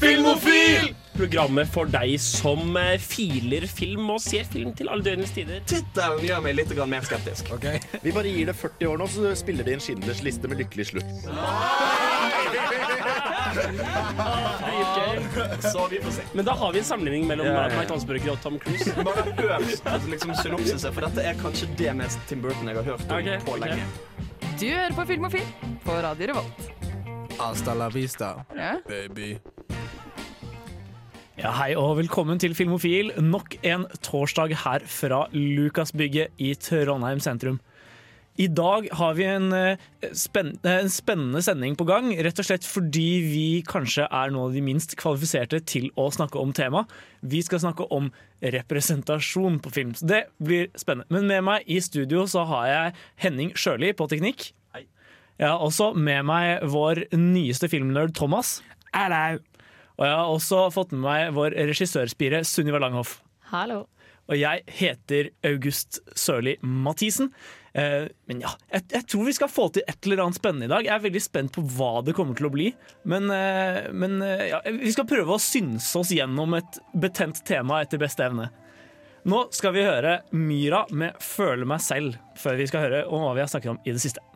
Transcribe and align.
Filmofil! 0.00 0.94
Programmet 1.20 1.68
for 1.68 1.90
deg 1.90 2.14
som 2.22 2.76
eh, 2.80 2.94
filer 3.02 3.66
film 3.68 4.08
og 4.14 4.22
ser 4.24 4.46
film 4.48 4.70
til 4.76 4.88
alle 4.88 5.04
døgnets 5.04 5.34
tider. 5.36 5.60
Tittelen 5.68 6.22
gjør 6.24 6.40
meg 6.46 6.56
litt 6.56 6.72
mer 6.88 7.04
skeptisk. 7.04 7.50
Vi 8.00 8.14
bare 8.14 8.32
gir 8.32 8.48
det 8.48 8.56
40 8.56 8.88
år 8.88 9.02
nå, 9.02 9.08
så 9.12 9.34
spiller 9.36 9.66
de 9.66 9.76
inn 9.76 9.82
Schindlers 9.84 10.22
liste 10.24 10.48
med 10.48 10.62
lykkelig 10.62 10.86
slutt. 10.94 11.10
Så 15.60 15.88
vi 15.90 15.98
får 16.00 16.10
se. 16.10 16.22
Men 16.32 16.44
da 16.44 16.52
har 16.52 16.72
vi 16.72 16.78
en 16.78 16.84
sammenligning 16.84 17.26
mellom 17.28 17.46
Ja, 17.46 17.52
ja, 17.52 17.70
ja. 17.70 17.80
Mike 17.80 17.92
Hansburger 17.92 18.32
og 18.32 18.42
Tom 18.42 18.58
Cruise. 18.62 18.94
Bare 19.06 19.24
hør 19.36 19.58
liksom, 20.08 20.34
synopsiset, 20.42 20.94
for 20.94 21.06
dette 21.06 21.24
er 21.26 21.38
kanskje 21.42 21.68
det 21.78 21.94
mest 21.98 22.22
Tim 22.30 22.42
Burton 22.44 22.70
jeg 22.70 22.78
har 22.78 22.86
hørt 22.92 23.04
om 23.08 23.16
okay, 23.18 23.40
på 23.44 23.56
lenge. 23.60 23.84
Okay. 23.84 24.56
Du 24.60 24.66
hører 24.70 24.96
på 24.96 25.08
Filmofil 25.12 25.46
på 25.84 26.00
Radio 26.06 26.32
Revolt. 26.32 26.70
Hasta 27.40 27.74
la 27.74 27.88
vista, 27.88 28.44
Ja? 28.56 28.76
baby. 28.88 29.38
Ja, 31.40 31.54
hei 31.56 31.70
og 31.72 31.94
velkommen 31.96 32.36
til 32.36 32.52
Filmofil. 32.52 33.14
Nok 33.16 33.54
en 33.64 33.86
torsdag 34.04 34.50
her 34.60 34.82
fra 34.84 35.22
Lukasbygget 35.32 36.34
i 36.36 36.50
Trondheim 36.60 37.22
sentrum. 37.24 37.56
I 38.36 38.44
dag 38.52 38.90
har 38.92 39.14
vi 39.16 39.24
en, 39.24 39.46
eh, 39.56 39.78
spenn 40.12 40.58
eh, 40.62 40.82
en 40.82 40.90
spennende 40.92 41.40
sending 41.40 41.78
på 41.80 41.86
gang, 41.88 42.12
rett 42.12 42.38
og 42.38 42.44
slett 42.44 42.68
fordi 42.68 43.22
vi 43.24 43.62
kanskje 43.62 44.04
er 44.04 44.28
noen 44.30 44.50
av 44.50 44.52
de 44.52 44.60
minst 44.60 44.96
kvalifiserte 44.96 45.64
til 45.64 45.88
å 45.96 46.10
snakke 46.12 46.36
om 46.36 46.52
tema. 46.52 46.86
Vi 47.22 47.40
skal 47.40 47.60
snakke 47.60 47.90
om 47.90 48.12
representasjon 48.42 49.62
på 49.62 49.72
film, 49.72 49.94
så 49.94 50.06
det 50.06 50.24
blir 50.42 50.68
spennende. 50.76 51.08
Men 51.08 51.26
med 51.26 51.44
meg 51.44 51.64
i 51.66 51.80
studio 51.80 52.26
så 52.26 52.44
har 52.44 52.66
jeg 52.66 52.94
Henning 53.16 53.52
Sjøli 53.54 53.94
på 53.94 54.08
teknikk. 54.08 54.52
Jeg 54.74 55.48
har 55.48 55.58
også 55.58 55.96
med 55.96 56.22
meg 56.26 56.60
vår 56.68 57.08
nyeste 57.16 57.66
filmnerd 57.66 58.12
Thomas. 58.12 58.60
Og 60.00 60.06
jeg 60.08 60.16
har 60.16 60.32
også 60.32 60.60
fått 60.72 60.94
med 60.96 61.04
meg 61.04 61.32
vår 61.36 61.54
regissørspire 61.68 62.40
Sunniva 62.48 62.80
Langhoff. 62.80 63.18
Hallo. 63.50 63.82
Og 64.30 64.38
jeg 64.38 64.62
heter 64.70 65.28
August 65.44 65.98
Sørli 66.16 66.54
Mathisen. 66.64 67.28
Eh, 67.76 68.06
men 68.30 68.40
ja, 68.40 68.54
jeg, 68.72 68.86
jeg 68.94 69.06
tror 69.12 69.26
vi 69.28 69.34
skal 69.36 69.50
få 69.52 69.66
til 69.74 69.84
et 69.84 70.08
eller 70.08 70.24
annet 70.24 70.38
spennende 70.40 70.70
i 70.70 70.72
dag. 70.72 70.88
Jeg 70.88 70.94
er 70.94 71.04
veldig 71.04 71.22
spent 71.22 71.52
på 71.52 71.66
hva 71.76 71.90
det 72.06 72.14
kommer 72.16 72.38
til 72.38 72.48
å 72.48 72.52
bli. 72.54 72.70
Men, 73.12 73.28
eh, 73.34 73.90
men 73.92 74.16
eh, 74.24 74.46
ja, 74.54 74.62
vi 74.64 74.94
skal 74.94 75.08
prøve 75.10 75.36
å 75.36 75.42
synse 75.42 75.92
oss 76.00 76.14
gjennom 76.16 76.56
et 76.56 76.80
betent 76.96 77.44
tema 77.44 77.82
etter 77.84 78.00
beste 78.00 78.24
evne. 78.24 78.48
Nå 79.28 79.44
skal 79.52 79.76
vi 79.76 79.84
høre 79.84 80.22
Myra 80.32 80.86
med 80.96 81.20
'Føle 81.20 81.68
meg 81.68 81.84
selv', 81.84 82.16
før 82.40 82.56
vi 82.56 82.70
skal 82.70 82.86
høre 82.86 83.04
om 83.04 83.26
hva 83.26 83.34
vi 83.36 83.44
har 83.44 83.52
snakket 83.52 83.74
om 83.74 83.82
i 83.84 83.92
det 83.92 84.00
siste. 84.00 84.29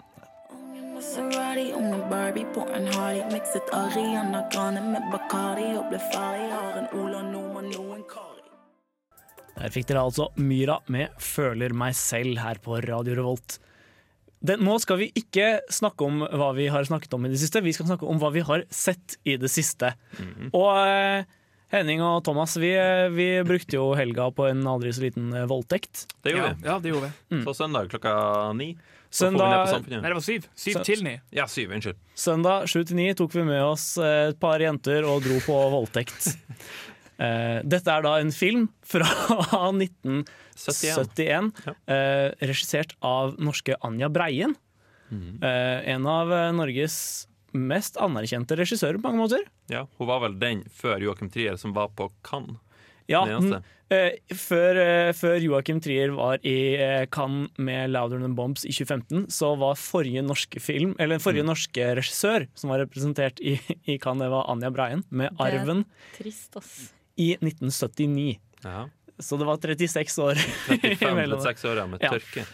Maserati 1.04 1.72
om 1.76 1.84
en 1.84 2.10
Barbie 2.10 2.46
på 2.54 2.62
en 2.76 2.86
Harley. 2.86 3.24
Mikset 3.32 3.68
Ariana 3.76 4.40
Grande 4.52 4.80
med 4.80 5.04
Bacardi 5.12 5.66
Og 5.76 5.90
ble 5.90 5.98
ferdig, 6.00 6.46
har 6.48 6.78
en 6.80 6.86
Ola 6.96 7.20
Nordmann, 7.26 7.68
noen 7.74 8.00
Kari. 8.08 8.40
Der 9.58 9.74
fikk 9.74 9.90
dere 9.90 10.06
altså 10.06 10.30
Myra 10.40 10.78
med 10.88 11.12
'Føler 11.20 11.76
meg 11.76 11.92
selv' 11.92 12.40
her 12.40 12.56
på 12.56 12.80
Radio 12.88 13.18
Revolt. 13.20 13.58
Det, 14.40 14.56
nå 14.56 14.78
skal 14.80 14.98
vi 15.02 15.12
ikke 15.14 15.60
snakke 15.68 16.08
om 16.08 16.24
hva 16.24 16.54
vi 16.56 16.70
har 16.72 16.88
snakket 16.88 17.12
om 17.14 17.26
i 17.26 17.28
det 17.28 17.40
siste, 17.40 17.60
vi 17.60 17.72
skal 17.72 17.86
snakke 17.86 18.08
om 18.08 18.18
hva 18.18 18.32
vi 18.32 18.40
har 18.40 18.64
sett 18.70 19.18
i 19.24 19.36
det 19.36 19.50
siste. 19.50 19.92
Og 20.52 20.72
eh, 20.88 21.24
Henning 21.74 22.00
og 22.06 22.20
Thomas, 22.26 22.54
vi, 22.60 22.70
vi 23.16 23.28
brukte 23.46 23.74
jo 23.78 23.88
helga 23.98 24.28
på 24.34 24.46
en 24.50 24.62
aldri 24.70 24.92
så 24.94 25.02
liten 25.04 25.32
eh, 25.34 25.44
voldtekt. 25.50 26.04
Det 26.22 26.32
gjorde 26.36 26.52
Ja, 26.62 26.72
ja, 26.72 26.76
det 26.84 26.92
gjorde 26.92 27.08
vi. 27.10 27.36
Mm. 27.36 27.44
Så 27.48 27.54
søndag 27.58 27.88
klokka 27.90 28.12
ni. 28.58 28.70
Så 29.14 29.28
får 29.28 29.34
vi 29.34 29.38
ned 29.38 29.60
på 29.60 29.72
Søndag, 29.74 29.90
Nei, 30.02 30.08
det 30.10 30.16
var 30.18 30.24
syv. 30.26 30.46
Syv 30.58 30.72
Så- 30.78 30.84
til 30.88 31.04
ni. 31.06 31.12
Ja, 31.34 31.44
syv. 31.46 31.70
Unnskyld. 31.76 31.98
søndag 32.18 32.64
sju 32.70 32.80
til 32.84 32.96
ni 32.98 33.08
tok 33.14 33.34
vi 33.36 33.44
med 33.46 33.62
oss 33.62 33.84
eh, 33.98 34.30
et 34.32 34.40
par 34.42 34.58
jenter 34.62 35.06
og 35.06 35.22
dro 35.22 35.36
på 35.44 35.58
voldtekt. 35.74 36.32
uh, 37.20 37.60
dette 37.74 37.90
er 37.94 38.02
da 38.02 38.16
en 38.18 38.32
film 38.34 38.68
fra 38.82 39.06
1971, 39.70 40.26
71. 41.14 41.52
Ja. 41.66 41.74
eh, 41.94 42.30
regissert 42.42 42.94
av 43.02 43.36
norske 43.38 43.76
Anja 43.86 44.08
Breien. 44.10 44.54
Mhm. 45.10 45.38
Eh, 45.42 45.88
en 45.94 46.06
av 46.10 46.30
Norges 46.56 47.28
mest 47.54 47.96
anerkjente 48.02 48.56
regissør 48.58 48.98
på 48.98 49.06
mange 49.08 49.22
måter. 49.22 49.44
Ja, 49.70 49.86
hun 49.98 50.08
var 50.10 50.20
vel 50.26 50.38
den 50.40 50.64
før 50.74 51.00
Joachim 51.02 51.30
Trier 51.30 51.56
som 51.60 51.72
var 51.76 51.88
på 51.94 52.10
Cannes. 52.26 52.58
Ja, 53.06 53.20
Den 53.28 53.50
mm, 53.52 53.64
eh, 53.92 54.14
før, 54.32 54.78
eh, 54.80 55.10
før 55.12 55.34
Joachim 55.44 55.80
Trier 55.84 56.14
var 56.16 56.38
i 56.42 56.74
eh, 56.80 57.04
Cannes 57.12 57.50
med 57.58 57.90
'Louder 57.90 58.18
Than 58.22 58.34
Bombs' 58.34 58.64
i 58.64 58.72
2015, 58.72 59.26
så 59.28 59.50
var 59.60 59.74
forrige 59.76 60.22
norske 60.24 60.58
film, 60.60 60.94
eller 60.98 61.18
forrige 61.20 61.44
Mm. 61.44 61.50
norske 61.52 61.84
regissør 62.00 62.46
som 62.54 62.70
var 62.70 62.78
representert 62.80 63.40
i, 63.44 63.60
i 63.92 63.98
Cannes, 63.98 64.24
det 64.24 64.30
var 64.32 64.48
Anja 64.50 64.70
Breien 64.70 65.04
med 65.10 65.30
Det- 65.30 65.38
'Arven' 65.38 65.84
Trist, 66.16 66.56
ass. 66.56 66.92
i 67.18 67.36
1979. 67.42 68.38
Ja. 68.64 68.86
Så 69.20 69.36
det 69.38 69.46
var 69.46 69.58
36 69.58 70.18
år 70.18 70.34
35-36 70.34 71.64
år 71.70 71.76
ja, 71.76 71.86
med 71.86 72.00
Ja. 72.02 72.10
tørke. 72.10 72.46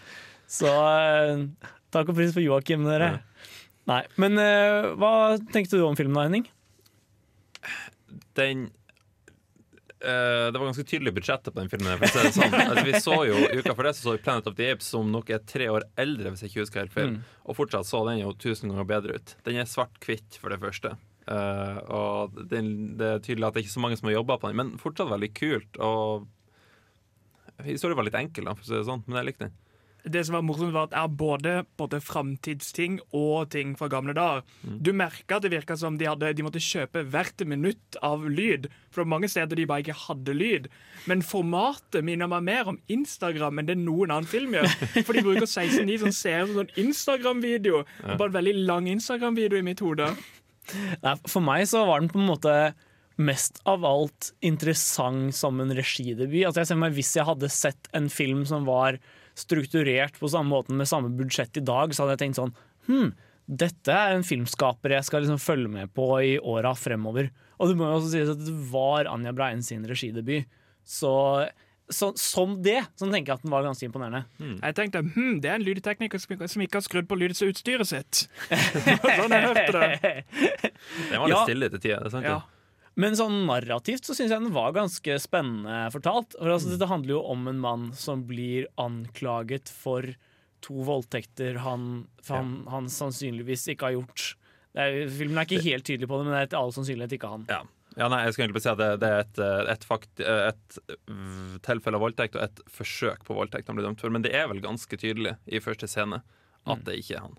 Så 0.51 0.67
eh, 0.67 1.47
takk 1.93 2.09
og 2.11 2.17
pris 2.19 2.33
for 2.35 2.43
Joakim, 2.43 2.85
dere. 2.85 3.21
Nei, 3.91 4.03
men 4.23 4.39
uh, 4.39 4.93
hva 5.01 5.15
tenkte 5.51 5.79
du 5.79 5.87
om 5.87 5.97
filmen, 5.99 6.15
da, 6.15 6.27
Henning? 6.29 6.47
Den 8.39 8.69
uh, 10.05 10.47
det 10.53 10.57
var 10.57 10.69
ganske 10.69 10.87
tydelig 10.87 11.13
budsjettet 11.17 11.51
på 11.51 11.59
den 11.59 11.71
filmen. 11.73 11.99
For 11.99 12.23
det 12.23 12.33
sånn. 12.37 12.55
altså, 12.69 12.87
vi 12.87 13.03
så 13.03 13.19
jo 13.27 13.43
Uka 13.59 13.75
før 13.75 13.91
det 13.91 13.95
så 13.99 14.07
så 14.07 14.17
vi 14.17 14.25
Planet 14.25 14.51
of 14.51 14.57
the 14.61 14.71
Apes, 14.71 14.91
som 14.95 15.11
nok 15.13 15.33
er 15.35 15.43
tre 15.43 15.69
år 15.73 15.89
eldre, 16.01 16.33
hvis 16.33 16.47
jeg 16.47 16.53
ikke 16.53 16.65
husker 16.65 16.85
helt 16.85 16.97
feil. 16.97 17.15
Mm. 17.17 17.23
Og 17.51 17.59
fortsatt 17.59 17.89
så 17.89 18.05
den 18.09 18.23
jo 18.23 18.35
tusen 18.39 18.71
ganger 18.71 18.91
bedre 18.95 19.19
ut. 19.19 19.35
Den 19.49 19.63
er 19.63 19.71
svart-hvitt, 19.71 20.39
for 20.41 20.55
det 20.55 20.61
første. 20.63 20.95
Uh, 21.31 21.79
og 21.95 22.39
det, 22.51 22.63
det 22.99 23.09
er 23.09 23.25
tydelig 23.25 23.49
at 23.49 23.57
det 23.57 23.61
er 23.61 23.67
ikke 23.67 23.77
så 23.77 23.83
mange 23.83 23.99
som 23.99 24.09
har 24.11 24.21
jobba 24.21 24.39
på 24.41 24.51
den, 24.51 24.61
men 24.63 24.77
fortsatt 24.83 25.11
veldig 25.11 25.33
kult. 25.37 25.83
Og 25.83 27.67
historien 27.67 27.99
var 27.99 28.07
litt 28.07 28.19
enkel, 28.23 28.47
da, 28.47 28.55
for 28.55 28.67
å 28.67 28.71
si 28.71 28.79
det 28.79 28.87
sånn, 28.89 29.05
men 29.07 29.21
jeg 29.21 29.33
likte 29.33 29.49
den. 29.49 29.59
Det 30.05 30.23
som 30.27 30.37
var 30.39 30.45
morsomt, 30.47 30.73
var 30.75 30.89
at 30.89 30.95
det 30.95 31.01
er 31.01 31.15
både, 31.21 31.55
både 31.81 32.01
framtidsting 32.05 32.99
og 33.17 33.51
ting 33.55 33.75
fra 33.79 33.91
gamle 33.93 34.15
dager. 34.17 34.45
Mm. 34.63 34.79
Du 34.87 34.93
merka 34.97 35.39
at 35.39 35.47
det 35.47 35.53
virka 35.53 35.77
som 35.79 35.99
de, 36.01 36.09
hadde, 36.09 36.33
de 36.37 36.47
måtte 36.47 36.63
kjøpe 36.63 37.05
hvert 37.13 37.45
minutt 37.49 37.99
av 38.07 38.27
lyd. 38.29 38.69
For 38.91 39.01
det 39.01 39.07
var 39.07 39.13
mange 39.15 39.31
steder 39.33 39.59
de 39.59 39.69
bare 39.71 39.85
ikke 39.85 39.99
hadde 40.07 40.37
lyd. 40.37 40.69
Men 41.11 41.25
formatet 41.27 42.05
minner 42.07 42.31
meg 42.31 42.45
mer 42.49 42.73
om 42.73 42.81
Instagram 42.93 43.63
enn 43.63 43.71
det 43.71 43.79
noen 43.81 44.13
annen 44.13 44.29
film 44.31 44.57
gjør. 44.57 44.69
For 45.07 45.17
de 45.17 45.25
bruker 45.27 45.49
16.9 45.49 46.03
som 46.05 46.15
ser 46.15 46.45
ut 46.45 46.53
som 46.53 46.61
sånn 46.63 46.77
Instagram-video. 46.87 47.85
Bare 48.05 48.31
en 48.31 48.39
veldig 48.41 48.59
lang 48.69 48.91
Instagram-video 48.93 49.61
i 49.61 49.67
mitt 49.67 49.83
hode. 49.85 50.13
For 51.27 51.43
meg 51.43 51.67
så 51.71 51.85
var 51.89 52.03
den 52.03 52.13
på 52.13 52.21
en 52.21 52.31
måte 52.31 52.55
mest 53.21 53.61
av 53.69 53.85
alt 53.85 54.31
interessant 54.45 55.35
som 55.37 55.61
en 55.61 55.75
regidebut. 55.77 56.45
Altså 56.47 56.63
jeg 56.63 56.71
ser 56.71 56.81
meg 56.81 56.95
Hvis 56.97 57.15
jeg 57.19 57.29
hadde 57.29 57.51
sett 57.53 57.91
en 57.97 58.09
film 58.13 58.47
som 58.49 58.65
var 58.69 58.99
strukturert 59.39 60.19
på 60.21 60.29
samme 60.31 60.51
måten 60.51 60.77
med 60.77 60.89
samme 60.89 61.11
budsjett 61.17 61.57
i 61.57 61.65
dag, 61.65 61.93
så 61.95 62.05
hadde 62.05 62.17
jeg 62.19 62.23
tenkt 62.27 62.41
sånn 62.41 62.55
Hm, 62.89 63.13
dette 63.51 63.91
er 63.93 64.15
en 64.17 64.23
filmskaper 64.27 64.91
jeg 64.97 65.05
skal 65.05 65.23
liksom 65.25 65.39
følge 65.43 65.69
med 65.71 65.91
på 65.95 66.07
i 66.23 66.39
åra 66.39 66.71
fremover. 66.79 67.31
Og 67.59 67.69
det 67.69 67.77
må 67.77 67.89
jo 67.91 67.99
også 68.01 68.11
sies 68.13 68.29
at 68.31 68.39
det 68.47 68.55
var 68.71 69.05
Anja 69.11 69.33
Breien 69.37 69.63
sin 69.63 69.83
regidebut. 69.87 70.47
Så, 70.87 71.11
så 71.91 72.13
som 72.19 72.55
det, 72.63 72.79
så 72.97 73.09
tenker 73.11 73.33
jeg 73.35 73.39
at 73.41 73.43
den 73.43 73.51
var 73.53 73.67
ganske 73.67 73.85
imponerende. 73.87 74.23
Jeg 74.41 74.75
tenkte 74.79 75.03
hm, 75.03 75.41
det 75.43 75.51
er 75.51 75.59
en 75.59 75.67
lydtekniker 75.67 76.19
som 76.23 76.35
ikke- 76.37 76.49
som 76.49 76.63
ikke 76.63 76.79
har 76.81 76.87
skrudd 76.87 77.09
på 77.11 77.19
lydutstyret 77.21 77.87
sitt. 77.91 78.25
sånn 78.51 79.35
jeg 79.35 79.45
hørte 79.51 79.73
det. 79.77 80.25
Den 81.11 81.21
var 81.21 81.29
litt 81.29 81.37
Ja. 81.37 81.45
stille 81.45 81.71
til 81.71 81.81
tider. 81.85 82.01
det 82.01 82.07
er 82.07 82.17
sant, 82.17 82.25
Ja. 82.31 82.41
Men 83.01 83.17
sånn 83.17 83.45
narrativt 83.49 84.05
så 84.05 84.17
syns 84.17 84.33
jeg 84.35 84.43
den 84.43 84.55
var 84.55 84.75
ganske 84.77 85.17
spennende 85.23 85.87
fortalt. 85.95 86.35
For 86.37 86.53
altså, 86.53 86.77
Det 86.77 86.91
handler 86.91 87.17
jo 87.17 87.23
om 87.33 87.49
en 87.49 87.63
mann 87.63 87.89
som 87.97 88.27
blir 88.29 88.69
anklaget 88.81 89.73
for 89.73 90.05
to 90.61 90.85
voldtekter 90.85 91.63
han, 91.65 92.07
han, 92.29 92.55
han 92.69 92.89
sannsynligvis 92.93 93.69
ikke 93.73 93.89
har 93.89 93.97
gjort. 93.97 94.25
Det 94.77 94.87
er, 94.87 94.99
filmen 95.13 95.41
er 95.41 95.49
ikke 95.49 95.65
helt 95.65 95.87
tydelig 95.89 96.09
på 96.11 96.19
det, 96.19 96.27
men 96.27 96.37
det 96.37 96.41
er 96.43 96.51
til 96.53 96.61
all 96.61 96.75
sannsynlighet 96.77 97.15
ikke 97.17 97.31
han. 97.33 97.47
Ja. 97.51 97.63
ja, 97.97 98.11
nei, 98.13 98.21
jeg 98.27 98.37
skal 98.37 98.45
egentlig 98.45 98.63
si 98.67 98.73
at 98.75 98.83
det, 98.83 98.91
det 99.03 99.11
er 99.11 99.25
et, 99.25 99.41
eh, 99.47 99.63
et, 99.73 99.87
fakt, 99.89 100.23
et 100.23 100.81
øh, 100.93 101.57
tilfelle 101.67 101.99
av 101.99 102.05
voldtekt 102.05 102.37
og 102.37 102.45
et 102.45 102.61
forsøk 102.71 103.25
på 103.27 103.39
voldtekt 103.39 103.73
han 103.73 103.81
ble 103.81 103.87
dømt 103.89 104.05
for. 104.05 104.13
Men 104.13 104.27
det 104.27 104.35
er 104.37 104.51
vel 104.53 104.63
ganske 104.63 105.01
tydelig 105.01 105.39
i 105.49 105.63
første 105.65 105.89
scene 105.91 106.21
at 106.69 106.85
det 106.87 106.99
ikke 107.01 107.17
er 107.17 107.25
han. 107.25 107.39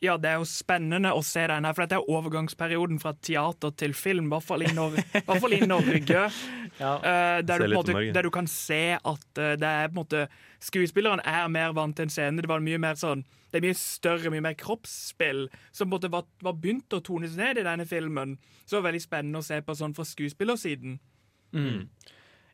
Ja, 0.00 0.14
det 0.20 0.30
er 0.30 0.36
jo 0.38 0.46
spennende 0.46 1.10
å 1.10 1.22
se 1.26 1.42
den 1.50 1.66
her, 1.66 1.74
for 1.74 1.82
dette 1.82 1.98
er 1.98 2.10
overgangsperioden 2.14 3.00
fra 3.02 3.16
teater 3.18 3.72
til 3.74 3.96
film, 3.98 4.28
i 4.28 4.34
hvert 4.36 4.46
fall 4.46 4.62
i, 4.62 4.68
Nor 4.76 4.94
hvert 4.94 5.40
fall 5.42 5.56
i 5.58 5.64
Norge. 5.66 6.24
Ja. 6.78 6.92
Eh, 7.02 7.40
der, 7.42 7.64
du, 7.64 7.72
måte, 7.74 7.94
der 8.14 8.22
du 8.22 8.28
kan 8.30 8.46
se 8.46 8.92
at 8.94 9.38
eh, 9.40 9.56
det 9.58 9.66
er 9.66 9.88
på 9.88 9.96
en 9.96 9.96
måte 9.96 10.20
Skuespilleren 10.62 11.18
er 11.26 11.48
mer 11.50 11.72
vant 11.74 11.96
til 11.98 12.06
en 12.06 12.12
scene. 12.12 12.38
Det 12.38 12.46
var 12.46 12.62
mye 12.62 12.78
mer 12.78 12.94
sånn 12.98 13.24
Det 13.50 13.58
er 13.58 13.64
mye 13.64 13.78
større, 13.80 14.30
mye 14.30 14.44
mer 14.44 14.54
kroppsspill 14.60 15.48
som 15.72 15.88
på 15.88 15.88
en 15.88 15.94
måte 15.96 16.10
var, 16.12 16.28
var 16.44 16.54
begynt 16.54 16.94
å 16.94 17.00
tones 17.02 17.34
ned 17.40 17.58
i 17.58 17.66
denne 17.66 17.86
filmen. 17.88 18.36
Så 18.62 18.76
det 18.76 18.78
var 18.78 18.86
veldig 18.92 19.02
spennende 19.02 19.42
å 19.42 19.48
se 19.48 19.58
på 19.64 19.74
sånn 19.80 19.96
fra 19.96 20.06
skuespillersiden. 20.06 21.00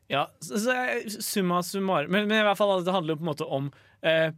Ja, 0.09 0.25
så, 0.39 0.63
så 0.63 0.73
summa 1.21 1.61
summarum 1.65 2.09
men, 2.13 2.25
men 2.29 2.39
i 2.41 2.47
hvert 2.47 2.57
fall 2.57 2.81
det 2.85 2.93
handler 2.93 3.13
jo 3.13 3.21
på 3.21 3.25
en 3.27 3.31
måte 3.33 3.49
om 3.59 3.69
eh, 4.05 4.31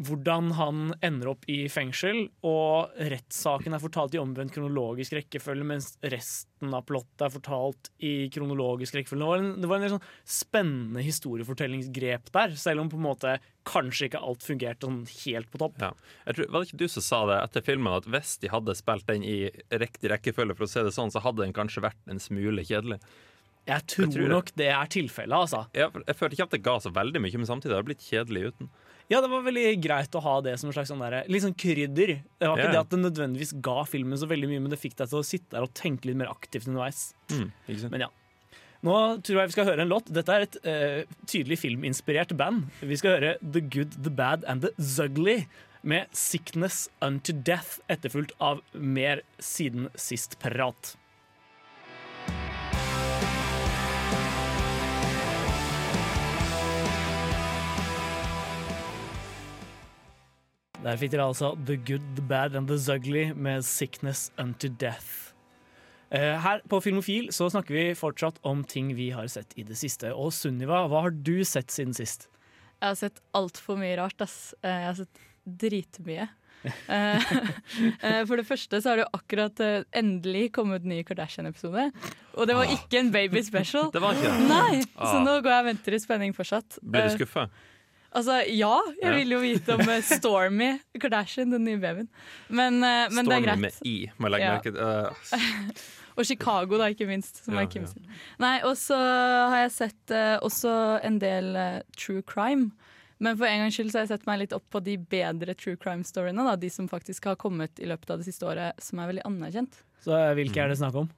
hvordan 0.00 0.52
han 0.56 0.94
ender 1.04 1.32
opp 1.34 1.42
i 1.50 1.66
fengsel, 1.72 2.22
og 2.46 2.94
rettssaken 2.96 3.76
er 3.76 3.82
fortalt 3.82 4.14
i 4.16 4.20
omvendt 4.20 4.54
kronologisk 4.54 5.12
rekkefølge, 5.18 5.66
mens 5.66 5.90
resten 6.00 6.72
av 6.76 6.86
plottet 6.88 7.26
er 7.26 7.34
fortalt 7.34 7.90
i 8.04 8.14
kronologisk 8.32 8.96
rekkefølge. 8.96 9.20
Det 9.20 9.28
var 9.28 9.42
en, 9.42 9.50
det 9.60 9.70
var 9.70 9.84
en 9.84 9.94
sånn 9.96 10.10
spennende 10.24 11.04
historiefortellingsgrep 11.04 12.32
der, 12.32 12.56
selv 12.60 12.84
om 12.84 12.92
på 12.92 13.00
en 13.00 13.06
måte 13.10 13.36
kanskje 13.68 14.08
ikke 14.08 14.22
alt 14.24 14.46
fungerte 14.46 14.88
sånn 14.88 15.02
helt 15.20 15.50
på 15.52 15.60
topp. 15.60 15.76
Ja. 15.84 15.92
Tror, 16.32 16.48
var 16.48 16.62
det 16.62 16.70
ikke 16.70 16.80
du 16.80 16.92
som 16.96 17.04
sa 17.04 17.22
det 17.28 17.40
etter 17.44 17.66
filmen, 17.66 17.92
at 18.00 18.08
hvis 18.08 18.38
de 18.40 18.52
hadde 18.52 18.78
spilt 18.78 19.08
den 19.10 19.26
i 19.26 19.38
riktig 19.82 20.14
rekkefølge, 20.14 20.56
for 20.56 20.64
å 20.64 20.72
si 20.72 20.86
det 20.86 20.96
sånn, 20.96 21.12
så 21.12 21.20
hadde 21.24 21.44
den 21.44 21.56
kanskje 21.56 21.84
vært 21.84 22.00
en 22.08 22.22
smule 22.22 22.64
kjedelig? 22.64 23.02
Jeg 23.68 23.84
tror, 23.92 24.06
Jeg 24.06 24.16
tror 24.16 24.32
nok 24.32 24.54
det 24.56 24.70
er 24.72 24.88
tilfellet, 24.90 25.36
altså. 25.36 25.66
Jeg, 25.76 25.92
jeg 26.08 26.16
følte 26.16 26.38
ikke 26.38 26.46
at 26.48 26.54
det 26.56 26.64
ga 26.64 26.78
så 26.80 26.92
veldig 26.96 27.20
mye, 27.20 27.42
men 27.42 27.50
samtidig 27.50 27.76
har 27.76 27.84
det 27.84 27.92
blitt 27.92 28.06
kjedelig 28.08 28.54
uten. 28.54 28.70
Ja, 29.10 29.18
det 29.18 29.30
var 29.32 29.42
veldig 29.42 29.74
greit 29.82 30.14
å 30.14 30.22
ha 30.22 30.36
det 30.46 30.52
som 30.60 30.68
en 30.70 30.74
slags 30.76 30.92
sånn 30.92 31.02
der, 31.02 31.24
litt 31.26 31.42
sånn 31.42 31.56
krydder. 31.58 32.12
Det 32.38 32.46
var 32.46 32.60
ikke 32.60 32.74
det 32.76 32.82
at 32.84 32.92
det 32.92 33.00
nødvendigvis 33.00 33.56
ga 33.64 33.82
filmen 33.88 34.20
så 34.20 34.28
veldig 34.30 34.50
mye, 34.52 34.62
men 34.62 34.70
det 34.70 34.78
fikk 34.78 34.94
deg 35.00 35.10
til 35.10 35.18
å 35.18 35.26
sitte 35.26 35.56
der 35.56 35.66
og 35.66 35.74
tenke 35.74 36.06
litt 36.06 36.18
mer 36.20 36.30
aktivt 36.30 36.68
underveis. 36.70 37.08
Mm? 37.34 37.48
Men 37.90 38.06
ja. 38.06 38.10
Nå 38.86 38.94
tror 39.26 39.42
jeg 39.42 39.50
vi 39.50 39.56
skal 39.56 39.66
høre 39.68 39.84
en 39.84 39.90
låt. 39.90 40.12
Dette 40.14 40.36
er 40.36 40.46
et 40.46 40.60
uh, 40.62 41.16
tydelig 41.28 41.58
filminspirert 41.60 42.36
band. 42.38 42.70
Vi 42.80 43.00
skal 43.00 43.18
høre 43.18 43.34
The 43.42 43.64
Good, 43.66 43.98
The 44.06 44.14
Bad 44.14 44.46
and 44.48 44.64
The 44.64 44.72
Zugly 44.78 45.42
med 45.82 46.06
Sickness 46.16 46.86
Unto 47.02 47.34
Death, 47.34 47.80
etterfulgt 47.90 48.32
av 48.38 48.62
mer 48.72 49.24
siden 49.42 49.90
sist 49.98 50.38
Der 60.84 60.96
fikk 60.96 61.12
dere 61.12 61.26
altså 61.28 61.50
The 61.68 61.76
Good, 61.76 62.04
The 62.16 62.24
Bad 62.24 62.54
and 62.56 62.70
The 62.70 62.78
Zugly 62.80 63.26
med 63.36 63.64
Sickness 63.68 64.30
Unto 64.40 64.70
Death. 64.80 65.34
Eh, 66.10 66.38
Her 66.42 66.62
på 66.72 66.80
Filmofil 66.82 67.28
så 67.36 67.50
snakker 67.52 67.76
vi 67.76 67.84
fortsatt 67.98 68.40
om 68.48 68.62
ting 68.64 68.94
vi 68.96 69.10
har 69.14 69.28
sett 69.30 69.52
i 69.60 69.64
det 69.68 69.76
siste. 69.78 70.14
Og 70.16 70.32
Sunniva, 70.34 70.86
hva 70.90 71.04
har 71.06 71.12
du 71.14 71.36
sett 71.46 71.68
siden 71.74 71.92
sist? 71.96 72.28
Jeg 72.80 72.94
har 72.94 72.96
sett 72.96 73.20
altfor 73.36 73.76
mye 73.78 73.98
rart, 74.00 74.20
ass. 74.24 74.54
Eh, 74.64 74.72
Jeg 74.72 74.88
har 74.88 74.98
sett 75.02 75.24
dritmye. 75.60 76.28
Eh, 76.88 77.30
For 78.28 78.36
det 78.40 78.46
første 78.48 78.80
så 78.80 78.90
har 78.90 79.00
det 79.00 79.04
jo 79.04 79.12
akkurat 79.20 79.60
endelig 79.96 80.46
kommet 80.56 80.84
ny 80.88 81.02
Kardashian-episode. 81.04 81.90
Og 82.40 82.48
det 82.48 82.56
var 82.56 82.72
ikke 82.72 82.98
en 83.04 83.12
baby 83.12 83.44
special. 83.44 83.90
Det 83.94 84.00
var 84.00 84.16
ikke 84.16 84.32
det. 84.32 84.48
Nei, 84.48 84.80
så 84.96 85.12
Ah. 85.12 85.24
nå 85.28 85.36
går 85.44 85.52
jeg 85.52 85.60
og 85.66 85.68
venter 85.74 85.96
i 85.96 86.00
spenning 86.00 86.32
fortsatt. 86.36 86.80
Ble 86.82 87.04
du 87.10 87.18
skuffa? 87.20 87.50
Altså, 88.12 88.40
ja, 88.50 88.72
jeg 89.00 89.06
Ja. 89.06 89.14
vil 89.16 89.30
jo 89.30 89.38
vite 89.38 89.74
om 89.76 89.80
eh, 89.88 90.00
Stormy 90.02 90.80
Kardashian, 90.98 91.50
den 91.52 91.64
nye 91.64 91.78
babyen. 91.78 92.08
Men, 92.48 92.80
uh, 92.82 93.06
men 93.14 93.24
det 93.28 93.36
er 93.36 93.44
Stormy 93.46 93.60
med 93.60 93.72
I, 93.86 94.10
må 94.18 94.26
jeg 94.26 94.32
legge 94.34 94.44
Ja. 94.48 94.54
merke 94.56 94.72
til. 94.72 94.80
Uh. 94.80 95.70
Og 96.18 96.26
Chicago, 96.26 96.76
da, 96.76 96.88
ikke 96.90 97.06
minst. 97.06 97.44
Som 97.44 97.54
Ja, 97.54 97.60
er 97.62 97.66
Kim 97.70 97.82
ja. 97.86 97.88
sin. 97.92 98.02
Nei, 98.42 98.56
og 98.66 98.74
så 98.76 98.96
har 98.98 99.60
jeg 99.62 99.70
sett 99.76 100.10
uh, 100.10 100.38
også 100.44 100.72
en 101.06 101.18
del 101.22 101.54
true 101.96 102.22
crime. 102.22 102.72
Men 103.20 103.36
for 103.36 103.46
en 103.46 103.60
gangs 103.62 103.76
skyld 103.76 103.92
så 103.92 104.00
har 104.00 104.06
jeg 104.08 104.14
sett 104.18 104.26
meg 104.26 104.40
litt 104.40 104.52
opp 104.56 104.64
på 104.72 104.80
de 104.82 104.96
bedre 104.98 105.54
true 105.54 105.76
crime-storyene. 105.76 106.44
da, 106.44 106.56
De 106.56 106.68
som 106.72 106.88
faktisk 106.88 107.24
har 107.30 107.36
kommet 107.36 107.78
i 107.78 107.86
løpet 107.86 108.10
av 108.10 108.18
det 108.18 108.26
siste 108.26 108.48
året, 108.48 108.80
som 108.82 108.98
er 108.98 109.10
veldig 109.12 109.24
anerkjent. 109.28 109.82
Så 110.02 110.16
Hvilke 110.34 110.56
er 110.64 110.68
det 110.72 110.78
snakk 110.80 110.94
om? 111.02 111.10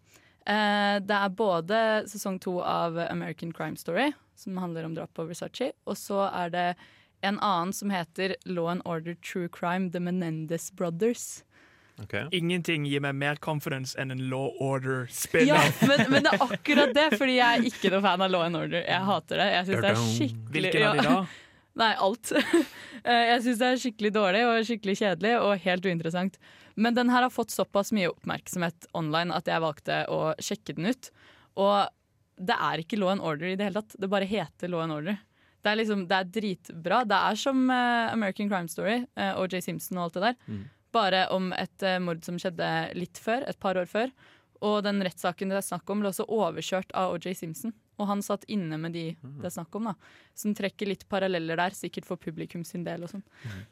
Eh, 0.44 0.98
det 0.98 1.14
er 1.14 1.28
både 1.30 1.78
sesong 2.10 2.40
to 2.42 2.56
av 2.60 2.98
American 2.98 3.52
Crime 3.54 3.76
Story, 3.78 4.08
som 4.42 4.58
handler 4.60 4.88
om 4.88 4.96
drap 4.98 5.14
på 5.16 5.26
Versace, 5.30 5.72
og 5.86 5.96
så 5.98 6.26
er 6.28 6.52
det 6.52 6.66
en 7.22 7.38
annen 7.38 7.72
som 7.72 7.92
heter 7.94 8.34
Law 8.44 8.68
and 8.72 8.82
Order 8.84 9.14
True 9.22 9.48
Crime, 9.48 9.90
The 9.94 10.00
Menendez 10.02 10.70
Brothers. 10.74 11.44
Okay. 12.02 12.24
Ingenting 12.32 12.86
gir 12.88 13.02
meg 13.04 13.14
mer 13.14 13.38
confidence 13.42 13.94
enn 14.00 14.10
en 14.10 14.24
Law 14.32 14.50
Order-spin-off. 14.64 15.82
men, 15.86 16.02
men 16.10 16.26
det 16.26 16.32
er 16.34 16.44
akkurat 16.48 16.94
det, 16.96 17.08
fordi 17.20 17.36
jeg 17.36 17.60
er 17.60 17.68
ikke 17.68 17.92
noe 17.92 18.02
fan 18.04 18.24
av 18.24 18.32
Law 18.32 18.46
and 18.46 18.58
Order. 18.58 18.82
Jeg 18.82 19.06
hater 19.08 19.42
det. 19.42 19.48
Jeg 19.52 19.68
synes 19.68 19.84
det 19.84 19.92
er 19.92 20.02
skikkelig 20.02 20.72
Hvilken 20.72 20.88
av 20.88 20.98
de 20.98 21.06
da? 21.06 21.20
Nei, 21.82 21.92
alt. 22.08 22.34
Eh, 23.02 23.24
jeg 23.32 23.40
syns 23.42 23.58
det 23.58 23.66
er 23.66 23.78
skikkelig 23.82 24.10
dårlig 24.14 24.40
og 24.46 24.66
skikkelig 24.68 24.92
kjedelig 25.00 25.30
og 25.42 25.64
helt 25.64 25.86
uinteressant. 25.90 26.36
Men 26.78 26.94
den 26.94 27.08
her 27.10 27.24
har 27.24 27.32
fått 27.34 27.50
såpass 27.50 27.90
mye 27.90 28.12
oppmerksomhet 28.12 28.86
online 28.94 29.34
at 29.34 29.50
jeg 29.50 29.58
valgte 29.64 29.96
å 30.06 30.20
sjekke 30.38 30.76
den 30.76 30.86
ut. 30.86 31.08
Og 31.58 31.90
det 32.42 32.56
er 32.56 32.82
ikke 32.82 32.98
Law 32.98 33.12
and 33.12 33.22
Order 33.24 33.52
i 33.52 33.56
det 33.58 33.68
hele 33.68 33.82
tatt. 33.82 33.96
Det 34.00 34.10
bare 34.10 34.28
heter 34.28 34.70
Law 34.72 34.82
and 34.84 34.96
Order. 34.96 35.20
Det 35.62 35.70
er, 35.70 35.78
liksom, 35.78 36.06
det 36.10 36.18
er 36.18 36.30
dritbra. 36.34 37.02
Det 37.06 37.18
er 37.30 37.38
som 37.38 37.64
uh, 37.70 38.10
American 38.10 38.48
Crime 38.50 38.70
Story, 38.70 39.02
uh, 39.18 39.36
OJ 39.38 39.60
Simpson 39.62 40.00
og 40.00 40.08
alt 40.08 40.16
det 40.16 40.24
der. 40.24 40.38
Mm. 40.50 40.62
Bare 40.92 41.20
om 41.34 41.52
et 41.54 41.84
uh, 41.86 41.98
mord 42.02 42.24
som 42.26 42.38
skjedde 42.42 42.70
litt 42.98 43.20
før, 43.22 43.46
et 43.46 43.60
par 43.62 43.78
år 43.78 43.86
før. 43.90 44.10
Og 44.62 44.80
den 44.86 45.02
rettssaken 45.02 45.50
det 45.50 45.60
er 45.60 45.66
snakk 45.66 45.90
om, 45.90 46.02
ble 46.02 46.10
også 46.10 46.26
overkjørt 46.30 46.90
av 46.98 47.14
OJ 47.14 47.36
Simpson. 47.38 47.74
Og 48.00 48.08
han 48.08 48.22
satt 48.24 48.46
inne 48.50 48.78
med 48.80 48.94
de 48.96 49.04
det 49.22 49.46
er 49.46 49.54
snakk 49.54 49.74
om, 49.78 49.86
da. 49.90 49.94
Som 50.38 50.54
trekker 50.58 50.88
litt 50.90 51.04
paralleller 51.12 51.60
der, 51.60 51.76
sikkert 51.78 52.08
for 52.08 52.18
publikum 52.18 52.64
sin 52.66 52.82
del 52.86 53.06
og 53.06 53.12
sånn. 53.12 53.22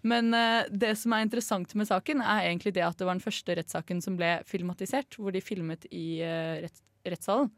Men 0.07 0.31
uh, 0.37 0.63
det 0.71 0.93
som 1.01 1.17
er 1.17 1.27
interessant 1.27 1.75
med 1.79 1.91
saken, 1.91 2.23
er 2.23 2.47
egentlig 2.53 2.77
det 2.79 2.87
at 2.87 2.99
det 3.01 3.09
var 3.09 3.19
den 3.19 3.27
første 3.27 3.59
rettssaken 3.59 4.03
som 4.05 4.19
ble 4.21 4.37
filmatisert, 4.47 5.19
hvor 5.19 5.35
de 5.35 5.43
filmet 5.43 5.91
i 5.91 6.23
uh, 6.23 6.63
rett, 6.63 6.83
rettssalen. 7.03 7.51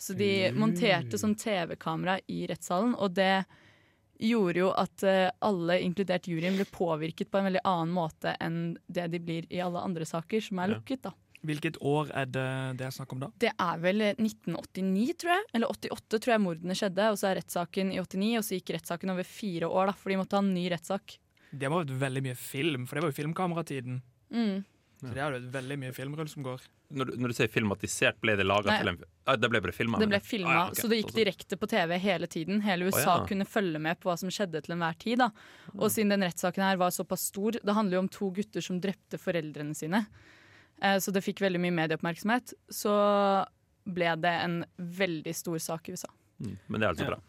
Så 0.00 0.16
de 0.16 0.50
monterte 0.56 1.18
sånn 1.20 1.36
TV-kamera 1.36 2.18
i 2.32 2.46
rettssalen, 2.48 2.94
og 2.96 3.12
det 3.18 3.44
gjorde 4.20 4.62
jo 4.62 4.68
at 4.76 5.04
eh, 5.06 5.28
alle, 5.44 5.78
inkludert 5.84 6.28
juryen, 6.28 6.56
ble 6.56 6.66
påvirket 6.68 7.30
på 7.30 7.40
en 7.40 7.48
veldig 7.48 7.62
annen 7.68 7.92
måte 7.94 8.34
enn 8.40 8.60
det 8.88 9.08
de 9.12 9.20
blir 9.24 9.48
i 9.52 9.60
alle 9.64 9.80
andre 9.80 10.08
saker 10.08 10.44
som 10.44 10.60
er 10.60 10.74
lukket. 10.74 11.04
da. 11.08 11.12
Hvilket 11.46 11.78
år 11.88 12.10
er 12.12 12.26
det 12.28 12.48
det 12.76 12.84
er 12.84 12.92
snakk 12.92 13.14
om 13.14 13.22
da? 13.22 13.30
Det 13.40 13.52
er 13.52 13.78
vel 13.80 14.04
1989, 14.10 15.14
tror 15.22 15.32
jeg. 15.32 15.46
Eller 15.56 15.72
88 15.72 16.18
tror 16.18 16.34
jeg 16.34 16.44
mordene 16.44 16.76
skjedde. 16.76 17.06
Og 17.12 17.16
så 17.20 17.30
er 17.30 17.38
rettssaken 17.40 17.94
i 17.94 18.00
89, 18.00 18.34
og 18.36 18.44
så 18.44 18.58
gikk 18.58 18.74
rettssaken 18.76 19.14
over 19.14 19.28
fire 19.28 19.70
år, 19.70 19.88
da, 19.88 19.96
for 19.96 20.12
de 20.12 20.18
måtte 20.20 20.36
ha 20.36 20.44
en 20.44 20.52
ny 20.52 20.66
rettssak. 20.72 21.16
Det 21.50 21.70
må 21.70 21.80
ha 21.80 21.86
vært 21.86 21.96
veldig 22.04 22.24
mye 22.28 22.36
film, 22.38 22.84
for 22.86 22.96
det 22.96 23.04
var 23.04 23.12
jo 23.12 23.18
filmkameratiden. 23.22 24.02
Mm. 24.36 24.60
Så 25.00 25.08
det 25.14 25.20
er 25.24 25.32
jo 25.32 25.38
veldig 25.54 25.76
mye 25.80 25.92
filmrull 25.96 26.28
som 26.28 26.42
går. 26.44 26.60
Når, 26.92 27.06
du- 27.08 27.16
når 27.22 27.32
du 27.32 27.34
sier 27.38 27.48
filmatisert, 27.48 28.18
ble 28.20 28.34
det 28.36 28.44
laga 28.44 28.74
til 28.80 28.88
en 28.90 28.98
ah, 29.24 29.36
Det 29.40 29.48
ble 29.48 29.60
bare 29.64 29.72
filma? 29.72 29.98
Det 29.98 30.08
ble 30.10 30.20
filma, 30.20 30.50
Ah, 30.50 30.54
ja, 30.58 30.64
okay. 30.68 30.82
så 30.82 30.90
det 30.90 30.98
gikk 31.00 31.14
direkte 31.16 31.56
på 31.56 31.68
TV 31.70 31.94
hele 32.02 32.26
tiden. 32.26 32.60
Hele 32.66 32.90
USA 32.90 33.14
oh, 33.14 33.20
ja. 33.22 33.26
kunne 33.30 33.46
følge 33.48 33.80
med 33.80 34.00
på 34.00 34.10
hva 34.10 34.18
som 34.20 34.28
skjedde 34.28 34.60
til 34.66 34.74
enhver 34.76 34.98
tid. 35.00 35.22
Da. 35.22 35.30
Og 35.78 35.88
siden 35.94 36.12
den 36.12 36.26
rettssaken 36.26 36.66
her 36.66 36.76
var 36.76 36.90
såpass 36.92 37.24
stor 37.30 37.52
Det 37.62 37.74
handler 37.74 37.96
jo 37.96 38.02
om 38.04 38.08
to 38.12 38.30
gutter 38.36 38.60
som 38.60 38.80
drepte 38.82 39.16
foreldrene 39.22 39.74
sine. 39.74 40.04
Eh, 40.82 40.98
Så 41.00 41.12
det 41.12 41.24
fikk 41.24 41.40
veldig 41.40 41.60
mye 41.60 41.72
medieoppmerksomhet. 41.78 42.52
Så 42.68 42.92
ble 43.88 44.12
det 44.20 44.34
en 44.44 44.64
veldig 44.76 45.34
stor 45.34 45.58
sak 45.58 45.88
i 45.88 45.92
USA. 45.96 46.08
Mm, 46.44 46.56
men 46.68 46.80
det 46.80 46.86
er 46.86 46.90
altså 46.92 47.04
Ja. 47.08 47.14
bra. 47.14 47.20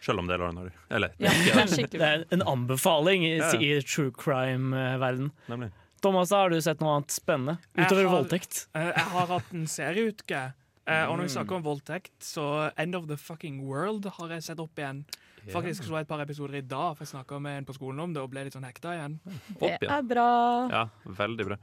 Selv 0.00 0.20
om 0.20 0.26
det 0.28 0.34
er 0.34 0.38
Lauren 0.38 0.56
Harry. 0.56 0.70
Eller 0.90 1.10
Ja, 1.18 1.30
det 1.30 1.52
er 1.82 1.86
Det 1.98 2.00
er 2.00 2.24
en 2.30 2.42
anbefaling 2.42 3.24
i, 3.26 3.36
i 3.38 3.80
true 3.82 4.12
crime-verden. 4.12 5.32
nemlig. 5.48 5.72
Thomas, 6.00 6.30
har 6.30 6.50
du 6.50 6.60
sett 6.62 6.80
noe 6.80 6.96
annet 6.98 7.10
spennende? 7.10 7.58
Jeg 7.76 7.86
Utover 7.86 8.06
har- 8.08 8.16
voldtekt? 8.22 8.66
Eh, 8.74 8.92
jeg 8.94 9.04
har 9.14 9.26
hatt 9.26 9.52
en 9.52 9.66
serieutke. 9.66 10.54
Eh, 10.86 11.04
og 11.04 11.18
når 11.18 11.22
vi 11.24 11.28
Mm. 11.28 11.36
snakker 11.36 11.56
om 11.56 11.62
voldtekt, 11.62 12.10
så 12.20 12.72
End 12.78 12.94
of 12.94 13.06
the 13.08 13.16
Fucking 13.16 13.66
World 13.66 14.04
har 14.06 14.28
jeg 14.28 14.42
sett 14.42 14.58
opp 14.60 14.74
igjen. 14.76 15.04
Faktisk 15.48 15.82
så 15.84 15.90
jeg 15.96 16.00
et 16.02 16.08
par 16.08 16.20
episoder 16.20 16.54
i 16.56 16.60
dag, 16.60 16.96
for 16.96 17.04
jeg 17.04 17.12
snakka 17.14 17.40
med 17.40 17.58
en 17.58 17.64
på 17.64 17.74
skolen 17.74 18.00
om 18.00 18.12
det 18.12 18.22
og 18.22 18.30
ble 18.30 18.44
litt 18.44 18.52
sånn 18.52 18.64
hekta 18.64 18.94
igjen. 18.96 19.18
Det 19.58 19.62
Opp 19.74 19.80
igjen. 19.82 19.90
er 19.98 20.02
bra. 20.02 20.68
Ja, 20.70 20.88
veldig 21.06 21.46
bra. 21.46 21.56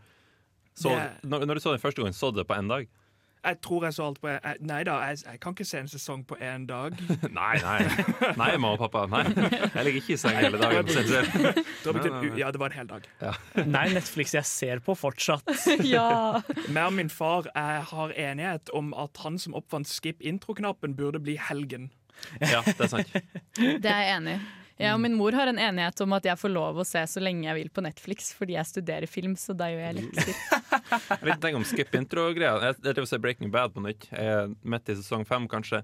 Så, 0.75 0.89
Det- 0.89 1.23
når, 1.29 1.45
når 1.45 1.53
du 1.55 1.59
så 1.61 1.71
den 1.71 1.79
første 1.79 1.95
gangen, 2.01 2.13
så 2.13 2.31
du 2.33 2.37
det 2.43 2.47
på 2.47 2.55
én 2.57 2.67
dag? 2.67 2.87
Jeg 3.45 3.59
tror 3.61 3.85
jeg 3.85 3.93
så 3.93 4.07
alt 4.09 4.19
på 4.21 4.29
jeg, 4.31 4.55
Nei 4.65 4.79
da, 4.87 4.95
jeg, 5.09 5.21
jeg 5.25 5.39
kan 5.43 5.53
ikke 5.55 5.67
se 5.67 5.81
en 5.83 5.89
sesong 5.91 6.23
på 6.27 6.37
én 6.41 6.65
dag. 6.69 6.95
Nei, 7.39 7.55
nei. 7.61 7.77
Nei, 8.39 8.49
mamma 8.57 8.73
og 8.73 8.81
pappa. 8.85 9.05
Nei. 9.11 9.23
Jeg 9.75 9.85
ligger 9.87 10.01
ikke 10.01 10.15
i 10.15 10.19
seng 10.19 10.39
hele 10.39 10.59
dagen. 10.61 10.89
nei. 10.89 12.39
Ja, 12.39 12.49
det 12.51 12.61
var 12.61 12.73
en 12.73 12.77
hel 12.79 12.89
dag. 12.89 13.07
Nei, 13.65 13.85
Netflix 13.93 14.33
jeg 14.35 14.49
ser 14.49 14.81
på 14.85 14.95
fortsatt. 14.97 15.45
ja. 15.95 16.41
Meg 16.67 16.83
og 16.89 16.97
min 16.97 17.13
far 17.13 17.49
jeg 17.51 17.85
har 17.91 18.17
enighet 18.27 18.73
om 18.75 18.93
at 18.97 19.21
han 19.23 19.39
som 19.41 19.55
oppfant 19.57 19.89
skip 19.89 20.23
intro-knappen, 20.25 20.97
burde 20.97 21.21
bli 21.21 21.37
helgen. 21.39 21.91
Ja, 22.39 22.61
det 22.65 22.79
er 22.79 22.91
sant. 22.91 23.17
Det 23.55 23.91
er 23.91 24.05
jeg 24.07 24.13
enig 24.17 24.37
i. 24.39 24.64
Jeg 24.75 24.91
og 24.91 24.99
min 24.99 25.13
mor 25.15 25.35
har 25.37 25.47
en 25.47 25.59
enighet 25.61 26.01
om 26.03 26.15
at 26.17 26.25
jeg 26.27 26.35
får 26.39 26.51
lov 26.51 26.81
å 26.81 26.85
se 26.87 26.99
så 27.07 27.21
lenge 27.23 27.47
jeg 27.47 27.55
vil 27.61 27.69
på 27.71 27.83
Netflix, 27.85 28.33
fordi 28.35 28.57
jeg 28.57 28.67
studerer 28.67 29.07
film, 29.07 29.37
så 29.39 29.55
da 29.55 29.69
gjør 29.71 29.85
jeg 29.85 30.01
lekser. 30.01 30.33
Jeg 30.85 31.25
vet 31.25 31.45
ikke 31.47 31.57
om 31.57 31.63
skip 31.65 31.95
intro-greia. 31.97 32.57
Jeg, 32.61 32.75
driver 32.83 33.05
og 33.05 33.09
ser 33.09 33.21
Breaking 33.23 33.49
Bad 33.53 33.71
på 33.73 33.81
nytt. 33.81 34.03
Midt 34.61 34.91
i 34.91 34.95
sesong 34.99 35.23
fem, 35.25 35.47
kanskje. 35.49 35.79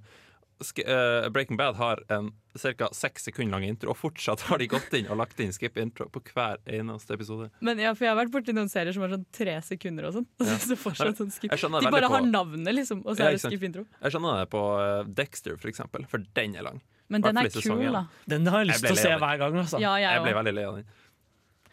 Sk 0.62 0.84
eh, 0.84 1.30
Breaking 1.34 1.58
Bad 1.58 1.80
har 1.80 2.04
en 2.14 2.30
ca. 2.54 2.90
seks 2.94 3.26
sekunder 3.26 3.56
lang 3.56 3.66
intro, 3.66 3.94
og 3.94 3.98
fortsatt 3.98 4.44
har 4.50 4.62
de 4.62 4.68
gått 4.70 4.94
inn 4.98 5.10
og 5.10 5.18
lagt 5.18 5.40
inn 5.42 5.54
skip 5.56 5.80
intro 5.82 6.06
på 6.14 6.22
hver 6.28 6.62
eneste 6.70 7.16
episode. 7.18 7.50
Men 7.66 7.82
ja, 7.82 7.96
for 7.98 8.06
jeg 8.06 8.14
har 8.14 8.20
vært 8.20 8.34
borti 8.36 8.54
noen 8.54 8.70
serier 8.72 8.94
som 8.94 9.08
har 9.08 9.16
sånn 9.16 9.26
tre 9.34 9.58
sekunder 9.66 10.10
og 10.12 10.20
sånn. 10.20 10.30
Ja. 10.44 10.60
så 10.70 10.78
fortsatt 10.80 11.24
sånn 11.24 11.34
skip. 11.34 11.56
De 11.56 11.72
bare 11.88 12.12
på- 12.12 12.14
har 12.14 12.28
navnet, 12.28 12.76
liksom, 12.78 13.02
og 13.08 13.16
så 13.16 13.26
Ja, 13.26 13.32
er 13.32 13.40
det 13.40 13.46
skip 13.48 13.66
intro. 13.72 13.88
Jeg 14.04 14.14
skjønner 14.16 14.44
det 14.44 14.50
på 14.54 14.64
eh, 14.84 15.04
Dexter, 15.22 15.58
for 15.58 15.72
eksempel, 15.72 16.06
for 16.12 16.30
den 16.38 16.60
er 16.60 16.68
lang. 16.70 16.84
Men 17.12 17.24
den 17.26 17.38
er 17.42 17.50
kul, 17.52 17.78
én. 17.84 17.94
da. 17.96 18.06
Den 18.32 18.48
har 18.48 18.62
jeg 18.64 18.70
lyst 18.72 18.86
til 18.88 18.96
å 18.96 19.00
se 19.02 19.14
hver 19.22 19.40
gang. 19.42 19.56
Altså. 19.62 19.80
Ja, 19.84 19.96
Jeg 20.00 20.08
jeg 20.16 20.24
ble 20.26 20.34
veldig 20.40 20.54
lei 20.56 20.66
av 20.70 20.76
den. 20.80 20.86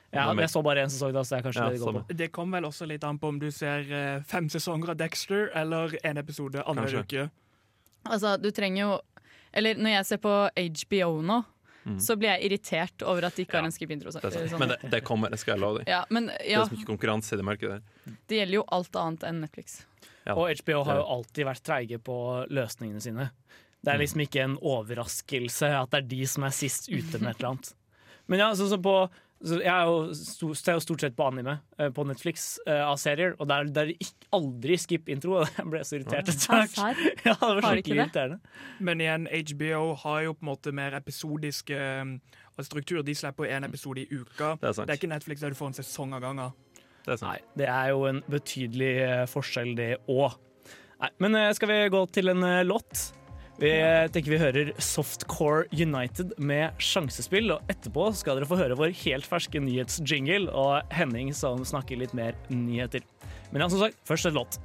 Ja, 0.09 0.23
jeg 0.41 0.49
så 0.49 0.63
bare 0.65 0.81
én 0.87 0.89
sesong, 0.91 1.13
da, 1.13 1.21
så 1.29 1.37
er 1.37 1.43
kanskje 1.45 1.61
Ja, 1.67 1.69
det 1.75 1.81
går 1.83 1.93
på. 1.99 2.17
Det 2.17 2.29
kommer 2.33 2.59
vel 2.59 2.69
også 2.71 2.87
litt 2.89 3.05
an 3.05 3.19
på 3.21 3.29
om 3.29 3.39
du 3.39 3.51
ser 3.53 3.85
eh, 3.93 4.23
fem 4.25 4.49
sesonger 4.49 4.95
av 4.95 4.97
Dexter 4.97 5.51
eller 5.55 5.93
én 6.01 6.19
episode 6.19 6.63
annenhver 6.65 7.03
Kanskje. 7.05 7.27
uke. 7.29 8.09
Altså, 8.09 8.37
du 8.41 8.49
trenger 8.57 8.81
jo 8.87 9.01
Eller 9.53 9.75
når 9.77 9.91
jeg 9.99 10.07
ser 10.09 10.21
på 10.25 10.33
HBO 10.55 11.11
nå, 11.29 11.39
så 12.05 12.17
blir 12.21 12.35
jeg 12.35 12.49
irritert 12.51 13.03
over 13.03 13.25
at 13.29 13.37
de 13.37 13.45
ikke 13.47 13.57
har 13.57 13.65
en 13.65 13.73
skip-intro. 13.73 14.11
Det 14.13 14.21
er. 14.25 14.49
Sånn. 14.51 14.59
Men 14.61 14.69
det, 14.75 14.77
det 14.93 14.99
kommer, 15.05 15.31
det 15.33 15.39
skal 15.41 15.55
jeg 15.55 15.63
love 15.63 15.79
deg. 15.81 15.89
ja, 15.89 16.03
men 16.13 16.27
Det 16.29 16.51
er 16.53 16.67
så 16.69 16.77
mye 16.77 16.89
konkurranse 16.89 17.33
i 17.33 17.39
det 17.41 17.47
markedet 17.49 17.79
der. 17.79 18.17
det 18.29 18.41
gjelder 18.43 18.59
jo 18.59 18.65
alt 18.77 18.97
annet 19.01 19.25
enn 19.29 19.41
Netflix. 19.45 19.79
Ja. 20.27 20.35
Og 20.37 20.51
HBO 20.61 20.83
har 20.85 20.99
jo 21.01 21.07
alltid 21.17 21.47
vært 21.49 21.63
treige 21.65 21.99
på 22.05 22.19
løsningene 22.53 23.01
sine. 23.01 23.31
Det 23.85 23.93
er 23.93 23.97
Mm. 23.99 24.03
liksom 24.03 24.21
ikke 24.27 24.43
en 24.45 24.59
overraskelse 24.59 25.69
at 25.83 25.91
det 25.91 25.99
er 26.03 26.09
de 26.09 26.27
som 26.27 26.45
er 26.45 26.51
sist 26.51 26.89
ute 26.91 27.19
med 27.21 27.31
et 27.31 27.39
eller 27.39 27.51
annet. 27.55 27.75
Men 28.29 28.39
ja, 28.41 28.51
sånn 28.55 28.69
som 28.69 28.83
på 28.83 29.09
så 29.39 29.61
Jeg 29.63 29.71
er 29.71 29.85
jo, 29.87 29.99
ser 30.59 30.73
jo 30.75 30.81
stort 30.83 30.99
sett 31.01 31.15
på 31.15 31.23
anime 31.29 31.61
eh, 31.79 31.91
på 31.95 32.03
Netflix 32.05 32.59
uh, 32.67 32.89
av 32.91 32.97
serier, 32.99 33.37
og 33.39 33.47
der 33.47 33.69
der 33.71 33.83
er 33.87 33.93
ikke, 33.95 34.27
aldri 34.35 34.75
skip-intro. 34.77 35.45
Jeg 35.57 35.67
ble 35.71 35.79
så 35.87 35.95
irritert 35.95 36.27
etter 36.33 36.49
hvert. 36.51 36.75
Ja, 37.25 37.37
det 37.39 37.63
var 37.63 37.63
skikkelig 37.63 38.01
irriterende. 38.01 38.41
Men 38.81 38.99
igjen, 39.01 39.29
HBO 39.31 39.95
har 39.95 40.23
jo 40.25 40.33
på 40.35 40.43
en 40.43 40.49
måte 40.51 40.73
mer 40.75 40.97
episodiske 40.99 41.79
uh, 41.79 42.65
struktur. 42.67 43.05
De 43.07 43.15
slipper 43.15 43.47
én 43.47 43.65
episode 43.65 44.03
i 44.03 44.09
uka. 44.11 44.57
Det 44.59 44.73
er 44.73 44.75
sant. 44.75 44.89
Det 44.91 44.97
er 44.97 44.99
ikke 44.99 45.13
Netflix 45.15 45.41
der 45.47 45.55
du 45.55 45.61
får 45.61 45.71
en 45.71 45.79
sesong 45.79 46.15
av 46.19 46.21
gangen. 46.27 46.51
Det 47.07 47.13
er 47.15 47.21
sant. 47.23 47.31
Nei, 47.31 47.39
det 47.63 47.69
er 47.71 47.93
jo 47.95 48.03
en 48.11 48.19
betydelig 48.27 48.91
eh, 49.07 49.25
forskjell, 49.31 49.71
det 49.79 49.89
òg. 50.11 50.35
Men 51.23 51.39
uh, 51.39 51.53
skal 51.55 51.71
vi 51.71 51.79
gå 51.95 52.03
til 52.11 52.35
en 52.35 52.43
eh, 52.43 52.65
låt? 52.67 53.13
Vi 53.59 53.71
tenker 54.15 54.31
vi 54.31 54.39
hører 54.39 54.69
Softcore 54.79 55.65
United 55.75 56.37
med 56.39 56.79
sjansespill, 56.79 57.51
og 57.51 57.73
etterpå 57.73 58.05
skal 58.15 58.39
dere 58.39 58.47
få 58.47 58.59
høre 58.61 58.77
vår 58.79 58.93
helt 59.01 59.27
ferske 59.27 59.59
nyhetsjingle 59.59 60.53
og 60.55 60.95
Henning 60.95 61.33
som 61.35 61.65
snakker 61.67 61.99
litt 61.99 62.15
mer 62.15 62.39
nyheter. 62.55 63.03
Men 63.51 63.65
ja, 63.65 63.69
som 63.73 63.83
sagt, 63.83 63.99
først 64.07 64.31
et 64.31 64.39
låt. 64.39 64.61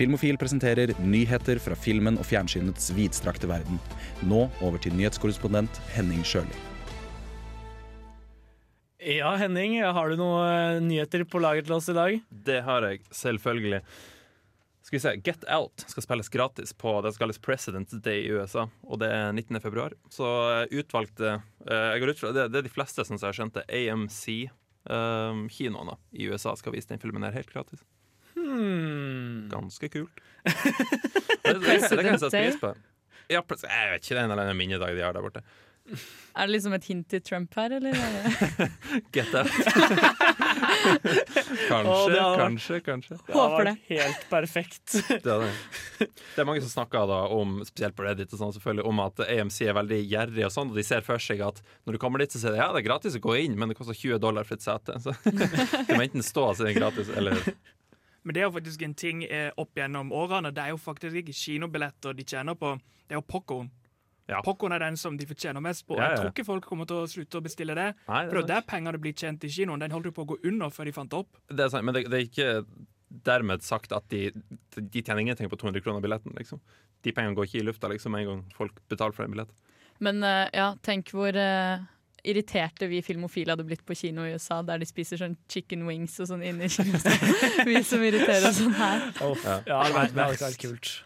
Filmofil 0.00 0.40
presenterer 0.40 0.96
nyheter 1.04 1.60
fra 1.60 1.76
filmen 1.76 2.16
og 2.16 2.24
fjernsynets 2.24 2.88
vidstrakte 2.96 3.52
verden. 3.52 3.76
Nå 4.24 4.46
over 4.64 4.80
til 4.80 4.96
nyhetskorrespondent 4.96 5.84
Henning 5.92 6.24
Sjøli. 6.24 6.71
Ja, 9.04 9.34
Henning, 9.34 9.82
har 9.82 10.08
du 10.08 10.16
noen 10.16 10.46
eh, 10.46 10.80
nyheter 10.82 11.24
på 11.26 11.38
lager 11.42 11.62
til 11.66 11.72
oss 11.74 11.88
i 11.90 11.94
dag? 11.96 12.20
Det 12.30 12.60
har 12.62 12.82
jeg, 12.86 13.00
selvfølgelig. 13.10 13.80
Skal 14.86 14.96
vi 14.96 15.00
se, 15.02 15.16
Get 15.26 15.42
Out 15.50 15.82
skal 15.90 16.02
spilles 16.04 16.28
gratis 16.30 16.72
på 16.78 17.02
det 17.02 17.10
som 17.14 17.20
kalles 17.24 17.40
President's 17.42 17.98
Day 18.04 18.20
i 18.28 18.30
USA. 18.30 18.68
Og 18.86 18.98
det 19.02 19.08
er 19.10 19.32
19. 19.32 19.60
februar. 19.64 19.92
Så 20.12 20.50
eh, 20.52 20.66
utvalgte 20.78 21.28
eh, 21.34 21.88
Jeg 21.96 22.00
går 22.02 22.10
ut 22.12 22.20
fra 22.20 22.30
det, 22.36 22.44
det 22.54 22.58
er 22.60 22.66
de 22.68 22.76
fleste 22.76 23.00
som 23.08 23.16
jeg 23.18 23.34
skjønte, 23.40 23.66
AMC-kinoene 23.66 25.94
i 26.14 26.30
USA 26.30 26.50
skal 26.60 26.74
vise 26.76 26.90
den 26.92 27.02
filmen 27.02 27.26
her 27.26 27.34
helt 27.34 27.50
gratis. 27.50 27.80
Hmm. 28.36 29.50
Ganske 29.50 29.86
kult. 29.96 30.16
Det, 30.46 30.54
det, 31.42 31.58
det, 31.58 31.90
det 31.90 32.04
kan 32.06 32.14
jeg 32.14 32.22
sette 32.22 32.38
pris 32.38 32.62
på. 32.62 32.70
Ja, 33.32 33.40
jeg 33.42 33.50
vet 33.50 34.04
ikke, 34.04 34.14
det 34.14 34.20
er 34.20 34.26
en 34.26 34.30
eller 34.30 34.44
annen 34.46 34.58
minnedag 34.58 34.94
de 34.94 35.02
har 35.02 35.14
der 35.16 35.24
borte. 35.24 35.40
Er 36.32 36.46
det 36.46 36.52
liksom 36.54 36.72
et 36.76 36.84
hint 36.88 37.08
til 37.10 37.20
Trump 37.26 37.54
her, 37.58 37.74
eller? 37.76 37.96
Get 39.14 39.34
Out. 39.34 39.50
Kanskje, 41.68 42.18
oh, 42.20 42.36
kanskje, 42.38 42.80
kanskje. 42.80 43.16
Det 43.26 43.34
Håper 43.34 43.64
det. 43.64 43.74
helt 43.88 44.24
perfekt. 44.30 44.94
Det 45.22 45.30
er, 45.30 45.44
det. 45.44 46.08
det 46.08 46.40
er 46.42 46.46
mange 46.48 46.62
som 46.64 46.72
snakker 46.72 47.06
da 47.10 47.18
om, 47.34 47.60
spesielt 47.66 47.96
på 47.98 48.06
Reddit, 48.06 48.32
og 48.34 48.40
sånn, 48.40 48.54
selvfølgelig, 48.56 48.86
om 48.88 49.02
at 49.04 49.22
AMC 49.26 49.58
er 49.66 49.76
veldig 49.78 50.00
gjerrig, 50.00 50.46
og 50.48 50.54
sånn, 50.54 50.72
og 50.72 50.78
de 50.80 50.86
ser 50.86 51.04
for 51.06 51.22
seg 51.22 51.42
at 51.44 51.60
når 51.86 51.96
du 51.96 52.00
kommer 52.02 52.22
dit, 52.22 52.32
så 52.34 52.40
sier 52.42 52.56
de 52.56 52.62
ja, 52.62 52.70
det 52.74 52.82
er 52.82 52.88
gratis 52.88 53.18
å 53.18 53.22
gå 53.22 53.36
inn, 53.44 53.58
men 53.58 53.70
det 53.72 53.76
koster 53.78 53.98
20 53.98 54.22
dollar 54.22 54.48
for 54.48 54.58
et 54.58 54.64
sete. 54.64 54.96
Så 55.02 55.14
du 55.26 55.94
må 55.94 56.02
enten 56.06 56.24
stå 56.26 56.48
og 56.48 56.56
si 56.58 56.66
det 56.66 56.72
er 56.74 56.80
gratis, 56.80 57.12
eller 57.14 57.38
Men 58.22 58.34
det 58.34 58.42
er 58.42 58.48
jo 58.48 58.56
faktisk 58.56 58.82
en 58.86 58.96
ting 58.98 59.22
eh, 59.26 59.50
opp 59.58 59.78
gjennom 59.78 60.12
årene. 60.14 60.52
Det 60.54 60.62
er 60.62 60.74
jo 60.74 60.80
faktisk 60.80 61.22
ikke 61.22 61.34
kinobilletter 61.36 62.14
de 62.14 62.26
tjener 62.26 62.58
på, 62.58 62.76
det 63.06 63.16
er 63.16 63.20
jo 63.20 63.26
popkorn. 63.28 63.70
Ja. 64.30 64.38
Popcorn 64.44 64.74
er 64.76 64.84
den 64.84 64.96
som 65.00 65.16
de 65.18 65.26
fortjener 65.26 65.62
mest 65.64 65.86
på. 65.86 65.96
Ja, 65.98 66.04
ja. 66.04 66.10
Jeg 66.12 66.20
tror 66.20 66.32
ikke 66.32 66.46
folk 66.46 66.68
kommer 66.68 66.88
til 66.88 67.02
å 67.02 67.08
slutte 67.10 67.40
å 67.40 67.44
bestille 67.44 67.74
det. 67.78 67.88
Nei, 68.06 68.22
For 68.28 68.38
det 68.40 68.46
det 68.48 68.56
er 68.56 68.66
penger 68.68 68.92
der 68.94 68.98
pengene 68.98 69.02
blir 69.02 69.16
tjent 69.18 69.44
i 69.44 69.50
kinoen. 69.52 69.82
Den 69.82 69.94
holdt 69.94 70.08
jo 70.10 70.14
på 70.16 70.24
å 70.26 70.30
gå 70.32 70.38
under 70.48 70.72
før 70.72 70.88
de 70.88 70.96
fant 70.96 71.18
opp. 71.18 71.38
det 71.50 71.66
er 71.66 71.72
sant, 71.74 71.84
men 71.86 71.96
det, 71.96 72.06
det 72.12 72.20
er 72.20 72.28
ikke 72.28 72.50
dermed 73.26 73.64
sagt 73.66 73.92
at 73.92 74.06
de, 74.08 74.30
de 74.76 75.02
tjener 75.02 75.20
ingenting 75.20 75.50
på 75.52 75.58
200 75.60 75.84
kroner 75.84 76.00
billetten, 76.04 76.32
liksom. 76.38 76.62
De 77.02 77.12
pengene 77.12 77.36
går 77.36 77.48
ikke 77.50 77.60
i 77.60 77.66
lufta 77.66 77.90
liksom, 77.90 78.14
en 78.14 78.28
gang 78.28 78.44
folk 78.56 78.78
betaler 78.88 79.16
for 79.16 79.26
en 79.26 79.34
billett. 79.34 79.50
Men 80.02 80.22
uh, 80.24 80.46
ja, 80.54 80.72
tenk 80.82 81.10
hvor 81.14 81.34
uh 81.36 81.82
irriterte 82.22 82.86
vi 82.86 83.02
filmofile 83.02 83.52
hadde 83.52 83.66
blitt 83.66 83.84
på 83.86 83.96
kino 83.98 84.26
i 84.26 84.34
USA, 84.36 84.60
der 84.66 84.78
de 84.82 84.86
spiser 84.86 85.18
sånn 85.18 85.36
chicken 85.50 85.86
wings 85.88 86.18
og 86.22 86.30
sånn 86.30 86.44
inni 86.46 86.70
kinoen. 86.70 87.02
vi 87.68 87.82
som 87.86 88.04
irriterer 88.06 88.50
oss 88.50 88.62
sånn 88.62 88.76
her. 88.78 89.08
Oh, 89.26 89.34
Ja. 89.42 89.58
ja, 89.66 89.82
det 89.88 90.14
hadde 90.14 90.36
vært 90.46 90.62
kult. 90.62 90.98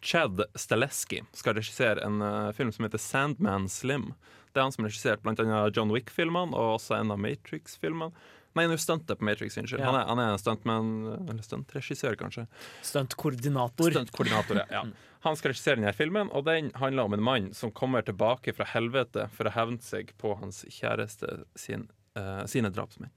Chad 0.00 0.42
Staleski 0.58 1.22
skal 1.36 1.56
regissere 1.58 2.02
en 2.06 2.22
uh, 2.24 2.50
film 2.56 2.72
som 2.72 2.86
heter 2.86 3.00
Sandman 3.02 3.68
Slim. 3.68 4.10
Det 4.50 4.60
er 4.60 4.66
han 4.66 4.74
som 4.74 4.84
har 4.84 4.90
regissert 4.90 5.22
blant 5.22 5.40
annet 5.42 5.76
John 5.76 5.92
Wick-filmene 5.94 6.56
og 6.56 6.76
også 6.80 6.96
en 6.98 7.12
av 7.14 7.20
Matrix-filmene. 7.22 8.10
Nei, 8.58 8.64
nå 8.66 8.74
stuntet 8.82 9.20
på 9.20 9.24
Matrix, 9.24 9.54
unnskyld. 9.60 9.78
Ja. 9.78 9.92
Han, 9.92 9.98
er, 10.00 10.08
han 10.08 10.18
er 10.18 10.32
en 10.32 10.40
stuntman, 10.42 10.88
eller 11.30 11.44
stuntregissør, 11.46 12.16
kanskje. 12.18 12.48
Stuntkoordinator. 12.82 13.92
Stuntkoordinator, 13.94 14.58
ja. 14.64 14.66
ja. 14.74 15.12
Han 15.22 15.38
skal 15.38 15.52
regissere 15.52 15.78
denne 15.78 15.92
filmen, 15.94 16.32
og 16.34 16.48
den 16.48 16.72
handler 16.80 17.06
om 17.06 17.14
en 17.14 17.22
mann 17.22 17.50
som 17.54 17.70
kommer 17.70 18.02
tilbake 18.02 18.54
fra 18.56 18.66
helvete 18.72 19.28
for 19.36 19.46
å 19.46 19.54
hevne 19.54 19.78
seg 19.84 20.10
på 20.18 20.34
hans 20.40 20.64
kjæreste 20.66 21.44
sin, 21.54 21.86
uh, 22.18 22.42
sine 22.50 22.72
drapsmenn. 22.74 23.12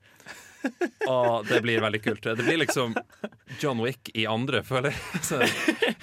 Og 1.09 1.47
det 1.49 1.61
blir 1.65 1.81
veldig 1.83 2.01
kult. 2.03 2.23
Det 2.23 2.43
blir 2.43 2.59
liksom 2.61 2.95
John 3.61 3.81
Wick 3.83 4.11
i 4.13 4.25
andre, 4.29 4.63
føler 4.65 4.93
jeg. 4.93 5.23
Så, 5.29 5.39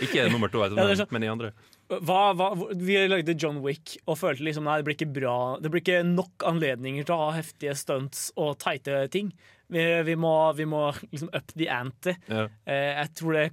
ikke 0.03 0.27
nummer 0.33 0.53
to, 0.53 0.63
Ja, 0.65 0.73
men, 0.77 0.97
ja, 0.97 1.07
men 1.11 1.27
i 1.27 1.31
andre. 1.33 1.53
Hva, 1.91 2.21
hva, 2.39 2.51
vi 2.79 2.99
lagde 3.11 3.35
John 3.35 3.63
Wick 3.65 3.97
og 4.05 4.19
følte 4.21 4.45
liksom 4.47 4.69
nei, 4.69 4.77
det 4.79 4.87
blir 4.87 4.95
ikke 4.95 5.11
bra 5.11 5.37
Det 5.59 5.73
blir 5.73 5.83
ikke 5.83 6.05
nok 6.07 6.45
anledninger 6.47 7.03
til 7.07 7.17
å 7.17 7.25
ha 7.25 7.33
heftige 7.35 7.75
stunts 7.79 8.29
og 8.39 8.61
teite 8.63 9.03
ting. 9.11 9.33
Vi, 9.71 9.87
vi, 10.07 10.17
må, 10.19 10.35
vi 10.59 10.67
må 10.71 10.85
liksom 11.09 11.33
up 11.35 11.55
the 11.57 11.67
ante. 11.71 12.15
Ja. 12.31 12.47
Eh, 12.67 12.93
jeg 13.01 13.15
tror 13.19 13.39
det 13.39 13.47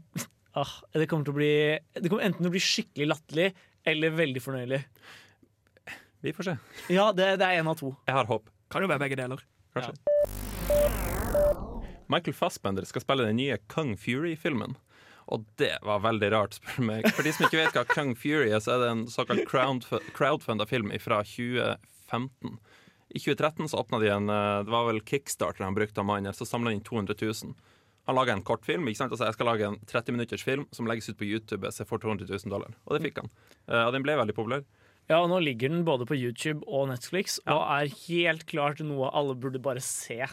ah, 0.57 0.75
Det 0.93 1.09
kommer 1.09 1.29
til 1.29 1.33
å 1.35 1.39
bli 1.39 1.53
Det 1.97 2.11
kommer 2.11 2.27
enten 2.27 2.43
til 2.43 2.51
å 2.51 2.55
bli 2.57 2.63
skikkelig 2.67 3.09
latterlig 3.13 3.49
eller 3.87 4.13
veldig 4.17 4.43
fornøyelig. 4.43 4.81
Vi 6.25 6.33
får 6.35 6.49
se. 6.49 6.57
Ja, 6.91 7.11
det, 7.15 7.37
det 7.39 7.47
er 7.47 7.61
én 7.61 7.71
av 7.71 7.79
to. 7.79 7.93
Jeg 8.09 8.17
har 8.17 8.27
håp. 8.27 8.51
Kan 8.73 8.83
jo 8.83 8.91
være 8.91 9.05
begge 9.05 9.21
deler. 9.21 9.47
Kanskje. 9.77 10.56
Michael 12.07 12.33
Fassbender 12.37 12.85
skal 12.87 13.03
spille 13.03 13.25
den 13.27 13.35
nye 13.39 13.57
Kung 13.71 13.95
Fury-filmen. 13.99 14.77
Og 15.27 15.43
det 15.59 15.73
var 15.83 15.99
veldig 16.05 16.29
rart, 16.31 16.55
spør 16.55 16.77
du 16.79 16.85
meg. 16.87 17.07
For 17.17 17.25
de 17.27 17.33
som 17.35 17.45
ikke 17.47 17.59
vet 17.59 17.75
hva 17.75 17.83
Kung 17.89 18.13
Fury 18.15 18.47
er, 18.55 18.61
så 18.63 18.77
er 18.77 18.83
det 18.85 18.91
en 18.93 19.01
såkalt 19.11 19.43
crowdf- 19.49 20.05
crowdfunda 20.15 20.63
film 20.69 20.93
fra 21.03 21.19
2015. 21.27 22.55
I 23.15 23.19
2013 23.19 23.67
så 23.71 23.81
åpna 23.81 23.99
de 24.03 24.07
en 24.11 24.29
eh, 24.31 24.63
Det 24.67 24.71
var 24.71 24.87
vel 24.87 25.01
Kickstarter 25.07 25.63
han 25.63 25.75
brukte 25.75 25.99
av 26.03 26.07
mannen, 26.07 26.33
så 26.35 26.47
samla 26.47 26.71
inn 26.75 26.83
200 26.83 27.15
000. 27.19 27.53
Han 28.07 28.15
laga 28.15 28.31
en 28.37 28.43
kortfilm. 28.47 28.87
ikke 28.87 29.01
sant? 29.01 29.11
Altså, 29.11 29.27
jeg 29.27 29.35
skal 29.35 29.49
lage 29.51 29.67
en 29.67 29.77
30 29.87 30.15
minutters 30.15 30.43
film 30.47 30.63
som 30.75 30.87
legges 30.87 31.09
ut 31.11 31.17
på 31.19 31.27
YouTube 31.27 31.67
så 31.71 31.83
jeg 31.83 31.89
får 31.91 32.03
200 32.05 32.27
000 32.31 32.51
dollar. 32.55 32.71
Og 32.87 32.95
det 32.95 33.03
fikk 33.09 33.19
han. 33.23 33.31
Eh, 33.67 33.83
Og 33.83 33.91
den 33.95 34.03
ble 34.07 34.15
veldig 34.19 34.35
populær. 34.37 34.63
Ja, 35.11 35.19
og 35.23 35.29
Nå 35.31 35.39
ligger 35.43 35.71
den 35.71 35.83
både 35.87 36.07
på 36.07 36.15
YouTube 36.19 36.63
og 36.67 36.87
Netflix 36.91 37.37
og 37.47 37.61
er 37.67 37.91
helt 38.07 38.43
klart 38.47 38.79
noe 38.83 39.11
alle 39.15 39.35
burde 39.39 39.59
bare 39.63 39.83
se. 39.83 40.23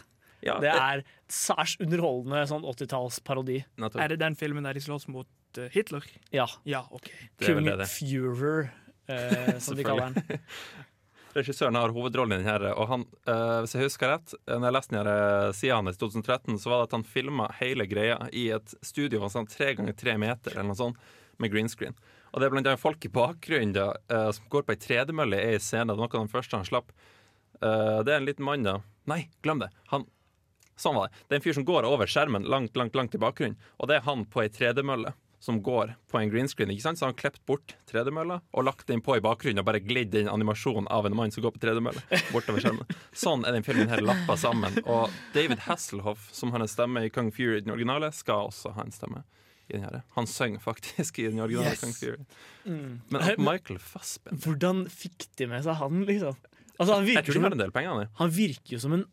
Ja, 0.45 0.57
Det 0.61 0.71
er 0.71 1.03
særs 1.31 1.75
underholdende 1.81 2.43
sånn 2.49 2.65
80-tallsparodi. 2.69 3.61
Er 3.95 4.13
det 4.13 4.19
den 4.21 4.37
filmen 4.39 4.67
der 4.67 4.77
de 4.77 4.83
slåss 4.85 5.07
mot 5.09 5.29
uh, 5.57 5.69
Hitler? 5.73 6.05
Ja. 6.35 6.45
Ja, 6.69 6.85
OK. 6.93 7.09
Det 7.39 7.49
er 7.49 7.57
vel 7.57 7.71
Kung. 7.71 7.85
Führer, 7.89 8.67
eh, 9.09 9.55
som 9.65 9.79
de 9.79 9.87
kaller 9.87 10.13
den. 10.13 10.43
Regissøren 11.35 11.75
har 11.75 11.91
hovedrollen 11.91 12.37
i 12.37 12.43
den 12.43 12.47
her, 12.47 12.63
og 12.79 12.87
han, 12.87 13.01
eh, 13.27 13.57
hvis 13.65 13.73
jeg 13.75 13.89
husker 13.89 14.13
rett, 14.13 14.35
eh, 14.45 14.55
når 14.55 14.69
jeg 14.69 14.75
leste 14.77 14.93
den 14.93 15.01
her 15.01 15.09
eh, 15.11 15.51
sida 15.57 15.79
hans 15.81 15.97
i 15.97 15.99
2013, 15.99 16.59
så 16.61 16.71
var 16.71 16.77
det 16.79 16.87
at 16.87 16.95
han 16.95 17.03
filma 17.09 17.49
hele 17.57 17.87
greia 17.91 18.29
i 18.31 18.45
et 18.55 18.75
studio 18.85 19.25
av 19.25 19.33
sånn 19.33 19.49
tre 19.51 19.73
ganger 19.75 19.97
tre 19.99 20.15
meter, 20.21 20.55
eller 20.55 20.69
noe 20.69 20.79
sånt, 20.79 21.01
med 21.43 21.51
green 21.51 21.67
screen. 21.67 21.97
Og 22.31 22.39
det 22.39 22.47
er 22.47 22.53
blant 22.53 22.67
annet 22.71 22.79
folk 22.79 23.03
i 23.07 23.11
bakgrunnen 23.11 23.75
da, 23.75 23.89
eh, 24.11 24.29
som 24.35 24.47
går 24.51 24.63
på 24.63 24.75
ei 24.77 24.79
tredemølle 24.79 25.41
i 25.41 25.53
ei 25.55 25.59
scene. 25.59 25.91
Det 25.91 25.99
var 25.99 26.07
noe 26.07 26.19
av 26.21 26.23
den 26.23 26.31
første 26.31 26.59
han 26.59 26.67
slapp. 26.67 26.95
Uh, 27.63 28.03
det 28.03 28.11
er 28.11 28.19
en 28.19 28.27
liten 28.27 28.43
mann, 28.43 28.63
da. 28.67 28.73
Nei, 29.07 29.29
glem 29.43 29.61
det. 29.61 29.69
Han 29.93 30.03
Sånn 30.75 30.95
var 30.97 31.07
det. 31.07 31.15
Det 31.27 31.35
er 31.35 31.39
en 31.39 31.45
fyr 31.45 31.55
som 31.59 31.65
går 31.67 31.85
over 31.87 32.09
skjermen 32.11 32.43
langt, 32.51 32.75
langt, 32.75 32.95
langt 32.95 33.15
i 33.15 33.21
bakgrunnen, 33.21 33.55
og 33.79 33.87
det 33.87 33.99
er 33.99 34.07
han 34.09 34.25
på 34.25 34.43
ei 34.43 34.49
tredemølle. 34.49 35.13
som 35.45 35.59
går 35.61 35.91
på 36.09 36.17
en 36.17 36.29
green 36.31 36.47
screen. 36.49 36.71
Ikke 36.73 36.81
sant? 36.81 36.97
Så 36.97 37.05
han 37.05 37.11
har 37.13 37.19
klept 37.19 37.45
bort 37.45 37.75
tredemølla 37.85 38.39
og 38.51 38.63
lagt 38.65 38.87
den 38.87 39.01
på 39.05 39.13
i 39.17 39.21
bakgrunnen 39.21 39.59
og 39.61 39.65
bare 39.67 39.79
glidd 39.83 40.15
inn 40.17 40.29
animasjonen 40.31 40.87
av 40.89 41.05
en 41.05 41.13
mann 41.15 41.29
som 41.29 41.43
går 41.43 41.51
på 41.53 41.61
tredemølle 41.61 42.01
bortover 42.33 42.63
skjermen. 42.63 42.87
Sånn 43.13 43.45
er 43.45 43.53
den 43.53 43.61
filmen 43.67 43.91
her 43.91 44.01
lappa 44.01 44.37
sammen. 44.41 44.79
Og 44.89 45.13
David 45.35 45.61
Hasselhoff, 45.67 46.31
som 46.33 46.49
har 46.55 46.63
en 46.65 46.71
stemme 46.71 47.03
i 47.05 47.11
Kung 47.13 47.29
Fury 47.35 47.59
i 47.59 47.61
den 47.67 47.75
originale, 47.75 48.09
skal 48.15 48.47
også 48.49 48.73
ha 48.73 48.87
en 48.87 48.95
stemme. 48.95 49.21
I 49.69 49.75
den 49.77 49.85
her. 49.85 50.01
Han 50.17 50.25
synger 50.29 50.59
faktisk 50.65 51.19
i 51.21 51.27
den 51.29 51.39
originale 51.45 51.75
Yes. 51.75 51.83
Kung 51.83 51.93
Fury. 51.93 52.25
Mm. 52.65 53.01
Men 53.13 53.21
at 53.21 53.37
Michael 53.37 53.77
Fassbender 53.81 54.41
Hvordan 54.47 54.83
fikk 54.89 55.27
de 55.37 55.47
med 55.51 55.61
seg 55.67 55.77
han, 55.83 56.03
liksom? 56.09 56.35
Altså, 56.79 56.91
han, 56.95 57.05
Jeg 57.05 57.21
tror 57.25 57.37
de 57.37 57.45
har 57.45 57.53
en, 57.59 57.61
del 57.67 57.71
penger, 57.75 57.93
han. 58.01 58.09
han 58.23 58.33
virker 58.33 58.79
jo 58.79 58.81
som 58.81 58.93
en 58.97 59.05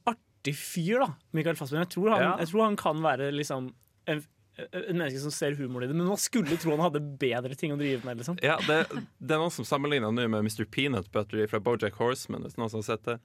artig 0.43 0.57
fyr, 0.59 0.99
da. 1.07 1.13
Michael 1.33 1.57
Fassbender. 1.57 1.87
Jeg 1.87 1.95
tror 1.95 2.11
han, 2.17 2.21
Ja. 2.23 2.37
jeg 2.39 2.49
tror 2.51 2.65
han 2.65 2.77
kan 2.77 3.03
være 3.03 3.31
liksom 3.33 3.73
en, 4.07 4.23
en 4.59 4.97
menneske 4.99 5.19
som 5.23 5.31
ser 5.31 5.55
humor 5.57 5.83
i 5.83 5.87
det, 5.87 5.95
men 5.97 6.07
man 6.11 6.19
skulle 6.21 6.57
tro 6.61 6.75
han 6.77 6.83
hadde 6.93 7.01
bedre 7.19 7.55
ting 7.57 7.73
å 7.73 7.79
drive 7.79 8.05
med. 8.05 8.19
liksom 8.19 8.37
Ja, 8.43 8.59
det, 8.67 8.85
det 9.19 9.33
er 9.33 9.39
noen 9.41 9.51
som 9.55 9.65
sammenligner 9.65 10.13
nå 10.13 10.27
med 10.29 10.43
Mr. 10.45 10.65
Peanut 10.69 11.09
Buttery 11.15 11.47
fra 11.49 11.59
Bojack 11.63 11.95
Horseman. 11.95 12.43
Hvis 12.43 12.59
noen 12.59 12.69
som 12.71 12.83
har 12.83 12.89
sett 12.91 13.05
det. 13.07 13.17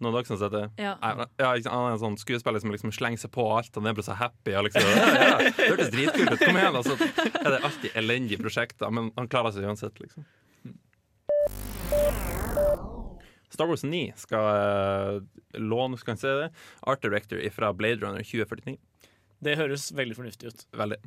Noen 0.00 0.10
av 0.10 0.18
dere 0.18 0.26
som 0.26 0.36
har 0.38 0.42
sett 0.42 0.56
det? 0.56 0.82
Ja. 0.82 0.96
Ja, 1.38 1.52
han 1.70 1.86
er 1.86 1.92
en 1.92 2.02
sånn 2.02 2.18
skuespiller 2.18 2.58
som 2.64 2.72
liksom 2.72 2.90
slenger 2.92 3.18
seg 3.22 3.30
på 3.36 3.46
alt. 3.54 3.70
Han 3.76 3.86
er 3.86 3.94
bare 3.94 4.08
så 4.08 4.16
happy. 4.18 4.56
Og 4.58 4.64
liksom, 4.66 4.82
ja, 4.96 5.28
ja, 5.28 5.38
det 5.38 5.68
hørtes 5.70 5.92
dritkult 5.94 6.32
ut. 6.34 6.40
Kom 6.42 6.56
igjen. 6.58 6.74
Altså, 6.82 6.96
er 7.44 7.60
alltid 7.60 7.90
elendige 7.94 8.40
prosjekter, 8.42 8.90
men 8.90 9.12
han 9.16 9.28
klarer 9.28 9.52
seg 9.54 9.68
uansett, 9.68 10.00
liksom. 10.02 10.24
Star 13.62 13.68
Wars 13.70 13.84
9 13.84 14.12
skal 14.18 14.42
uh, 14.42 15.22
låne 15.54 15.98
skal 16.00 16.16
se 16.18 16.30
det, 16.40 16.48
Art 16.82 17.02
Director 17.02 17.38
fra 17.54 17.72
Blade 17.72 18.02
Runner 18.02 18.24
2049. 18.26 18.74
Det 19.38 19.54
høres 19.58 19.84
veldig 19.94 20.16
fornuftig 20.16 20.50
ut. 20.50 20.64
Veldig. 20.74 20.98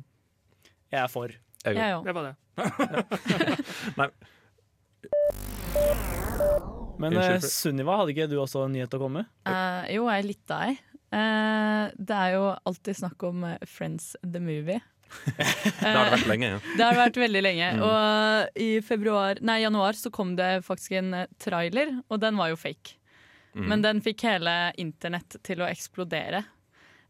Jeg 0.88 1.00
er 1.02 1.10
for. 1.12 1.34
Jeg, 1.66 1.76
òg. 1.76 2.06
Det 2.06 2.14
var 2.16 2.30
det. 2.30 2.34
Nei, 3.98 4.08
Men 6.96 7.18
eh, 7.20 7.44
Sunniva, 7.44 7.98
hadde 8.00 8.14
ikke 8.14 8.28
du 8.30 8.38
også 8.40 8.64
en 8.64 8.72
nyhet 8.72 8.96
å 8.96 9.00
komme 9.02 9.26
med? 9.26 9.32
Uh, 9.44 9.84
jo, 9.92 10.08
jeg 10.08 10.24
er 10.24 10.28
litt 10.30 10.56
av 10.56 10.70
ei. 10.70 10.78
Uh, 11.12 11.92
det 12.00 12.22
er 12.22 12.36
jo 12.38 12.44
alltid 12.56 13.02
snakk 13.02 13.28
om 13.28 13.44
eh, 13.50 13.68
Friends 13.68 14.14
the 14.24 14.40
Movie. 14.40 14.80
det 15.26 15.86
har 15.86 16.04
det 16.04 16.14
vært 16.16 16.28
lenge. 16.30 16.50
Ja. 16.50 16.58
Det 16.66 16.84
har 16.84 16.98
vært 16.98 17.18
veldig 17.20 17.42
lenge. 17.44 17.70
Mm. 17.76 17.82
Og 17.86 18.60
i 18.62 18.70
februar, 18.84 19.40
nei, 19.44 19.60
januar 19.64 19.98
så 19.98 20.12
kom 20.14 20.34
det 20.38 20.50
faktisk 20.66 20.98
en 21.00 21.14
eh, 21.22 21.30
trailer, 21.42 21.94
og 22.10 22.20
den 22.22 22.38
var 22.40 22.52
jo 22.52 22.60
fake. 22.60 22.98
Mm. 23.56 23.66
Men 23.70 23.84
den 23.84 24.02
fikk 24.04 24.26
hele 24.28 24.54
internett 24.80 25.38
til 25.46 25.64
å 25.64 25.68
eksplodere. 25.70 26.44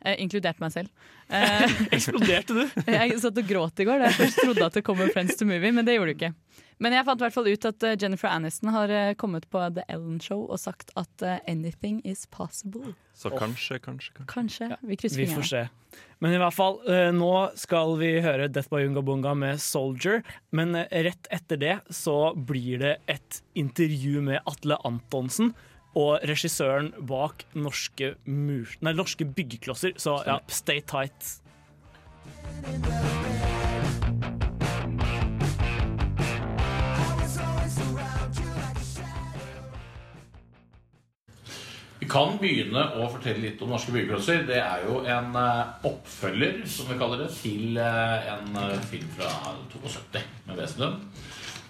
Eh, 0.04 0.18
inkludert 0.22 0.60
meg 0.62 0.74
selv. 0.74 1.12
Eh, 1.28 1.76
Eksploderte 1.97 2.54
du? 2.54 2.64
jeg 2.92 3.18
satt 3.23 3.38
og 3.42 3.49
gråt 3.49 3.83
i 3.83 3.87
går 3.88 4.02
da 4.02 4.11
jeg 4.11 4.21
først 4.21 4.42
trodde 4.45 4.68
at 4.68 4.78
det 4.78 4.85
kom 4.87 5.00
en 5.02 5.11
Friends 5.14 5.38
to 5.38 5.49
Movie, 5.49 5.73
men 5.75 5.87
det 5.87 5.97
gjorde 5.97 6.12
det 6.12 6.18
ikke. 6.21 6.35
Men 6.83 6.92
jeg 6.92 7.06
fant 7.09 7.23
i 7.23 7.25
hvert 7.25 7.35
fall 7.35 7.49
ut 7.49 7.66
at 7.71 7.85
eh, 7.88 7.97
Jennifer 7.97 8.28
Aniston 8.28 8.71
har 8.75 8.92
eh, 8.92 9.14
kommet 9.16 9.47
på 9.52 9.62
The 9.78 9.87
Ellen 9.92 10.18
Show 10.21 10.42
og 10.45 10.61
sagt 10.61 10.92
at 11.00 11.25
eh, 11.25 11.38
anything 11.49 12.02
is 12.04 12.26
possible. 12.28 12.92
Så 13.16 13.33
kanskje, 13.33 13.78
kanskje, 13.80 14.12
kanskje. 14.18 14.33
Kanskje. 14.35 14.68
Vi 14.85 14.99
krysser 15.00 15.23
Vi 15.23 15.28
får 15.33 15.49
se. 15.49 15.62
Men 16.21 16.35
i 16.37 16.40
hvert 16.40 16.52
fall, 16.52 16.76
nå 17.16 17.30
skal 17.56 17.95
vi 17.97 18.11
høre 18.25 18.50
Death 18.52 18.68
by 18.73 18.83
Unga 18.85 19.00
Bunga 19.04 19.33
med 19.37 19.61
Soldier. 19.61 20.21
Men 20.52 20.76
rett 20.76 21.28
etter 21.33 21.61
det 21.61 21.76
så 21.92 22.35
blir 22.37 22.83
det 22.83 22.92
et 23.09 23.40
intervju 23.56 24.21
med 24.25 24.45
Atle 24.45 24.76
Antonsen. 24.85 25.54
Og 25.96 26.20
regissøren 26.28 26.92
bak 27.08 27.46
norske, 27.56 28.14
mur 28.28 28.76
nei, 28.84 28.92
norske 28.96 29.24
byggeklosser. 29.24 29.96
Så 30.00 30.18
ja, 30.28 30.40
stay 30.52 30.84
tight. 30.84 31.36
Vi 42.06 42.10
kan 42.12 42.36
begynne 42.38 42.82
å 43.00 43.08
fortelle 43.10 43.42
litt 43.42 43.62
om 43.64 43.72
Norske 43.72 43.90
byggeklosser. 43.90 44.44
Det 44.46 44.60
er 44.60 44.84
jo 44.86 45.00
en 45.10 45.32
eh, 45.40 45.88
oppfølger, 45.88 46.60
som 46.70 46.86
vi 46.86 46.98
kaller 47.00 47.24
det, 47.24 47.32
til 47.34 47.80
eh, 47.82 48.28
en 48.30 48.60
eh, 48.62 48.76
film 48.92 49.08
fra 49.16 49.32
72 49.72 50.22
med 50.46 50.60
Wesenlund. 50.60 51.00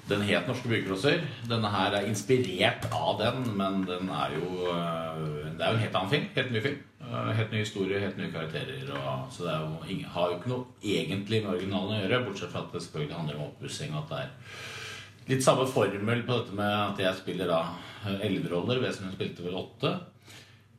Den 0.06 0.22
het 0.22 0.46
Norske 0.46 0.68
byggeklosser. 0.70 1.24
Denne 1.50 1.70
her 1.72 1.96
er 1.98 2.04
inspirert 2.06 2.84
av 2.94 3.16
den, 3.18 3.40
men 3.58 3.80
den 3.88 4.10
er 4.14 4.36
jo 4.36 4.68
eh, 4.70 5.24
Det 5.56 5.64
er 5.64 5.72
jo 5.72 5.78
en 5.78 5.82
helt 5.82 5.98
annen 5.98 6.12
film. 6.12 6.28
Helt 6.36 6.52
ny 6.54 6.62
film. 6.62 6.76
Eh, 7.02 7.30
Helt 7.40 7.50
ny 7.54 7.62
historie, 7.64 7.98
helt 8.04 8.20
nye 8.20 8.30
karakterer. 8.30 8.84
Og, 8.94 9.24
så 9.34 9.48
det 9.48 9.56
jo 9.58 9.80
ingen, 9.90 10.06
har 10.14 10.30
jo 10.30 10.38
ikke 10.38 10.52
noe 10.52 10.92
egentlig 10.94 11.42
med 11.42 11.56
originalen 11.56 11.96
å 11.96 12.00
gjøre, 12.04 12.22
bortsett 12.28 12.52
fra 12.54 12.62
at 12.62 12.70
det 12.76 12.84
selvfølgelig 12.84 13.18
handler 13.18 13.40
om 13.40 13.48
oppussing. 13.48 13.96
At 13.98 14.12
det 14.12 14.20
er 14.22 15.32
litt 15.32 15.46
samme 15.46 15.66
formel 15.66 16.22
på 16.28 16.38
dette 16.38 16.54
med 16.60 16.74
at 16.84 17.02
jeg 17.02 17.22
spiller 17.24 17.50
da 17.50 17.60
eh, 18.04 18.20
elleve 18.28 18.52
roller. 18.54 18.82
Wesenlund 18.84 19.18
spilte 19.18 19.46
vel 19.46 19.58
åtte. 19.64 19.96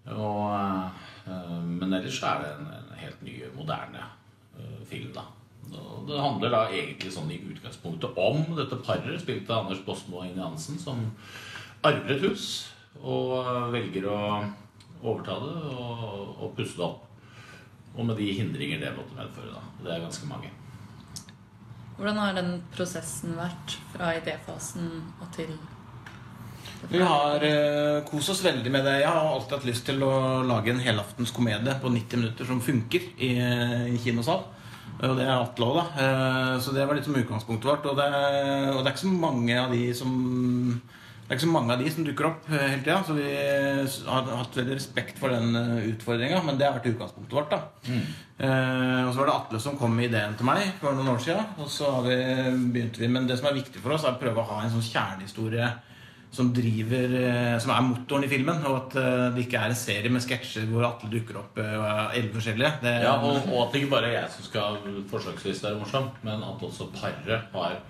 Men 0.07 1.91
ellers 1.91 2.21
er 2.23 2.39
det 2.39 2.53
en, 2.53 2.69
en 2.77 2.93
helt 2.95 3.25
ny, 3.27 3.33
moderne 3.57 4.05
film, 4.87 5.09
da. 5.11 5.25
Og 5.75 6.07
det 6.07 6.21
handler 6.21 6.53
da 6.53 6.63
egentlig 6.71 7.11
sånn 7.15 7.31
i 7.33 7.41
utgangspunktet 7.51 8.19
om 8.21 8.43
dette 8.57 8.79
paret, 8.85 9.19
spilt 9.21 9.49
av 9.51 9.65
Anders 9.65 9.83
Bosmo 9.85 10.21
og 10.21 10.29
Ine 10.29 10.45
Hansen, 10.45 10.79
som 10.79 11.03
arver 11.85 12.15
et 12.15 12.23
hus 12.25 12.47
og 13.03 13.33
eh, 13.41 13.65
velger 13.75 14.07
å 14.09 14.21
overta 15.03 15.37
det 15.43 15.55
og, 15.73 16.31
og 16.41 16.55
pusse 16.57 16.77
det 16.77 16.85
opp. 16.87 17.03
Og 17.97 18.05
med 18.05 18.17
de 18.19 18.29
hindringer 18.37 18.81
det 18.81 18.93
måtte 18.95 19.17
medføre, 19.17 19.55
da. 19.55 19.63
Det 19.83 19.93
er 19.93 20.03
ganske 20.05 20.29
mange. 20.29 20.53
Hvordan 21.97 22.19
har 22.21 22.35
den 22.37 22.51
prosessen 22.75 23.33
vært 23.39 23.73
fra 23.93 24.11
idéfasen 24.19 24.91
og 25.17 25.31
til 25.33 25.55
Vi 26.91 26.99
har 27.01 27.41
uh, 27.41 28.03
kost 28.05 28.35
oss 28.35 28.43
veldig 28.45 28.69
med 28.69 28.85
det. 28.85 28.99
Jeg 29.01 29.09
har 29.09 29.31
alltid 29.31 29.55
hatt 29.57 29.65
lyst 29.65 29.87
til 29.89 30.03
å 30.05 30.11
lage 30.45 30.75
en 30.75 30.83
helaftens 30.83 31.33
komedie 31.33 31.73
på 31.81 31.89
90 31.89 32.21
minutter 32.21 32.45
som 32.45 32.61
funker 32.61 33.09
i, 33.17 33.31
i 33.95 33.97
kinosal. 34.03 34.45
Og 34.97 35.17
det 35.17 35.25
er 35.27 35.33
Atle 35.35 35.67
òg, 35.67 35.77
da. 35.77 35.87
Eh, 36.03 36.53
så 36.63 36.73
det 36.73 36.85
var 36.87 36.97
litt 36.97 37.05
som 37.07 37.17
utgangspunktet 37.17 37.69
vårt. 37.69 37.89
Og 37.89 37.97
det, 37.99 38.07
og 38.73 38.79
det 38.81 38.87
er 38.87 38.93
ikke 38.95 39.05
så 39.05 39.17
mange 39.25 39.59
av 39.61 39.73
de 39.73 39.83
som 39.97 40.13
det 41.27 41.33
er 41.33 41.39
ikke 41.41 41.43
så 41.43 41.55
mange 41.57 41.75
av 41.75 41.81
de 41.83 41.89
som 41.91 42.05
dukker 42.07 42.25
opp 42.29 42.45
eh, 42.47 42.61
hele 42.71 42.83
tida, 42.85 43.01
så 43.03 43.15
vi 43.17 43.31
har 44.07 44.29
hatt 44.31 44.53
veldig 44.55 44.77
respekt 44.77 45.17
for 45.19 45.33
den 45.35 45.57
utfordringa. 45.89 46.39
Men 46.47 46.55
det 46.55 46.69
har 46.69 46.77
vært 46.77 46.93
utgangspunktet 46.93 47.35
vårt. 47.35 47.51
da 47.51 47.97
Eh, 48.37 49.01
og 49.01 49.15
så 49.15 49.17
var 49.17 49.25
det 49.25 49.33
Atle 49.33 49.59
som 49.59 49.77
kom 49.79 49.95
med 49.97 50.11
ideen 50.11 50.35
til 50.37 50.45
meg 50.45 50.67
for 50.77 50.93
noen 50.93 51.09
år 51.15 51.21
siden. 51.23 51.55
Og 51.57 51.71
så 51.73 51.89
vi, 52.05 52.17
begynte 52.69 53.01
vi, 53.01 53.09
Men 53.09 53.25
det 53.25 53.39
som 53.39 53.47
er 53.49 53.57
viktig 53.57 53.81
for 53.81 53.95
oss, 53.95 54.05
er 54.05 54.13
å 54.13 54.21
prøve 54.21 54.43
å 54.43 54.49
ha 54.51 54.59
en 54.61 54.75
sånn 54.75 54.85
kjernehistorie 54.85 55.71
som 56.31 56.49
driver 56.53 57.13
eh, 57.21 57.55
Som 57.63 57.71
er 57.73 57.85
motoren 57.85 58.27
i 58.27 58.31
filmen. 58.31 58.59
Og 58.67 58.77
at 58.81 58.97
eh, 59.01 59.23
det 59.35 59.45
ikke 59.45 59.61
er 59.61 59.73
en 59.73 59.79
serie 59.79 60.11
med 60.13 60.23
sketsjer 60.25 60.67
hvor 60.71 60.87
Atle 60.89 61.11
dukker 61.13 61.39
opp 61.41 61.59
eh, 61.63 61.87
elleve 62.17 62.37
forskjellige. 62.37 62.73
Det, 62.83 62.93
Ja, 63.05 63.15
og, 63.17 63.47
og 63.47 63.63
at 63.65 63.73
det 63.73 63.83
ikke 63.83 63.95
bare 63.95 64.11
er 64.11 64.19
jeg 64.19 64.35
som 64.35 64.49
skal 64.49 64.79
forsøksvis 65.11 65.63
være 65.65 65.81
morsom, 65.81 66.11
men 66.27 66.45
at 66.45 66.67
også 66.69 66.91
paret 66.95 67.49
har 67.53 67.81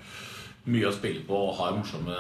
mye 0.68 0.90
å 0.90 0.96
spille 0.96 1.24
på 1.28 1.44
og 1.48 1.56
har 1.62 1.78
morsomme 1.78 2.16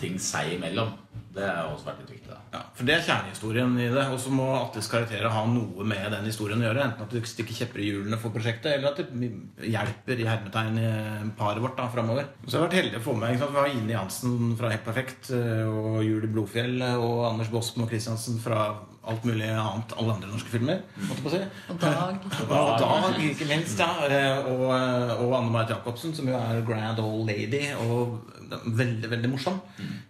ting 0.00 0.16
seg 0.22 0.56
imellom. 0.56 0.94
Det 1.34 1.44
er 1.44 1.66
også 1.68 1.90
vært 1.90 2.04
litt 2.04 2.16
viktig. 2.16 2.32
da 2.32 2.39
for 2.80 2.88
Det 2.88 2.96
er 2.96 3.04
kjernehistorien 3.04 3.74
i 3.76 3.88
det. 3.92 4.04
Og 4.14 4.20
så 4.22 4.32
må 4.32 4.46
Atles 4.56 4.88
karakterer 4.90 5.32
ha 5.32 5.42
noe 5.48 5.86
med 5.86 6.06
den 6.14 6.28
historien 6.28 6.62
å 6.62 6.66
gjøre. 6.66 6.86
Enten 6.88 7.06
at 7.06 7.12
du 7.14 7.28
stikker 7.28 7.58
kjepper 7.60 7.82
i 7.84 7.90
hjulene 7.90 8.18
for 8.20 8.34
prosjektet, 8.34 8.72
eller 8.74 8.94
at 8.94 9.02
det 9.02 9.68
hjelper 9.70 10.22
i 10.22 10.28
hermetegn 10.28 10.80
i 10.80 10.92
paret 11.38 11.62
vårt 11.62 11.76
da, 11.78 11.88
framover. 11.92 12.30
Så 12.46 12.56
jeg 12.56 12.58
har 12.58 12.68
vært 12.68 12.78
heldig 12.80 13.00
å 13.00 13.04
få 13.04 13.16
med? 13.20 13.36
Vi 13.36 13.60
har 13.60 13.74
Ine 13.74 13.96
Jansen 13.96 14.54
fra 14.58 14.72
Helt 14.72 14.86
Perfekt 14.86 15.32
eh, 15.36 15.66
og 15.68 16.00
Julie 16.06 16.30
Blodfjell 16.32 16.80
og 16.96 17.26
Anders 17.28 17.52
Bosmo 17.52 17.88
Christiansen 17.90 18.40
fra 18.42 18.70
alt 19.08 19.24
mulig 19.24 19.46
annet. 19.48 19.92
Alle 19.96 20.12
andre 20.14 20.28
norske 20.28 20.50
filmer. 20.52 20.82
måtte 21.08 21.22
på 21.24 21.30
å 21.30 21.32
si. 21.32 21.40
Og 21.72 21.78
Dag. 21.80 22.26
Og 22.52 22.72
Dag, 22.82 23.20
ikke 23.30 23.46
minst. 23.48 23.78
ja 23.80 23.88
eh, 24.08 24.50
Og, 24.50 24.66
og 24.68 25.34
Anne 25.38 25.50
Marit 25.54 25.72
Jacobsen, 25.72 26.12
som 26.14 26.28
jo 26.28 26.36
er 26.36 26.60
grand 26.68 26.98
old 27.00 27.26
lady 27.30 27.62
og 27.80 28.18
veldig 28.66 29.08
veldig 29.12 29.30
morsom 29.30 29.60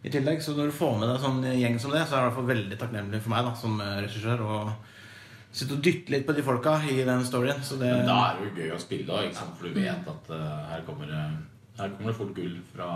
i 0.03 0.11
tillegg. 0.11 0.41
Så 0.43 0.55
når 0.57 0.71
du 0.71 0.77
får 0.79 0.97
med 0.99 1.11
deg 1.13 1.21
sånn 1.23 1.43
gjeng 1.61 1.79
som 1.83 1.93
det, 1.95 2.07
så 2.09 2.17
er 2.17 2.19
det 2.19 2.23
i 2.23 2.29
hvert 2.31 2.39
fall 2.41 2.51
veldig 2.51 2.79
takknemlig 2.81 3.21
for 3.23 3.35
meg 3.35 3.45
da 3.51 3.55
som 3.63 3.77
eh, 3.85 3.99
regissør 4.07 4.43
å 4.47 4.59
sitte 5.51 5.75
og 5.77 5.83
dytte 5.85 6.13
litt 6.15 6.27
på 6.29 6.35
de 6.37 6.45
folka 6.47 6.77
i 6.91 7.01
den 7.07 7.25
storyen. 7.27 7.63
Så 7.67 7.79
det 7.81 7.91
Men 7.93 8.07
da 8.11 8.19
er 8.31 8.39
det 8.41 8.49
jo 8.49 8.65
gøy 8.65 8.75
å 8.77 8.81
spille 8.83 9.21
òg, 9.23 9.31
for 9.59 9.67
du 9.69 9.81
vet 9.81 10.11
at 10.15 10.31
uh, 10.31 10.45
her, 10.71 10.85
kommer, 10.87 11.11
det- 11.11 11.81
her 11.81 11.95
kommer 11.97 12.13
det 12.13 12.19
fort 12.21 12.35
gull 12.37 12.59
fra 12.75 12.91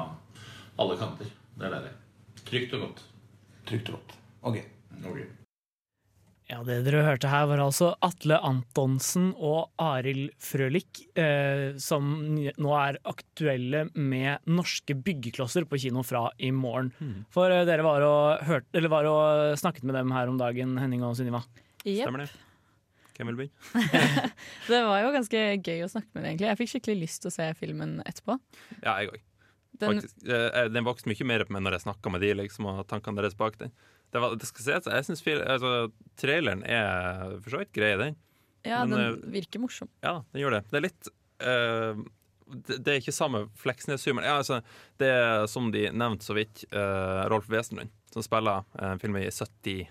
alle 0.79 0.99
kanter. 1.01 1.31
Det 1.59 1.67
er 1.67 1.75
deilig. 1.79 1.95
Trygt 2.45 2.77
og 2.79 2.87
godt. 2.89 3.03
trygt 3.67 3.89
og 3.91 3.99
godt. 3.99 4.19
Og 4.45 4.59
gøy. 4.59 4.69
Ja, 6.55 6.61
Det 6.63 6.85
dere 6.87 7.01
hørte 7.03 7.27
her, 7.27 7.49
var 7.51 7.59
altså 7.65 7.89
Atle 8.05 8.37
Antonsen 8.47 9.33
og 9.35 9.73
Arild 9.83 10.29
Frølich, 10.39 11.01
eh, 11.19 11.73
som 11.83 12.13
nå 12.39 12.75
er 12.79 12.99
aktuelle 13.11 13.89
med 13.99 14.45
norske 14.47 14.95
byggeklosser 14.95 15.67
på 15.67 15.81
kino 15.83 16.05
fra 16.07 16.29
i 16.39 16.53
morgen. 16.55 16.93
For 17.35 17.51
eh, 17.51 17.65
dere 17.67 17.83
var 17.83 18.07
og, 18.07 18.45
hørt, 18.47 18.69
eller 18.71 18.93
var 18.93 19.09
og 19.11 19.59
snakket 19.59 19.83
med 19.89 19.99
dem 19.99 20.15
her 20.15 20.31
om 20.31 20.39
dagen, 20.39 20.77
Henning 20.79 21.03
og 21.03 21.17
Sunniva. 21.19 21.43
Yep. 21.83 22.05
Stemmer 22.05 22.23
det? 22.23 22.31
Hvem 23.19 23.33
vil 23.33 23.41
begynne? 23.43 24.31
Det 24.71 24.81
var 24.87 25.03
jo 25.03 25.11
ganske 25.15 25.43
gøy 25.59 25.83
å 25.87 25.91
snakke 25.91 26.11
med 26.15 26.23
deg, 26.23 26.29
egentlig. 26.31 26.49
Jeg 26.53 26.61
fikk 26.63 26.73
skikkelig 26.77 27.01
lyst 27.03 27.23
til 27.25 27.33
å 27.33 27.35
se 27.35 27.49
filmen 27.59 27.97
etterpå. 28.07 28.39
Ja, 28.85 28.95
jeg 29.03 29.11
òg. 29.11 29.19
Den, 29.83 30.05
Eh, 30.31 30.69
Den 30.71 30.87
vokste 30.87 31.11
mye 31.11 31.27
mer 31.27 31.43
på 31.47 31.55
meg 31.57 31.67
når 31.67 31.81
jeg 31.81 31.87
snakka 31.89 32.15
med 32.15 32.23
de 32.23 32.31
liksom, 32.45 32.71
og 32.71 32.87
tankene 32.91 33.19
deres 33.19 33.35
bak 33.39 33.59
den. 33.59 33.75
Det, 34.15 34.21
var, 34.23 34.37
det 34.39 34.47
skal 34.47 34.63
se, 34.63 34.75
jeg 34.95 35.07
synes 35.09 35.25
altså, 35.43 35.71
Traileren 36.21 36.61
er 36.63 37.33
for 37.43 37.51
så 37.51 37.63
vidt 37.65 37.73
grei, 37.75 37.95
den. 37.99 38.19
ja, 38.63 38.85
men, 38.87 38.95
den 38.95 39.09
eh, 39.09 39.33
virker 39.41 39.63
morsom. 39.63 39.91
Ja, 40.07 40.21
den 40.31 40.45
gjør 40.45 40.55
det. 40.55 40.61
Det 40.71 40.79
er 40.79 40.85
litt 40.85 41.09
uh, 41.43 42.05
det, 42.47 42.79
det 42.85 42.93
er 42.93 43.01
ikke 43.01 43.17
samme 43.17 43.41
Fleksnes-humoren. 43.59 44.29
Ja, 44.29 44.37
altså, 44.39 44.61
det 45.03 45.11
er 45.11 45.49
som 45.51 45.73
de 45.75 45.89
nevnte 45.91 46.29
så 46.29 46.37
vidt, 46.39 46.63
uh, 46.77 47.25
Rolf 47.33 47.51
Wesenlund, 47.51 47.91
som 48.15 48.23
spiller 48.23 48.63
en 48.79 49.03
film 49.03 49.19
i 49.19 49.27
71 49.27 49.91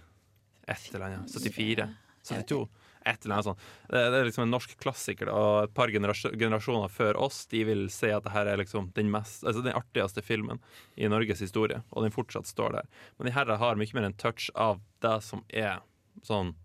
eller 0.94 1.08
annet. 1.10 1.36
74? 1.36 1.90
72? 2.24 2.62
Et 3.06 3.26
eller 3.26 3.36
annet 3.36 3.48
sånt. 3.50 3.64
Det, 3.90 4.02
det 4.14 4.20
er 4.20 4.28
liksom 4.30 4.46
en 4.46 4.54
norsk 4.54 4.74
klassiker, 4.80 5.32
og 5.34 5.68
et 5.68 5.76
par 5.76 5.92
generas 5.92 6.24
generasjoner 6.40 6.92
før 6.92 7.20
oss 7.20 7.44
De 7.52 7.64
vil 7.68 7.86
si 7.92 8.12
at 8.16 8.24
det 8.24 8.32
her 8.32 8.48
er 8.48 8.62
liksom 8.62 8.92
den, 8.96 9.12
mest, 9.12 9.44
altså 9.44 9.64
den 9.66 9.76
artigste 9.76 10.24
filmen 10.24 10.62
i 10.96 11.10
Norges 11.12 11.44
historie, 11.44 11.82
og 11.92 12.06
den 12.06 12.16
fortsatt 12.16 12.48
står 12.50 12.78
der. 12.80 12.92
Men 13.18 13.30
de 13.30 13.36
her 13.36 13.52
har 13.60 13.80
mye 13.80 13.98
mer 13.98 14.10
en 14.10 14.20
touch 14.20 14.50
av 14.56 14.82
det 15.04 15.18
som 15.26 15.46
er 15.50 15.82
sånn 16.26 16.56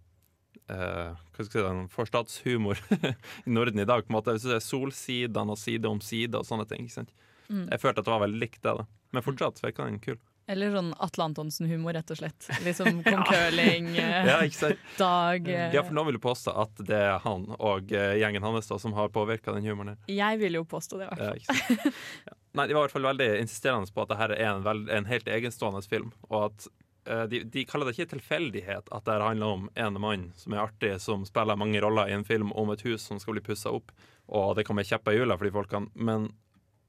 Uh, 0.69 1.17
hva 1.33 1.45
skal 1.47 1.47
jeg 1.47 1.63
si, 1.63 1.65
den 1.65 1.87
forstatshumor 1.89 2.81
i 3.49 3.53
Norden 3.55 3.81
i 3.81 3.87
dag. 3.89 4.03
på 4.05 4.13
en 4.13 4.19
måte 4.19 4.35
Hvis 4.37 4.45
du 4.45 4.51
ser 4.51 4.61
Solsidene 4.61 5.55
og 5.55 5.57
Side 5.57 5.89
om 5.89 6.03
side 6.05 6.37
og 6.37 6.45
sånne 6.45 6.67
ting. 6.69 6.85
Ikke? 6.85 7.07
Mm. 7.49 7.71
Jeg 7.71 7.81
følte 7.81 8.03
at 8.03 8.09
det 8.09 8.13
var 8.13 8.25
veldig 8.27 8.41
likt 8.43 8.61
det. 8.61 8.75
da 8.77 8.85
Men 9.17 9.25
fortsatt 9.25 9.63
virka 9.65 9.87
den 9.89 9.97
kul. 10.05 10.19
Eller 10.49 10.73
sånn 10.73 10.95
Atle 11.05 11.27
Antonsen-humor, 11.29 11.93
rett 11.93 12.09
og 12.15 12.19
slett. 12.23 12.47
Liksom 12.65 13.03
kong 13.07 13.21
curling, 13.29 13.91
eh, 14.01 14.29
Ja, 14.31 14.39
sant? 14.57 14.81
Dag 14.97 15.49
eh. 15.53 15.69
Ja, 15.77 15.83
for 15.85 15.93
nå 15.97 16.07
vil 16.09 16.17
du 16.17 16.23
påstå 16.25 16.55
at 16.65 16.81
det 16.89 16.97
er 16.97 17.21
han 17.21 17.45
og 17.59 17.93
eh, 17.93 18.17
gjengen 18.23 18.47
hans 18.47 18.71
da, 18.71 18.79
som 18.81 18.97
har 18.97 19.13
påvirka 19.13 19.53
den 19.53 19.69
humoren. 19.69 20.01
Jeg 20.09 20.41
vil 20.41 20.57
jo 20.57 20.65
påstå 20.69 21.03
det, 21.03 21.11
i 21.11 21.13
hvert 21.13 21.53
fall. 21.53 21.93
Ja. 22.25 22.35
Nei, 22.57 22.65
de 22.65 22.75
var 22.75 22.81
i 22.81 22.87
hvert 22.87 22.97
fall 22.97 23.11
veldig 23.11 23.29
insisterende 23.43 23.93
på 23.93 24.07
at 24.07 24.15
dette 24.15 24.41
er 24.41 24.49
en, 24.49 24.65
veld, 24.65 24.89
en 24.91 25.09
helt 25.13 25.29
egenstående 25.29 25.85
film. 25.85 26.11
Og 26.31 26.49
at 26.49 26.69
uh, 27.11 27.25
de, 27.31 27.45
de 27.45 27.65
kaller 27.69 27.91
det 27.91 27.99
ikke 27.99 28.15
tilfeldighet 28.17 28.89
at 28.89 29.07
det 29.07 29.21
handler 29.21 29.59
om 29.61 29.69
en 29.77 30.01
mann 30.01 30.29
som 30.41 30.57
er 30.57 30.65
artig, 30.65 30.97
som 31.05 31.29
spiller 31.29 31.61
mange 31.61 31.85
roller 31.85 32.09
i 32.09 32.17
en 32.17 32.27
film 32.27 32.57
om 32.57 32.73
et 32.73 32.83
hus 32.89 33.05
som 33.05 33.21
skal 33.21 33.37
bli 33.37 33.45
pussa 33.53 33.71
opp, 33.77 33.93
og 34.33 34.57
det 34.57 34.65
kommer 34.67 34.89
kjepper 34.89 35.13
i 35.13 35.21
hjula 35.21 35.37
for 35.37 35.47
de 35.47 35.55
folkene. 35.55 35.93
Men 35.95 36.33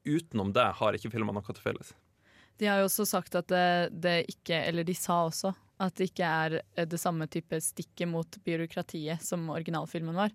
utenom 0.07 0.55
det 0.55 0.71
har 0.79 0.95
ikke 0.95 1.11
filmene 1.11 1.43
noe 1.43 1.53
til 1.53 1.67
felles. 1.67 1.93
De 2.59 2.67
har 2.67 2.81
jo 2.81 2.89
også 2.89 3.05
sagt 3.07 3.35
at 3.39 3.47
det, 3.47 3.65
det 4.03 4.17
ikke 4.33 4.57
Eller 4.67 4.83
de 4.87 4.93
sa 4.97 5.21
også 5.29 5.53
at 5.79 5.95
det 5.95 6.09
ikke 6.09 6.27
er 6.27 6.53
eh, 6.59 6.83
det 6.91 6.97
samme 6.99 7.23
type 7.31 7.55
stikket 7.63 8.09
mot 8.11 8.27
byråkratiet 8.43 9.21
som 9.23 9.45
originalfilmen 9.53 10.17
var. 10.17 10.33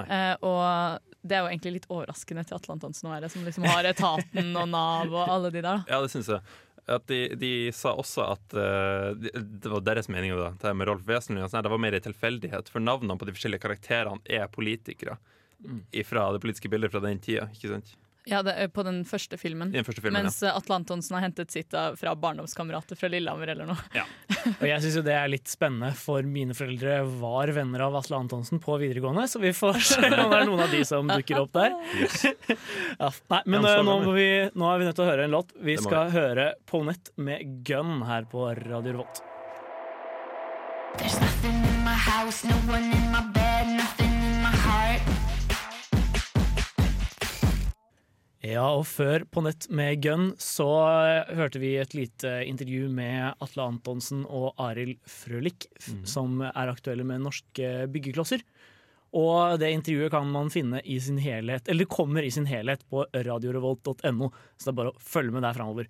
Eh, 0.00 0.32
og 0.40 1.02
det 1.20 1.36
er 1.36 1.42
jo 1.44 1.50
egentlig 1.50 1.72
litt 1.74 1.88
overraskende 1.92 2.46
til 2.48 2.56
Atle 2.56 2.72
Antonsen 2.78 3.10
å 3.10 3.12
være, 3.12 3.28
som 3.28 3.44
liksom 3.44 3.66
har 3.68 3.84
etaten 3.90 4.54
og 4.56 4.70
Nav 4.72 5.12
og 5.12 5.28
alle 5.34 5.50
de 5.52 5.60
der. 5.60 5.66
da. 5.68 5.74
Ja, 5.92 5.98
det 6.00 6.08
syns 6.14 6.30
jeg. 6.32 6.40
At 6.88 7.04
de, 7.12 7.18
de 7.36 7.52
sa 7.76 7.92
også 7.98 8.24
at 8.38 8.56
uh, 8.56 9.10
de- 9.20 9.34
det 9.36 9.68
var 9.74 9.84
deres 9.84 10.08
mening, 10.08 10.32
da, 10.38 10.52
det 10.62 10.72
med 10.80 10.88
Rolf 10.88 11.04
Wesenlund. 11.10 11.50
sånn 11.52 11.66
Det 11.66 11.74
var 11.74 11.82
mer 11.84 11.98
en 11.98 12.04
tilfeldighet, 12.08 12.72
for 12.72 12.80
navnene 12.80 13.18
på 13.20 13.28
de 13.28 13.36
forskjellige 13.36 13.66
karakterene 13.66 14.22
er 14.24 14.48
politikere. 14.48 15.18
Fra 16.08 16.24
det 16.32 16.40
politiske 16.40 16.72
bildet 16.72 16.92
fra 16.96 17.04
den 17.04 17.20
tida. 17.20 17.50
ikke 17.52 17.74
sant? 17.74 17.92
Ja, 18.26 18.40
det 18.42 18.56
er 18.58 18.70
på 18.74 18.82
den 18.82 19.04
første 19.06 19.38
filmen. 19.38 19.70
Den 19.70 19.84
første 19.86 20.02
filmen, 20.02 20.24
Mens 20.26 20.40
ja. 20.42 20.50
Atle 20.58 20.80
Antonsen 20.80 21.14
har 21.14 21.22
hentet 21.22 21.52
sitt 21.54 21.70
fra 21.70 22.14
barndomskamerater 22.18 22.98
fra 22.98 23.10
Lillehammer 23.12 23.52
eller 23.52 23.68
noe. 23.70 24.02
Og 24.60 24.64
jeg 24.66 24.82
syns 24.82 24.96
jo 24.98 25.02
det 25.06 25.14
er 25.14 25.30
litt 25.30 25.46
spennende, 25.46 25.92
for 25.94 26.26
mine 26.26 26.56
foreldre 26.58 26.98
var 27.20 27.52
venner 27.54 27.84
av 27.86 28.00
Atle 28.00 28.18
Antonsen 28.18 28.58
på 28.62 28.80
videregående, 28.82 29.28
så 29.30 29.38
vi 29.42 29.52
får 29.54 29.78
se 29.92 30.00
om 30.02 30.16
det 30.34 30.40
er 30.40 30.50
noen 30.50 30.64
av 30.66 30.74
de 30.74 30.82
som 30.88 31.06
dukker 31.06 31.44
opp 31.44 31.54
der. 31.54 31.76
Ja, 32.96 33.12
nei, 33.30 33.40
men 33.46 33.62
Ja, 33.62 33.76
eh, 33.76 33.84
nå, 33.86 33.94
er 34.00 34.04
må 34.06 34.12
vi, 34.16 34.28
nå 34.58 34.68
er 34.72 34.80
vi 34.80 34.88
nødt 34.88 34.98
til 34.98 35.04
å 35.06 35.08
høre 35.10 35.26
en 35.28 35.34
låt. 35.36 35.54
Vi 35.62 35.76
skal 35.78 36.10
vi. 36.10 36.16
høre 36.18 36.48
Polnett 36.66 37.12
med 37.20 37.62
Gun 37.66 38.02
her 38.08 38.26
på 38.30 38.48
Radio 38.58 38.96
Revolt. 38.96 39.22
There's 40.98 41.20
nothing 41.20 41.54
in 41.62 41.84
my 41.84 41.94
house, 41.94 42.42
no 42.42 42.56
one 42.72 42.90
in 42.90 43.10
my 43.12 43.22
bed, 43.36 43.76
nothing 43.76 44.15
Ja, 48.46 48.66
og 48.76 48.84
før 48.86 49.24
På 49.32 49.42
nett 49.42 49.66
med 49.74 50.02
Gunn 50.04 50.28
så 50.42 50.66
eh, 51.00 51.30
hørte 51.38 51.58
vi 51.62 51.72
et 51.80 51.94
lite 51.96 52.36
intervju 52.46 52.86
med 52.92 53.34
Atle 53.42 53.64
Antonsen 53.64 54.22
og 54.28 54.52
Arild 54.62 54.98
Frølich, 55.08 55.66
f- 55.80 55.94
Mhm. 55.94 56.06
som 56.06 56.40
er 56.42 56.68
aktuelle 56.70 57.04
med 57.08 57.24
norske 57.24 57.86
byggeklosser. 57.90 58.44
Og 59.16 59.58
det 59.58 59.70
intervjuet 59.72 60.10
kan 60.12 60.26
man 60.30 60.50
finne 60.52 60.82
i 60.84 60.98
sin 61.00 61.16
helhet, 61.22 61.68
eller 61.72 61.86
kommer 61.86 62.22
i 62.22 62.30
sin 62.30 62.44
helhet 62.46 62.82
på 62.90 63.06
radiorevolt.no, 63.14 64.28
så 64.58 64.64
det 64.64 64.72
er 64.74 64.78
bare 64.82 64.92
å 64.92 65.00
følge 65.00 65.32
med 65.32 65.42
der 65.46 65.54
framover. 65.56 65.86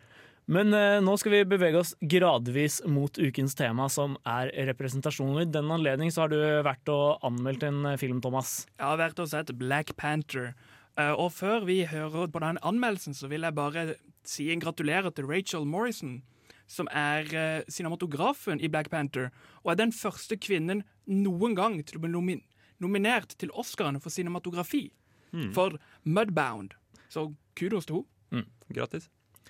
Men 0.49 0.73
eh, 0.79 1.01
nå 1.03 1.17
skal 1.19 1.33
vi 1.33 1.41
bevege 1.45 1.81
oss 1.81 1.95
gradvis 2.07 2.79
mot 2.87 3.11
ukens 3.19 3.57
tema, 3.59 3.89
som 3.91 4.15
er 4.25 4.53
representasjon. 4.69 5.41
I 5.43 5.51
den 5.51 5.67
anledning 5.75 6.13
så 6.15 6.23
har 6.23 6.29
du 6.31 6.39
vært 6.63 6.87
og 6.95 7.19
anmeldt 7.27 7.65
en 7.67 7.97
film, 7.99 8.21
Thomas. 8.23 8.65
Jeg 8.79 8.87
har 8.87 9.01
vært 9.01 9.19
og 9.19 9.29
sett 9.33 9.51
Black 9.59 9.97
Panther. 9.99 10.55
Eh, 10.99 11.13
og 11.13 11.33
før 11.33 11.65
vi 11.69 11.85
hører 11.85 12.27
på 12.33 12.41
den 12.41 12.59
anmeldelsen, 12.63 13.15
så 13.15 13.29
vil 13.29 13.43
jeg 13.45 13.55
bare 13.55 13.95
si 14.25 14.51
en 14.53 14.61
gratulerer 14.61 15.11
til 15.15 15.27
Rachel 15.29 15.67
Morrison, 15.69 16.23
som 16.67 16.89
er 16.91 17.29
eh, 17.35 17.63
cinematografen 17.71 18.61
i 18.61 18.69
Black 18.69 18.91
Panther, 18.91 19.29
og 19.63 19.73
er 19.73 19.77
den 19.83 19.93
første 19.93 20.37
kvinnen 20.37 20.83
noen 21.07 21.55
gang 21.55 21.79
til 21.87 21.99
å 21.99 22.01
bli 22.07 22.11
nomin 22.11 22.43
nominert 22.81 23.31
til 23.41 23.49
Oscarene 23.57 24.01
for 24.01 24.11
cinematografi 24.11 24.91
Mm. 25.33 25.53
for 25.53 25.73
Mudbound. 26.05 26.71
Så 27.11 27.35
kudos 27.59 27.85
til 27.87 28.05
henne. 28.31 28.47
Grattis. 28.73 29.09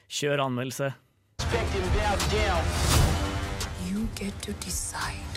Kjør 0.08 0.40
anmeldelse. 0.46 0.94
You 3.86 4.08
get 4.16 4.32
to 4.42 4.52
decide 4.64 5.36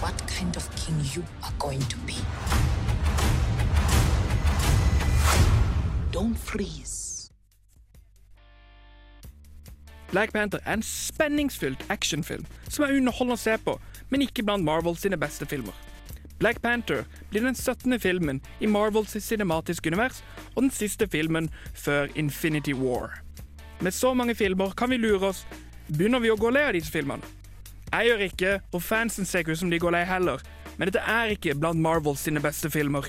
what 0.00 0.16
kind 0.26 0.56
of 0.56 0.64
king 0.76 0.96
you 1.14 1.22
are 1.44 1.52
going 1.58 1.80
to 1.88 1.96
be. 2.06 2.16
Don't 6.12 6.36
freeze. 6.38 7.30
Black 10.10 10.32
Panther 10.32 10.58
er 10.64 10.72
en 10.72 10.82
spenningsfylt 10.82 11.84
actionfilm 11.92 12.46
som 12.68 12.86
er 12.86 12.94
underholdende 12.96 13.36
å 13.36 13.42
se 13.42 13.56
på, 13.60 13.74
men 14.08 14.24
ikke 14.24 14.42
blant 14.46 14.64
Marvel 14.64 14.96
sine 14.96 15.18
beste 15.20 15.44
filmer. 15.46 15.76
Black 16.40 16.62
Panther 16.64 17.04
blir 17.28 17.44
den 17.44 17.54
17. 17.54 17.98
filmen 18.00 18.40
i 18.60 18.66
Marvels 18.66 19.12
cinematiske 19.20 19.92
univers 19.92 20.22
og 20.54 20.62
den 20.62 20.72
siste 20.72 21.08
filmen 21.12 21.50
før 21.74 22.08
Infinity 22.14 22.72
War. 22.72 23.20
Med 23.80 23.92
så 23.92 24.14
mange 24.14 24.34
filmer 24.34 24.72
kan 24.72 24.90
vi 24.90 24.96
lure 24.96 25.28
oss 25.28 25.44
begynner 25.88 26.24
vi 26.24 26.32
å 26.32 26.40
gå 26.40 26.50
lei 26.50 26.64
av 26.70 26.76
disse 26.78 26.92
filmene. 26.92 27.24
Jeg 27.92 28.08
gjør 28.08 28.24
ikke, 28.30 28.60
og 28.72 28.82
fansen 28.82 29.28
ser 29.28 29.44
ikke 29.44 29.52
ut 29.52 29.60
som 29.60 29.70
de 29.72 29.80
går 29.80 29.92
lei 29.92 30.06
heller, 30.08 30.40
men 30.78 30.88
dette 30.88 31.04
er 31.04 31.36
ikke 31.36 31.56
blant 31.56 31.80
Marvels 31.80 32.24
sine 32.24 32.40
beste 32.40 32.72
filmer. 32.72 33.04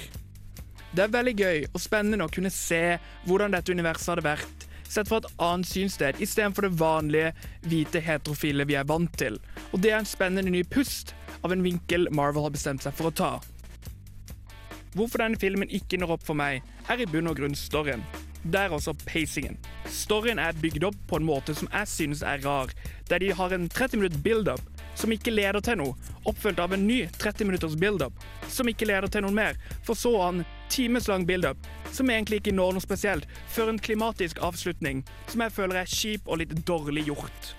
Det 0.95 1.03
er 1.05 1.13
veldig 1.13 1.35
gøy 1.37 1.67
og 1.69 1.81
spennende 1.83 2.25
å 2.25 2.33
kunne 2.33 2.51
se 2.53 2.97
hvordan 3.27 3.53
dette 3.53 3.73
universet 3.75 4.15
hadde 4.15 4.25
vært 4.25 4.65
sett 4.89 5.09
fra 5.09 5.19
et 5.21 5.27
annet 5.45 5.69
synssted 5.69 6.21
istedenfor 6.23 6.65
det 6.65 6.79
vanlige 6.79 7.33
hvite 7.69 8.01
heterofile 8.01 8.65
vi 8.65 8.77
er 8.79 8.87
vant 8.89 9.11
til. 9.21 9.37
Og 9.69 9.83
det 9.83 9.93
er 9.93 9.99
en 10.01 10.09
spennende 10.09 10.49
ny 10.49 10.63
pust 10.65 11.13
av 11.45 11.53
en 11.53 11.63
vinkel 11.63 12.09
Marvel 12.15 12.47
har 12.47 12.55
bestemt 12.55 12.85
seg 12.85 12.95
for 12.97 13.11
å 13.11 13.15
ta. 13.15 13.31
Hvorfor 14.97 15.21
denne 15.21 15.37
filmen 15.37 15.69
ikke 15.69 15.99
når 16.01 16.15
opp 16.15 16.25
for 16.25 16.37
meg, 16.37 16.65
er 16.89 17.03
i 17.03 17.07
bunn 17.09 17.29
og 17.29 17.37
grunn 17.37 17.53
storyen. 17.53 18.01
Det 18.41 18.57
er 18.57 18.73
også 18.73 18.95
pacingen. 19.05 19.59
Storyen 19.93 20.39
er 20.41 20.57
bygd 20.57 20.87
opp 20.87 20.97
på 21.09 21.19
en 21.19 21.27
måte 21.27 21.53
som 21.53 21.69
jeg 21.69 21.91
synes 21.91 22.23
er 22.25 22.41
rar, 22.41 22.73
der 23.11 23.21
de 23.21 23.29
har 23.35 23.53
en 23.53 23.69
30 23.69 24.01
minutt 24.01 24.17
build-up 24.25 24.78
som 24.95 25.11
ikke 25.13 25.33
leder 25.33 25.61
til 25.63 25.79
noe, 25.79 25.95
oppfølgt 26.27 26.61
av 26.63 26.73
en 26.75 26.85
ny 26.87 27.01
30 27.19 27.47
minutters 27.47 27.77
build-up 27.79 28.25
som 28.49 28.69
ikke 28.69 28.87
leder 28.89 29.07
til 29.11 29.23
noe 29.25 29.35
mer, 29.35 29.59
for 29.85 29.97
så 29.97 30.13
en 30.27 30.43
timeslang 30.69 31.25
build-up 31.29 31.69
som 31.91 32.09
egentlig 32.09 32.41
ikke 32.41 32.55
når 32.55 32.77
noe 32.77 32.85
spesielt, 32.85 33.27
før 33.47 33.73
en 33.73 33.81
klimatisk 33.81 34.41
avslutning 34.45 35.03
som 35.27 35.45
jeg 35.45 35.55
føler 35.55 35.81
er 35.81 35.93
kjip 35.93 36.27
og 36.27 36.41
litt 36.43 36.55
dårlig 36.67 37.07
gjort. 37.09 37.53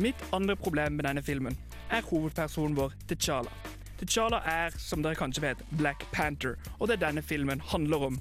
Mitt 0.00 0.20
andre 0.32 0.56
problem 0.56 0.96
med 0.96 1.04
denne 1.08 1.22
filmen 1.22 1.56
er 1.90 2.06
hovedpersonen 2.06 2.76
vår, 2.78 2.94
T'Challa. 3.10 3.52
T'Challa 4.00 4.40
er, 4.48 4.76
som 4.80 5.02
dere 5.04 5.18
kanskje 5.18 5.42
vet, 5.44 5.64
Black 5.76 6.06
Panther, 6.12 6.56
og 6.78 6.88
det 6.88 6.96
er 6.96 7.08
denne 7.08 7.22
filmen 7.22 7.60
handler 7.72 8.06
om. 8.10 8.20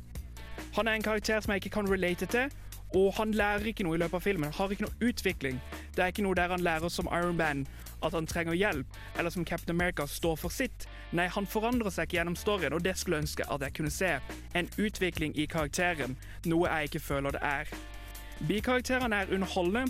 Han 0.75 0.88
er 0.88 0.97
en 0.97 1.05
karakter 1.05 1.39
som 1.39 1.53
jeg 1.53 1.63
ikke 1.63 1.77
kan 1.77 1.91
relate 1.91 2.25
til, 2.25 2.49
og 2.95 3.13
han 3.17 3.32
lærer 3.32 3.69
ikke 3.69 3.86
noe 3.86 3.95
i 3.95 4.01
løpet 4.01 4.17
av 4.17 4.25
filmen. 4.25 4.53
Har 4.53 4.71
ikke 4.73 4.88
noe 4.88 5.10
utvikling. 5.10 5.60
Det 5.95 6.03
er 6.03 6.12
ikke 6.12 6.25
noe 6.25 6.38
der 6.38 6.49
han 6.49 6.65
lærer 6.65 6.89
som 6.89 7.10
Iron 7.13 7.38
Man 7.38 7.67
at 8.01 8.13
han 8.13 8.27
trenger 8.27 8.57
hjelp, 8.57 8.97
eller 9.17 9.29
som 9.29 9.45
Captain 9.45 9.75
America 9.75 10.07
står 10.07 10.35
for 10.35 10.53
sitt. 10.53 10.88
Nei, 11.12 11.27
han 11.27 11.47
forandrer 11.47 11.91
seg 11.93 12.07
ikke 12.07 12.19
gjennom 12.19 12.38
storyen, 12.39 12.73
og 12.73 12.83
det 12.83 12.95
skulle 12.97 13.19
jeg 13.19 13.27
ønske 13.27 13.47
at 13.51 13.65
jeg 13.65 13.75
kunne 13.77 13.93
se. 13.93 14.12
En 14.55 14.69
utvikling 14.77 15.38
i 15.38 15.47
karakteren, 15.49 16.17
noe 16.45 16.69
jeg 16.69 16.91
ikke 16.91 17.05
føler 17.07 17.35
det 17.35 17.43
er. 17.43 17.73
Bikarakterene 18.47 19.23
er 19.23 19.33
underholdende, 19.35 19.89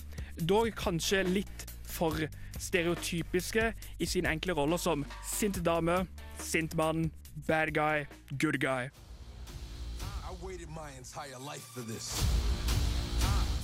dog 0.49 0.71
kanskje 0.77 1.23
litt 1.27 1.65
for 1.89 2.15
stereotypiske 2.59 3.73
i 3.99 4.07
sine 4.09 4.31
enkle 4.33 4.55
roller 4.57 4.81
som 4.81 5.05
sint 5.25 5.61
dame, 5.65 6.05
Sint 6.39 6.75
mann, 6.75 7.11
bad 7.47 7.73
guy, 7.73 8.07
good 8.37 8.59
guy. 8.59 8.89
I 10.23 10.45
waited 10.45 10.69
my 10.69 10.89
entire 10.97 11.37
life 11.37 11.65
for 11.73 11.81
this. 11.81 12.23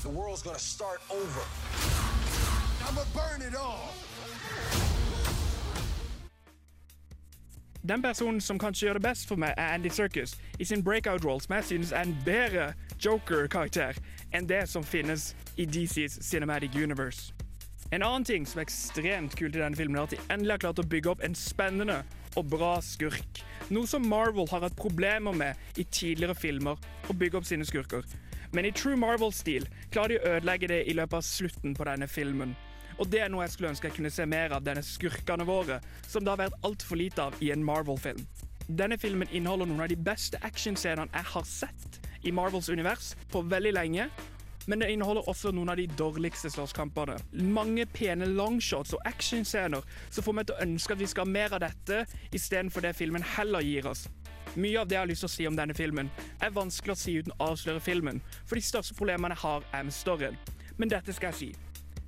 The 0.03 0.09
world's 0.09 0.43
gonna 0.43 0.59
start 0.59 0.99
over. 1.09 1.41
I'ma 2.87 3.01
burn 3.13 3.41
it 3.41 3.55
all. 3.55 3.89
Den 7.85 8.01
personen 8.01 8.41
som 8.41 8.57
kanskje 8.59 8.87
gjør 8.87 8.97
det 8.97 9.05
best 9.05 9.27
for 9.29 9.37
meg, 9.37 9.53
er 9.61 9.75
Andy 9.75 9.91
Serkis 9.93 10.33
i 10.59 10.65
sin 10.65 10.81
breakout 10.83 11.25
role, 11.25 11.41
som 11.41 11.53
jeg 11.53 11.63
synes 11.63 11.91
er 11.91 12.07
en 12.07 12.15
bedre 12.25 12.71
Joker-karakter 13.05 13.99
enn 14.33 14.47
det 14.49 14.63
som 14.71 14.83
finnes 14.83 15.35
i 15.57 15.67
DCs 15.69 16.17
Cinematic 16.25 16.73
Universe. 16.73 17.33
En 17.93 18.01
annen 18.01 18.25
ting 18.25 18.47
som 18.49 18.59
er 18.59 18.65
ekstremt 18.65 19.37
kult 19.37 19.53
i 19.53 19.61
denne 19.61 19.77
filmen, 19.77 19.99
er 19.99 20.07
at 20.07 20.15
de 20.15 20.33
endelig 20.33 20.55
har 20.55 20.63
klart 20.63 20.81
å 20.81 20.87
bygge 20.89 21.11
opp 21.13 21.21
en 21.23 21.37
spennende 21.37 21.99
og 22.35 22.49
bra 22.49 22.79
skurk. 22.81 23.43
Noe 23.69 23.85
som 23.87 24.09
Marvel 24.09 24.49
har 24.49 24.65
hatt 24.65 24.77
problemer 24.79 25.37
med 25.37 25.77
i 25.77 25.85
tidligere 25.85 26.35
filmer, 26.35 26.81
å 27.05 27.13
bygge 27.13 27.37
opp 27.37 27.45
sine 27.45 27.67
skurker. 27.69 28.01
Men 28.51 28.65
i 28.65 28.73
true 28.73 28.97
Marvel-stil 28.97 29.69
klarer 29.93 30.15
de 30.15 30.19
å 30.19 30.33
ødelegge 30.39 30.73
det 30.73 30.85
i 30.89 30.97
løpet 30.97 31.21
av 31.21 31.27
slutten 31.27 31.77
på 31.77 31.85
denne 31.85 32.09
filmen. 32.09 32.57
Og 32.99 33.09
det 33.11 33.25
er 33.25 33.31
noe 33.31 33.43
jeg 33.43 33.55
skulle 33.55 33.73
ønske 33.73 33.89
jeg 33.89 33.97
kunne 33.97 34.13
se 34.13 34.25
mer 34.29 34.55
av 34.55 34.63
denne 34.63 34.83
skurkene 34.85 35.47
våre, 35.47 35.81
som 36.07 36.23
det 36.23 36.31
har 36.31 36.45
vært 36.45 36.67
altfor 36.67 36.99
lite 36.99 37.27
av 37.27 37.35
i 37.43 37.51
en 37.51 37.65
Marvel-film. 37.65 38.23
Denne 38.65 38.97
filmen 38.97 39.29
inneholder 39.29 39.69
noen 39.69 39.83
av 39.85 39.91
de 39.91 39.97
beste 39.99 40.39
actionscenene 40.41 41.11
jeg 41.13 41.31
har 41.35 41.45
sett 41.45 41.99
i 42.25 42.31
Marvels 42.33 42.69
univers 42.69 43.13
på 43.29 43.43
veldig 43.45 43.73
lenge. 43.75 44.07
Men 44.65 44.81
det 44.81 44.89
inneholder 44.89 45.27
også 45.29 45.51
noen 45.53 45.69
av 45.69 45.77
de 45.77 45.85
dårligste 45.93 46.49
slåsskampene. 46.49 47.19
Mange 47.53 47.85
pene 47.85 48.25
longshots 48.25 48.95
og 48.97 49.03
actionscener 49.05 49.85
som 50.09 50.25
får 50.25 50.37
meg 50.39 50.47
til 50.49 50.55
å 50.55 50.65
ønske 50.65 50.95
at 50.95 51.03
vi 51.03 51.09
skal 51.11 51.27
ha 51.27 51.33
mer 51.35 51.53
av 51.53 51.61
dette, 51.61 51.99
istedenfor 52.33 52.81
det 52.81 52.95
filmen 52.97 53.25
heller 53.35 53.61
gir 53.61 53.85
oss. 53.91 54.07
Mye 54.55 54.79
av 54.81 54.89
det 54.89 54.97
jeg 54.97 55.03
har 55.03 55.11
lyst 55.11 55.25
til 55.25 55.29
å 55.29 55.35
si 55.35 55.45
om 55.45 55.59
denne 55.59 55.77
filmen, 55.77 56.09
er 56.41 56.55
vanskelig 56.55 56.95
å 56.95 56.97
si 56.97 57.17
uten 57.19 57.35
å 57.35 57.51
avsløre 57.51 57.83
filmen, 57.83 58.23
for 58.47 58.57
de 58.57 58.65
største 58.65 58.97
problemene 58.97 59.35
jeg 59.35 59.43
har, 59.43 59.69
er 59.75 59.85
med 59.85 59.93
storyen. 59.93 60.41
Men 60.79 60.89
dette 60.89 61.13
skal 61.13 61.33
jeg 61.33 61.41
si. 61.43 61.64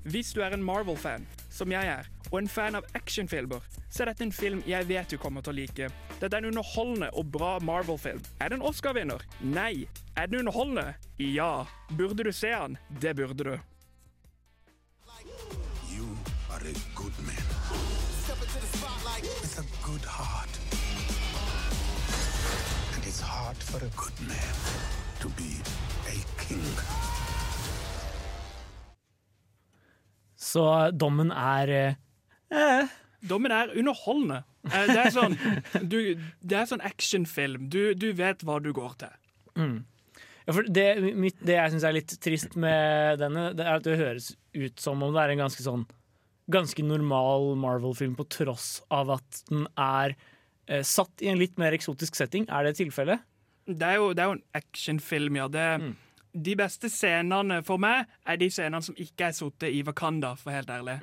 Hvis 0.07 0.31
du 0.33 0.39
er 0.41 0.53
en 0.55 0.63
Marvel-fan, 0.63 1.25
som 1.51 1.71
jeg 1.71 1.87
er, 1.87 2.05
og 2.31 2.37
en 2.39 2.47
fan 2.47 2.77
av 2.79 2.85
actionfilmer, 2.95 3.59
så 3.91 4.03
er 4.05 4.11
dette 4.13 4.23
en 4.23 4.31
film 4.31 4.61
jeg 4.67 4.87
vet 4.87 5.11
du 5.11 5.17
kommer 5.19 5.43
til 5.43 5.51
å 5.51 5.57
like. 5.57 5.89
Dette 6.21 6.29
er 6.31 6.39
en 6.39 6.47
underholdende 6.47 7.09
og 7.11 7.27
bra 7.33 7.57
Marvel-film. 7.59 8.21
Er 8.39 8.53
det 8.53 8.61
en 8.61 8.63
Oscar-vinner? 8.69 9.25
Nei. 9.43 9.89
Er 10.15 10.31
den 10.31 10.45
underholdende? 10.45 10.93
Ja. 11.19 11.65
Burde 11.91 12.23
du 12.23 12.31
se 12.31 12.53
den? 12.53 12.77
Det 13.01 13.17
burde 13.19 13.43
du. 13.43 13.57
You 15.91 16.07
are 16.55 16.63
a 16.63 16.75
good 16.95 17.19
man. 17.27 17.43
Step 18.23 18.39
into 18.39 18.59
the 18.63 18.77
spotlight. 18.77 19.27
It's 19.43 19.59
a 19.59 19.67
good 19.83 20.05
heart. 20.07 20.55
And 22.95 23.03
it's 23.03 23.19
hard 23.19 23.57
for 23.57 23.83
a 23.83 23.91
good 23.99 24.15
man 24.23 24.55
to 25.19 25.27
be 25.35 25.59
a 26.07 26.15
king. 26.39 27.16
Så 30.47 30.63
dommen 30.95 31.33
er 31.35 31.71
eh, 31.75 32.93
Dommen 33.27 33.51
er 33.51 33.73
underholdende. 33.75 34.43
Eh, 34.69 34.87
Det 34.93 34.97
er 35.01 35.11
sånn, 35.15 35.35
du, 35.91 35.97
det 36.39 36.57
er 36.61 36.69
sånn 36.69 36.83
actionfilm. 36.85 37.67
Du, 37.73 37.81
du 37.97 38.11
vet 38.15 38.43
hva 38.47 38.59
du 38.63 38.69
går 38.77 38.95
til. 39.03 39.13
mm. 39.59 39.77
ja, 40.47 40.55
det, 40.71 40.85
mitt, 41.17 41.39
det 41.43 41.57
jeg 41.57 41.73
syns 41.73 41.85
er 41.89 41.95
litt 41.97 42.13
trist 42.23 42.55
med 42.55 43.19
denne, 43.23 43.49
det 43.57 43.65
er 43.65 43.79
at 43.81 43.87
det 43.87 43.97
høres 43.99 44.31
ut 44.55 44.79
som 44.79 45.01
om 45.03 45.11
det 45.15 45.23
er 45.25 45.33
en 45.35 45.43
ganske 45.47 45.65
sånn 45.65 45.87
Ganske 46.47 46.79
normal 46.79 47.49
Marvel-film 47.59 48.13
på 48.15 48.23
tross 48.31 48.77
av 48.95 49.09
at 49.17 49.41
den 49.49 49.65
er 49.75 50.13
eh, 50.71 50.79
satt 50.87 51.19
i 51.19 51.27
en 51.27 51.41
litt 51.41 51.57
mer 51.59 51.75
eksotisk 51.75 52.15
setting. 52.15 52.45
Er 52.47 52.63
det 52.63 52.77
tilfellet? 52.77 53.19
Det 53.67 53.83
er 53.83 53.97
jo, 53.99 54.13
det 54.15 54.23
er 54.23 54.29
jo 54.29 54.37
en 54.37 54.45
actionfilm, 54.55 55.35
ja. 55.41 55.49
Det, 55.51 55.65
De 56.33 56.55
beste 56.59 56.89
scenene 56.91 57.61
for 57.65 57.81
meg 57.81 58.07
er 58.27 58.39
de 58.39 58.49
scenene 58.53 58.83
som 58.85 58.97
ikke 58.97 59.29
er 59.29 59.37
sittet 59.37 59.73
i 59.73 59.83
Wakanda, 59.87 60.35
for 60.39 60.53
helt 60.53 60.69
ærlig. 60.69 60.99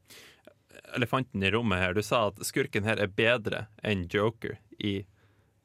Elefanten 0.96 1.42
i 1.42 1.50
rommet 1.50 1.82
her. 1.82 1.96
Du 1.96 2.02
sa 2.02 2.28
at 2.28 2.38
skurken 2.46 2.86
her 2.86 3.00
er 3.02 3.10
bedre 3.10 3.66
enn 3.82 4.06
Joker 4.10 4.58
i 4.78 5.00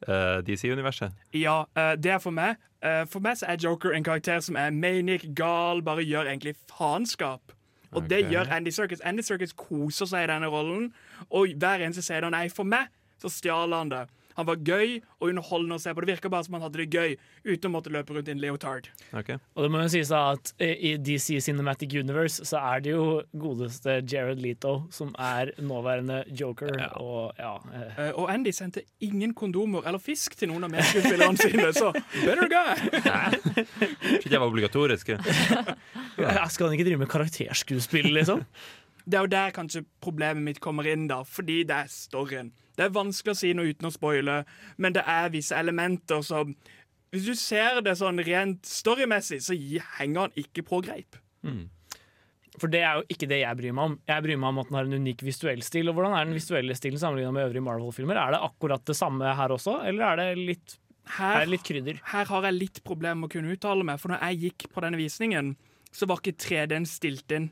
uh, 0.07 0.39
DC-universet. 0.45 1.13
Ja, 1.37 1.61
uh, 1.77 1.93
det 1.99 2.15
er 2.15 2.23
for 2.23 2.33
meg. 2.33 2.57
Uh, 2.81 3.03
for 3.09 3.21
meg 3.23 3.37
så 3.39 3.49
er 3.51 3.61
Joker 3.61 3.93
en 3.93 4.05
karakter 4.05 4.41
som 4.43 4.57
er 4.57 4.73
manic, 4.73 5.27
gal, 5.37 5.83
bare 5.85 6.05
gjør 6.07 6.31
egentlig 6.31 6.55
faenskap. 6.71 7.53
Og 7.91 8.05
det 8.09 8.27
gjør 8.29 8.51
Andy 8.53 8.69
Serkis. 8.69 9.01
Andy 9.01 9.23
Serkis 9.25 9.53
koser 9.57 10.05
seg 10.09 10.27
i 10.27 10.29
denne 10.29 10.49
rollen, 10.51 10.91
og 11.29 11.49
hver 11.57 11.81
eneste 11.81 12.03
scene 12.05 12.29
Nei, 12.29 12.45
for 12.53 12.67
meg 12.69 12.91
så 13.19 13.31
stjal 13.33 13.73
han 13.73 13.89
det. 13.91 14.03
Han 14.39 14.47
var 14.47 14.61
gøy 14.63 14.97
og 15.19 15.29
underholdende 15.29 15.77
å 15.77 15.83
se 15.83 15.91
på. 15.93 16.03
Det 16.05 16.13
virka 16.15 16.31
bare 16.31 16.47
som 16.47 16.55
han 16.57 16.63
hadde 16.65 16.79
det 16.81 16.89
gøy 16.95 17.15
uten 17.43 17.69
å 17.69 17.73
måtte 17.75 17.91
løpe 17.93 18.15
rundt 18.15 18.31
i 18.31 18.35
en 18.35 18.41
leotard. 18.41 18.89
Og 19.13 19.65
det 19.65 19.71
må 19.73 19.83
jo 19.83 19.91
sies 19.91 20.11
da 20.13 20.23
at 20.33 20.53
i 20.63 20.95
DC 20.97 21.41
Cinematic 21.43 21.93
Universe 21.99 22.47
så 22.47 22.61
er 22.73 22.85
det 22.85 22.95
jo 22.95 23.05
godeste 23.35 23.99
Jared 24.07 24.41
Leto 24.41 24.77
som 24.95 25.11
er 25.19 25.51
nåværende 25.59 26.23
Joker, 26.39 26.71
og 27.03 27.35
ja 27.37 27.55
eh, 27.75 27.99
Eh, 27.99 28.11
og 28.15 28.29
Andy 28.31 28.51
sendte 28.55 28.83
ingen 29.03 29.33
kondomer 29.37 29.85
eller 29.87 30.01
fisk 30.01 30.35
til 30.39 30.51
noen 30.51 30.67
av 30.67 30.73
medskuespillerne 30.73 31.39
sine, 31.39 31.69
så 31.75 31.91
better 32.23 32.49
guy! 32.51 33.65
Ikke 34.19 34.31
det 34.31 34.39
var 34.39 34.47
obligatorisk? 34.47 35.13
ja, 36.19 36.45
Skal 36.51 36.69
han 36.69 36.77
ikke 36.77 36.87
drive 36.87 37.01
med 37.03 37.11
karakterskuespill, 37.11 38.11
liksom? 38.15 38.45
Det 39.09 39.17
er 39.17 39.25
jo 39.25 39.31
der 39.31 39.53
kanskje 39.55 39.83
problemet 40.03 40.45
mitt 40.45 40.59
kommer 40.63 40.87
inn, 40.87 41.07
da, 41.09 41.23
fordi 41.25 41.63
det 41.67 41.75
er 41.85 41.91
storyen. 41.91 42.51
Det 42.79 42.85
er 42.87 42.93
vanskelig 42.95 43.33
å 43.35 43.39
si 43.41 43.49
noe 43.57 43.73
uten 43.73 43.89
å 43.89 43.91
spoile, 43.91 44.37
men 44.79 44.95
det 44.95 45.03
er 45.03 45.33
visse 45.33 45.57
elementer 45.59 46.23
som 46.23 46.53
Hvis 47.11 47.25
du 47.25 47.33
ser 47.35 47.81
det 47.83 47.95
sånn 47.97 48.21
rent 48.21 48.67
storymessig, 48.69 49.41
så 49.41 49.55
henger 49.97 50.27
han 50.27 50.35
ikke 50.37 50.63
på 50.63 50.79
greip. 50.85 51.17
For 52.59 52.69
det 52.71 52.81
er 52.85 52.99
jo 52.99 53.07
ikke 53.09 53.27
det 53.29 53.39
jeg 53.41 53.57
bryr 53.57 53.73
meg 53.73 53.89
om. 53.89 53.95
Jeg 54.09 54.23
bryr 54.25 54.37
meg 54.37 54.51
om 54.51 54.59
at 54.61 54.69
den 54.69 54.77
har 54.77 54.87
en 54.87 54.97
unik 55.01 55.23
visuell 55.25 55.63
stil. 55.65 55.89
Og 55.89 55.97
hvordan 55.97 56.13
er 56.17 56.27
den 56.27 56.37
visuelle 56.37 56.75
stilen 56.77 57.01
sammenlignet 57.01 57.33
med 57.33 57.47
øvrige 57.47 57.65
Marvel-filmer? 57.65 58.19
Er 58.19 58.35
det 58.35 58.43
akkurat 58.45 58.85
det 58.85 58.95
samme 58.99 59.33
her 59.39 59.55
også, 59.55 59.79
eller 59.89 60.05
er 60.05 60.21
det 60.21 60.45
litt, 60.51 60.77
Her, 61.17 61.41
er 61.41 61.63
krydder? 61.65 62.01
her 62.11 62.29
har 62.29 62.45
jeg 62.45 62.57
litt 62.59 62.83
problemer 62.85 63.23
med 63.23 63.29
å 63.29 63.33
kunne 63.33 63.55
uttale 63.55 63.85
meg, 63.87 63.97
for 64.01 64.13
når 64.13 64.21
jeg 64.27 64.41
gikk 64.43 64.67
på 64.75 64.83
denne 64.85 64.99
visningen, 64.99 65.55
så 65.89 66.05
var 66.05 66.21
ikke 66.21 66.37
3D-en 66.45 66.85
stilt 66.85 67.31
inn. 67.33 67.49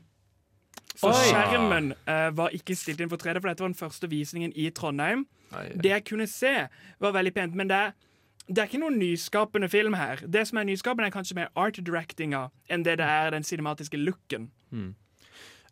Oi. 1.06 1.14
skjermen 1.28 1.92
uh, 2.08 2.28
var 2.34 2.54
ikke 2.56 2.74
stilt 2.78 3.00
inn 3.00 3.10
for 3.10 3.20
3D, 3.20 3.38
for 3.38 3.50
dette 3.50 3.64
var 3.64 3.70
den 3.70 3.78
første 3.78 4.10
visningen 4.10 4.52
i 4.56 4.70
Trondheim. 4.74 5.26
Det 5.78 5.92
jeg 5.92 6.04
kunne 6.08 6.26
se, 6.28 6.54
var 7.00 7.14
veldig 7.16 7.34
pent, 7.36 7.58
men 7.58 7.70
det 7.70 7.86
det 8.48 8.62
er 8.62 8.68
ikke 8.70 8.80
noen 8.80 8.96
nyskapende 8.96 9.68
film 9.68 9.92
her. 9.98 10.22
Det 10.24 10.46
som 10.48 10.56
er 10.56 10.64
nyskapende, 10.64 11.10
er 11.10 11.12
kanskje 11.12 11.36
mer 11.36 11.50
art 11.52 11.76
directinga 11.84 12.46
enn 12.72 12.84
det 12.86 12.94
det 12.96 13.04
er 13.04 13.34
den 13.34 13.44
cinematiske 13.44 14.00
looken. 14.00 14.48
Hmm. 14.72 14.94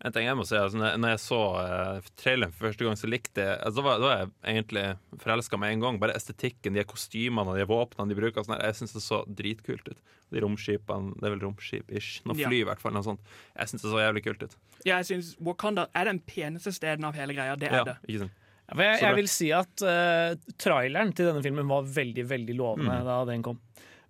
En 0.05 0.13
ting 0.13 0.27
jeg 0.27 0.37
må 0.37 0.45
si, 0.45 0.55
altså, 0.61 0.77
når 1.01 1.09
jeg 1.15 1.21
så 1.23 1.39
uh, 1.57 2.01
traileren 2.21 2.53
for 2.53 2.67
første 2.69 2.85
gang, 2.85 2.97
så 3.01 3.09
likte 3.09 3.41
jeg 3.41 3.55
altså, 3.65 3.81
da, 3.81 3.85
var, 3.87 3.99
da 4.03 4.07
var 4.11 4.19
jeg 4.21 4.55
egentlig 4.57 4.83
forelska 5.23 5.57
med 5.63 5.73
en 5.73 5.81
gang. 5.87 5.99
Bare 6.03 6.13
estetikken, 6.19 6.75
de 6.77 6.85
kostymene 6.85 7.49
og 7.49 7.57
de 7.57 7.65
våpnene 7.71 8.13
de 8.13 8.19
bruker. 8.19 8.45
Sånn, 8.45 8.59
jeg 8.61 8.77
syns 8.77 8.93
det 8.93 9.03
så 9.07 9.23
dritkult 9.27 9.89
ut. 9.89 10.03
De 10.35 10.43
romskipene, 10.45 11.15
det 11.17 11.25
er 11.31 11.35
vel 11.37 11.45
romskip-ish. 11.47 12.21
Noe 12.29 12.37
Ja. 12.37 12.49
fly, 12.51 12.61
i 12.61 12.67
hvert 12.69 12.83
fall. 12.83 12.93
Noe 12.93 13.07
sånt. 13.07 13.21
Jeg 13.57 13.73
syns 13.73 13.83
det 13.87 13.93
så 13.95 14.03
jævlig 14.05 14.25
kult 14.29 14.43
ut. 14.45 14.57
Ja, 14.85 14.99
jeg 15.01 15.07
synes 15.09 15.33
Wakanda 15.41 15.87
er 15.97 16.05
den 16.13 16.21
peneste 16.21 16.73
steden 16.77 17.05
av 17.09 17.15
hele 17.17 17.33
greia. 17.33 17.57
Det 17.57 17.71
er 17.73 17.79
Ja, 17.81 17.85
det. 17.85 17.97
ikke 18.09 18.27
sant? 18.27 18.33
Jeg, 18.77 19.01
jeg 19.01 19.15
vil 19.15 19.29
si 19.31 19.49
at 19.55 19.83
uh, 19.87 20.35
traileren 20.59 21.13
til 21.15 21.29
denne 21.31 21.43
filmen 21.45 21.69
var 21.71 21.85
veldig 21.87 22.25
veldig 22.27 22.57
lovende 22.59 22.97
Mm. 23.01 23.05
da 23.07 23.25
den 23.25 23.43
kom. 23.47 23.61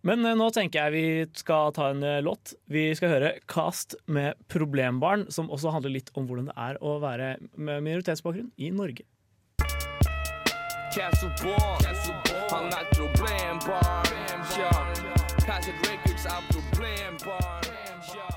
Men 0.06 0.22
eh, 0.24 0.36
nå 0.38 0.50
tenker 0.54 0.86
jeg 0.86 0.94
vi 0.94 1.06
skal 1.40 1.72
ta 1.74 1.90
en 1.90 2.04
eh, 2.06 2.22
låt. 2.22 2.54
Vi 2.70 2.88
skal 2.94 3.16
høre 3.16 3.32
Cast 3.50 3.96
med 4.06 4.38
'Problembarn', 4.46 5.26
som 5.34 5.50
også 5.50 5.74
handler 5.74 5.96
litt 5.96 6.12
om 6.14 6.28
hvordan 6.28 6.50
det 6.52 6.56
er 6.68 6.78
å 6.78 6.98
være 7.02 7.36
med 7.56 7.82
minoritetsbakgrunn 7.82 8.52
i 8.56 8.70
Norge. 8.70 9.06
Castleborn, 10.94 11.82
han 12.52 12.70
er 12.72 12.86
problembarn. 12.94 14.14
Ja. 14.56 14.70
Patrick 15.42 15.82
Records 15.84 16.24
er 16.30 16.46
problembarn. 16.52 17.74
Ja. 18.14 18.30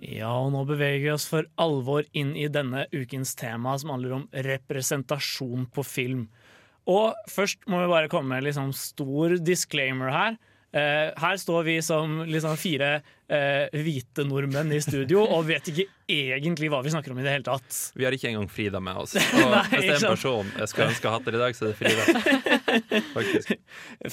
Ja, 0.00 0.34
og 0.34 0.50
nå 0.56 0.64
beveger 0.68 1.04
vi 1.04 1.14
oss 1.14 1.28
for 1.30 1.46
alvor 1.60 2.06
inn 2.16 2.34
i 2.36 2.48
denne 2.52 2.86
ukens 2.92 3.36
tema, 3.38 3.78
som 3.78 3.94
handler 3.94 4.18
om 4.18 4.28
representasjon 4.32 5.70
på 5.70 5.86
film. 5.86 6.28
Og 6.90 7.14
først 7.30 7.62
må 7.70 7.82
vi 7.84 7.90
bare 7.92 8.10
komme 8.12 8.32
med 8.34 8.42
en 8.42 8.48
liksom 8.50 8.72
stor 8.76 9.36
disclaimer 9.46 10.10
her. 10.14 10.38
Uh, 10.70 11.10
her 11.18 11.34
står 11.42 11.64
vi 11.66 11.72
som 11.82 12.20
liksom 12.30 12.52
fire 12.54 13.00
uh, 13.02 13.64
hvite 13.74 14.22
nordmenn 14.22 14.70
i 14.70 14.78
studio 14.78 15.24
og 15.26 15.48
vet 15.48 15.66
ikke 15.72 15.88
egentlig 16.06 16.68
hva 16.70 16.78
vi 16.86 16.92
snakker 16.94 17.10
om 17.10 17.18
i 17.18 17.24
det 17.26 17.32
hele 17.34 17.46
tatt. 17.48 17.74
Vi 17.98 18.06
har 18.06 18.14
ikke 18.14 18.28
engang 18.30 18.46
Frida 18.50 18.78
med 18.78 19.00
oss. 19.02 19.16
Og 19.34 19.50
Nei, 19.50 19.64
hvis 19.72 19.88
det 19.88 19.96
er 19.96 19.98
en 19.98 20.12
person 20.14 20.52
jeg 20.60 20.70
skulle 20.70 20.86
ønske 20.92 21.08
jeg 21.08 21.16
hatt 21.16 21.26
det 21.26 21.34
i 21.34 21.40
dag, 21.42 21.58
så 21.58 21.66
er 21.66 21.72
det 21.72 21.80
Frida. 21.80 23.00
Faktisk. 23.16 23.50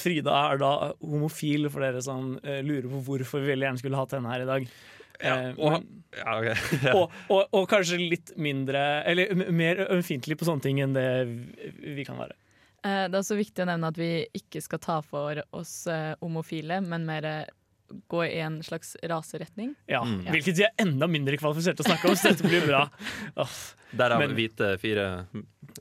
Frida 0.02 0.34
er 0.48 0.62
da 0.64 0.72
homofil, 0.98 1.70
for 1.74 1.86
dere 1.86 2.02
som 2.06 2.34
uh, 2.42 2.58
lurer 2.66 2.90
på 2.90 3.04
hvorfor 3.06 3.46
vi 3.46 3.54
veldig 3.54 3.70
gjerne 3.70 3.84
skulle 3.84 4.02
hatt 4.02 4.18
henne 4.18 4.34
her 4.34 4.46
i 4.48 4.50
dag. 4.50 4.68
Ja, 5.22 5.38
og- 5.58 5.78
men- 5.78 5.88
Ja, 6.18 6.34
ok. 6.42 6.66
og, 6.98 7.16
og, 7.30 7.42
og 7.54 7.64
kanskje 7.70 7.98
litt 8.02 8.32
mindre 8.42 8.82
Eller 9.06 9.34
mer 9.54 9.84
ømfintlig 9.94 10.38
på 10.40 10.46
sånne 10.48 10.64
ting 10.66 10.80
enn 10.82 10.94
det 10.98 11.06
vi 11.30 11.94
vi 12.00 12.06
kan 12.08 12.18
være. 12.18 12.34
Eh, 12.86 13.06
Det 13.10 13.16
er 13.16 13.22
også 13.22 13.38
viktig 13.40 13.64
å 13.64 13.70
nevne 13.70 13.90
at 13.94 13.98
vi 14.00 14.10
ikke 14.38 14.62
skal 14.64 14.80
ta 14.84 15.00
for 15.06 15.42
oss 15.58 15.88
eh, 15.88 16.14
homofile, 16.22 16.82
men 16.86 17.06
mer 17.08 17.26
eh, 17.26 17.46
gå 18.12 18.22
i 18.28 18.40
en 18.44 18.60
slags 18.64 18.96
raseretning. 19.08 19.74
Ja, 19.88 20.02
Hvilket 20.04 20.58
de 20.60 20.66
er 20.68 20.74
enda 20.84 21.08
mindre 21.08 21.38
kvalifisert 21.40 21.80
til 21.80 21.86
å 21.86 21.90
snakke 21.94 22.10
om, 22.12 22.18
så 22.20 22.34
dette 22.34 22.48
blir 22.50 22.66
bra. 22.68 22.86
Der 23.98 24.12
er 24.12 24.20
men- 24.20 24.36
hvite 24.36 24.74
fire 24.82 25.06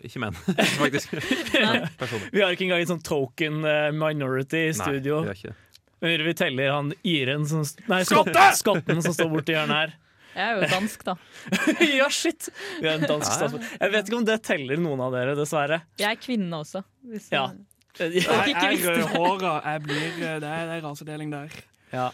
Ikke 0.06 0.20
menn, 0.22 0.37
faktisk. 0.82 1.12
Vi 1.16 2.42
har 2.44 2.52
ikke 2.54 2.66
engang 2.68 2.85
en 2.85 2.90
sånn 2.94 3.02
token 3.06 3.62
minority 3.98 4.68
i 4.68 4.74
studio. 4.76 5.22
Nei, 5.26 5.35
vi 5.35 5.48
har. 5.50 5.62
Men 6.04 6.22
vi 6.26 6.35
teller 6.37 6.70
han 6.70 6.90
iren 7.09 7.46
som 7.48 7.62
Nei, 7.88 8.02
skotten, 8.04 8.37
skotten 8.59 9.00
som 9.02 9.14
står 9.16 9.30
borti 9.32 9.54
hjørnet 9.56 9.78
her. 9.80 9.94
Jeg 10.37 10.44
er 10.44 10.59
jo 10.61 10.68
dansk, 10.68 11.05
da. 11.07 11.14
ja, 12.01 12.09
shit! 12.12 12.49
Du 12.83 12.87
er 12.87 12.99
en 12.99 13.07
dansk 13.09 13.31
statsborger. 13.33 13.70
Jeg 13.81 13.94
vet 13.94 14.11
ikke 14.11 14.18
om 14.20 14.27
det 14.29 14.37
teller 14.44 14.83
noen 14.83 15.01
av 15.07 15.14
dere, 15.16 15.37
dessverre. 15.38 15.81
Jeg 16.01 16.11
er 16.12 16.20
kvinne 16.20 16.61
også. 16.61 16.85
Hvis 17.09 17.31
Ja. 17.33 17.49
Jeg, 17.96 18.12
jeg, 18.20 18.27
jeg 18.53 18.81
det. 18.85 19.53
Jeg 19.64 19.83
blir 19.87 20.09
Det 20.20 20.29
er, 20.29 20.40
det 20.44 20.75
er 20.77 20.83
rasedeling 20.85 21.31
der. 21.33 21.55
Ja. 21.94 22.11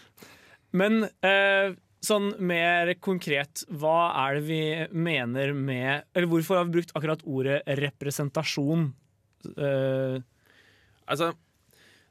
Men 0.71 1.03
eh, 1.25 1.73
sånn 2.03 2.31
mer 2.39 2.93
konkret, 3.03 3.65
hva 3.67 4.13
er 4.25 4.39
det 4.39 4.45
vi 4.47 4.61
mener 4.95 5.51
med 5.55 6.07
Eller 6.15 6.29
hvorfor 6.31 6.59
har 6.59 6.69
vi 6.69 6.77
brukt 6.77 6.93
akkurat 6.95 7.25
ordet 7.27 7.61
representasjon? 7.83 8.93
Eh, 9.57 10.21
Altså, 11.03 11.33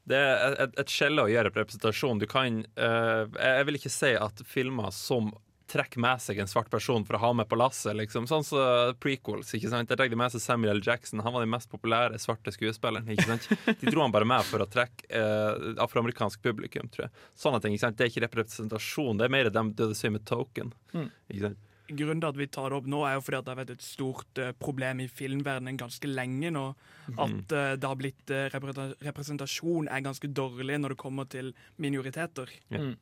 det 0.05 0.19
er 0.21 0.59
et, 0.67 0.75
et 0.83 0.91
skjelle 0.93 1.25
å 1.25 1.31
gjøre 1.31 1.49
representasjon. 1.55 2.19
Du 2.21 2.27
kan 2.29 2.61
eh, 2.61 3.23
Jeg 3.41 3.67
vil 3.69 3.79
ikke 3.79 3.93
si 3.95 4.13
at 4.21 4.43
filmer 4.49 4.93
som 4.93 5.31
trekker 5.73 6.03
med 6.05 6.21
seg 6.23 6.41
en 6.43 6.51
svart 6.51 6.71
person 6.73 7.05
for 7.09 7.17
å 7.17 7.23
ha 7.23 7.33
med 7.37 7.49
på 7.51 7.59
lasset, 7.59 7.95
liksom. 7.99 8.29
Sånn 8.31 8.45
som 8.47 8.95
prequels. 9.03 9.55
ikke 9.57 9.73
sant? 9.73 9.89
Der 9.89 9.99
trekker 9.99 10.15
de 10.15 10.21
med 10.21 10.35
seg 10.35 10.45
Samuel 10.45 10.77
L. 10.77 10.85
Jackson. 10.85 11.23
Han 11.25 11.35
var 11.35 11.45
den 11.45 11.53
mest 11.53 11.71
populære 11.73 12.21
svarte 12.23 12.53
skuespilleren. 12.55 13.09
ikke 13.13 13.29
sant? 13.31 13.49
De 13.81 13.91
dro 13.91 14.05
han 14.05 14.15
bare 14.15 14.29
med 14.29 14.45
for 14.49 14.65
å 14.65 14.69
trekke 14.71 15.09
eh, 15.09 15.73
afroamerikansk 15.83 16.43
publikum, 16.45 16.89
tror 16.93 17.07
jeg. 17.07 17.27
Sånne 17.39 17.63
ting. 17.63 17.77
ikke 17.77 17.87
sant? 17.87 17.99
Det 17.99 18.07
er 18.07 18.13
ikke 18.13 18.27
representasjon, 18.29 19.21
det 19.21 19.29
er 19.29 19.37
mer 19.37 19.53
dem 19.53 19.75
døde 19.79 19.99
sier 19.99 20.13
med 20.15 20.27
token. 20.29 20.73
Mm. 20.95 21.11
ikke 21.29 21.45
sant? 21.49 21.69
Grunnen 21.93 22.23
til 22.23 22.31
at 22.31 22.39
vi 22.39 22.49
tar 22.49 22.71
det 22.71 22.79
opp 22.79 22.89
nå, 22.89 23.03
er 23.05 23.17
jo 23.19 23.25
fordi 23.27 23.39
at 23.39 23.47
det 23.47 23.53
har 23.53 23.59
vært 23.59 23.73
et 23.75 23.85
stort 23.85 24.41
uh, 24.41 24.53
problem 24.57 25.03
i 25.03 25.09
filmverdenen 25.13 25.81
ganske 25.81 26.09
lenge 26.09 26.53
nå. 26.55 26.67
At 27.21 27.53
uh, 27.53 27.73
det 27.77 27.89
har 27.89 27.99
blitt 27.99 28.33
uh, 28.33 28.47
Representasjon 29.03 29.91
er 29.93 30.05
ganske 30.05 30.31
dårlig 30.31 30.79
når 30.81 30.95
det 30.95 31.01
kommer 31.03 31.29
til 31.29 31.51
minoriteter. 31.83 32.53
Mm. 32.73 32.95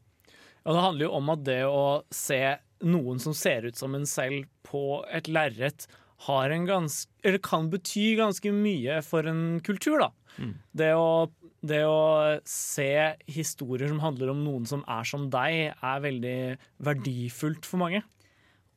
Og 0.64 0.76
det 0.76 0.84
handler 0.84 1.06
jo 1.06 1.16
om 1.16 1.32
at 1.32 1.42
det 1.46 1.62
å 1.68 1.84
se 2.14 2.40
noen 2.84 3.20
som 3.20 3.36
ser 3.36 3.66
ut 3.68 3.76
som 3.76 3.94
en 3.96 4.06
selv 4.08 4.48
på 4.66 5.02
et 5.12 5.28
lerret, 5.30 5.86
har 6.26 6.52
en 6.52 6.66
ganske 6.68 7.08
eller 7.24 7.40
kan 7.40 7.70
bety 7.72 8.14
ganske 8.18 8.52
mye 8.52 8.98
for 9.04 9.24
en 9.28 9.60
kultur, 9.64 10.02
da. 10.02 10.10
Mm. 10.36 10.52
Det 10.76 10.90
å, 10.96 11.30
det 11.64 11.80
å 11.88 12.00
se 12.48 12.92
historier 13.28 13.88
som 13.88 14.02
handler 14.04 14.32
om 14.32 14.42
noen 14.44 14.68
som 14.68 14.84
er 14.84 15.08
som 15.08 15.28
deg, 15.32 15.72
er 15.72 16.04
veldig 16.04 16.40
verdifullt 16.84 17.68
for 17.68 17.80
mange. 17.80 18.02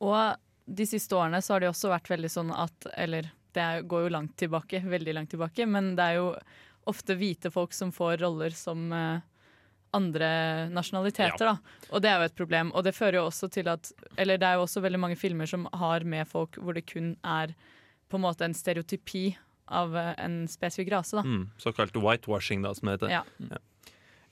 Og 0.04 0.40
de 0.66 0.88
siste 0.88 1.16
årene 1.20 1.44
så 1.44 1.56
har 1.56 1.64
det 1.64 1.72
også 1.74 1.92
vært 1.92 2.10
veldig 2.14 2.30
sånn 2.32 2.52
at 2.56 2.88
Eller 2.96 3.28
det 3.54 3.84
går 3.92 4.06
jo 4.06 4.14
langt 4.16 4.38
tilbake, 4.40 4.80
veldig 4.88 5.14
langt 5.20 5.32
tilbake, 5.36 5.68
men 5.70 5.94
det 6.00 6.06
er 6.06 6.22
jo 6.22 6.30
ofte 6.90 7.16
hvite 7.20 7.52
folk 7.54 7.76
som 7.76 7.92
får 7.96 8.18
roller 8.24 8.56
som 8.56 8.88
eh, 8.92 9.22
andre 9.94 10.30
nasjonaliteter, 10.74 11.46
da. 11.46 11.88
Og 11.92 12.04
det 12.04 12.12
er 12.12 12.20
jo 12.20 12.30
et 12.30 12.38
problem. 12.38 12.72
Og 12.74 12.86
det 12.86 12.96
fører 12.98 13.20
jo 13.22 13.28
også 13.30 13.50
til 13.54 13.70
at 13.72 13.92
Eller 14.18 14.40
det 14.42 14.48
er 14.48 14.58
jo 14.58 14.66
også 14.66 14.84
veldig 14.84 15.00
mange 15.00 15.18
filmer 15.20 15.50
som 15.50 15.68
har 15.74 16.04
med 16.04 16.28
folk 16.28 16.58
hvor 16.58 16.74
det 16.74 16.86
kun 16.90 17.16
er 17.24 17.54
på 18.10 18.20
en 18.20 18.26
måte 18.26 18.46
en 18.46 18.54
stereotypi 18.54 19.34
av 19.74 19.96
eh, 19.98 20.14
en 20.22 20.44
spesifikk 20.50 20.92
rase, 20.94 21.18
da. 21.18 21.24
Mm. 21.26 21.46
Såkalt 21.62 21.96
whitewashing, 21.98 22.66
da, 22.66 22.74
som 22.78 22.90
det 22.90 22.98
heter. 22.98 23.14
Ja. 23.14 23.24
ja. 23.50 23.62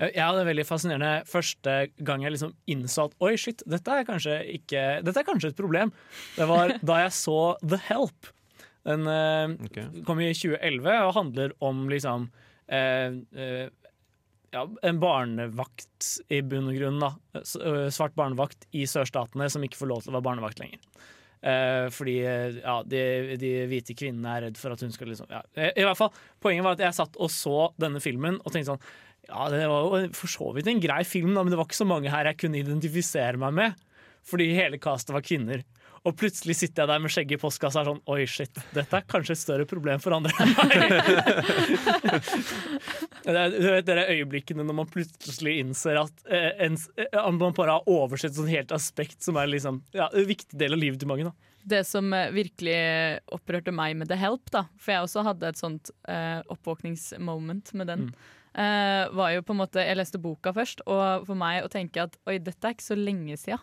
jeg 0.10 0.21
hadde 0.21 0.45
veldig 0.50 0.67
fascinerende 0.67 1.13
første 1.30 1.78
gang 1.97 2.26
jeg 2.26 2.36
liksom 2.36 2.54
innså 2.69 3.08
at 3.10 3.17
oi, 3.24 3.34
shit, 3.41 3.63
dette 3.69 3.95
er 3.95 4.06
kanskje 4.06 4.38
ikke 4.58 4.86
Dette 5.06 5.24
er 5.24 5.28
kanskje 5.28 5.54
et 5.54 5.58
problem. 5.58 5.93
Det 6.36 6.50
var 6.52 6.76
da 6.91 7.02
jeg 7.06 7.17
så 7.17 7.39
The 7.63 7.82
Help. 7.89 8.32
Den 8.86 9.06
okay. 9.62 9.89
kom 10.08 10.21
i 10.21 10.32
2011 10.34 10.95
og 11.06 11.13
handler 11.13 11.52
om 11.62 11.86
liksom 11.89 12.32
eh, 12.65 13.13
eh, 13.38 13.67
ja, 14.52 14.66
en 14.84 15.00
barnevakt 15.02 16.12
i 16.32 16.42
bunn 16.44 16.70
og 16.72 16.78
grunn. 16.78 17.02
da 17.02 17.42
Svart 17.94 18.16
barnevakt 18.20 18.68
i 18.76 18.86
sørstatene 18.90 19.48
som 19.52 19.64
ikke 19.64 19.80
får 19.80 19.92
lov 19.92 20.04
til 20.04 20.12
å 20.12 20.18
være 20.18 20.28
barnevakt 20.28 20.62
lenger. 20.62 20.82
Eh, 21.42 21.88
fordi 21.90 22.20
eh, 22.22 22.58
ja, 22.60 22.76
de, 22.86 23.00
de 23.42 23.54
hvite 23.72 23.96
kvinnene 23.98 24.36
er 24.36 24.44
redd 24.46 24.60
for 24.62 24.76
at 24.76 24.84
hun 24.86 24.92
skal 24.94 25.10
liksom 25.10 25.32
ja. 25.34 25.40
I 25.58 25.88
hvert 25.88 25.98
fall, 25.98 26.12
Poenget 26.38 26.68
var 26.68 26.76
at 26.78 26.84
jeg 26.86 26.98
satt 27.00 27.18
og 27.18 27.32
så 27.34 27.72
denne 27.82 27.98
filmen 28.04 28.38
og 28.44 28.54
tenkte 28.54 28.76
sånn 28.76 28.84
Ja, 29.26 29.48
det 29.50 29.64
var 29.72 29.88
jo 29.88 30.12
for 30.14 30.30
så 30.30 30.52
vidt 30.54 30.70
en 30.70 30.84
grei 30.84 31.00
film, 31.08 31.32
da, 31.34 31.42
men 31.42 31.50
det 31.50 31.58
var 31.58 31.66
ikke 31.66 31.80
så 31.80 31.90
mange 31.90 32.14
her 32.14 32.30
jeg 32.30 32.44
kunne 32.44 32.62
identifisere 32.62 33.42
meg 33.42 33.58
med. 33.58 33.82
Fordi 34.28 34.52
hele 34.54 34.78
castet 34.82 35.16
var 35.16 35.26
kvinner. 35.26 35.64
Og 36.02 36.16
plutselig 36.18 36.56
sitter 36.58 36.82
jeg 36.82 36.90
der 36.90 37.02
med 37.04 37.14
skjegget 37.14 37.38
i 37.38 37.42
postkassa 37.42 37.82
og 37.82 37.84
er 37.84 37.90
sånn 37.92 38.00
Oi, 38.10 38.24
shit, 38.30 38.62
dette 38.74 38.98
er 38.98 39.06
kanskje 39.10 39.36
et 39.36 39.42
større 39.42 39.68
problem 39.70 40.02
for 40.02 40.16
andre 40.16 40.34
enn 40.42 40.56
meg. 40.58 40.72
du 43.54 43.68
vet 43.68 43.86
dere 43.86 44.08
øyeblikkene 44.16 44.66
når 44.66 44.78
man 44.80 44.90
plutselig 44.90 45.60
innser 45.62 46.02
at 46.02 46.26
eh, 46.26 46.50
en, 46.66 46.80
eh, 46.98 47.30
man 47.38 47.54
bare 47.58 47.78
har 47.78 47.90
oversett 47.90 48.34
sånn 48.38 48.50
helt 48.50 48.74
aspekt 48.74 49.22
som 49.22 49.38
er 49.38 49.52
liksom, 49.52 49.84
ja, 49.94 50.10
en 50.10 50.26
viktig 50.30 50.58
del 50.58 50.74
av 50.74 50.82
livet 50.82 51.02
til 51.04 51.12
mange. 51.12 51.30
da. 51.30 51.52
Det 51.64 51.84
som 51.86 52.10
eh, 52.14 52.32
virkelig 52.34 52.78
opprørte 53.36 53.74
meg 53.76 53.96
med 54.00 54.10
The 54.10 54.18
Help, 54.18 54.50
da, 54.54 54.66
for 54.82 54.96
jeg 54.96 55.06
også 55.06 55.26
hadde 55.28 55.52
et 55.52 55.62
sånt 55.62 55.94
eh, 56.10 56.42
oppvåkningsmoment 56.52 57.74
med 57.78 57.92
den, 57.92 58.08
eh, 58.58 59.06
var 59.14 59.36
jo 59.36 59.46
på 59.46 59.54
en 59.54 59.62
måte 59.62 59.86
Jeg 59.86 60.00
leste 60.00 60.22
boka 60.22 60.54
først, 60.58 60.82
og 60.90 61.30
for 61.30 61.38
meg 61.38 61.62
å 61.66 61.72
tenke 61.72 62.08
at 62.08 62.18
oi, 62.26 62.40
dette 62.42 62.66
er 62.66 62.74
ikke 62.74 62.90
så 62.90 62.98
lenge 62.98 63.38
sia. 63.38 63.62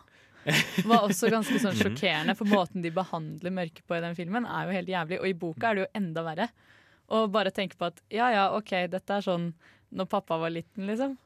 Var 0.87 1.05
også 1.05 1.29
ganske 1.33 1.59
sånn 1.61 1.77
sjokkerende, 1.77 2.35
for 2.37 2.49
måten 2.49 2.83
de 2.85 2.91
behandler 2.95 3.53
mørket 3.53 3.85
på 3.87 3.97
i 3.97 4.03
den 4.03 4.17
filmen, 4.17 4.47
er 4.47 4.67
jo 4.67 4.75
helt 4.77 4.91
jævlig. 4.91 5.21
Og 5.21 5.29
i 5.29 5.37
boka 5.37 5.69
er 5.69 5.77
det 5.77 5.85
jo 5.85 5.93
enda 6.01 6.25
verre. 6.25 6.49
Og 7.15 7.31
bare 7.33 7.53
tenke 7.53 7.77
på 7.79 7.89
at 7.89 8.03
ja 8.13 8.29
ja, 8.33 8.45
OK, 8.55 8.75
dette 8.91 9.17
er 9.17 9.25
sånn 9.25 9.51
når 9.89 10.09
pappa 10.11 10.37
var 10.37 10.53
liten, 10.53 10.85
liksom. 10.89 11.17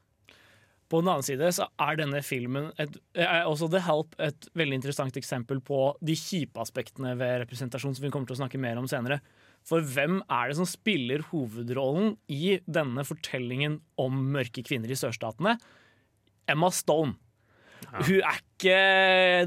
På 0.91 0.99
den 1.02 1.10
annen 1.10 1.26
side 1.26 1.47
så 1.56 1.65
er 1.82 1.97
denne 1.97 2.19
filmen 2.26 2.67
et, 2.78 2.99
er 3.17 3.47
også 3.49 3.69
The 3.71 3.82
Help 3.82 4.13
et 4.21 4.45
veldig 4.54 4.78
interessant 4.78 5.15
eksempel 5.17 5.58
på 5.65 5.80
de 6.06 6.15
kjipe 6.19 6.62
aspektene 6.62 7.15
ved 7.19 7.41
representasjon, 7.45 7.95
som 7.97 8.06
vi 8.06 8.12
kommer 8.13 8.30
til 8.30 8.38
å 8.38 8.41
snakke 8.43 8.62
mer 8.62 8.78
om 8.78 8.88
senere. 8.89 9.17
For 9.65 9.84
hvem 9.84 10.19
er 10.28 10.52
det 10.52 10.58
som 10.60 10.67
spiller 10.69 11.23
hovedrollen 11.32 12.13
i 12.32 12.60
denne 12.67 13.06
fortellingen 13.08 13.80
om 13.99 14.19
mørke 14.36 14.63
kvinner 14.67 14.91
i 14.91 14.99
sørstatene? 14.99 15.56
Emma 16.52 16.69
Stone. 16.76 17.15
Hun, 17.91 18.22
er 18.22 18.39
ikke 18.39 18.78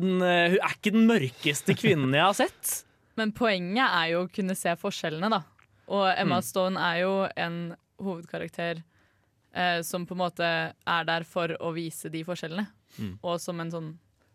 den, 0.02 0.18
hun 0.20 0.58
er 0.60 0.74
ikke 0.74 0.92
den 0.94 1.06
mørkeste 1.08 1.76
kvinnen 1.78 2.14
jeg 2.14 2.24
har 2.26 2.36
sett. 2.36 2.72
Men 3.16 3.32
poenget 3.32 3.86
er 3.86 4.10
jo 4.12 4.24
å 4.26 4.30
kunne 4.32 4.56
se 4.58 4.74
forskjellene, 4.76 5.30
da. 5.32 5.42
Og 5.86 6.04
Emma 6.18 6.40
Mm. 6.42 6.44
Stone 6.44 6.82
er 6.82 6.98
jo 7.04 7.12
en 7.38 7.58
hovedkarakter 8.02 8.82
eh, 9.54 9.80
som 9.86 10.04
på 10.06 10.16
en 10.16 10.20
måte 10.20 10.48
er 10.74 11.06
der 11.08 11.24
for 11.24 11.54
å 11.62 11.72
vise 11.76 12.10
de 12.12 12.24
forskjellene. 12.26 12.66
Mm. 12.98 13.14
Og 13.22 13.40
som 13.40 13.60
en 13.62 13.70
sånn 13.72 13.92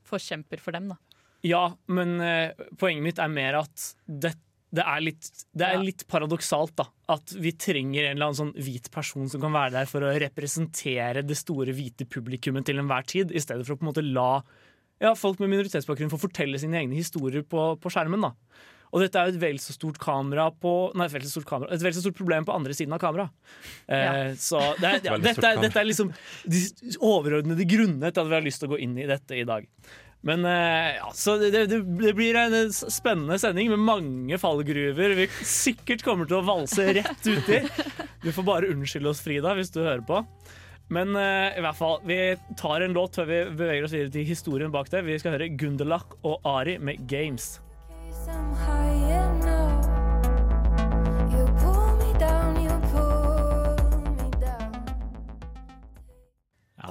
forkjemper 0.08 0.60
for 0.64 0.72
dem, 0.76 0.90
da. 0.94 0.98
Ja, 1.46 1.64
men 1.90 2.20
eh, 2.22 2.54
poenget 2.78 3.04
mitt 3.06 3.20
er 3.22 3.30
mer 3.34 3.60
at 3.64 3.86
det, 4.06 4.34
det 4.72 4.84
er, 4.88 5.02
litt, 5.04 5.28
det 5.52 5.68
er 5.68 5.82
litt 5.84 6.06
paradoksalt 6.08 6.78
da, 6.80 6.86
at 7.12 7.34
vi 7.36 7.52
trenger 7.60 8.06
en 8.06 8.16
eller 8.16 8.30
annen 8.30 8.40
sånn 8.40 8.54
hvit 8.56 8.88
person 8.94 9.28
som 9.28 9.42
kan 9.44 9.52
være 9.52 9.74
der 9.82 9.90
for 9.90 10.06
å 10.08 10.14
representere 10.24 11.26
det 11.28 11.36
store 11.40 11.76
hvite 11.76 12.08
publikummet 12.08 12.70
til 12.70 12.80
enhver 12.80 13.04
tid, 13.08 13.34
i 13.36 13.44
stedet 13.44 13.68
for 13.68 13.76
å 13.76 13.82
på 13.82 13.86
en 13.86 13.92
måte 13.92 14.06
la 14.06 14.30
ja, 15.02 15.16
folk 15.18 15.42
med 15.42 15.50
minoritetsbakgrunn 15.52 16.12
få 16.14 16.20
fortelle 16.22 16.60
sine 16.62 16.78
egne 16.80 16.96
historier 17.00 17.44
på, 17.44 17.72
på 17.82 17.92
skjermen. 17.92 18.22
da. 18.22 18.32
Og 18.92 19.02
dette 19.04 19.18
er 19.18 19.30
jo 19.30 19.36
et 19.36 19.42
vel 19.42 19.60
så 19.64 19.74
stort 19.74 19.98
kamera 20.04 20.50
på 20.52 20.74
Nei, 21.00 21.08
et 21.08 21.16
vel 21.16 21.26
så 21.26 21.34
stort, 21.38 21.48
kamera, 21.50 21.72
et 21.74 21.84
vel 21.84 21.96
så 21.96 22.04
stort 22.04 22.18
problem 22.20 22.46
på 22.48 22.54
andre 22.56 22.76
siden 22.78 22.96
av 22.96 23.02
kameraet. 23.02 23.34
Eh, 23.88 23.98
Ja. 23.98 24.14
Så 24.40 24.62
det 24.80 24.88
er, 24.90 25.00
ja, 25.10 25.18
dette, 25.18 25.40
er, 25.40 25.42
kamera. 25.42 25.66
dette 25.66 25.82
er 25.82 25.88
liksom 25.88 26.14
de 26.46 26.64
overordnede 27.00 27.68
grunnene 27.72 28.12
til 28.12 28.24
at 28.24 28.32
vi 28.32 28.38
har 28.38 28.46
lyst 28.46 28.64
til 28.64 28.70
å 28.70 28.76
gå 28.76 28.82
inn 28.84 28.98
i 29.00 29.08
dette 29.10 29.40
i 29.40 29.48
dag. 29.48 29.68
Men 30.22 30.46
eh, 30.46 30.98
ja, 31.00 31.10
så 31.18 31.38
det, 31.42 31.66
det, 31.72 31.82
blir 32.14 32.38
en 32.38 32.56
spennende 32.74 33.40
sending 33.42 33.72
med 33.74 33.82
mange 33.82 34.38
fallgruver 34.38 35.16
vi 35.18 35.28
sikkert 35.42 36.06
kommer 36.06 36.30
til 36.30 36.40
å 36.42 36.46
valse 36.46 36.86
rett 36.94 37.26
uti. 37.26 37.64
Du 38.22 38.30
får 38.30 38.46
bare 38.46 38.70
unnskylde 38.70 39.10
oss, 39.10 39.24
Frida, 39.26 39.56
hvis 39.58 39.74
du 39.74 39.82
hører 39.82 40.06
på. 40.06 40.22
Men 40.92 41.16
uh, 41.16 41.50
i 41.56 41.64
hvert 41.64 41.80
fall, 41.80 42.02
vi 42.06 42.20
tar 42.60 42.84
en 42.84 42.94
låt 42.94 43.18
før 43.18 43.30
vi 43.30 43.42
beveger 43.56 43.88
oss 43.88 43.96
videre 43.96 44.14
til 44.14 44.28
historien 44.28 44.74
bak 44.74 44.92
det. 44.92 45.06
Vi 45.08 45.18
skal 45.24 45.38
høre 45.38 45.50
Gunderlach 45.56 46.20
og 46.22 46.44
Ari 46.46 46.78
med 46.78 47.08
'Games'. 47.08 47.58
I'm 48.28 48.91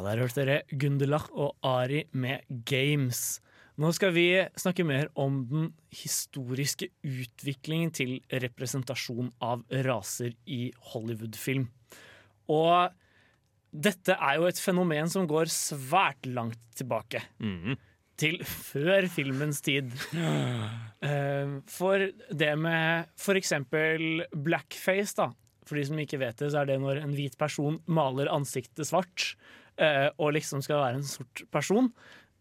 der 0.07 0.21
hørte 0.23 0.45
dere 0.45 0.63
Gundelach 0.81 1.29
og 1.33 1.57
Ari 1.67 2.05
med 2.13 2.45
Games. 2.69 3.41
Nå 3.81 3.93
skal 3.97 4.13
vi 4.13 4.27
snakke 4.61 4.85
mer 4.85 5.09
om 5.17 5.39
den 5.49 5.69
historiske 5.95 6.91
utviklingen 7.07 7.93
til 7.97 8.19
representasjon 8.29 9.31
av 9.41 9.63
raser 9.87 10.35
i 10.45 10.67
Hollywood-film. 10.93 11.69
Og 12.53 12.91
dette 13.71 14.17
er 14.19 14.41
jo 14.41 14.49
et 14.51 14.61
fenomen 14.61 15.09
som 15.09 15.29
går 15.31 15.49
svært 15.55 16.27
langt 16.29 16.61
tilbake. 16.77 17.23
Til 18.21 18.41
før 18.45 19.09
filmens 19.09 19.63
tid. 19.65 19.93
Eh, 21.01 21.53
For 21.73 22.03
det 22.37 22.51
med 22.61 23.07
eksempel 23.41 24.27
blackface, 24.37 25.15
da. 25.17 25.31
For 25.65 25.79
de 25.79 25.87
som 25.89 25.97
ikke 26.03 26.19
vet 26.21 26.37
det, 26.43 26.51
så 26.53 26.61
er 26.61 26.69
det 26.69 26.77
når 26.83 26.99
en 27.01 27.15
hvit 27.17 27.39
person 27.41 27.79
maler 27.89 28.29
ansiktet 28.29 28.85
svart 28.85 29.31
og 30.19 30.33
liksom 30.37 30.63
skal 30.63 30.83
være 30.85 31.01
en 31.01 31.07
sort 31.09 31.45
person. 31.51 31.93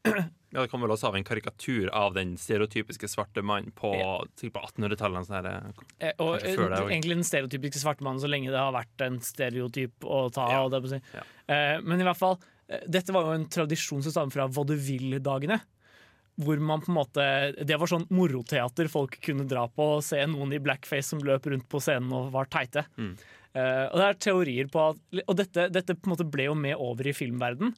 Ja, 0.49 0.63
Det 0.63 0.71
kommer 0.71 0.87
vel 0.87 0.95
også 0.95 1.11
av 1.11 1.15
en 1.19 1.25
karikatur 1.27 1.91
av 1.93 2.15
den 2.15 2.31
stereotypiske 2.41 3.05
svarte 3.11 3.43
mannen 3.45 3.69
på, 3.77 3.91
ja. 3.93 4.15
på 4.49 4.61
1800-tallet. 4.65 5.27
Sånn 5.27 5.45
Eh, 5.99 6.13
Og 6.17 6.39
det 6.41 6.55
eh, 6.55 6.79
egentlig 6.89 7.19
den 7.19 7.27
stereotypiske 7.27 7.77
svarte 7.83 8.01
mannen 8.01 8.17
så 8.23 8.25
lenge 8.31 8.49
det 8.49 8.57
har 8.57 8.73
vært 8.73 9.03
en 9.05 9.19
stereotyp 9.21 10.07
å 10.09 10.23
ta 10.33 10.47
Ja. 10.49 10.63
av. 10.63 10.71
det 10.71 10.89
si. 10.89 11.01
Ja. 11.13 11.21
Eh, 11.53 11.81
Men 11.85 12.01
i 12.01 12.07
hvert 12.07 12.17
fall, 12.17 12.39
eh, 12.67 12.81
dette 12.89 13.13
var 13.13 13.27
jo 13.29 13.35
en 13.37 13.45
tradisjon 13.45 14.01
som 14.01 14.11
stammer 14.11 14.31
fra 14.33 14.47
vaudeville-dagene. 14.47 15.59
Hvor 16.39 16.57
man 16.59 16.81
på 16.81 16.89
en 16.89 16.97
måte 16.97 17.65
Det 17.67 17.77
var 17.77 17.85
sånn 17.85 18.07
moroteater 18.09 18.89
folk 18.89 19.19
kunne 19.21 19.45
dra 19.47 19.67
på 19.67 19.97
og 19.99 20.03
se 20.03 20.25
noen 20.25 20.53
i 20.55 20.57
blackface 20.57 21.11
som 21.13 21.19
løp 21.19 21.45
rundt 21.45 21.69
på 21.69 21.77
scenen 21.79 22.11
og 22.11 22.31
var 22.31 22.45
teite. 22.49 22.87
Mm. 22.97 23.17
Eh, 23.57 23.85
og 23.89 23.95
det 23.97 24.05
er 24.07 24.17
teorier 24.21 24.67
på 24.69 24.81
at 24.91 25.21
Og 25.27 25.35
dette, 25.39 25.63
dette 25.73 25.95
på 25.97 26.05
en 26.09 26.13
måte 26.13 26.27
ble 26.29 26.45
jo 26.51 26.53
med 26.55 26.75
over 26.77 27.07
i 27.09 27.15
filmverden. 27.17 27.71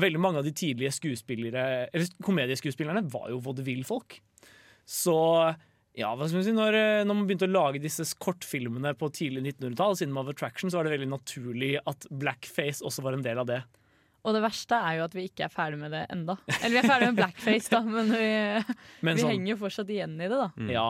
Veldig 0.00 0.18
mange 0.18 0.40
av 0.40 0.44
de 0.48 0.50
tidlige 0.50 0.90
skuespillere 0.96 1.86
Eller 1.94 2.08
komedieskuespillerne 2.26 3.04
var 3.12 3.28
jo 3.30 3.38
vaudeville-folk. 3.44 4.16
Så 4.84 5.14
ja, 5.94 6.08
hva 6.18 6.26
skal 6.26 6.40
man 6.40 6.46
si, 6.48 6.52
når, 6.56 6.74
eh, 6.74 7.04
når 7.06 7.14
man 7.20 7.28
begynte 7.28 7.46
å 7.46 7.52
lage 7.54 7.78
disse 7.84 8.02
kortfilmene 8.18 8.90
på 8.98 9.06
tidlig 9.14 9.44
1900-tall, 9.54 9.94
siden 10.00 10.18
of 10.18 10.32
Attraction, 10.32 10.72
så 10.72 10.80
var 10.80 10.88
det 10.88 10.96
veldig 10.96 11.12
naturlig 11.12 11.76
at 11.86 12.08
blackface 12.10 12.82
også 12.82 13.04
var 13.06 13.14
en 13.14 13.22
del 13.22 13.38
av 13.38 13.46
det. 13.52 13.60
Og 14.24 14.34
det 14.34 14.40
verste 14.42 14.74
er 14.80 14.98
jo 14.98 15.04
at 15.06 15.14
vi 15.14 15.28
ikke 15.28 15.44
er 15.46 15.52
ferdig 15.54 15.78
med 15.78 15.92
det 15.94 16.02
enda. 16.10 16.34
Eller 16.58 16.74
vi 16.74 16.80
er 16.82 16.88
ferdig 16.90 17.08
med 17.12 17.18
blackface, 17.22 17.70
da, 17.70 17.80
men 17.86 18.10
vi, 18.10 18.28
Men 19.06 19.14
vi 19.14 19.22
sånn- 19.22 19.30
henger 19.36 19.52
jo 19.54 19.58
fortsatt 19.62 19.94
igjen 19.94 20.16
i 20.18 20.26
det, 20.26 20.40
da. 20.42 20.50
Ja. 20.74 20.86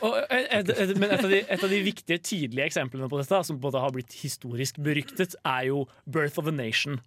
Og 0.00 0.14
et, 0.32 0.70
et, 0.72 0.92
men 0.96 1.10
et 1.12 1.20
av, 1.20 1.28
de, 1.28 1.40
et 1.44 1.64
av 1.66 1.72
de 1.72 1.80
viktige 1.84 2.20
tidlige 2.24 2.68
eksemplene 2.70 3.08
på 3.12 3.18
dette, 3.20 3.40
som 3.44 3.58
både 3.60 3.82
har 3.82 3.92
blitt 3.92 4.14
historisk 4.22 4.78
beryktet, 4.80 5.36
er 5.44 5.68
jo 5.68 5.84
'Birth 6.06 6.40
of 6.40 6.48
a 6.48 6.54
Nation'. 6.54 7.02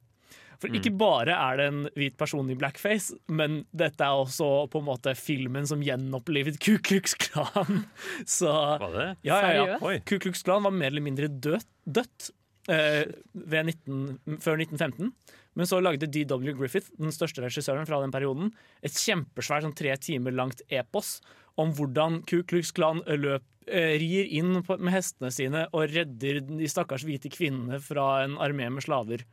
For 0.57 0.73
ikke 0.73 0.89
bare 0.97 1.35
er 1.37 1.59
det 1.59 1.65
en 1.69 1.81
hvit 1.93 2.15
person 2.17 2.47
i 2.49 2.55
blackface, 2.57 3.13
men 3.29 3.59
dette 3.77 4.01
er 4.01 4.23
også 4.23 4.65
på 4.73 4.81
en 4.81 4.87
måte 4.87 5.13
filmen 5.17 5.67
som 5.69 5.83
gjenopplivet 5.85 6.57
Ku 6.63 6.79
Klux 6.81 7.13
Klan. 7.13 7.83
Så, 8.37 8.49
Var 8.81 8.95
det? 8.95 9.07
Ja, 9.27 9.37
ja, 9.53 9.67
ja. 9.75 9.99
Ku 10.01 10.17
Klux 10.17 10.41
Klan 10.41 10.65
var 10.65 10.73
mer 10.73 10.89
eller 10.89 11.05
mindre 11.05 11.29
død, 11.29 11.65
dødt 11.85 12.31
eh, 12.73 13.05
19, 13.35 14.39
før 14.41 14.57
1915. 14.65 15.13
Men 15.57 15.65
så 15.69 15.79
lagde 15.81 16.09
D.W. 16.09 16.53
Griffith, 16.57 16.91
den 17.01 17.13
største 17.13 17.41
regissøren 17.41 17.87
fra 17.89 17.97
den 18.03 18.13
perioden, 18.13 18.51
et 18.85 18.93
kjempesvært 18.93 19.65
sånn 19.65 19.77
tre 19.77 19.95
timer 20.01 20.35
langt 20.37 20.61
epos 20.69 21.17
om 21.57 21.71
hvordan 21.77 22.21
Ku 22.29 22.41
Klux 22.47 22.71
Klan 22.77 23.01
løp, 23.07 23.45
eh, 23.67 23.95
rir 23.99 24.29
inn 24.39 24.61
på, 24.63 24.77
med 24.79 24.93
hestene 24.93 25.31
sine 25.33 25.65
og 25.73 25.89
redder 25.91 26.41
de 26.47 26.69
stakkars 26.71 27.03
hvite 27.07 27.31
kvinnene 27.33 27.81
fra 27.83 28.23
en 28.25 28.37
armé 28.43 28.69
med 28.71 28.85
slaver. 28.85 29.25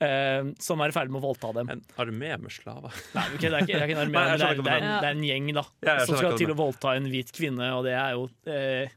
eh, 0.00 0.52
som 0.62 0.78
er 0.80 0.92
i 0.92 0.94
ferd 0.94 1.10
med 1.10 1.18
å 1.18 1.26
voldta 1.26 1.50
dem. 1.56 1.68
En 1.74 1.80
armé 1.98 2.30
med 2.38 2.52
slaver? 2.54 2.94
Nei, 3.16 3.24
okay, 3.34 3.48
det, 3.50 3.56
er 3.56 3.66
ikke, 3.66 3.72
det 3.74 3.82
er 3.82 3.88
ikke 3.88 3.96
en 3.98 4.04
armé, 4.06 4.22
det 4.38 4.52
det, 4.62 4.78
det 4.78 5.08
er 5.08 5.16
en 5.16 5.24
gjeng 5.26 5.48
da 5.56 5.64
Ja, 5.82 5.96
som 6.06 6.16
skal 6.20 6.38
til 6.38 6.52
å 6.54 6.56
voldta 6.58 6.94
en 6.94 7.08
hvit 7.10 7.32
kvinne, 7.34 7.72
og 7.74 7.82
det 7.88 7.96
er 7.98 8.14
jo 8.14 8.28
eh, 8.46 8.94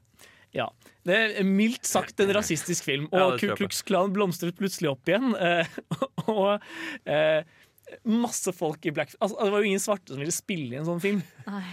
Ja. 0.54 0.68
Det 1.02 1.16
er 1.18 1.48
mildt 1.48 1.88
sagt 1.90 2.20
en 2.22 2.30
rasistisk 2.38 2.86
film, 2.86 3.08
og 3.10 3.18
ja, 3.18 3.38
Ku. 3.42 3.56
Klux 3.58 3.82
Klan 3.88 4.12
blomstret 4.14 4.54
plutselig 4.60 4.92
opp 4.92 5.10
igjen. 5.10 5.32
eh, 5.34 5.66
og 6.30 6.62
eh, 7.10 7.42
masse 8.08 8.52
folk 8.56 8.86
i 8.86 8.94
black 8.96 9.14
altså, 9.20 9.36
Det 9.38 9.52
var 9.54 9.64
jo 9.64 9.70
ingen 9.72 9.84
svarte 9.84 10.14
som 10.14 10.22
ville 10.22 10.34
spille 10.36 10.76
i 10.76 10.80
en 10.80 10.88
sånn 10.88 11.02
film. 11.04 11.22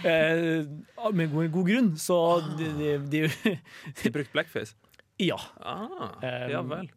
Eh, 0.03 0.65
med 1.15 1.31
god, 1.33 1.49
god 1.53 1.67
grunn, 1.71 1.91
så 1.99 2.17
de, 2.59 2.69
de, 2.79 2.93
de 3.11 3.23
De 4.03 4.13
brukte 4.13 4.35
blackface? 4.35 4.75
Ja. 5.19 5.39
Ah, 5.59 6.15
Um, 6.23 6.51
ja 6.51 6.61
vel. 6.63 6.89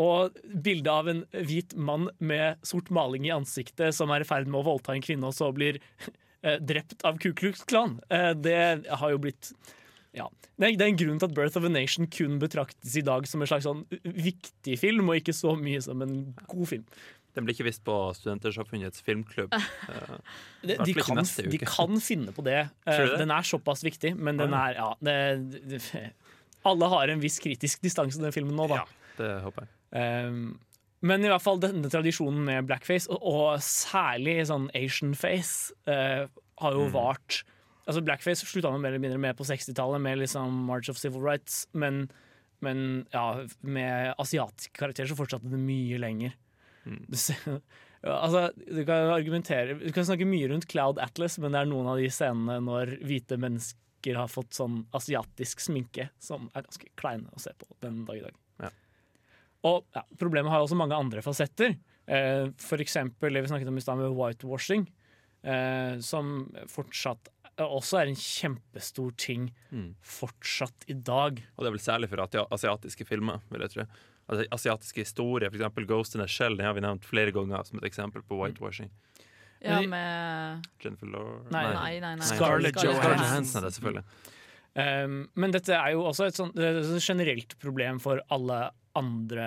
Og 0.00 0.36
bildet 0.44 0.92
av 0.92 1.08
en 1.08 1.22
hvit 1.48 1.72
mann 1.76 2.10
med 2.20 2.60
sort 2.66 2.90
maling 2.92 3.24
i 3.28 3.32
ansiktet 3.32 3.96
som 3.96 4.12
er 4.12 4.24
i 4.24 4.28
ferd 4.28 4.48
med 4.48 4.60
å 4.60 4.66
voldta 4.66 4.92
en 4.92 5.04
kvinne, 5.04 5.28
og 5.28 5.36
så 5.36 5.48
blir 5.56 5.78
eh, 5.80 6.58
drept 6.60 7.04
av 7.08 7.16
Ku 7.22 7.30
Klux 7.36 7.64
Klan. 7.68 7.98
Eh, 8.12 8.32
det 8.36 8.58
har 8.92 9.14
jo 9.14 9.20
blitt 9.24 9.52
ja. 10.16 10.28
Det 10.56 10.70
er 10.72 10.86
en 10.86 10.96
grunn 10.96 11.18
til 11.20 11.28
at 11.28 11.34
Birth 11.36 11.58
of 11.60 11.66
a 11.68 11.72
Nation 11.72 12.08
kun 12.08 12.38
betraktes 12.40 12.94
i 12.96 13.04
dag 13.04 13.26
som 13.28 13.42
en 13.44 13.48
slags 13.50 13.66
sånn 13.68 13.84
viktig 14.04 14.78
film, 14.80 15.10
og 15.10 15.20
ikke 15.20 15.36
så 15.36 15.52
mye 15.60 15.82
som 15.84 16.00
en 16.04 16.14
god 16.48 16.70
film. 16.70 16.86
Den 17.36 17.44
blir 17.46 17.54
ikke 17.56 17.66
vist 17.68 17.82
på 17.84 17.94
Studentersamfunnets 18.16 19.02
filmklubb. 19.04 19.52
De, 20.66 20.74
de, 20.82 20.94
kan, 20.98 21.20
de 21.22 21.58
kan 21.62 21.98
finne 22.02 22.32
på 22.34 22.42
det. 22.46 22.62
Eh, 22.88 23.02
det? 23.02 23.18
Den 23.20 23.30
er 23.34 23.46
såpass 23.46 23.84
viktig, 23.84 24.14
men 24.16 24.38
den 24.40 24.54
er 24.56 24.76
ja, 24.78 24.86
det, 25.04 25.16
det, 25.68 25.80
Alle 26.66 26.88
har 26.90 27.12
en 27.12 27.22
viss 27.22 27.36
kritisk 27.42 27.82
distanse 27.84 28.16
til 28.18 28.26
den 28.26 28.34
filmen 28.34 28.56
nå, 28.58 28.66
da. 28.72 28.80
Ja, 28.82 29.12
Det 29.20 29.28
håper 29.44 29.66
jeg. 29.66 29.72
Um, 30.26 30.40
men 31.06 31.22
i 31.22 31.28
hvert 31.30 31.44
fall 31.44 31.60
denne 31.62 31.90
tradisjonen 31.92 32.40
med 32.48 32.66
blackface, 32.66 33.10
og, 33.12 33.20
og 33.22 33.60
særlig 33.62 34.38
sånn 34.48 34.70
Asian 34.74 35.12
face, 35.18 35.74
eh, 35.90 36.24
har 36.62 36.78
jo 36.78 36.88
Mm. 36.88 36.94
vart 36.96 37.42
Altså 37.86 38.00
Blackface 38.02 38.42
slutta 38.48 38.70
man 38.72 38.80
mer 38.82 38.90
eller 38.96 39.02
mindre 39.04 39.20
med 39.22 39.36
på 39.38 39.44
60-tallet, 39.46 40.00
med 40.02 40.18
liksom 40.18 40.64
March 40.66 40.88
of 40.90 40.98
Civil 40.98 41.22
Rights, 41.22 41.68
men, 41.72 42.08
men 42.60 43.06
ja, 43.12 43.44
med 43.62 44.14
asiatiske 44.18 44.74
karakterer 44.74 45.06
så 45.12 45.14
fortsatte 45.18 45.46
det 45.52 45.60
mye 45.62 46.00
lenger. 46.02 46.34
Mm. 46.86 47.00
Du, 47.10 47.16
ser, 47.18 47.40
altså, 48.06 48.44
du 48.54 48.84
kan 48.86 49.10
argumentere 49.10 49.74
Du 49.80 49.88
kan 49.94 50.06
snakke 50.06 50.28
mye 50.28 50.46
rundt 50.52 50.68
Cloud 50.70 51.00
Atlas, 51.02 51.34
men 51.42 51.50
det 51.54 51.64
er 51.64 51.70
noen 51.70 51.88
av 51.90 51.98
de 51.98 52.06
scenene 52.14 52.60
når 52.62 52.96
hvite 53.02 53.38
mennesker 53.42 54.20
har 54.20 54.30
fått 54.30 54.54
sånn 54.54 54.84
asiatisk 54.94 55.64
sminke 55.64 56.08
som 56.22 56.46
er 56.54 56.66
ganske 56.68 56.92
kleine 57.00 57.32
å 57.34 57.42
se 57.42 57.50
på 57.58 57.66
den 57.82 58.04
dag 58.06 58.20
i 58.20 58.24
dag. 58.28 58.36
Ja. 58.62 58.70
Og 59.66 59.82
ja, 59.96 60.04
Problemet 60.20 60.54
har 60.54 60.62
også 60.62 60.78
mange 60.78 60.94
andre 60.94 61.24
fasetter. 61.26 61.74
Eh, 62.06 62.46
eksempel 62.78 63.34
det 63.34 63.42
vi 63.42 63.50
snakket 63.50 63.72
om 63.72 63.80
i 63.80 63.82
stad 63.82 63.98
med 63.98 64.14
whitewashing, 64.14 64.86
eh, 65.42 65.98
som 65.98 66.36
fortsatt 66.70 67.32
også 67.64 68.02
er 68.02 68.10
en 68.10 68.18
kjempestor 68.20 69.14
ting 69.16 69.48
Mm. 69.72 69.94
fortsatt 70.04 70.84
i 70.88 70.92
dag. 70.92 71.42
Og 71.56 71.64
det 71.64 71.66
er 71.66 71.74
vel 71.74 71.80
særlig 71.80 72.08
for 72.10 72.46
asiatiske 72.52 73.06
filmer, 73.08 73.40
vil 73.50 73.60
jeg 73.64 73.70
tro. 73.70 73.86
Altså, 74.28 74.46
asiatiske 74.50 75.04
historier, 75.04 75.48
eksempel 75.52 75.86
Ghost 75.86 76.14
in 76.16 76.20
a 76.20 76.26
Shell, 76.26 76.56
den 76.58 76.66
har 76.66 76.74
vi 76.74 76.80
nevnt 76.82 77.04
flere 77.06 77.30
ganger 77.32 77.62
som 77.64 77.78
et 77.78 77.84
eksempel 77.86 78.22
på 78.26 78.38
whitewashing. 78.40 78.90
Ja, 79.62 79.80
med 79.86 80.66
Jennifer 80.82 81.06
Lawrence 81.06 81.50
Nei, 81.50 81.62
Nei, 81.72 81.92
nei, 82.02 82.14
nei. 82.20 82.26
Scarlett 82.26 82.74
Scarlett 82.76 82.96
Johansson. 83.02 83.22
Johansson, 83.24 83.62
det 83.62 83.72
selvfølgelig. 83.76 84.04
Um, 84.76 85.14
men 85.40 85.54
dette 85.54 85.72
er 85.72 85.94
jo 85.94 86.02
også 86.10 86.26
et, 86.28 86.36
sånt, 86.36 86.58
et 86.60 86.90
generelt 87.00 87.54
problem 87.62 87.98
for 88.02 88.20
alle 88.34 88.58
andre 88.98 89.46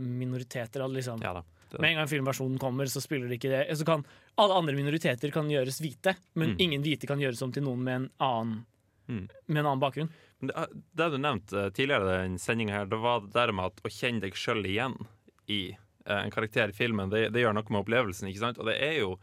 minoriteter. 0.00 0.86
Liksom. 0.88 1.20
Ja 1.24 1.34
da. 1.36 1.44
Med 1.78 1.92
en 1.92 2.00
gang 2.00 2.08
filmversjonen 2.10 2.58
kommer, 2.58 2.88
så 2.90 3.02
spiller 3.02 3.28
det 3.30 3.36
ikke 3.38 3.50
det. 3.52 3.60
Så 3.78 3.84
kan, 3.86 4.02
alle 4.40 4.56
andre 4.58 4.74
minoriteter 4.74 5.30
kan 5.34 5.46
gjøres 5.52 5.78
hvite, 5.84 6.16
men 6.34 6.54
Mm. 6.56 6.56
ingen 6.64 6.82
hvite 6.82 7.06
kan 7.06 7.20
gjøres 7.22 7.42
om 7.42 7.52
til 7.52 7.62
noen 7.62 7.84
med 7.84 7.94
en 7.94 8.10
annen, 8.18 8.64
Mm. 9.08 9.28
med 9.48 9.56
en 9.58 9.66
annen 9.66 9.80
bakgrunn. 9.82 10.10
Det, 10.40 11.08
du 11.12 11.18
nevnte 11.20 11.66
eh, 11.66 11.72
tidligere 11.76 12.06
i 12.08 12.22
den 12.22 12.38
sendinga 12.40 12.78
her, 12.78 12.88
det 12.88 13.00
var 13.02 13.20
det 13.24 13.34
der 13.34 13.52
med 13.52 13.72
at 13.72 13.82
å 13.84 13.92
kjenne 13.92 14.24
deg 14.24 14.38
sjøl 14.38 14.64
igjen 14.64 14.96
i 15.50 15.60
eh, 15.74 16.16
en 16.16 16.32
karakter 16.32 16.72
i 16.72 16.76
filmen, 16.76 17.12
det, 17.12 17.26
det 17.34 17.44
gjør 17.44 17.58
noe 17.58 17.68
med 17.68 17.82
opplevelsen, 17.82 18.30
ikke 18.30 18.44
sant? 18.46 18.60
Og 18.60 18.70
det 18.70 18.78
er 18.80 18.96
jo 19.02 19.14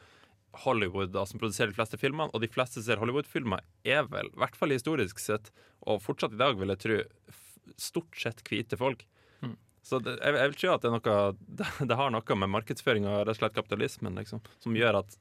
Hollywood 0.64 1.12
da, 1.14 1.26
som 1.28 1.42
produserer 1.42 1.74
de 1.74 1.78
fleste 1.78 2.00
filmene, 2.02 2.30
og 2.34 2.44
de 2.44 2.50
fleste 2.52 2.84
ser 2.86 3.02
Hollywood-filmer, 3.02 3.66
er 3.86 4.06
vel, 4.12 4.30
i 4.34 4.42
hvert 4.44 4.58
fall 4.58 4.74
historisk 4.74 5.22
sett, 5.22 5.52
og 5.86 6.04
fortsatt 6.06 6.38
i 6.38 6.42
dag, 6.42 6.58
vil 6.60 6.74
jeg 6.74 6.84
tro, 6.86 7.00
stort 7.82 8.22
sett 8.22 8.46
hvite 8.48 8.80
folk. 8.80 9.04
Mm. 9.42 9.58
Så 9.86 10.02
det, 10.04 10.18
jeg, 10.22 10.38
jeg 10.38 10.54
vil 10.54 10.62
tro 10.62 10.72
at 10.76 10.86
det, 10.86 10.92
er 10.92 10.98
noe, 10.98 11.18
det, 11.62 11.72
det 11.90 12.00
har 12.00 12.14
noe 12.14 12.40
med 12.44 12.54
markedsføring 12.60 13.10
og 13.10 13.20
rett 13.24 13.36
og 13.36 13.42
slett 13.42 13.58
kapitalismen 13.58 14.22
liksom, 14.22 14.46
som 14.64 14.78
gjør 14.78 15.02
at 15.02 15.18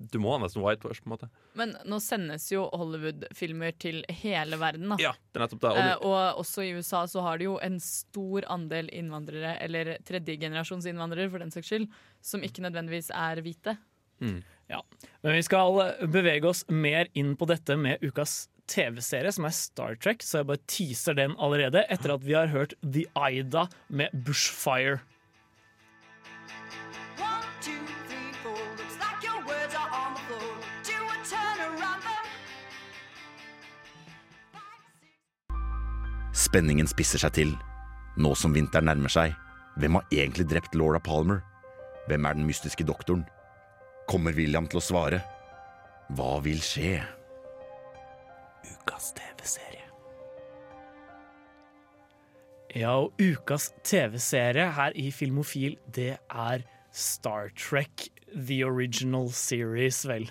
du 0.00 0.16
må 0.22 0.32
ha 0.32 0.40
nesten 0.40 0.64
whitewash, 0.64 1.02
på 1.04 1.10
en 1.10 1.12
måte. 1.12 1.28
Men 1.60 1.74
nå 1.84 1.98
sendes 2.00 2.46
jo 2.48 2.64
Hollywood-filmer 2.72 3.74
til 3.76 4.00
hele 4.22 4.56
verden, 4.60 4.88
da. 4.94 4.96
Ja, 5.02 5.12
det 5.12 5.40
er 5.40 5.44
nettopp 5.44 5.64
det. 5.66 5.72
Og 5.76 5.90
Eh, 5.90 6.06
og 6.06 6.40
også 6.42 6.64
i 6.64 6.72
USA 6.76 7.04
så 7.10 7.24
har 7.24 7.40
de 7.40 7.48
jo 7.50 7.58
en 7.62 7.78
stor 7.82 8.46
andel 8.52 8.88
innvandrere, 8.96 9.56
eller 9.64 9.96
tredjegenerasjons 10.08 10.88
innvandrere 10.90 11.30
for 11.32 11.42
den 11.42 11.52
saks 11.54 11.70
skyld, 11.70 11.90
som 12.24 12.44
ikke 12.46 12.64
nødvendigvis 12.64 13.10
er 13.16 13.42
hvite. 13.44 13.76
Mm. 14.20 14.40
Ja. 14.70 14.80
Men 15.24 15.36
vi 15.38 15.44
skal 15.46 15.80
bevege 16.12 16.48
oss 16.48 16.64
mer 16.68 17.08
inn 17.18 17.34
på 17.36 17.48
dette 17.50 17.76
med 17.80 18.02
ukas 18.04 18.48
TV-serie, 18.70 19.32
som 19.34 19.48
er 19.48 19.54
Star 19.56 19.96
Trek, 19.98 20.22
så 20.22 20.40
jeg 20.40 20.50
bare 20.50 20.64
teaser 20.70 21.16
den 21.18 21.34
allerede, 21.42 21.84
etter 21.90 22.14
at 22.14 22.26
vi 22.26 22.36
har 22.38 22.52
hørt 22.52 22.76
The 22.84 23.06
Ida 23.18 23.66
med 23.88 24.14
Bushfire. 24.14 25.00
Spenningen 36.50 36.88
spisser 36.90 37.20
seg 37.22 37.30
til. 37.36 37.50
Nå 38.18 38.32
som 38.34 38.50
vinteren 38.50 38.88
nærmer 38.90 39.12
seg, 39.12 39.36
hvem 39.78 40.00
har 40.00 40.06
egentlig 40.10 40.48
drept 40.50 40.74
Laura 40.74 40.98
Palmer? 40.98 41.44
Hvem 42.10 42.26
er 42.26 42.34
den 42.34 42.48
mystiske 42.48 42.82
doktoren? 42.88 43.22
Kommer 44.10 44.34
William 44.34 44.66
til 44.66 44.80
å 44.80 44.82
svare? 44.82 45.20
Hva 46.18 46.40
vil 46.42 46.58
skje? 46.58 46.96
Ukas 48.66 49.12
TV-serie. 49.14 49.86
Ja, 52.74 52.96
og 52.98 53.14
ukas 53.22 53.70
TV-serie 53.86 54.72
her 54.74 54.98
i 54.98 55.12
Filmofil, 55.14 55.78
det 55.86 56.16
er 56.18 56.66
Star 56.90 57.54
Trek 57.54 58.08
The 58.34 58.64
Original 58.66 59.30
Series, 59.30 60.02
vel. 60.02 60.26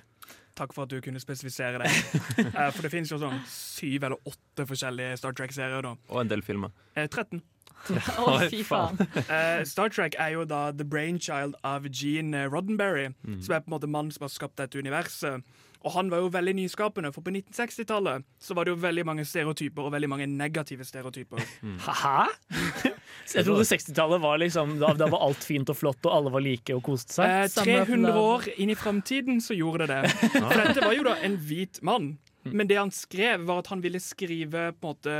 Takk 0.60 0.74
for 0.76 0.84
at 0.84 0.92
du 0.92 0.98
kunne 1.02 1.22
spesifisere 1.24 1.80
det. 1.80 1.92
Eh, 2.50 2.72
For 2.76 2.84
det 2.84 2.92
finnes 2.92 3.12
jo 3.14 3.20
sånn 3.22 3.40
syv 3.48 4.04
eller 4.10 4.20
åtte 4.28 4.66
forskjellige 4.68 5.18
Star 5.22 5.32
Trek-serier. 5.38 5.82
da. 5.86 5.94
Og 6.12 6.20
en 6.26 6.28
del 6.32 6.42
filmer. 6.44 6.74
Eh, 7.00 7.08
13. 7.08 7.40
Å, 8.20 8.34
fy 8.52 8.60
faen. 8.68 8.98
Eh, 9.32 9.62
Star 9.70 9.88
Trek 9.96 10.18
er 10.20 10.34
jo 10.36 10.44
da 10.50 10.66
the 10.76 10.84
brainchild 10.84 11.56
av 11.64 11.88
Gene 11.88 12.42
Roddenberry, 12.52 13.14
Mm. 13.24 13.40
som 13.46 13.56
er 13.56 13.62
på 13.64 13.72
en 13.72 13.78
måte 13.78 13.88
mannen 13.90 14.12
som 14.12 14.26
har 14.28 14.34
skapt 14.34 14.58
dette 14.60 14.76
universet. 14.82 15.44
Og 15.80 15.94
han 15.96 16.10
var 16.12 16.20
jo 16.20 16.32
veldig 16.34 16.54
nyskapende, 16.58 17.12
for 17.16 17.24
på 17.24 17.32
1960-tallet 17.32 18.26
så 18.44 18.56
var 18.58 18.68
det 18.68 18.74
jo 18.74 18.80
veldig 18.82 19.06
mange 19.08 19.24
stereotyper, 19.28 19.86
og 19.88 19.94
veldig 19.96 20.10
mange 20.12 20.28
negative 20.28 20.84
stereotyper. 20.88 21.44
Hæ? 21.88 22.26
Jeg 23.36 23.46
trodde 23.46 23.68
60-tallet 23.70 24.22
var 24.24 24.42
liksom 24.42 24.76
da, 24.82 24.92
da 24.98 25.08
var 25.12 25.24
alt 25.28 25.46
fint 25.46 25.70
og 25.72 25.78
flott, 25.78 26.02
og 26.04 26.16
alle 26.16 26.34
var 26.34 26.44
like 26.44 26.76
og 26.76 26.84
koste 26.84 27.20
seg. 27.20 27.46
Eh, 27.46 27.86
300 27.86 28.18
år 28.20 28.50
inn 28.58 28.74
i 28.74 28.78
framtiden 28.80 29.40
så 29.44 29.56
gjorde 29.56 29.88
det 29.88 30.02
det. 30.02 30.16
For 30.36 30.58
dette 30.60 30.84
var 30.84 30.98
jo 30.98 31.06
da 31.08 31.16
en 31.24 31.38
hvit 31.48 31.80
mann. 31.86 32.18
Men 32.50 32.68
det 32.68 32.80
han 32.80 32.92
skrev, 32.96 33.44
var 33.48 33.62
at 33.62 33.70
han 33.70 33.84
ville 33.84 34.00
skrive 34.02 34.72
på 34.80 34.88
en 34.88 34.96
måte 34.96 35.16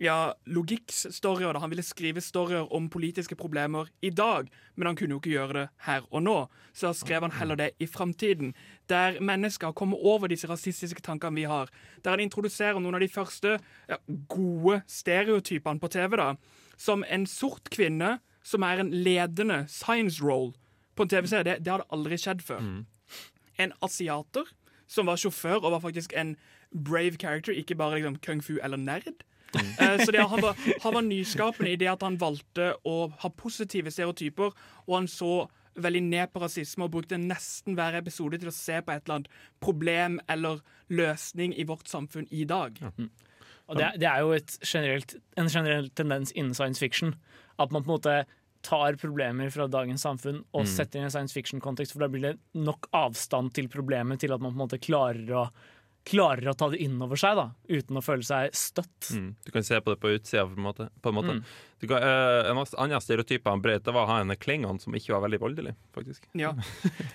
ja, 0.00 0.34
logikkstoryer. 0.46 1.54
Han 1.60 1.70
ville 1.70 1.82
skrive 1.84 2.22
storyer 2.24 2.72
om 2.72 2.88
politiske 2.90 3.36
problemer 3.36 3.88
i 4.00 4.10
dag, 4.10 4.48
men 4.74 4.86
han 4.88 4.96
kunne 4.96 5.12
jo 5.12 5.20
ikke 5.20 5.34
gjøre 5.34 5.56
det 5.58 5.66
her 5.84 6.06
og 6.08 6.22
nå. 6.24 6.36
Så 6.72 6.88
da 6.88 6.92
skrev 6.96 7.26
han 7.26 7.36
heller 7.36 7.60
det 7.60 7.70
i 7.78 7.86
framtiden, 7.86 8.54
der 8.88 9.20
mennesker 9.20 9.72
kommer 9.76 10.00
over 10.00 10.32
disse 10.32 10.48
rasistiske 10.48 11.04
tankene 11.04 11.36
vi 11.36 11.44
har. 11.44 11.68
Der 12.04 12.16
han 12.16 12.24
introduserer 12.24 12.80
noen 12.80 12.96
av 12.96 13.04
de 13.04 13.12
første 13.12 13.58
ja, 13.90 14.00
gode 14.32 14.80
stereotypene 14.88 15.80
på 15.80 15.92
TV, 15.92 16.16
da. 16.16 16.32
Som 16.80 17.04
en 17.04 17.28
sort 17.28 17.68
kvinne 17.70 18.18
som 18.42 18.64
er 18.64 18.80
en 18.80 18.94
ledende 19.04 19.66
science 19.68 20.24
role 20.24 20.54
på 20.96 21.04
en 21.04 21.12
TV-serie. 21.12 21.44
Det, 21.44 21.58
det 21.64 21.76
hadde 21.76 21.90
aldri 21.92 22.16
skjedd 22.16 22.40
før. 22.46 22.64
En 23.60 23.76
asiater 23.84 24.48
som 24.88 25.12
var 25.12 25.20
sjåfør 25.20 25.60
og 25.60 25.74
var 25.76 25.84
faktisk 25.84 26.16
en 26.16 26.38
brave 26.72 27.20
character, 27.20 27.52
ikke 27.52 27.76
bare 27.76 28.00
liksom 28.00 28.16
kung 28.24 28.40
fu 28.40 28.56
eller 28.62 28.80
nerd. 28.80 29.26
Eh, 29.56 29.96
så 30.04 30.12
det, 30.14 30.20
han, 30.30 30.42
var, 30.44 30.58
han 30.82 30.94
var 30.94 31.02
nyskapende 31.02 31.72
i 31.72 31.78
det 31.80 31.88
at 31.90 32.04
han 32.06 32.18
valgte 32.20 32.72
å 32.86 33.08
ha 33.22 33.30
positive 33.34 33.90
stereotyper, 33.90 34.52
og 34.86 34.94
han 34.94 35.08
så 35.10 35.48
veldig 35.80 36.02
ned 36.02 36.32
på 36.34 36.42
rasisme 36.42 36.84
og 36.86 36.92
brukte 36.96 37.18
nesten 37.18 37.76
hver 37.78 37.94
episode 38.00 38.38
til 38.42 38.50
å 38.50 38.54
se 38.54 38.80
på 38.82 38.92
et 38.92 39.04
eller 39.06 39.20
annet 39.20 39.32
problem 39.62 40.18
eller 40.28 40.60
løsning 40.90 41.54
i 41.56 41.64
vårt 41.68 41.88
samfunn 41.88 42.26
i 42.34 42.44
dag. 42.44 42.78
Og 43.70 43.78
det, 43.78 43.92
det 44.02 44.08
er 44.10 44.24
jo 44.26 44.32
et 44.34 44.56
generelt, 44.66 45.14
en 45.38 45.48
generell 45.48 45.88
tendens 45.94 46.32
innen 46.34 46.54
science 46.58 46.82
fiction 46.82 47.14
at 47.62 47.70
man 47.70 47.84
på 47.86 47.90
en 47.92 47.96
måte 47.96 48.16
tar 48.66 48.98
problemer 49.00 49.48
fra 49.54 49.68
dagens 49.72 50.02
samfunn 50.04 50.42
og 50.52 50.66
Mm. 50.66 50.68
setter 50.68 51.00
i 51.00 51.04
en 51.06 51.12
science 51.14 51.32
fiction-kontekst, 51.32 51.94
for 51.94 52.02
da 52.02 52.08
blir 52.12 52.26
det 52.26 52.38
nok 52.60 52.90
avstand 52.92 53.54
til 53.56 53.70
problemet 53.72 54.20
til 54.20 54.34
at 54.34 54.40
man 54.42 54.52
på 54.52 54.58
en 54.58 54.64
måte 54.66 54.80
klarer 54.82 55.30
å, 55.38 55.46
klarer 56.08 56.48
å 56.50 56.54
ta 56.56 56.70
det 56.72 56.80
inn 56.82 56.96
over 57.02 57.18
seg, 57.20 57.36
da, 57.36 57.50
uten 57.68 57.98
å 57.98 58.02
føle 58.04 58.24
seg 58.24 58.54
støtt. 58.56 59.10
Mm. 59.12 59.28
Du 59.44 59.50
kan 59.54 59.66
se 59.66 59.78
på 59.84 59.92
det 59.92 60.00
på 60.00 60.12
utsida, 60.14 60.46
på 60.48 60.56
en 60.56 60.64
måte. 60.64 60.88
På 61.02 61.12
en, 61.12 61.16
måte. 61.18 61.34
Mm. 61.36 61.42
Du 61.82 61.86
kan, 61.90 62.04
uh, 62.04 62.48
en 62.50 62.60
annen 62.60 63.04
stereotyp 63.04 63.46
han 63.50 63.62
brøt, 63.64 63.84
det 63.86 63.94
var 63.94 64.08
å 64.08 64.10
ha 64.14 64.18
en 64.24 64.34
Klingon 64.40 64.80
som 64.82 64.96
ikke 64.96 65.14
var 65.14 65.24
veldig 65.26 65.40
voldelig, 65.42 65.76
faktisk. 65.96 66.26
Ja. 66.38 66.54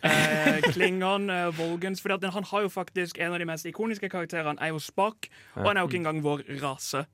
Eh, 0.05 0.61
Klingon, 0.75 1.29
uh, 1.31 1.49
Volgens 1.57 2.01
fordi 2.03 2.29
Han 2.31 2.45
har 2.45 2.65
jo 2.65 2.69
faktisk 2.69 3.17
en 3.17 3.33
av 3.33 3.41
de 3.41 3.47
mest 3.49 3.65
ikoniske 3.65 4.09
karakterene, 4.11 4.59
er 4.61 4.73
jo 4.73 4.79
Spak, 4.79 5.29
og 5.55 5.65
han 5.65 5.77
er 5.77 5.85
jo 5.85 5.89
ikke 5.89 6.01
engang 6.03 6.21
vår 6.25 6.45
rase. 6.61 7.05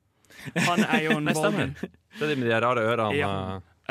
Han 0.67 0.83
er 0.83 1.05
jo 1.07 1.17
en 1.19 1.27
Nei. 1.29 1.35
Volgen. 1.37 1.75
Det 1.79 2.25
er 2.25 2.33
de 2.33 2.39
med 2.39 2.51
de 2.51 2.61
rare 2.63 2.83
ørene. 2.83 3.19
Ja. 3.19 3.33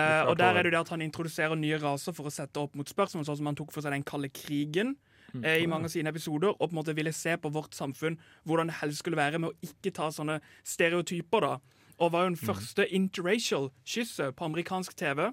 Eh, 0.00 0.22
og 0.28 0.36
der 0.38 0.54
er 0.54 0.62
det 0.62 0.70
jo 0.70 0.76
det 0.76 0.82
at 0.84 0.92
han 0.94 1.04
introduserer 1.04 1.58
nye 1.58 1.78
raser 1.80 2.14
for 2.16 2.28
å 2.28 2.34
sette 2.34 2.60
opp 2.62 2.76
mot 2.78 2.88
spørsmål, 2.88 3.26
sånn 3.26 3.40
som 3.40 3.50
han 3.50 3.58
tok 3.58 3.72
for 3.74 3.84
seg 3.84 3.96
den 3.96 4.06
kalde 4.06 4.30
krigen. 4.32 4.94
Mm. 5.34 5.44
eh, 5.44 5.62
I 5.62 5.66
mange 5.66 5.84
av 5.84 5.90
sine 5.94 6.08
episoder, 6.10 6.48
og 6.56 6.58
på 6.70 6.72
en 6.72 6.78
måte 6.82 6.94
ville 6.96 7.12
se 7.12 7.36
på 7.36 7.50
vårt 7.52 7.72
samfunn 7.76 8.18
hvordan 8.46 8.66
det 8.66 8.78
helst 8.80 8.98
skulle 9.04 9.16
være 9.16 9.38
med 9.38 9.50
å 9.50 9.58
ikke 9.62 9.92
ta 9.94 10.08
sånne 10.10 10.40
stereotyper. 10.64 11.40
da 11.40 11.58
Og 12.00 12.12
var 12.12 12.24
jo 12.24 12.30
den 12.34 12.38
Mm. 12.40 12.46
første 12.54 12.86
interracial 12.92 13.70
kysset 13.84 14.34
på 14.34 14.44
amerikansk 14.46 14.94
TV 14.96 15.32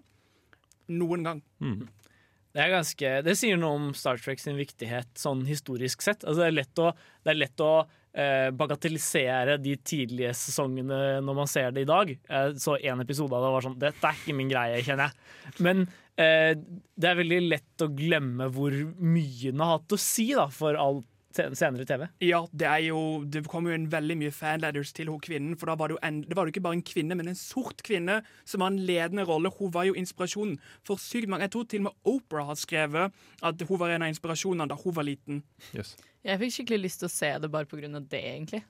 noen 0.89 1.23
gang. 1.23 1.41
Mm. 1.61 1.87
Det, 2.53 2.63
er 2.63 2.69
ganske, 2.73 3.23
det 3.23 3.37
sier 3.37 3.57
noe 3.57 3.75
om 3.75 3.93
Star 3.93 4.17
Trek 4.17 4.39
sin 4.39 4.57
viktighet 4.57 5.07
sånn 5.15 5.45
historisk 5.45 6.01
sett. 6.01 6.23
Altså, 6.25 6.41
det 6.41 6.47
er 6.47 6.57
lett 6.63 6.79
å, 6.79 6.91
det 7.23 7.29
er 7.31 7.39
lett 7.39 7.59
å 7.61 7.71
eh, 8.17 8.49
bagatellisere 8.51 9.57
de 9.61 9.75
tidlige 9.77 10.31
sesongene 10.33 11.21
når 11.21 11.35
man 11.35 11.47
ser 11.47 11.71
det 11.71 11.81
i 11.81 11.89
dag. 11.89 12.09
Jeg 12.17 12.55
så 12.59 12.77
en 12.81 12.99
episode 13.03 13.31
av 13.35 13.43
det 13.43 13.47
og 13.51 13.53
var 13.59 13.61
sånn 13.67 13.79
Dette 13.79 14.03
er 14.09 14.13
ikke 14.23 14.35
min 14.35 14.49
greie, 14.49 14.81
kjenner 14.83 15.11
jeg. 15.11 15.53
Men 15.59 15.83
eh, 15.83 15.93
det 16.18 17.09
er 17.09 17.20
veldig 17.20 17.39
lett 17.45 17.86
å 17.86 17.91
glemme 17.93 18.47
hvor 18.49 18.74
mye 18.97 19.51
den 19.51 19.61
har 19.61 19.76
hatt 19.76 19.93
å 19.93 19.99
si 20.01 20.32
da, 20.34 20.47
for 20.49 20.78
all 20.82 21.03
senere 21.38 21.86
TV. 21.86 22.07
Ja, 22.24 22.39
det 22.51 22.68
er 22.68 22.82
jo 22.88 23.24
Det 23.26 23.43
kom 23.47 23.68
jo 23.68 23.76
en 23.76 23.88
veldig 23.91 24.18
mye 24.18 24.34
fanletters 24.34 24.93
til 24.95 25.11
hun 25.11 25.22
kvinnen. 25.22 25.57
For 25.59 25.70
da 25.70 25.76
var 25.76 25.89
det 25.89 25.97
jo 25.97 26.01
en, 26.03 26.22
det 26.26 26.38
var 26.38 26.47
jo 26.47 26.53
ikke 26.53 26.63
bare 26.65 26.80
en 26.80 26.86
kvinne, 26.86 27.15
men 27.15 27.28
en 27.32 27.38
sort 27.38 27.84
kvinne 27.86 28.22
som 28.45 28.63
var 28.63 28.74
en 28.74 28.82
ledende 28.86 29.26
rolle. 29.28 29.51
Hun 29.59 29.72
var 29.74 29.88
jo 29.88 29.97
inspirasjonen 29.97 30.57
for 30.88 31.01
sykt 31.01 31.30
mange. 31.30 31.47
Jeg 31.47 31.55
tror 31.55 31.68
til 31.70 31.84
og 31.84 31.89
med 31.89 32.13
Oprah 32.15 32.51
har 32.51 32.59
skrevet 32.59 33.13
at 33.41 33.65
hun 33.70 33.80
var 33.80 33.93
en 33.93 34.07
av 34.07 34.13
inspirasjonene 34.13 34.70
da 34.72 34.80
hun 34.82 34.95
var 34.95 35.07
liten. 35.07 35.43
Yes. 35.76 35.95
Jeg 36.28 36.41
fikk 36.41 36.53
skikkelig 36.57 36.82
lyst 36.84 36.99
til 37.01 37.07
å 37.07 37.13
se 37.13 37.30
det 37.39 37.49
bare 37.53 37.69
pga. 37.69 37.88
det, 38.11 38.19
egentlig. 38.19 38.63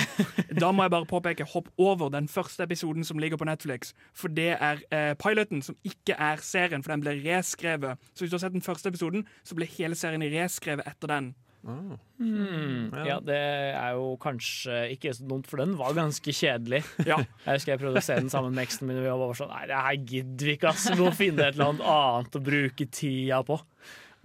Da 0.62 0.70
må 0.70 0.86
jeg 0.86 0.94
bare 0.94 1.08
påpeke 1.10 1.46
hopp 1.52 1.68
over 1.80 2.10
den 2.14 2.28
første 2.30 2.62
episoden 2.62 3.04
som 3.06 3.18
ligger 3.18 3.40
på 3.40 3.48
Netflix. 3.48 3.94
For 4.14 4.30
det 4.30 4.52
er 4.54 4.82
eh, 4.94 5.12
piloten, 5.18 5.62
som 5.62 5.76
ikke 5.82 6.14
er 6.14 6.42
serien, 6.44 6.84
for 6.86 6.94
den 6.94 7.02
ble 7.02 7.16
reskrevet. 7.24 7.98
Så 8.14 8.24
hvis 8.24 8.30
du 8.32 8.38
har 8.38 8.44
sett 8.46 8.54
den 8.54 8.64
første 8.66 8.92
episoden, 8.92 9.26
så 9.42 9.58
ble 9.58 9.66
hele 9.76 9.98
serien 9.98 10.22
reskrevet 10.22 10.86
etter 10.86 11.10
den. 11.10 11.32
Hmm, 11.60 12.88
ja, 13.04 13.18
det 13.20 13.36
er 13.36 13.90
jo 13.92 14.14
kanskje 14.20 14.78
ikke 14.94 15.12
så 15.12 15.26
dumt, 15.28 15.48
for 15.50 15.60
den 15.60 15.74
var 15.80 15.96
ganske 15.98 16.32
kjedelig. 16.32 16.82
Ja. 17.10 17.18
Jeg 17.44 17.58
husker 17.58 17.74
jeg 17.74 17.82
prøvde 17.82 18.00
å 18.00 18.06
se 18.06 18.16
den 18.16 18.32
sammen 18.32 18.54
med 18.56 18.64
eksen 18.64 18.88
min, 18.88 19.00
og 19.00 19.04
vi 19.04 19.10
var 19.12 19.20
bare 19.24 19.38
sånn 19.40 19.52
Nei, 19.52 19.66
det 19.68 19.82
her 19.84 19.98
gidder 20.14 20.48
vi 20.48 20.56
ikke, 20.56 20.72
ass. 20.72 20.88
Vi 20.94 21.02
må 21.02 21.12
finne 21.16 21.48
et 21.48 21.58
eller 21.58 21.72
annet 21.74 21.86
annet 21.90 22.38
å 22.38 22.42
bruke 22.46 22.86
tida 22.94 23.42
på. 23.46 23.58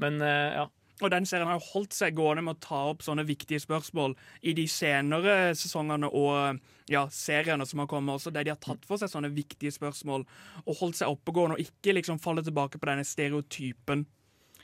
Men 0.03 0.21
eh, 0.23 0.59
ja. 0.61 0.65
Og 1.03 1.11
den 1.11 1.27
serien 1.27 1.49
har 1.49 1.59
jo 1.59 1.71
holdt 1.73 1.95
seg 1.95 2.15
gående 2.15 2.45
med 2.45 2.55
å 2.55 2.63
ta 2.63 2.81
opp 2.93 3.03
sånne 3.03 3.25
viktige 3.27 3.59
spørsmål 3.59 4.15
i 4.47 4.55
de 4.55 4.63
senere 4.71 5.53
sesongene 5.57 6.07
og 6.07 6.61
ja, 6.91 7.05
seriene 7.11 7.65
som 7.67 7.81
har 7.83 7.89
kommet 7.91 8.15
også, 8.15 8.31
der 8.31 8.47
de 8.47 8.53
har 8.53 8.61
tatt 8.63 8.85
for 8.87 9.01
seg 9.01 9.11
sånne 9.11 9.33
viktige 9.35 9.73
spørsmål 9.75 10.23
og 10.63 10.77
holdt 10.79 11.01
seg 11.01 11.11
oppegående 11.11 11.57
og 11.57 11.65
ikke 11.65 11.97
liksom 11.97 12.21
faller 12.23 12.45
tilbake 12.45 12.79
på 12.79 12.91
denne 12.91 13.07
stereotypen. 13.07 14.05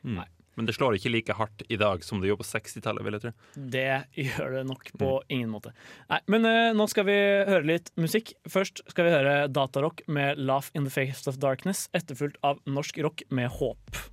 Mm. 0.03 0.21
Men 0.59 0.67
det 0.67 0.75
slår 0.75 0.97
ikke 0.97 1.11
like 1.13 1.36
hardt 1.36 1.63
i 1.71 1.77
dag 1.79 2.03
som 2.03 2.19
det 2.19 2.27
gjorde 2.27 2.43
på 2.43 2.49
60-tallet, 2.49 3.05
vil 3.05 3.15
jeg 3.15 3.23
tro. 3.23 3.32
Det 3.73 3.86
gjør 4.19 4.55
det 4.57 4.63
nok 4.67 4.91
på 4.99 5.11
ingen 5.32 5.51
måte. 5.51 5.71
Nei, 6.11 6.19
Men 6.32 6.47
uh, 6.47 6.71
nå 6.75 6.88
skal 6.91 7.07
vi 7.07 7.17
høre 7.47 7.63
litt 7.65 7.91
musikk. 7.99 8.34
Først 8.51 8.84
skal 8.91 9.07
vi 9.07 9.15
høre 9.15 9.36
datarock 9.51 10.03
med 10.11 10.39
'Laugh 10.39 10.69
in 10.75 10.88
the 10.88 10.93
Face 10.93 11.27
of 11.32 11.39
Darkness', 11.43 11.88
etterfulgt 11.97 12.39
av 12.43 12.59
norsk 12.67 12.99
rock 12.99 13.23
med 13.29 13.49
'Håp'. 13.49 14.11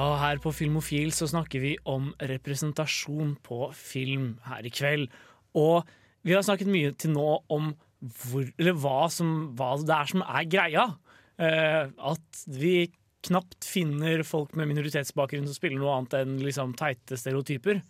Ja, 0.00 0.14
her 0.16 0.38
på 0.40 0.48
Filmofil 0.56 1.10
så 1.12 1.26
snakker 1.28 1.60
vi 1.60 1.74
om 1.84 2.06
representasjon 2.24 3.34
på 3.44 3.66
film 3.76 4.30
her 4.46 4.64
i 4.64 4.72
kveld. 4.72 5.10
Og 5.60 5.88
vi 6.24 6.32
har 6.32 6.44
snakket 6.46 6.70
mye 6.72 6.94
til 6.96 7.12
nå 7.12 7.26
om 7.52 7.74
hvor, 8.22 8.46
hva, 8.80 9.10
som, 9.12 9.50
hva 9.58 9.74
det 9.76 9.92
er 9.92 10.08
som 10.08 10.24
er 10.24 10.46
greia. 10.48 10.86
Eh, 11.36 11.92
at 11.92 12.40
vi 12.48 12.88
knapt 13.28 13.68
finner 13.68 14.24
folk 14.24 14.54
med 14.56 14.70
minoritetsbakgrunn 14.70 15.44
som 15.50 15.58
spiller 15.58 15.82
noe 15.82 15.98
annet 15.98 16.16
enn 16.22 16.38
liksom, 16.46 16.72
teite 16.80 17.20
stereotyper. 17.20 17.82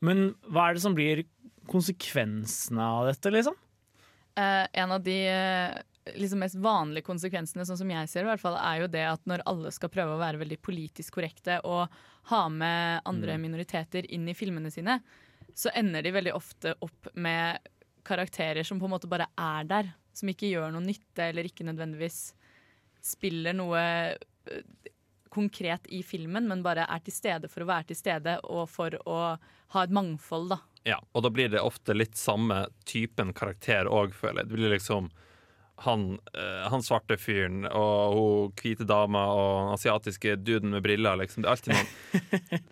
Men 0.00 0.30
hva 0.48 0.70
er 0.70 0.78
det 0.78 0.86
som 0.86 0.96
blir 0.96 1.26
konsekvensene 1.68 2.92
av 2.96 3.10
dette, 3.10 3.34
liksom? 3.34 3.60
Eh, 4.40 4.64
en 4.72 4.96
av 4.96 5.04
de 5.04 5.20
eh, 5.34 5.76
liksom 6.16 6.40
mest 6.42 6.56
vanlige 6.62 7.04
konsekvensene, 7.06 7.66
sånn 7.66 7.80
som 7.80 7.90
jeg 7.90 8.08
ser 8.08 8.22
det, 8.22 8.28
i 8.28 8.32
hvert 8.32 8.44
fall, 8.44 8.56
er 8.56 8.80
jo 8.82 8.90
det 8.92 9.04
at 9.10 9.24
når 9.28 9.42
alle 9.46 9.72
skal 9.74 9.90
prøve 9.92 10.14
å 10.16 10.20
være 10.20 10.40
veldig 10.40 10.58
politisk 10.64 11.18
korrekte 11.18 11.60
og 11.64 11.88
ha 12.30 12.42
med 12.48 13.00
andre 13.08 13.36
Mm. 13.36 13.42
minoriteter 13.46 14.06
inn 14.10 14.28
i 14.28 14.34
filmene 14.34 14.70
sine, 14.70 15.00
så 15.54 15.70
ender 15.74 16.02
de 16.02 16.12
veldig 16.12 16.34
ofte 16.34 16.74
opp 16.80 17.08
med 17.14 17.58
karakterer 18.04 18.64
som 18.64 18.78
på 18.80 18.86
en 18.86 18.94
måte 18.94 19.08
bare 19.08 19.26
er 19.36 19.64
der. 19.64 19.92
Som 20.14 20.28
ikke 20.28 20.50
gjør 20.50 20.72
noe 20.72 20.82
nytte, 20.82 21.28
eller 21.28 21.44
ikke 21.44 21.66
nødvendigvis 21.66 22.32
spiller 23.02 23.54
noe 23.54 23.78
eh, 23.78 24.16
konkret 25.30 25.86
i 25.86 26.02
filmen, 26.02 26.48
men 26.48 26.62
bare 26.64 26.86
er 26.88 27.02
til 27.04 27.12
stede 27.14 27.48
for 27.52 27.62
å 27.62 27.68
være 27.68 27.90
til 27.90 27.96
stede 28.00 28.38
og 28.48 28.68
for 28.72 28.96
å 29.06 29.38
ha 29.74 29.82
et 29.84 29.92
mangfold, 29.92 30.48
da. 30.54 30.58
Ja, 30.88 30.96
og 31.12 31.22
da 31.22 31.30
blir 31.30 31.50
det 31.52 31.60
ofte 31.60 31.94
litt 31.94 32.16
samme 32.16 32.66
typen 32.88 33.34
karakter 33.36 33.90
òg, 33.92 34.14
føler 34.16 34.42
jeg. 34.42 34.48
Det 34.48 34.56
blir 34.56 34.72
liksom 34.72 35.10
han, 35.84 36.18
eh, 36.34 36.64
han 36.70 36.82
svarte 36.82 37.18
fyren 37.20 37.66
og 37.68 38.14
hun 38.16 38.54
hvite 38.58 38.86
dama 38.88 39.24
og 39.30 39.50
den 39.58 39.74
asiatiske 39.76 40.36
duden 40.42 40.74
med 40.74 40.82
briller. 40.82 41.18
Liksom. 41.20 41.44
Det 41.44 41.48
er 41.48 41.54
alltid 41.54 41.74
noen 41.76 41.92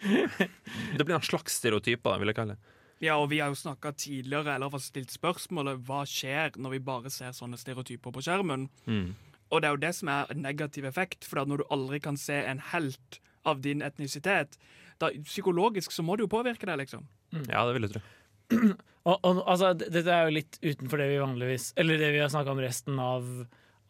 Det 0.99 1.07
blir 1.07 1.19
en 1.19 1.29
slags 1.29 1.61
stereotyper, 1.61 2.19
vil 2.19 2.33
jeg 2.33 2.39
kalle 2.39 2.57
det. 2.57 2.73
Ja, 3.05 3.19
og 3.21 3.29
vi 3.29 3.43
har 3.43 3.53
jo 3.53 3.59
snakka 3.61 3.93
tidligere, 3.93 4.55
eller 4.55 4.73
har 4.73 4.81
stilt 4.81 5.13
spørsmålet 5.13 5.83
hva 5.85 6.01
skjer 6.09 6.57
når 6.57 6.79
vi 6.79 6.85
bare 6.87 7.13
ser 7.13 7.37
sånne 7.37 7.61
stereotyper 7.61 8.15
på 8.15 8.25
skjermen. 8.25 8.71
Mm. 8.89 9.11
Og 9.53 9.63
det 9.63 9.69
er 9.69 9.77
jo 9.77 9.83
det 9.85 9.93
som 9.99 10.11
er 10.11 10.33
en 10.33 10.43
negativ 10.43 10.89
effekt, 10.89 11.29
for 11.29 11.45
når 11.47 11.63
du 11.63 11.71
aldri 11.77 12.01
kan 12.03 12.17
se 12.19 12.41
en 12.41 12.63
helt 12.73 13.21
av 13.47 13.61
din 13.63 13.85
etnisitet, 13.85 14.57
da 14.99 15.13
psykologisk 15.29 15.93
så 15.93 16.03
må 16.03 16.17
det 16.17 16.25
jo 16.25 16.33
påvirke 16.33 16.67
deg, 16.67 16.81
liksom. 16.83 17.05
Ja, 17.47 17.67
det 17.69 17.77
vil 17.77 17.87
jeg 17.87 17.97
tro. 17.99 18.03
Og, 19.07 19.21
og, 19.23 19.41
altså, 19.47 19.71
dette 19.79 20.11
er 20.11 20.27
jo 20.27 20.35
litt 20.35 20.57
utenfor 20.65 20.99
det 20.99 21.05
vi 21.13 21.21
vanligvis 21.23 21.69
Eller 21.79 22.01
det 22.01 22.09
vi 22.11 22.19
har 22.19 22.31
snakka 22.33 22.51
om 22.57 22.63
resten 22.63 22.97
av, 22.99 23.29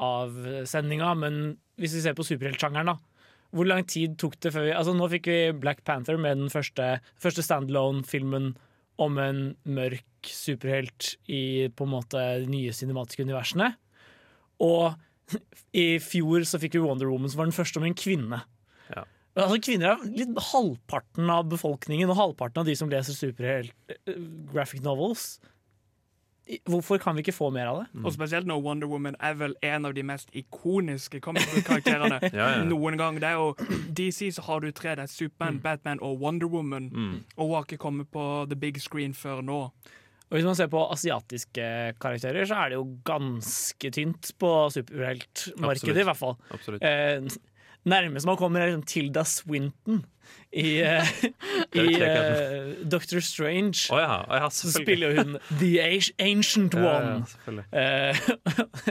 av 0.04 0.34
sendinga, 0.68 1.14
men 1.16 1.38
hvis 1.80 1.94
vi 1.96 2.02
ser 2.04 2.16
på 2.18 2.26
superheltsjangeren, 2.26 2.90
da. 2.92 2.98
Hvor 3.56 3.68
lang 3.68 3.86
tid 3.88 4.18
tok 4.20 4.36
det 4.44 4.52
før 4.52 4.66
vi 4.66 4.74
Altså, 4.76 4.92
nå 4.96 5.08
fikk 5.12 5.30
vi 5.30 5.38
Black 5.56 5.80
Panther 5.88 6.20
med 6.20 6.42
den 6.42 6.52
første, 6.52 6.98
første 7.22 7.44
standalone-filmen 7.46 8.52
om 9.00 9.18
en 9.20 9.40
mørk 9.68 10.28
superhelt 10.32 11.14
i 11.28 11.68
på 11.76 11.84
en 11.84 11.92
måte 11.92 12.22
de 12.42 12.48
nye 12.48 12.72
cinematiske 12.76 13.24
universene. 13.24 13.74
Og 14.64 14.96
i 15.76 15.98
fjor 16.00 16.46
så 16.48 16.60
fikk 16.62 16.78
vi 16.78 16.84
Wonder 16.84 17.10
Woman, 17.10 17.28
som 17.28 17.42
var 17.42 17.50
den 17.50 17.56
første 17.56 17.80
om 17.80 17.86
en 17.88 17.98
kvinne. 17.98 18.40
Ja. 18.88 19.04
Altså, 19.36 19.58
kvinner 19.60 19.92
er 19.92 20.06
litt 20.16 20.38
halvparten 20.50 21.28
av 21.32 21.44
befolkningen 21.50 22.08
og 22.12 22.16
halvparten 22.20 22.62
av 22.62 22.70
de 22.70 22.76
som 22.78 22.88
leser 22.92 23.16
superhelt 23.16 23.74
eh, 23.92 24.16
graphic 24.52 24.80
novels. 24.84 25.36
Hvorfor 26.70 27.00
kan 27.02 27.16
vi 27.16 27.24
ikke 27.24 27.34
få 27.34 27.48
mer 27.50 27.66
av 27.66 27.80
det? 27.80 28.04
Og 28.06 28.12
spesielt 28.14 28.46
når 28.46 28.60
Wonder 28.62 28.86
Woman 28.86 29.16
er 29.18 29.34
vel 29.34 29.56
en 29.66 29.88
av 29.88 29.96
de 29.96 30.04
mest 30.06 30.30
ikoniske 30.30 31.18
comic-karakterene 31.24 32.20
Ja, 32.38 32.46
ja. 32.54 32.64
noen 32.64 32.96
gang. 33.00 33.18
Det 33.20 33.28
er 33.32 33.40
jo 33.40 33.52
DC 33.98 34.30
så 34.38 34.44
har 34.46 34.62
du 34.62 34.70
tre. 34.70 34.94
Det 34.94 35.08
er 35.08 35.12
Superman, 35.12 35.58
Batman 35.64 36.00
og 36.06 36.22
Wonder 36.22 36.46
Woman. 36.46 36.88
Mm. 36.94 37.16
Og 37.36 37.48
hun 37.48 37.54
har 37.58 37.66
ikke 37.66 37.82
kommet 37.82 38.10
på 38.14 38.46
the 38.48 38.56
big 38.56 38.78
screen 38.80 39.14
før 39.14 39.42
nå. 39.42 39.60
Og 40.26 40.38
Hvis 40.38 40.46
man 40.46 40.56
ser 40.58 40.70
på 40.70 40.80
asiatiske 40.90 41.66
karakterer, 42.02 42.46
så 42.46 42.62
er 42.62 42.72
det 42.72 42.78
jo 42.80 42.86
ganske 43.06 43.90
tynt 43.94 44.32
på 44.38 44.54
superheltmarkedet, 44.74 46.00
i 46.02 46.06
hvert 46.08 46.18
fall. 46.18 46.34
Absolutt. 46.54 46.82
Eh, 46.82 47.22
nærmest 47.86 48.26
man 48.26 48.36
kommer, 48.36 48.60
er 48.60 48.70
liksom 48.72 48.82
Tilda 48.90 49.22
Swinton 49.24 50.04
i, 50.52 50.82
uh, 50.86 51.10
i 51.76 51.84
uh, 52.02 52.72
Doctor 52.90 53.20
Strange. 53.22 53.86
Oh, 53.94 53.98
ja, 54.00 54.16
Oh, 54.26 54.36
ja, 54.40 54.48
så 54.50 54.70
spiller 54.72 55.16
hun 55.20 55.36
The 55.60 55.78
Ancient- 55.84 56.74
One. 56.74 57.24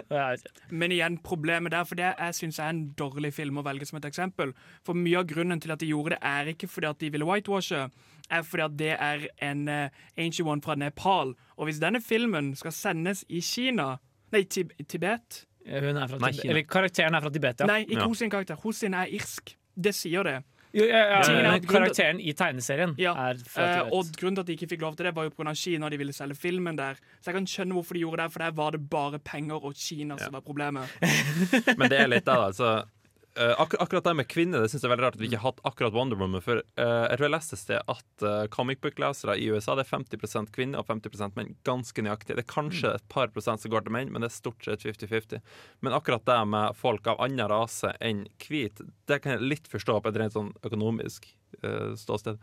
Ja, 0.09 0.31
ikke. 0.35 0.53
Men 0.69 0.91
igjen, 0.95 1.17
problemet 1.23 1.71
der, 1.71 1.83
for 1.83 1.95
det 1.99 2.11
jeg 2.19 2.35
syns 2.35 2.59
er 2.59 2.69
en 2.71 2.83
dårlig 2.99 3.33
film 3.35 3.57
å 3.59 3.65
velge 3.65 3.85
som 3.89 3.99
et 3.99 4.07
eksempel. 4.07 4.53
For 4.85 4.97
mye 4.97 5.19
av 5.23 5.27
grunnen 5.29 5.61
til 5.63 5.73
at 5.75 5.81
de 5.83 5.89
gjorde 5.91 6.15
det, 6.15 6.21
er 6.23 6.51
ikke 6.53 6.69
fordi 6.71 6.87
at 6.91 7.01
de 7.03 7.11
ville 7.13 7.27
whitewashe, 7.27 7.87
er 8.29 8.41
fordi 8.47 8.63
at 8.65 8.77
det 8.79 8.93
er 8.95 9.27
en 9.51 9.67
uh, 9.69 9.89
ancient 10.17 10.47
one 10.49 10.63
fra 10.65 10.75
Nepal. 10.79 11.35
Og 11.57 11.67
hvis 11.69 11.81
denne 11.83 12.01
filmen 12.01 12.53
skal 12.55 12.71
sendes 12.75 13.25
i 13.29 13.41
Kina 13.43 13.95
Nei, 14.33 14.41
Tib 14.49 14.71
Tibet? 14.89 15.43
Hun 15.66 15.97
er 15.97 16.09
fra 16.09 16.20
Nei, 16.22 16.32
Tibet. 16.32 16.49
Eller 16.51 16.66
karakteren 16.70 17.16
er 17.18 17.24
fra 17.26 17.32
Tibet, 17.34 17.63
ja. 17.63 17.70
Nei, 17.70 17.80
ikke 17.88 18.05
hos 18.11 18.20
sin 18.22 18.30
karakter. 18.34 18.59
Hos 18.61 18.84
sin 18.84 18.93
er 18.93 19.09
irsk. 19.18 19.55
Det 19.76 19.95
sier 19.97 20.24
det. 20.28 20.36
Jo, 20.76 20.84
ja, 20.89 21.01
ja, 21.07 21.20
men 21.53 21.63
karakteren 21.63 22.18
i 22.20 22.34
tegneserien 22.36 22.97
Ja, 22.99 23.13
er 23.30 23.38
fra 23.47 23.63
eh, 23.63 23.76
Tibet. 23.78 23.93
og 23.95 24.09
grunnen 24.20 24.36
til 24.36 24.43
at 24.43 24.49
de 24.49 24.55
ikke 24.57 24.68
fikk 24.74 24.82
lov 24.84 24.97
til 24.99 25.07
det, 25.07 25.13
var 25.16 25.30
jo 25.30 25.32
pga. 25.32 25.53
Kina. 25.55 25.89
De 25.89 25.99
ville 26.01 26.13
selge 26.13 26.36
filmen 26.36 26.76
der. 26.76 26.99
Så 27.24 27.32
jeg 27.32 27.38
kan 27.38 27.47
skjønne 27.47 27.78
hvorfor 27.78 27.95
de 27.95 28.03
gjorde 28.03 28.24
det, 28.26 28.34
for 28.34 28.43
der 28.43 28.57
var 28.57 28.76
det 28.76 28.82
bare 28.91 29.20
penger 29.24 29.63
og 29.63 29.74
Kina 29.80 30.18
som 30.20 30.36
var 30.36 30.43
problemet. 30.43 30.91
Men 31.80 31.89
det 31.89 32.01
er 32.03 32.11
litt 32.11 32.28
da. 32.28 32.41
Altså, 32.49 32.74
eh, 32.82 32.91
akkur 33.36 33.81
akkurat 33.83 34.05
det 34.07 34.13
med 34.15 34.27
kvinner 34.31 34.61
Det 34.63 34.69
synes 34.71 34.83
jeg 34.83 34.88
er 34.88 34.93
veldig 34.93 35.03
rart 35.05 35.15
at 35.17 35.21
vi 35.21 35.27
ikke 35.27 35.39
har 35.41 35.51
hatt 35.51 35.61
akkurat 35.67 35.95
Wonder 35.95 36.19
Woman. 36.19 36.43
For 36.43 36.61
uh, 36.61 37.05
jeg 37.09 37.17
tror 37.17 37.25
jeg 37.27 37.33
leste 37.33 37.57
et 37.57 37.61
sted 37.61 37.91
at 37.95 38.25
uh, 38.25 38.45
comic 38.53 38.79
book-lesere 38.83 39.36
i 39.41 39.49
USA 39.51 39.75
Det 39.75 39.86
er 39.86 39.91
50% 39.91 40.53
kvinner 40.55 40.79
og 40.79 40.88
50% 40.88 41.36
menn. 41.39 41.53
Ganske 41.67 42.05
nøyaktig. 42.05 42.38
Det 42.38 42.45
er 42.45 42.51
kanskje 42.51 42.93
et 42.95 43.07
par 43.11 43.33
prosent 43.36 43.63
som 43.63 43.73
går 43.73 43.86
til 43.86 43.95
menn, 43.97 44.13
men 44.13 44.23
det 44.23 44.31
er 44.31 44.38
stort 44.38 44.63
sett 44.63 44.86
50-50. 44.88 45.43
Men 45.83 45.97
akkurat 45.97 46.23
det 46.27 46.39
med 46.53 46.79
folk 46.79 47.09
av 47.11 47.19
annen 47.25 47.51
rase 47.51 47.91
enn 47.99 48.23
hvit, 48.45 48.79
det 49.09 49.19
kan 49.23 49.36
jeg 49.36 49.49
litt 49.55 49.69
forstå 49.71 49.99
på 49.99 50.13
et 50.13 50.21
rent 50.21 50.38
sånn 50.38 50.53
økonomisk 50.63 51.27
uh, 51.63 51.91
ståsted. 51.99 52.39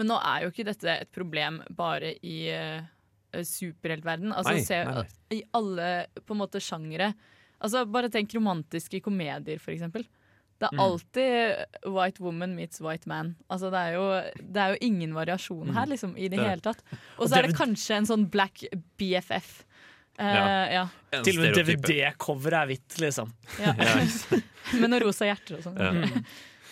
Men 0.00 0.08
nå 0.08 0.16
er 0.24 0.46
jo 0.46 0.54
ikke 0.54 0.68
dette 0.70 0.96
et 1.04 1.12
problem 1.12 1.60
bare 1.76 2.14
i 2.24 2.38
uh, 2.48 2.80
superheltverden. 3.36 4.32
Altså, 4.32 4.56
Nei, 4.56 4.64
se, 4.66 4.80
nei, 4.88 5.04
I 5.36 5.42
alle 5.56 5.92
på 6.24 6.36
en 6.36 6.42
måte 6.42 6.62
sjangere. 6.62 7.12
Altså, 7.62 7.84
bare 7.86 8.10
tenk 8.12 8.32
romantiske 8.34 9.02
komedier, 9.04 9.60
for 9.62 9.74
eksempel. 9.74 10.06
Det 10.62 10.68
er 10.70 10.76
Mm. 10.76 10.82
alltid 10.84 11.92
white 11.96 12.22
woman 12.22 12.54
meets 12.54 12.80
white 12.80 13.08
man. 13.10 13.34
Altså, 13.50 13.70
det, 13.72 13.80
er 13.82 13.96
jo, 13.98 14.06
det 14.38 14.62
er 14.62 14.74
jo 14.76 14.78
ingen 14.86 15.14
variasjon 15.16 15.72
her, 15.74 15.86
liksom, 15.90 16.14
i 16.16 16.28
det, 16.28 16.38
Det 16.38 16.46
hele 16.48 16.62
tatt. 16.62 16.82
Og 17.18 17.24
Og 17.24 17.28
så 17.32 17.40
er 17.40 17.48
det 17.48 17.56
kanskje 17.58 17.96
en 17.98 18.06
sånn 18.06 18.28
black 18.30 18.62
BFF. 18.98 19.64
Uh, 20.20 20.68
ja. 20.70 20.84
Til 21.24 21.38
og 21.40 21.42
med 21.48 21.56
DVD-coveret 21.56 22.58
er 22.62 22.66
hvitt, 22.70 22.98
liksom. 23.00 23.32
Ja. 23.58 23.72
Med 24.80 24.90
noen 24.92 25.02
rosa 25.02 25.26
hjerter 25.26 25.58
og 25.58 25.64
sånn. 25.66 25.80
Ja. 25.82 25.90
Mm. 25.90 26.24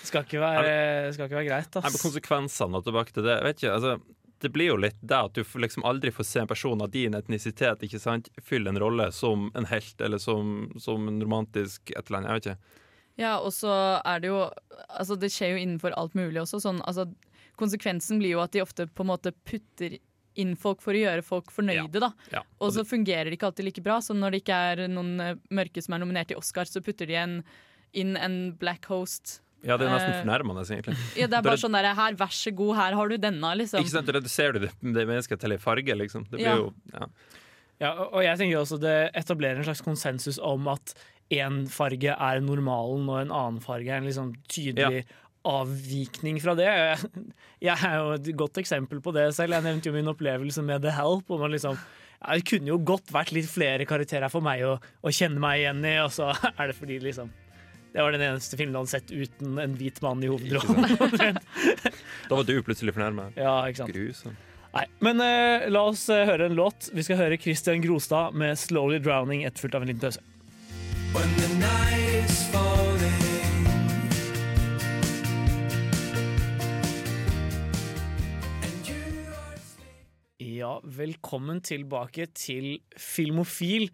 Skal 0.07 0.23
ikke 0.25 0.41
være, 0.41 1.13
skal 1.13 1.27
ikke 1.27 1.37
være 1.41 1.49
greit, 1.51 1.75
Nei, 1.77 1.91
men 1.91 2.01
konsekvensene 2.01 2.79
og 2.79 2.85
tilbake 2.87 3.13
til 3.13 3.27
det 3.27 3.35
vet 3.45 3.59
ikke, 3.59 3.73
altså, 3.75 3.97
Det 4.41 4.49
blir 4.55 4.71
jo 4.71 4.77
litt 4.81 4.97
det 5.05 5.19
at 5.19 5.35
du 5.37 5.43
liksom 5.61 5.85
aldri 5.85 6.09
får 6.17 6.25
se 6.25 6.41
en 6.41 6.49
person 6.49 6.81
av 6.81 6.89
din 6.95 7.13
etnisitet 7.19 7.83
ikke 7.85 8.01
sant, 8.01 8.31
fylle 8.41 8.71
en 8.73 8.79
rolle 8.81 9.11
som 9.13 9.51
en 9.55 9.67
helt 9.69 10.01
eller 10.01 10.17
som, 10.23 10.71
som 10.81 11.05
en 11.11 11.19
romantisk 11.21 11.91
et 11.93 12.01
eller 12.07 12.23
annet. 12.23 12.31
Jeg 12.31 12.39
vet 12.39 12.47
ikke. 12.47 12.80
Ja, 13.21 13.35
og 13.45 13.53
så 13.53 13.71
er 14.01 14.23
det 14.23 14.31
jo 14.33 14.39
Altså, 14.91 15.17
det 15.21 15.29
skjer 15.33 15.53
jo 15.55 15.59
innenfor 15.61 15.93
alt 16.01 16.15
mulig 16.19 16.41
også. 16.43 16.59
Sånn, 16.65 16.81
altså, 16.89 17.05
konsekvensen 17.61 18.19
blir 18.19 18.33
jo 18.35 18.41
at 18.43 18.55
de 18.57 18.63
ofte 18.65 18.87
på 18.89 19.05
en 19.05 19.11
måte 19.13 19.33
putter 19.47 19.99
inn 20.41 20.55
folk 20.59 20.81
for 20.83 20.97
å 20.97 21.01
gjøre 21.03 21.25
folk 21.27 21.51
fornøyde, 21.53 22.01
da. 22.01 22.09
Ja. 22.33 22.41
Og 22.63 22.73
så 22.75 22.85
fungerer 22.87 23.29
det 23.29 23.37
ikke 23.37 23.51
alltid 23.51 23.67
like 23.69 23.83
bra. 23.85 23.99
Så 24.03 24.17
når 24.17 24.33
det 24.35 24.41
ikke 24.45 24.57
er 24.73 24.83
noen 24.89 25.13
eh, 25.21 25.35
mørke 25.53 25.83
som 25.85 25.95
er 25.97 26.03
nominert 26.03 26.31
til 26.33 26.41
Oscar, 26.41 26.65
så 26.71 26.81
putter 26.87 27.11
de 27.11 27.19
en, 27.21 27.37
inn 27.93 28.17
en 28.17 28.39
black 28.61 28.89
host. 28.91 29.41
Ja, 29.67 29.77
det 29.77 29.87
er 29.87 29.93
nesten 29.93 30.15
Eh, 30.15 30.23
fornærmende, 30.23 30.65
egentlig. 30.73 30.97
Ja, 31.21 31.29
det 31.29 31.37
er 31.37 31.45
bare 31.45 31.61
sånn 31.61 31.77
der, 31.77 31.91
her, 31.99 32.17
vær 32.17 32.33
så 32.33 32.55
god, 32.57 32.75
her 32.79 32.97
har 32.97 33.13
du 33.13 33.19
denne, 33.21 33.53
liksom. 33.61 33.85
Ikke 33.85 33.93
sant, 33.93 34.09
Du 34.09 34.17
reduserer 34.17 34.57
du 34.57 34.65
det, 34.65 34.73
det 34.81 35.05
mennesket 35.05 35.43
til 35.43 35.53
en 35.59 35.61
farge, 35.63 35.99
liksom. 36.01 36.25
Det 36.31 36.39
blir 36.41 36.49
Ja. 36.49 36.57
jo 36.57 36.73
ja. 36.95 37.11
Ja, 37.81 37.91
og 37.97 38.15
og 38.15 38.23
jeg 38.25 38.37
tenker 38.41 38.61
også 38.61 38.77
det 38.81 38.97
etablerer 39.17 39.57
en 39.61 39.65
slags 39.65 39.81
konsensus 39.85 40.39
om 40.39 40.67
at 40.69 40.95
én 41.31 41.65
farge 41.71 42.15
er 42.15 42.45
normalen, 42.45 43.09
og 43.09 43.21
en 43.21 43.35
annen 43.35 43.61
farge 43.65 43.91
er 43.91 44.03
en 44.03 44.09
liksom 44.09 44.33
tydelig 44.51 45.05
avvikning 45.47 46.41
fra 46.43 46.55
det. 46.59 46.69
Jeg, 47.67 47.77
er 47.77 47.97
jo 47.97 48.15
et 48.17 48.31
godt 48.37 48.61
eksempel 48.61 49.01
på 49.05 49.15
det 49.17 49.31
selv. 49.37 49.57
Jeg 49.57 49.67
nevnte 49.67 49.91
jo 49.91 49.97
min 49.97 50.11
opplevelse 50.13 50.65
med 50.65 50.85
The 50.85 50.95
Help. 50.97 51.31
Og 51.31 51.41
man 51.43 51.53
liksom, 51.55 51.79
ja, 52.21 52.37
det 52.37 52.49
kunne 52.49 52.73
jo 52.73 52.81
godt 52.85 53.13
vært 53.13 53.33
litt 53.37 53.49
flere 53.49 53.87
karakterer 53.89 54.33
for 54.33 54.45
meg 54.45 54.65
å, 54.67 54.77
å 54.81 55.13
kjenne 55.15 55.41
meg 55.43 55.63
igjen 55.63 55.85
i, 55.85 55.97
og 56.05 56.13
så 56.17 56.33
er 56.59 56.73
det 56.73 56.77
fordi 56.79 57.01
liksom 57.05 57.33
det 57.91 58.05
var 58.07 58.15
den 58.15 58.23
eneste 58.23 58.55
filmen 58.55 58.77
jeg 58.77 58.85
hadde 58.85 58.93
sett 58.93 59.09
uten 59.11 59.57
en 59.59 59.73
hvit 59.75 59.97
mann 60.05 60.21
i 60.23 60.29
hovedrollen. 60.31 61.41
Da 62.31 62.37
var 62.39 62.47
du 62.47 62.53
plutselig 62.63 62.95
fornærma. 62.95 63.33
Ja, 63.35 63.57
ikke 63.67 63.89
sant. 64.15 64.47
Nei, 64.71 64.85
men 65.03 65.19
uh, 65.19 65.67
la 65.67 65.83
oss 65.91 66.05
uh, 66.13 66.21
høre 66.29 66.47
en 66.47 66.55
låt. 66.55 66.93
Vi 66.95 67.03
skal 67.03 67.19
høre 67.19 67.41
Christian 67.43 67.83
Grostad 67.83 68.37
med 68.39 68.55
'Slowly 68.55 69.01
Drowning', 69.03 69.43
etterfulgt 69.49 69.75
av 69.75 69.83
en 69.83 69.91
liten 69.91 70.05
pause. 70.05 70.23
Ja, 80.39 80.77
velkommen 80.87 81.59
tilbake 81.67 82.29
til 82.39 82.79
Filmofil. 82.95 83.89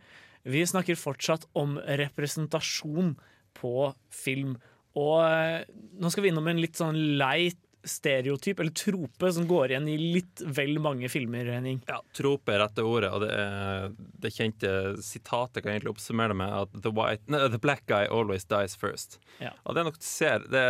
Vi 0.44 0.60
snakker 0.68 1.00
fortsatt 1.00 1.48
om 1.56 1.78
representasjon 1.80 3.14
på 3.56 3.72
film. 4.12 4.58
Og 5.00 5.24
eh, 5.24 5.64
nå 5.96 6.12
skal 6.12 6.26
vi 6.26 6.34
innom 6.34 6.52
en 6.52 6.60
litt 6.60 6.76
sånn 6.76 7.00
lei 7.16 7.48
stereotyp, 7.88 8.60
eller 8.60 8.74
trope, 8.76 9.30
som 9.32 9.46
går 9.48 9.72
igjen 9.72 9.88
i 9.88 9.96
litt 10.00 10.42
vel 10.56 10.76
mange 10.82 11.08
filmer, 11.12 11.48
Henning. 11.54 11.80
Ja, 11.88 12.00
trope 12.16 12.54
er 12.54 12.62
rette 12.64 12.84
ordet, 12.86 13.12
og 13.14 13.24
det, 13.24 13.32
er, 13.32 13.94
det 14.22 14.34
kjente 14.34 14.74
sitatet 15.04 15.62
kan 15.62 15.74
egentlig 15.74 15.94
oppsummere 15.94 16.34
det 16.34 16.38
med 16.42 16.54
at 16.62 16.76
the, 16.82 16.92
white, 16.92 17.24
no, 17.32 17.46
the 17.52 17.60
black 17.62 17.86
guy 17.90 18.04
always 18.06 18.46
dies 18.50 18.76
first. 18.78 19.20
Ja. 19.42 19.54
Og 19.64 19.76
det 19.76 19.82
er 19.82 19.90
nok 19.90 20.00
du 20.00 20.06
ser 20.06 20.46
det, 20.52 20.68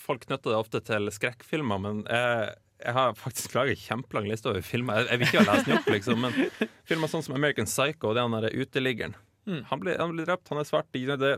Folk 0.00 0.22
knytter 0.24 0.50
det 0.50 0.56
ofte 0.56 0.80
til 0.80 1.10
skrekkfilmer, 1.12 1.80
men 1.82 1.98
jeg, 2.08 2.54
jeg 2.80 2.94
har 2.96 3.18
faktisk 3.20 3.56
en 3.60 3.76
kjempelang 3.76 4.30
liste 4.30 4.48
over 4.48 4.64
filmer. 4.64 5.02
Jeg, 5.02 5.10
jeg 5.10 5.20
vil 5.20 5.28
ikke 5.28 5.42
ha 5.42 5.52
lest 5.52 5.68
den 5.68 5.76
opp, 5.76 5.90
liksom, 5.92 6.24
men 6.24 6.70
filmer 6.88 7.12
sånn 7.12 7.24
som 7.26 7.36
American 7.36 7.68
Psycho, 7.68 8.14
det 8.14 8.22
er 8.22 8.28
han 8.28 8.36
derre 8.38 8.52
uteliggeren. 8.56 9.16
Mm. 9.44 9.60
Han 9.68 9.82
blir, 9.82 9.98
han 10.00 10.14
blir 10.14 10.24
drept, 10.24 10.48
han 10.48 10.62
er 10.62 10.68
svart. 10.68 10.88
Det 10.94 11.34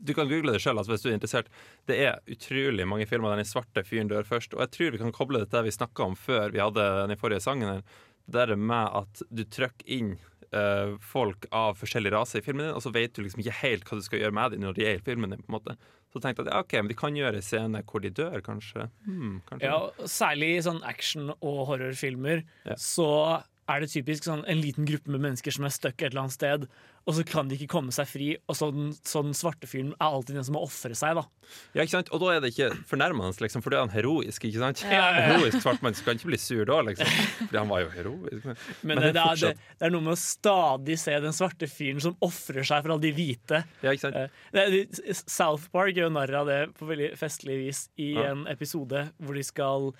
Du 0.00 0.14
kan 0.16 0.28
google 0.30 0.54
det 0.54 0.62
sjøl 0.64 0.78
altså, 0.78 0.94
hvis 0.94 1.04
du 1.04 1.10
er 1.10 1.18
interessert. 1.18 1.50
Det 1.88 1.98
er 2.06 2.20
utrolig 2.30 2.86
mange 2.88 3.06
filmer 3.10 3.32
der 3.32 3.42
den 3.42 3.48
svarte 3.48 3.84
fyren 3.86 4.10
dør 4.10 4.26
først. 4.28 4.56
Og 4.56 4.64
jeg 4.64 4.74
tror 4.76 4.94
vi 4.94 5.02
kan 5.02 5.14
koble 5.14 5.42
det 5.42 5.50
til 5.50 5.60
det 5.60 5.68
vi 5.68 5.78
snakka 5.78 6.08
om 6.08 6.18
før 6.18 6.54
vi 6.54 6.62
hadde 6.62 6.86
den 7.10 7.20
forrige 7.20 7.44
sangen. 7.44 7.68
her 7.68 7.82
Det 8.26 8.48
der 8.48 8.56
med 8.56 8.88
at 9.00 9.22
du 9.30 9.44
trykker 9.44 9.84
inn 9.86 10.14
uh, 10.54 10.94
folk 11.00 11.48
av 11.52 11.76
forskjellig 11.80 12.12
rase 12.14 12.40
i 12.40 12.44
filmen 12.44 12.66
din, 12.66 12.76
og 12.76 12.82
så 12.84 12.92
vet 12.94 13.14
du 13.14 13.22
liksom 13.24 13.42
ikke 13.42 13.60
helt 13.62 13.88
hva 13.88 13.98
du 13.98 14.04
skal 14.06 14.22
gjøre 14.22 14.36
med 14.36 14.54
dem 14.54 14.64
når 14.64 14.78
de 14.78 14.86
er 14.88 14.98
i 14.98 15.04
filmen 15.04 15.34
din. 15.34 15.42
på 15.42 15.52
en 15.52 15.58
måte 15.58 15.76
Så 16.12 16.22
tenkte 16.22 16.44
jeg 16.44 16.48
at 16.48 16.54
ja, 16.54 16.60
OK, 16.62 16.76
men 16.78 16.92
de 16.92 16.98
kan 16.98 17.16
gjøre 17.18 17.40
en 17.40 17.48
scene 17.48 17.82
hvor 17.90 18.04
de 18.04 18.12
dør, 18.14 18.38
kanskje. 18.44 18.88
Hmm, 19.06 19.40
kanskje. 19.48 19.66
Ja, 19.66 20.06
særlig 20.06 20.54
i 20.54 20.62
sånn 20.62 20.82
action- 20.86 21.34
og 21.34 21.66
horrorfilmer 21.72 22.44
så 22.78 23.42
er 23.68 23.80
det 23.80 23.92
typisk 23.94 24.26
sånn 24.28 24.44
en 24.50 24.60
liten 24.60 24.86
gruppe 24.88 25.10
med 25.12 25.22
mennesker 25.24 25.54
som 25.54 25.64
er 25.66 25.72
stuck 25.74 25.96
et 26.02 26.10
eller 26.10 26.26
annet 26.26 26.36
sted, 26.36 26.66
og 27.04 27.16
så 27.18 27.24
kan 27.28 27.50
de 27.50 27.58
ikke 27.58 27.68
komme 27.74 27.92
seg 27.92 28.08
fri, 28.08 28.30
og 28.48 28.56
så 28.56 28.70
den, 28.72 28.92
så 29.04 29.20
den 29.24 29.36
svarte 29.36 29.68
fyren 29.68 29.92
er 29.98 30.06
alltid 30.06 30.38
den 30.38 30.46
som 30.46 30.56
må 30.56 30.62
ofre 30.64 30.96
seg, 30.96 31.18
da. 31.18 31.24
Ja, 31.76 31.84
ikke 31.84 31.98
sant? 31.98 32.10
Og 32.16 32.22
da 32.22 32.30
er 32.32 32.40
det 32.40 32.54
ikke 32.54 32.70
fornærmende, 32.88 33.34
liksom, 33.44 33.64
for 33.64 33.74
da 33.74 33.80
er 33.80 33.84
han 33.84 33.92
heroisk. 33.92 34.46
ikke 34.48 34.62
sant? 34.62 34.80
Ja, 34.86 34.96
ja, 34.96 35.10
ja. 35.18 35.26
Heroisk 35.34 35.60
svart 35.60 35.84
mann 35.84 35.96
skal 35.98 36.16
ikke 36.16 36.30
bli 36.30 36.40
sur 36.40 36.64
da, 36.70 36.78
liksom. 36.86 37.10
Fordi 37.42 37.60
han 37.60 37.68
var 37.68 37.84
jo 37.84 37.90
heroisk. 37.92 38.46
Men, 38.48 38.56
Men, 38.88 39.02
det, 39.04 39.12
det, 39.18 39.26
er, 39.26 39.42
det, 39.42 39.74
det 39.82 39.88
er 39.88 39.94
noe 39.94 40.06
med 40.06 40.14
å 40.16 40.20
stadig 40.20 40.96
se 41.02 41.18
den 41.26 41.36
svarte 41.36 41.68
fyren 41.70 42.00
som 42.04 42.16
ofrer 42.24 42.64
seg 42.64 42.86
for 42.86 42.94
alle 42.94 43.04
de 43.04 43.12
hvite. 43.18 43.60
Ja, 43.84 43.92
ikke 43.92 44.06
sant? 44.06 44.18
Eh, 44.54 44.64
det, 44.72 45.14
South 45.26 45.68
Park 45.74 46.00
gjør 46.00 46.12
narr 46.14 46.32
av 46.40 46.48
det 46.48 46.60
på 46.78 46.88
veldig 46.88 47.12
festlig 47.20 47.60
vis 47.66 47.86
i 48.00 48.14
en 48.24 48.46
episode 48.50 49.08
hvor 49.20 49.36
de 49.36 49.44
skal 49.44 49.90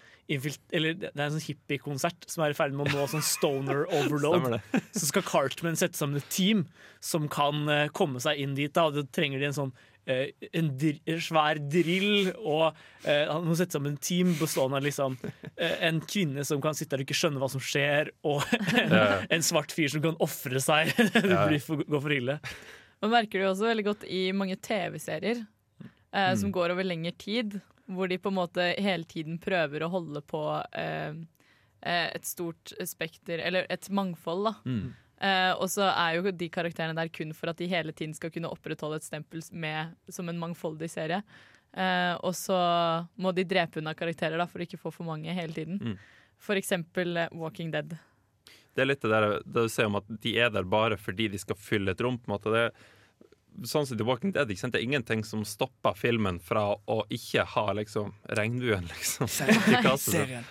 Eller 0.72 0.96
det 0.96 1.10
er 1.12 1.26
en 1.26 1.34
sånn 1.34 1.44
hippiekonsert 1.44 2.24
som 2.32 2.46
er 2.46 2.54
i 2.54 2.56
ferd 2.56 2.72
med 2.72 2.88
å 2.88 2.96
nå 2.96 3.08
sånn 3.12 3.24
stoner 3.24 3.84
overload. 3.98 4.56
Så 4.96 5.10
skal 5.10 5.26
Cartman 5.28 5.76
sette 5.76 6.00
sammen 6.00 6.22
et 6.22 6.30
team 6.32 6.64
som 7.04 7.26
kan 7.32 7.66
eh, 7.68 7.88
komme 7.92 8.22
seg 8.24 8.40
inn 8.40 8.54
dit. 8.56 8.72
Da. 8.72 8.86
og 8.88 8.96
Da 8.96 9.02
trenger 9.12 9.42
de 9.42 9.48
en 9.50 9.56
sånn 9.56 9.72
eh, 10.08 10.30
en, 10.56 10.70
dr 10.80 11.20
svær 11.24 11.60
drill, 11.60 12.30
og 12.40 12.70
eh, 13.04 13.26
han 13.28 13.44
må 13.44 13.56
sette 13.58 13.76
sammen 13.76 13.98
et 13.98 14.04
team 14.08 14.32
bestående 14.40 14.80
av 14.80 14.86
liksom, 14.86 15.18
eh, 15.56 15.74
en 15.88 16.00
kvinne 16.08 16.44
som 16.48 16.62
kan 16.64 16.76
sitte 16.78 16.96
der 16.96 17.04
og 17.04 17.08
ikke 17.08 17.18
skjønne 17.20 17.42
hva 17.42 17.50
som 17.52 17.62
skjer, 17.64 18.12
og 18.24 18.40
en, 18.80 18.96
en 19.28 19.44
svart 19.44 19.74
fyr 19.76 19.92
som 19.92 20.04
kan 20.04 20.16
ofre 20.24 20.62
seg. 20.64 20.94
det 21.12 21.24
blir 21.48 21.60
for, 21.64 21.84
går 21.84 22.04
for 22.08 22.16
ille. 22.16 22.38
Man 23.04 23.12
merker 23.12 23.36
det 23.36 23.44
jo 23.44 23.52
også 23.52 23.68
veldig 23.68 23.84
godt 23.90 24.08
i 24.08 24.24
mange 24.32 24.56
TV-serier 24.64 25.42
eh, 25.44 25.50
Mm. 26.14 26.36
som 26.38 26.52
går 26.54 26.70
over 26.70 26.86
lengre 26.86 27.10
tid. 27.18 27.56
Hvor 27.90 28.08
de 28.08 28.16
på 28.22 28.30
en 28.30 28.36
måte 28.38 28.64
hele 28.80 29.04
tiden 29.04 29.34
prøver 29.42 29.82
å 29.84 29.88
holde 29.92 30.22
på 30.24 30.40
eh, 30.78 31.16
eh, 31.82 32.06
et 32.16 32.24
stort 32.24 32.70
spekter, 32.88 33.42
eller 33.44 33.66
et 33.68 33.88
mangfold, 33.92 34.46
da. 34.46 34.52
Mm. 34.64 34.86
Eh, 35.22 35.52
og 35.52 35.68
så 35.70 35.86
er 35.88 36.18
jo 36.18 36.32
de 36.34 36.48
karakterene 36.52 36.96
der 36.98 37.10
kun 37.14 37.32
for 37.36 37.52
at 37.52 37.60
de 37.60 37.68
hele 37.70 37.94
tiden 37.96 38.14
skal 38.16 38.32
kunne 38.34 38.50
opprettholde 38.50 38.98
et 39.00 39.06
stempel 39.06 39.44
med, 39.52 39.94
som 40.10 40.28
en 40.28 40.40
mangfoldig 40.40 40.90
serie. 40.90 41.22
Uh, 41.74 42.14
og 42.22 42.36
så 42.38 42.56
må 43.18 43.32
de 43.34 43.42
drepe 43.50 43.80
unna 43.80 43.96
karakterer 43.98 44.38
da, 44.38 44.46
for 44.46 44.62
å 44.62 44.66
ikke 44.66 44.78
få 44.78 44.92
for 44.94 45.08
mange 45.08 45.32
hele 45.34 45.54
tiden. 45.56 45.80
Mm. 45.82 45.96
For 46.38 46.58
eksempel 46.60 47.16
eh, 47.18 47.32
Walking 47.34 47.72
Dead. 47.74 47.96
Det 48.74 48.82
er 48.82 48.86
litt 48.90 49.02
det 49.02 49.10
der 49.10 49.26
det 49.42 49.64
du 49.64 49.70
sier 49.70 49.88
om 49.88 49.98
at 49.98 50.06
de 50.22 50.36
er 50.38 50.52
der 50.54 50.66
bare 50.66 50.98
fordi 51.00 51.26
de 51.32 51.40
skal 51.40 51.58
fylle 51.58 51.94
et 51.94 52.02
rom. 52.04 52.18
på 52.20 52.28
en 52.28 52.34
måte. 52.36 52.52
Det 52.54 52.62
er, 52.68 52.70
sånn 53.70 53.86
som 53.86 53.98
The 53.98 54.06
Walking 54.06 54.34
Dead, 54.34 54.50
ikke 54.50 54.62
sant? 54.62 54.74
Det 54.76 54.82
er 54.82 54.86
ingenting 54.86 55.24
som 55.26 55.42
stopper 55.46 55.98
filmen 55.98 56.38
fra 56.42 56.72
å 56.74 57.00
ikke 57.14 57.46
ha 57.56 57.66
liksom 57.80 58.14
regnbuen, 58.38 58.86
liksom. 58.94 59.30
Serien. 59.30 60.46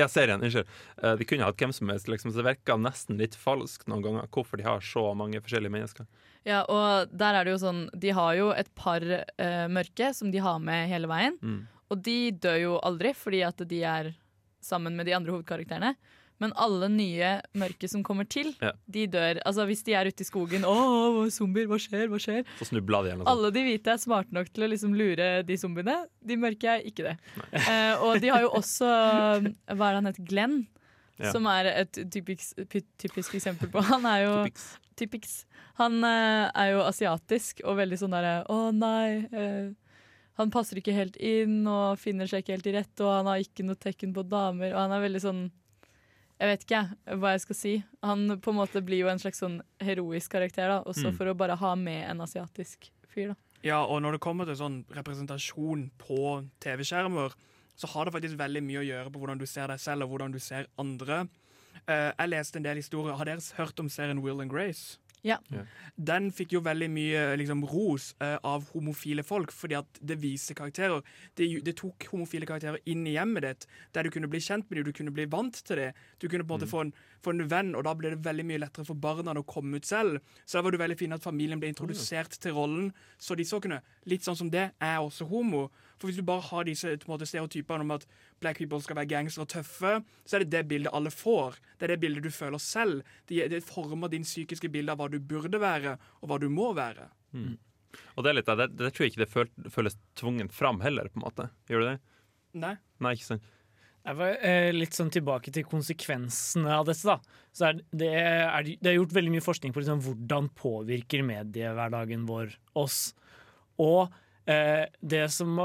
Ja, 0.00 0.08
serien. 0.08 0.40
Unnskyld. 0.40 0.68
Eh, 1.02 1.14
De 1.20 1.26
kunne 1.28 1.44
hatt 1.44 1.60
hvem 1.60 1.72
som 1.74 1.90
helst, 1.92 2.08
liksom, 2.08 2.32
så 2.32 2.40
det 2.40 2.48
virker 2.48 2.80
nesten 2.80 3.18
litt 3.20 3.36
falskt 3.38 3.88
noen 3.90 4.04
ganger 4.04 4.30
hvorfor 4.32 4.60
de 4.60 4.66
har 4.66 4.80
så 4.84 5.10
mange 5.18 5.42
forskjellige 5.44 5.74
mennesker. 5.74 6.08
Ja, 6.48 6.62
og 6.64 7.12
der 7.14 7.36
er 7.38 7.46
det 7.46 7.52
jo 7.52 7.60
sånn 7.62 7.84
De 7.94 8.10
har 8.16 8.32
jo 8.34 8.48
et 8.50 8.66
par 8.74 9.04
uh, 9.04 9.68
mørke 9.70 10.08
som 10.16 10.32
de 10.32 10.40
har 10.42 10.58
med 10.58 10.88
hele 10.90 11.10
veien. 11.10 11.36
Mm. 11.42 11.60
Og 11.92 12.02
de 12.02 12.18
dør 12.32 12.58
jo 12.58 12.72
aldri 12.82 13.12
fordi 13.14 13.44
at 13.46 13.62
de 13.68 13.82
er 13.86 14.10
sammen 14.62 14.96
med 14.96 15.06
de 15.06 15.14
andre 15.14 15.34
hovedkarakterene. 15.34 15.94
Men 16.40 16.52
alle 16.56 16.88
nye 16.90 17.40
mørke 17.54 17.88
som 17.88 18.02
kommer 18.02 18.24
til, 18.28 18.54
Ja. 18.60 18.72
de 18.90 19.06
dør. 19.06 19.38
Altså 19.46 19.66
Hvis 19.68 19.82
de 19.84 19.92
er 19.94 20.06
ute 20.10 20.22
i 20.22 20.26
skogen 20.26 20.64
Å, 20.66 21.28
zombier, 21.30 21.66
hva 21.70 21.78
skjer? 21.78 22.08
Hva 22.10 22.18
skjer? 22.18 22.44
Så 22.58 22.66
snubla 22.72 23.02
de 23.04 23.10
eller 23.12 23.24
noe. 23.24 23.28
Alle 23.30 23.50
de 23.54 23.62
hvite 23.62 23.86
er 23.92 24.00
smarte 24.02 24.32
nok 24.32 24.48
til 24.52 24.64
å 24.64 24.70
liksom 24.72 24.94
lure 24.96 25.42
de 25.46 25.56
zombiene. 25.56 26.06
De 26.24 26.36
mørke 26.36 26.64
er 26.78 26.82
ikke 26.88 27.04
det. 27.12 27.16
Eh, 27.52 27.94
og 28.02 28.20
de 28.20 28.28
har 28.28 28.40
jo 28.42 28.50
også 28.58 28.88
Hva 28.88 29.44
er 29.44 29.76
det 29.76 29.98
han 30.00 30.06
heter? 30.10 30.24
Glenn. 30.26 30.66
Ja. 31.20 31.30
Som 31.30 31.46
er 31.46 31.66
et 31.70 31.92
typisk, 32.10 32.56
typisk 32.98 33.34
eksempel 33.36 33.68
på 33.70 33.82
Han 33.84 34.06
er 34.08 34.24
jo 34.24 34.34
Typics. 34.96 35.44
Han 35.78 36.02
eh, 36.04 36.50
er 36.54 36.72
jo 36.74 36.82
asiatisk 36.84 37.62
og 37.64 37.76
veldig 37.78 37.98
sånn 38.00 38.12
derre 38.16 38.42
Å 38.50 38.72
nei. 38.74 39.28
eh, 39.32 39.70
han 40.40 40.50
passer 40.50 40.78
ikke 40.80 40.94
helt 40.96 41.16
inn 41.20 41.66
og 41.68 41.98
finner 42.00 42.26
seg 42.26 42.40
ikke 42.42 42.54
helt 42.56 42.66
i 42.66 42.72
rette, 42.72 43.04
og 43.04 43.10
han 43.20 43.26
har 43.28 43.42
ikke 43.44 43.64
noe 43.68 43.76
tekken 43.76 44.14
på 44.16 44.24
damer. 44.26 44.72
Og 44.72 44.80
han 44.80 44.94
er 44.96 45.02
veldig 45.04 45.20
sånn 45.20 45.42
Jeg 46.42 46.50
vet 46.50 46.64
ikke 46.66 47.18
hva 47.22 47.30
jeg 47.36 47.42
skal 47.44 47.54
si. 47.56 47.72
Han 48.02 48.24
på 48.42 48.50
en 48.50 48.56
måte 48.58 48.80
blir 48.82 49.04
jo 49.04 49.10
en 49.12 49.20
slags 49.22 49.38
sånn 49.44 49.60
heroisk 49.82 50.32
karakter, 50.34 50.66
da, 50.72 50.80
også 50.82 51.12
Mm. 51.12 51.16
for 51.16 51.30
å 51.30 51.36
bare 51.38 51.54
ha 51.56 51.74
med 51.78 52.02
en 52.10 52.18
asiatisk 52.24 52.88
fyr. 53.06 53.28
da. 53.28 53.34
Ja, 53.62 53.84
og 53.84 54.02
når 54.02 54.12
det 54.16 54.20
kommer 54.24 54.44
til 54.44 54.56
sånn 54.58 54.84
representasjon 54.90 55.90
på 55.98 56.48
TV-skjermer, 56.58 57.32
så 57.76 57.86
har 57.94 58.04
det 58.06 58.14
faktisk 58.14 58.36
veldig 58.36 58.62
mye 58.62 58.80
å 58.82 58.88
gjøre 58.88 59.12
på 59.12 59.20
hvordan 59.22 59.38
du 59.38 59.46
ser 59.46 59.68
deg 59.68 59.78
selv, 59.78 60.02
og 60.02 60.10
hvordan 60.10 60.32
du 60.32 60.40
ser 60.40 60.66
andre. 60.78 61.28
Uh, 61.88 62.10
jeg 62.18 62.28
leste 62.28 62.56
en 62.56 62.62
del 62.66 62.76
historier. 62.76 63.14
Har 63.16 63.24
dere 63.24 63.40
hørt 63.56 63.78
om 63.80 63.88
serien 63.88 64.20
Will 64.20 64.40
and 64.40 64.50
Grace? 64.50 64.98
Ja. 65.22 65.38
Den 65.94 66.30
fikk 66.34 66.56
jo 66.56 66.62
veldig 66.66 66.88
mye 66.90 67.22
liksom, 67.38 67.62
ros 67.70 68.10
eh, 68.22 68.36
av 68.42 68.66
homofile 68.74 69.22
folk, 69.26 69.52
fordi 69.54 69.78
at 69.78 70.00
det 70.02 70.18
viser 70.22 70.58
karakterer. 70.58 71.04
Det, 71.38 71.48
det 71.66 71.76
tok 71.78 72.08
homofile 72.10 72.48
karakterer 72.48 72.82
inn 72.90 73.06
i 73.06 73.14
hjemmet 73.14 73.46
ditt, 73.46 73.68
der 73.94 74.06
du 74.06 74.12
kunne 74.14 74.30
bli 74.30 74.42
kjent 74.42 74.68
med 74.68 74.80
dem, 74.80 74.90
du 74.90 74.98
kunne 74.98 75.14
bli 75.14 75.28
vant 75.30 75.62
til 75.62 75.78
det. 75.78 75.92
Du 76.18 76.26
kunne 76.28 76.46
på 76.46 76.50
en 76.50 76.58
måte 76.58 76.70
få, 76.70 76.86
en, 76.86 76.94
få 77.22 77.34
en 77.34 77.46
venn, 77.50 77.72
og 77.78 77.84
da 77.86 77.94
ble 77.96 78.12
det 78.12 78.24
veldig 78.24 78.44
mye 78.48 78.60
lettere 78.64 78.86
for 78.88 78.98
barna 78.98 79.34
å 79.38 79.44
komme 79.46 79.78
ut 79.78 79.88
selv. 79.88 80.20
Så 80.44 80.58
da 80.58 80.64
var 80.66 80.74
det 80.74 80.82
veldig 80.82 80.98
fint 80.98 81.16
at 81.16 81.24
familien 81.24 81.60
ble 81.62 81.70
introdusert 81.72 82.34
til 82.42 82.56
rollen, 82.56 82.90
så 83.18 83.38
de 83.38 83.46
så 83.48 83.62
kunne 83.62 83.82
Litt 84.10 84.24
sånn 84.26 84.34
som 84.34 84.48
det 84.50 84.64
er 84.82 84.96
også 84.98 85.28
homo. 85.30 85.68
For 85.94 86.10
hvis 86.10 86.16
du 86.18 86.26
bare 86.26 86.42
har 86.48 86.64
disse 86.66 86.90
måte, 87.06 87.26
stereotypene 87.28 87.84
om 87.84 87.92
at 87.94 88.06
black 88.42 88.58
people 88.58 88.80
skal 88.82 88.98
være 88.98 89.12
gangstere 89.12 89.46
og 89.46 89.52
tøffe, 89.52 89.92
så 90.26 90.36
er 90.36 90.42
det 90.42 90.50
det 90.56 90.62
bildet 90.72 90.94
alle 90.98 91.12
får. 91.14 91.60
Det 91.78 91.86
er 91.86 91.92
det 91.94 92.00
bildet 92.02 92.26
du 92.26 92.34
føler 92.34 92.58
selv. 92.58 93.04
Det, 93.30 93.44
det 93.52 93.62
former 93.62 94.10
din 94.10 94.26
psykiske 94.26 94.72
bilde 94.74 94.90
av 94.90 94.98
hva 94.98 95.06
du 95.12 95.20
burde 95.22 95.60
være, 95.62 95.94
og 96.18 96.32
hva 96.32 96.40
du 96.42 96.48
må 96.50 96.72
være. 96.74 97.06
Mm. 97.30 97.54
Og 98.16 98.24
det 98.24 98.32
er 98.32 98.38
litt 98.40 98.50
det, 98.58 98.68
det 98.80 98.90
tror 98.90 99.06
jeg 99.06 99.14
ikke 99.14 99.22
det 99.22 99.70
føles 99.76 99.98
tvungen 100.18 100.50
fram 100.52 100.82
heller, 100.82 101.12
på 101.12 101.20
en 101.20 101.26
måte. 101.28 101.48
Gjør 101.70 101.84
det 101.84 101.92
det? 101.92 101.98
Nei. 102.62 102.74
Nei, 103.02 103.14
ikke 103.16 103.30
sant. 103.30 103.50
Jeg 104.02 104.18
var 104.18 104.38
eh, 104.42 104.70
litt 104.74 104.96
sånn 104.96 105.12
tilbake 105.14 105.52
til 105.54 105.66
konsekvensene 105.68 106.72
av 106.74 106.88
dette. 106.88 107.06
da. 107.06 107.44
Så 107.54 107.68
er 107.68 107.82
det, 107.94 108.08
er, 108.10 108.70
det 108.82 108.90
er 108.90 108.96
gjort 108.96 109.14
veldig 109.14 109.34
mye 109.36 109.44
forskning 109.44 109.74
på 109.74 109.82
liksom, 109.82 110.02
hvordan 110.02 110.48
påvirker 110.58 111.22
mediehverdagen 111.26 112.24
vår 112.26 112.56
oss. 112.82 113.12
Og 113.82 114.10
eh, 114.50 114.88
det 114.98 115.28
som 115.34 115.60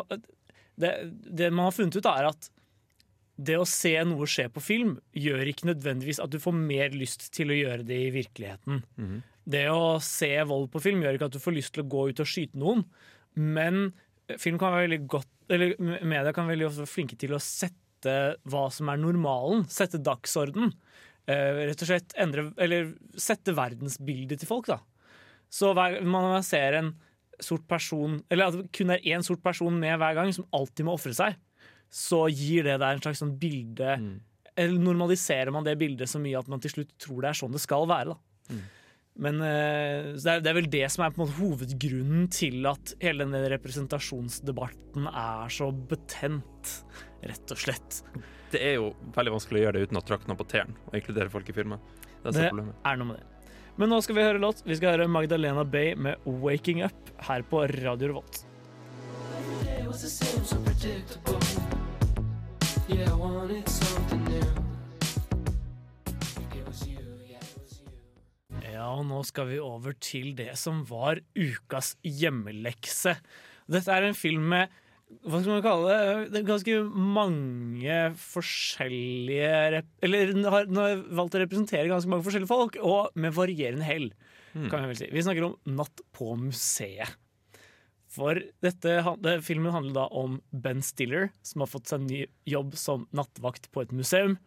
det, 0.78 0.92
det 1.10 1.50
man 1.50 1.70
har 1.70 1.76
funnet 1.76 1.98
ut, 1.98 2.06
da, 2.06 2.14
er 2.22 2.30
at 2.30 2.52
det 3.38 3.58
å 3.58 3.66
se 3.70 3.94
noe 4.10 4.26
skje 4.30 4.48
på 4.50 4.62
film 4.66 4.96
gjør 5.14 5.50
ikke 5.50 5.70
nødvendigvis 5.70 6.22
at 6.22 6.32
du 6.34 6.40
får 6.42 6.56
mer 6.58 6.94
lyst 6.98 7.28
til 7.36 7.54
å 7.54 7.58
gjøre 7.58 7.86
det 7.86 7.98
i 8.08 8.14
virkeligheten. 8.16 8.82
Det 9.48 9.68
å 9.70 9.98
se 10.04 10.32
vold 10.50 10.72
på 10.74 10.82
film 10.84 11.04
gjør 11.06 11.18
ikke 11.18 11.30
at 11.30 11.38
du 11.38 11.42
får 11.42 11.56
lyst 11.56 11.74
til 11.76 11.86
å 11.86 11.90
gå 11.90 12.08
ut 12.10 12.22
og 12.24 12.30
skyte 12.30 12.58
noen, 12.58 12.82
men 13.38 13.92
film 14.42 14.58
kan 14.60 14.74
være 14.74 14.88
veldig 14.90 15.04
godt 15.08 15.30
Eller 15.54 15.78
media 15.80 16.34
kan 16.36 16.50
være 16.50 16.66
veldig 16.66 16.88
flinke 16.90 17.16
til 17.16 17.32
å 17.38 17.40
sette 17.40 17.87
hva 18.06 18.68
som 18.74 18.92
er 18.92 19.00
normalen, 19.02 19.66
sette 19.72 19.98
dagsorden. 20.04 20.74
Eh, 21.28 21.64
rett 21.68 21.82
og 21.84 21.90
slett 21.90 22.14
endre 22.16 22.46
Eller 22.64 22.94
sette 23.20 23.52
verdensbildet 23.56 24.40
til 24.40 24.48
folk, 24.48 24.70
da. 24.70 24.80
Så 25.52 25.74
hver 25.76 26.00
man 26.08 26.38
ser 26.44 26.78
en 26.80 26.94
sort 27.44 27.66
person 27.68 28.22
Eller 28.32 28.48
at 28.48 28.56
det 28.56 28.72
kun 28.76 28.94
er 28.96 29.04
én 29.04 29.26
sort 29.26 29.44
person 29.44 29.76
med 29.76 30.00
hver 30.00 30.16
gang, 30.16 30.32
som 30.34 30.48
alltid 30.56 30.88
må 30.88 30.96
ofre 30.96 31.12
seg, 31.16 31.36
så 31.92 32.26
gir 32.32 32.68
det 32.68 32.80
deg 32.80 32.96
en 32.96 33.04
slags 33.04 33.22
sånn 33.24 33.36
bilde 33.40 33.98
Eller 34.56 34.80
normaliserer 34.80 35.52
man 35.52 35.68
det 35.68 35.76
bildet 35.80 36.10
så 36.10 36.22
mye 36.24 36.40
at 36.40 36.48
man 36.52 36.64
til 36.64 36.78
slutt 36.78 36.96
tror 37.02 37.22
det 37.24 37.34
er 37.34 37.42
sånn 37.42 37.56
det 37.56 37.64
skal 37.64 37.88
være. 37.92 38.16
da 38.16 38.58
Men 39.28 39.44
eh, 39.44 40.14
det, 40.16 40.32
er, 40.32 40.42
det 40.46 40.52
er 40.52 40.58
vel 40.62 40.72
det 40.72 40.86
som 40.94 41.04
er 41.04 41.12
på 41.12 41.20
en 41.20 41.26
måte 41.26 41.40
hovedgrunnen 41.42 42.32
til 42.32 42.72
at 42.72 42.96
hele 43.04 43.28
denne 43.28 43.44
representasjonsdebatten 43.58 45.12
er 45.12 45.54
så 45.54 45.72
betent, 45.92 46.74
rett 47.22 47.54
og 47.54 47.62
slett. 47.62 48.02
Det 48.52 48.62
er 48.64 48.78
jo 48.78 48.92
veldig 49.16 49.34
vanskelig 49.36 49.60
å 49.60 49.64
gjøre 49.66 49.80
det 49.80 49.90
uten 49.90 50.00
å 50.00 50.06
tråkke 50.08 50.30
noe 50.30 50.40
på 50.40 50.48
tærne 50.48 50.78
og 50.88 51.00
inkludere 51.00 51.32
folk 51.34 51.50
i 51.50 51.56
filmen. 51.56 51.82
Det 52.24 52.32
er 52.32 52.38
Det 52.38 52.46
er 52.86 53.00
noe 53.00 53.12
med 53.12 53.18
det. 53.18 53.26
Men 53.78 53.92
nå 53.94 54.00
skal 54.02 54.16
vi 54.18 54.24
høre 54.26 54.42
låt. 54.42 54.64
Vi 54.66 54.76
skal 54.76 54.96
høre 54.96 55.08
Magdalena 55.08 55.64
Bay 55.64 55.94
med 55.96 56.18
'Waking 56.26 56.84
Up' 56.84 57.12
her 57.28 57.44
på 57.44 57.68
Radio 57.84 58.08
Revolt. 58.08 58.46
Yeah, 62.90 63.12
I 63.12 63.14
wanted 63.14 63.68
something 63.68 64.24
new. 64.24 64.68
Ja, 68.78 68.94
og 68.94 69.06
nå 69.10 69.24
skal 69.26 69.50
vi 69.50 69.60
over 69.60 69.96
til 70.00 70.36
det 70.38 70.54
som 70.56 70.84
var 70.86 71.20
ukas 71.36 71.96
hjemmelekse. 72.06 73.18
Dette 73.68 73.92
er 73.92 74.06
en 74.08 74.16
film 74.16 74.46
med 74.54 74.70
hva 75.08 75.40
skal 75.40 75.54
man 75.54 75.64
kalle 75.64 75.92
det? 75.92 76.24
det 76.34 76.40
er 76.42 76.48
ganske 76.50 76.80
mange 77.16 78.00
forskjellige 78.20 79.84
Eller 80.04 80.34
den 80.34 80.48
har, 80.52 80.68
den 80.68 80.80
har 80.82 81.00
valgt 81.16 81.38
å 81.38 81.44
representere 81.44 81.88
ganske 81.88 82.12
mange 82.12 82.26
forskjellige 82.26 82.52
folk, 82.52 82.76
og 82.84 83.16
med 83.16 83.36
varierende 83.36 83.88
hell. 83.88 84.10
kan 84.68 84.84
Vi 84.84 84.92
vel 84.92 85.00
si. 85.00 85.08
Vi 85.14 85.24
snakker 85.24 85.48
om 85.48 85.56
Natt 85.78 86.04
på 86.16 86.36
museet. 86.40 87.16
For 88.18 88.40
dette, 88.64 88.94
det, 89.22 89.34
filmen 89.46 89.76
handler 89.76 89.96
da 89.96 90.06
om 90.16 90.40
Ben 90.52 90.82
Stiller, 90.84 91.30
som 91.46 91.64
har 91.64 91.72
fått 91.72 91.92
seg 91.92 92.02
en 92.02 92.08
ny 92.10 92.22
jobb 92.50 92.76
som 92.80 93.06
nattvakt 93.16 93.70
på 93.72 93.84
et 93.84 93.94
museum. 93.96 94.38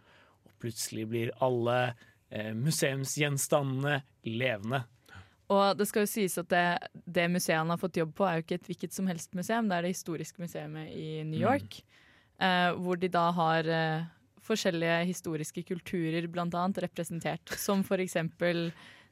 Og 0.48 0.54
plutselig 0.64 1.06
blir 1.12 1.34
alle 1.44 1.76
eh, 2.32 2.50
museumsgjenstandene 2.56 4.00
levende. 4.26 4.84
Og 5.50 5.76
det 5.78 5.88
skal 5.90 6.04
jo 6.04 6.10
sies 6.12 6.36
at 6.38 6.48
det, 6.52 6.64
det 7.10 7.24
museet 7.32 7.58
han 7.58 7.72
har 7.72 7.80
fått 7.80 7.98
jobb 7.98 8.12
på, 8.14 8.26
er 8.28 8.38
jo 8.38 8.44
ikke 8.44 8.58
et 8.60 8.68
hvilket 8.70 8.94
som 8.94 9.08
helst 9.10 9.32
museum. 9.34 9.66
Det 9.70 9.76
er 9.80 9.82
det 9.88 9.94
historiske 9.96 10.38
museet 10.38 10.76
i 10.94 11.24
New 11.26 11.40
York. 11.42 11.80
Eh, 12.40 12.70
hvor 12.78 12.96
de 13.02 13.08
da 13.12 13.26
har 13.36 13.66
eh, 13.66 14.04
forskjellige 14.46 15.00
historiske 15.10 15.64
kulturer 15.68 16.28
blant 16.30 16.54
annet 16.54 16.78
representert. 16.86 17.50
Som 17.58 17.82
for 17.84 17.98
eksempel 18.02 18.70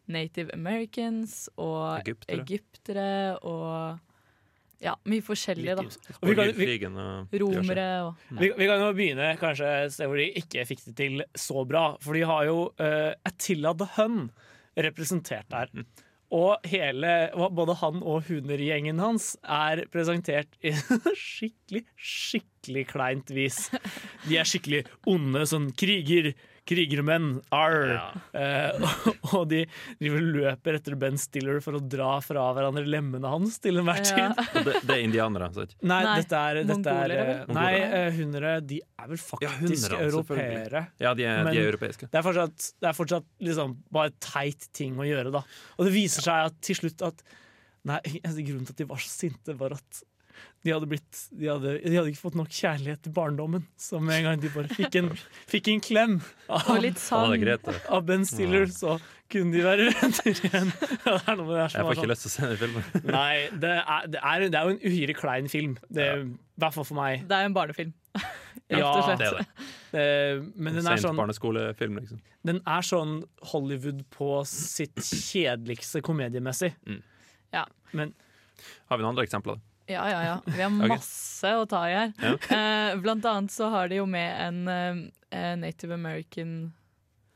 Native 0.09 0.55
Americans 0.55 1.49
og 1.61 1.99
Egyptere. 2.07 2.39
egyptere 2.39 3.09
og 3.45 3.99
ja, 4.81 4.95
mye 5.11 5.25
forskjellige, 5.27 5.75
da. 5.75 5.83
Og 6.23 6.29
vi 6.31 6.35
kan- 6.39 6.55
vi- 6.55 7.39
romere 7.43 7.89
og 8.07 8.15
Romere 8.31 8.41
Vi, 8.41 8.53
vi 8.57 8.67
kan 8.71 8.81
jo 8.87 8.93
begynne 8.95 9.37
kanskje 9.43 9.67
et 9.85 9.93
sted 9.93 10.07
hvor 10.07 10.17
de 10.23 10.31
ikke 10.39 10.65
fikk 10.71 10.85
det 10.87 10.95
til 10.97 11.25
så 11.35 11.67
bra. 11.67 11.97
For 12.01 12.15
de 12.15 12.23
har 12.31 12.45
jo 12.47 12.61
uh, 12.79 13.13
Attila 13.27 13.75
the 13.75 13.89
Hun 13.99 14.31
representert 14.79 15.49
der. 15.51 15.67
Og 16.35 16.59
hele, 16.69 17.13
både 17.57 17.77
han 17.81 18.03
og 18.05 18.27
hundergjengen 18.29 19.01
hans 19.01 19.33
er 19.43 19.87
presentert 19.93 20.59
i 20.61 20.75
skikkelig, 21.17 21.58
skikkelig 21.97 22.87
kleint 22.93 23.31
vis. 23.35 23.69
De 24.29 24.39
er 24.41 24.47
skikkelig 24.49 24.85
onde, 25.09 25.43
sånn 25.49 25.69
kriger, 25.79 26.33
krigermenn, 26.69 27.39
arr. 27.55 27.95
Eh, 28.37 28.89
og 29.37 29.47
de 29.49 29.63
driver 30.01 30.19
og 30.21 30.35
løper 30.37 30.77
etter 30.79 30.97
Ben 31.01 31.17
Stiller 31.21 31.63
for 31.65 31.79
å 31.79 31.81
dra 31.81 32.19
fra 32.25 32.45
hverandre 32.57 32.85
lemmene 32.89 33.31
hans 33.33 33.57
til 33.65 33.81
enhver 33.81 34.03
tid. 34.05 34.21
Ja. 34.21 34.65
Det, 34.67 34.75
det 34.85 34.97
er 34.99 35.05
indianere, 35.07 35.49
sant? 35.57 35.73
Nei, 35.89 36.01
dette 36.21 36.43
er, 36.51 36.61
dette 36.69 36.97
er 37.07 37.15
eh? 37.17 37.43
Nei, 37.57 37.73
eh, 37.87 38.11
hundere 38.19 38.55
de 38.69 38.83
er 38.85 39.11
vel 39.15 39.23
faktisk 39.23 39.47
ja, 39.49 39.55
hundre, 39.63 40.03
europeere. 40.11 40.85
Ja, 41.01 41.15
de 41.17 41.29
er- 41.29 41.49
de 41.49 41.57
er 41.63 41.71
europeiske. 41.73 42.11
Det 42.13 42.21
er 42.21 42.27
fortsatt, 42.27 42.71
det 42.83 42.91
er 42.93 42.97
fortsatt 43.01 43.29
liksom 43.49 43.79
bare 43.95 44.13
teit 44.21 44.69
ting 44.77 44.99
å 45.01 45.09
gjøre, 45.09 45.33
da. 45.39 45.45
Og 45.79 45.89
det 45.89 45.95
viser 45.97 46.27
seg 46.29 46.51
at 46.51 46.61
til 46.69 46.83
slutt 46.83 47.07
at 47.13 47.25
Nei, 47.89 48.01
grunnen 48.45 48.67
til 48.67 48.75
at 48.75 48.81
de 48.83 48.87
var 48.91 49.01
så 49.01 49.09
sinte, 49.09 49.55
var 49.57 49.73
at 49.77 50.01
de 50.67 50.73
hadde, 50.75 50.89
blitt, 50.91 51.19
de, 51.39 51.47
hadde, 51.47 51.77
de 51.85 51.95
hadde 51.95 52.11
ikke 52.11 52.21
fått 52.25 52.37
nok 52.37 52.49
kjærlighet 52.53 53.01
til 53.07 53.13
barndommen. 53.15 53.63
Så 53.79 54.01
med 54.03 54.19
en 54.19 54.25
gang 54.27 54.41
de 54.43 54.51
bare 54.53 54.69
fikk 54.75 54.97
en, 55.01 55.13
fikk 55.53 55.71
en 55.73 55.85
klem 55.85 56.17
av, 56.51 56.67
Og 56.75 56.81
litt 56.83 56.99
sang. 56.99 57.31
Av 57.95 58.03
Ben 58.09 58.27
Stiller, 58.27 58.67
så 58.75 58.97
kunne 59.31 59.55
de 59.55 59.63
være 59.65 59.87
venner 59.93 60.29
igjen. 60.33 60.73
Ja, 61.07 61.15
det 61.15 61.31
er 61.31 61.39
noe 61.39 61.47
det 61.55 61.61
her 61.63 61.77
Jeg 61.79 61.87
får 61.87 61.95
ikke 61.95 62.03
sånn- 62.03 62.11
lyst 62.13 62.25
til 62.27 62.31
å 62.31 62.35
se 62.35 62.49
den 62.51 62.59
filmen. 62.65 62.89
Nei, 63.19 63.33
det 63.63 63.71
er, 63.79 64.11
det, 64.11 64.21
er, 64.33 64.45
det 64.49 64.59
er 64.61 64.67
jo 64.69 64.75
en 64.75 64.83
uhyre 64.91 65.17
klein 65.21 65.49
film. 65.53 65.77
Det, 65.89 66.09
I 66.27 66.61
hvert 66.65 66.77
fall 66.77 66.89
for 66.91 66.99
meg. 66.99 67.23
Det 67.31 67.39
er 67.39 67.47
jo 67.47 67.53
en 67.53 67.57
barnefilm. 67.61 67.95
Ja, 68.69 68.91
det 69.17 69.29
er 69.31 69.39
det. 69.39 69.47
Eh, 69.97 70.43
men 70.59 70.75
den 70.77 70.83
er 70.83 70.99
Sent 70.99 71.07
sånn 71.07 71.17
barneskolefilm, 71.23 72.03
liksom. 72.03 72.19
Den 72.45 72.59
er 72.69 72.85
sånn 72.85 73.15
Hollywood 73.53 74.03
på 74.13 74.43
sitt 74.49 74.99
kjedeligste 75.07 76.03
komediemessig. 76.05 76.75
Ja. 77.55 77.63
Men 77.97 78.13
Har 78.91 78.99
vi 78.99 79.07
noen 79.07 79.15
andre 79.15 79.25
eksempler? 79.25 79.63
Ja, 79.89 80.05
ja, 80.13 80.21
ja. 80.25 80.37
Vi 80.47 80.61
har 80.63 80.71
masse 80.85 81.29
masse 81.39 81.55
å 81.55 81.67
ta 81.71 81.85
i 81.89 81.95
her. 81.95 82.13
Ja. 82.19 82.33
Eh, 82.57 82.97
blant 83.03 83.25
annet 83.31 83.53
så 83.55 83.69
har 83.71 83.89
de 83.89 84.01
jo 84.01 84.07
med 84.11 84.41
en 84.43 84.69
eh, 85.31 85.55
native 85.57 85.95
american 85.95 86.73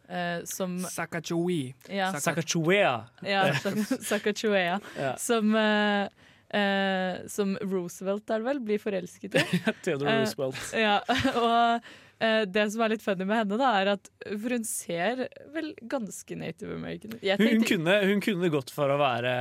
eh, 0.09 0.43
som 0.45 0.79
Sakachowi. 0.83 1.75
Ja. 1.89 2.13
Sakachuea. 2.19 3.05
Ja, 3.23 3.45
Sak- 3.63 4.03
Sakachuea. 4.11 4.81
Ja. 4.99 5.13
Som, 5.23 5.55
eh, 5.55 7.19
som 7.31 7.55
Roosevelt, 7.63 8.27
er 8.31 8.43
det 8.43 8.49
vel, 8.51 8.61
blir 8.67 8.83
forelsket 8.83 9.39
i. 9.39 9.45
Theodore 9.85 10.19
Roosevelt. 10.23 10.65
Ja, 10.75 10.99
og 11.39 11.93
det 12.55 12.67
som 12.71 12.83
er 12.85 12.93
litt 12.93 13.03
funny 13.03 13.25
med 13.27 13.41
henne, 13.41 13.57
da, 13.59 13.71
er 13.81 13.89
at 13.97 14.11
for 14.29 14.53
hun 14.55 14.67
ser 14.67 15.25
vel 15.55 15.73
ganske 15.91 16.37
native 16.39 16.77
american 16.77 17.17
ut. 17.17 17.25
Hun, 17.41 17.89
hun 18.13 18.21
kunne 18.23 18.51
gått 18.53 18.71
for 18.71 18.93
å 18.95 18.99
være 19.01 19.33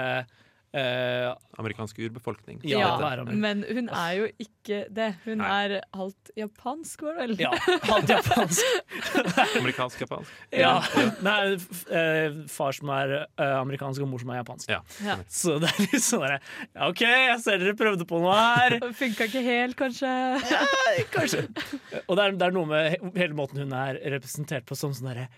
eh, 0.74 1.28
Amerikansk 1.60 1.98
urbefolkning. 2.00 2.60
Ja, 2.64 2.80
Ja, 3.02 3.24
men 3.28 3.64
hun 3.68 3.90
er 3.90 4.12
jo 4.18 4.28
ikke 4.40 4.86
det. 4.94 5.10
Hun 5.26 5.42
er 5.44 5.82
halvt 5.94 6.32
japansk, 6.40 7.02
var 7.06 7.18
det 7.20 7.28
vel? 7.28 7.34
Ja, 7.44 7.52
halvt 7.92 8.10
japansk. 8.14 8.64
Amerikansk-japansk. 9.60 10.32
Ja. 10.56 10.74
Nei, 11.26 11.38
f- 11.58 11.84
eh, 11.92 12.40
far 12.52 12.72
som 12.78 12.90
er 12.96 13.14
eh, 13.22 13.54
amerikansk, 13.60 14.02
og 14.06 14.12
mor 14.14 14.24
som 14.24 14.32
er 14.34 14.42
japansk. 14.42 14.72
Ja. 14.72 14.80
Ja. 15.06 15.18
Så 15.32 15.58
det 15.62 15.70
er 15.74 15.84
litt 15.88 16.06
sånn 16.06 16.26
derre 16.26 16.40
OK, 16.90 17.04
jeg 17.06 17.38
ser 17.44 17.62
dere 17.62 17.76
prøvde 17.80 18.08
på 18.10 18.22
noe 18.24 18.36
her. 18.40 18.78
Funka 19.02 19.28
ikke 19.30 19.44
helt, 19.46 19.78
kanskje. 19.80 20.12
Kanskje. 21.14 21.46
Og 22.08 22.16
det 22.18 22.26
er, 22.26 22.36
det 22.40 22.48
er 22.50 22.56
noe 22.58 22.70
med 22.70 23.16
hele 23.20 23.36
måten 23.38 23.62
hun 23.66 23.76
er 23.78 24.00
representert 24.18 24.66
på 24.70 24.78
som 24.80 24.96
sånn 24.96 25.12
derre 25.14 25.30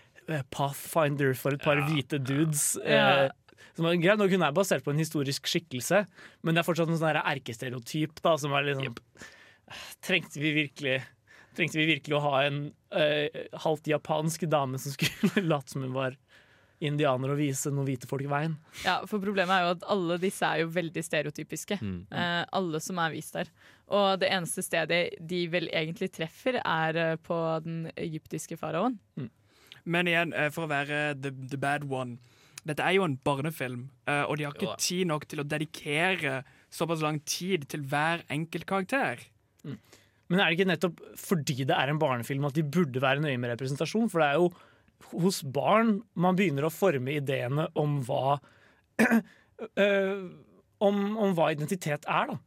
pathfinder 0.54 1.34
for 1.36 1.52
et 1.52 1.60
par 1.60 1.76
hvite 1.84 2.16
dudes. 2.24 2.74
Ja. 2.80 3.28
Som 3.74 3.88
er 3.88 3.98
greit 4.02 4.20
nok, 4.20 4.30
Hun 4.30 4.46
er 4.46 4.54
basert 4.54 4.84
på 4.84 4.92
en 4.92 5.00
historisk 5.02 5.48
skikkelse, 5.50 6.04
men 6.42 6.54
det 6.54 6.62
er 6.62 6.68
fortsatt 6.68 6.92
en 6.92 7.00
sånn 7.00 7.20
erkestereotyp. 7.22 8.20
da, 8.22 8.36
som 8.38 8.52
er 8.54 8.68
liksom, 8.68 8.92
yep. 8.92 9.30
Trengte 10.04 10.40
vi 10.42 10.52
virkelig 10.52 11.00
Trengte 11.54 11.78
vi 11.78 11.86
virkelig 11.86 12.16
å 12.18 12.22
ha 12.24 12.38
en 12.48 12.56
uh, 12.96 13.42
halvt 13.62 13.86
japansk 13.86 14.42
dame 14.50 14.78
som 14.82 14.90
skulle 14.90 15.44
late 15.52 15.70
som 15.70 15.84
hun 15.86 15.94
var 15.94 16.16
indianer 16.84 17.30
og 17.30 17.38
vise 17.38 17.70
noen 17.70 17.86
hvite 17.86 18.08
folk 18.10 18.26
veien? 18.28 18.56
Ja, 18.82 18.96
for 19.06 19.22
Problemet 19.22 19.54
er 19.54 19.62
jo 19.62 19.74
at 19.76 19.86
alle 19.94 20.18
disse 20.20 20.48
er 20.48 20.64
jo 20.64 20.72
veldig 20.74 21.04
stereotypiske. 21.06 21.78
Mm. 21.80 22.00
Uh, 22.10 22.42
alle 22.58 22.80
som 22.82 22.98
er 23.00 23.14
vist 23.14 23.38
der. 23.38 23.52
Og 23.94 24.18
det 24.20 24.32
eneste 24.34 24.64
stedet 24.66 25.00
de 25.20 25.40
vel 25.52 25.70
egentlig 25.70 26.10
treffer, 26.16 26.58
er 26.58 26.98
eh, 26.98 27.16
på 27.20 27.36
den 27.62 27.82
egyptiske 28.00 28.56
faraoen. 28.56 28.96
Men 29.84 30.08
igjen, 30.08 30.32
for 30.56 30.64
å 30.64 30.70
være 30.70 31.00
the, 31.20 31.30
the 31.52 31.60
bad 31.60 31.84
one 31.84 32.16
Dette 32.64 32.84
er 32.84 32.96
jo 32.96 33.06
en 33.06 33.16
barnefilm, 33.20 33.88
eh, 34.08 34.22
og 34.24 34.38
de 34.38 34.46
har 34.46 34.54
ikke 34.56 34.70
Jo 34.70 34.76
tid 34.80 35.08
nok 35.10 35.26
til 35.28 35.42
å 35.42 35.48
dedikere 35.48 36.38
såpass 36.72 37.02
lang 37.04 37.20
tid 37.28 37.68
til 37.70 37.84
hver 37.90 38.24
enkelt 38.32 38.66
karakter. 38.68 39.20
Men 39.64 40.40
er 40.40 40.48
det 40.48 40.56
ikke 40.56 40.70
nettopp 40.70 41.02
fordi 41.20 41.66
det 41.68 41.76
er 41.76 41.92
en 41.92 42.00
barnefilm 42.00 42.46
at 42.48 42.56
de 42.56 42.64
burde 42.64 43.02
være 43.02 43.22
nøye 43.22 43.36
med 43.40 43.52
representasjon? 43.52 44.08
For 44.12 44.22
det 44.22 44.30
er 44.30 44.40
jo 44.40 44.48
hos 45.20 45.42
barn 45.44 45.98
man 46.16 46.38
begynner 46.38 46.66
å 46.66 46.72
forme 46.72 47.18
ideene 47.18 47.68
om 47.78 47.98
hva 48.06 48.38
øh, 49.04 50.24
om, 50.88 50.98
om 51.20 51.36
hva 51.36 51.52
identitet 51.54 52.08
er, 52.08 52.32
da. 52.32 52.40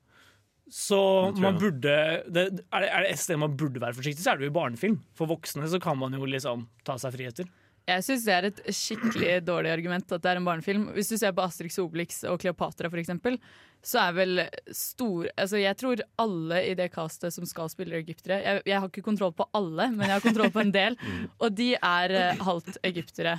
Så 0.67 0.97
man 1.39 1.55
burde 1.55 1.91
er, 1.93 2.25
det, 2.27 2.41
er 2.75 2.83
det 2.83 3.13
et 3.13 3.21
sted 3.21 3.39
man 3.39 3.53
burde 3.55 3.79
være 3.79 3.95
forsiktig, 3.95 4.19
så 4.19 4.33
er 4.33 4.39
det 4.39 4.49
jo 4.49 4.51
i 4.51 4.57
barnefilm. 4.57 4.97
For 5.15 5.29
voksne 5.29 5.69
så 5.71 5.79
kan 5.79 5.95
man 5.99 6.17
jo 6.17 6.27
liksom 6.27 6.65
ta 6.87 6.97
seg 6.99 7.15
friheter. 7.15 7.47
Jeg 7.87 8.03
syns 8.03 8.25
det 8.27 8.33
er 8.35 8.45
et 8.49 8.57
skikkelig 8.75 9.33
dårlig 9.47 9.71
argument 9.71 10.11
at 10.11 10.23
det 10.23 10.31
er 10.33 10.41
en 10.41 10.47
barnefilm. 10.47 10.89
Hvis 10.95 11.07
du 11.07 11.15
ser 11.15 11.31
på 11.35 11.45
Asterix 11.45 11.77
Obelix 11.79 12.19
og 12.27 12.41
Kleopatra 12.41 12.91
eksempel, 12.99 13.37
så 13.85 14.01
er 14.01 14.15
vel 14.17 14.41
stor 14.75 15.27
Altså 15.37 15.61
jeg 15.61 15.77
tror 15.79 16.01
alle 16.19 16.63
i 16.67 16.73
det 16.75 16.89
castet 16.91 17.35
som 17.35 17.45
skal 17.47 17.69
spille 17.69 17.99
egyptere 18.01 18.39
jeg, 18.41 18.63
jeg 18.65 18.81
har 18.81 18.89
ikke 18.89 19.05
kontroll 19.05 19.35
på 19.37 19.45
alle, 19.55 19.85
men 19.93 20.07
jeg 20.07 20.17
har 20.17 20.25
kontroll 20.25 20.51
på 20.51 20.65
en 20.65 20.73
del. 20.75 20.97
Og 21.43 21.53
de 21.55 21.69
er 21.77 22.15
eh, 22.17 22.43
halvt 22.49 22.81
egyptere. 22.87 23.37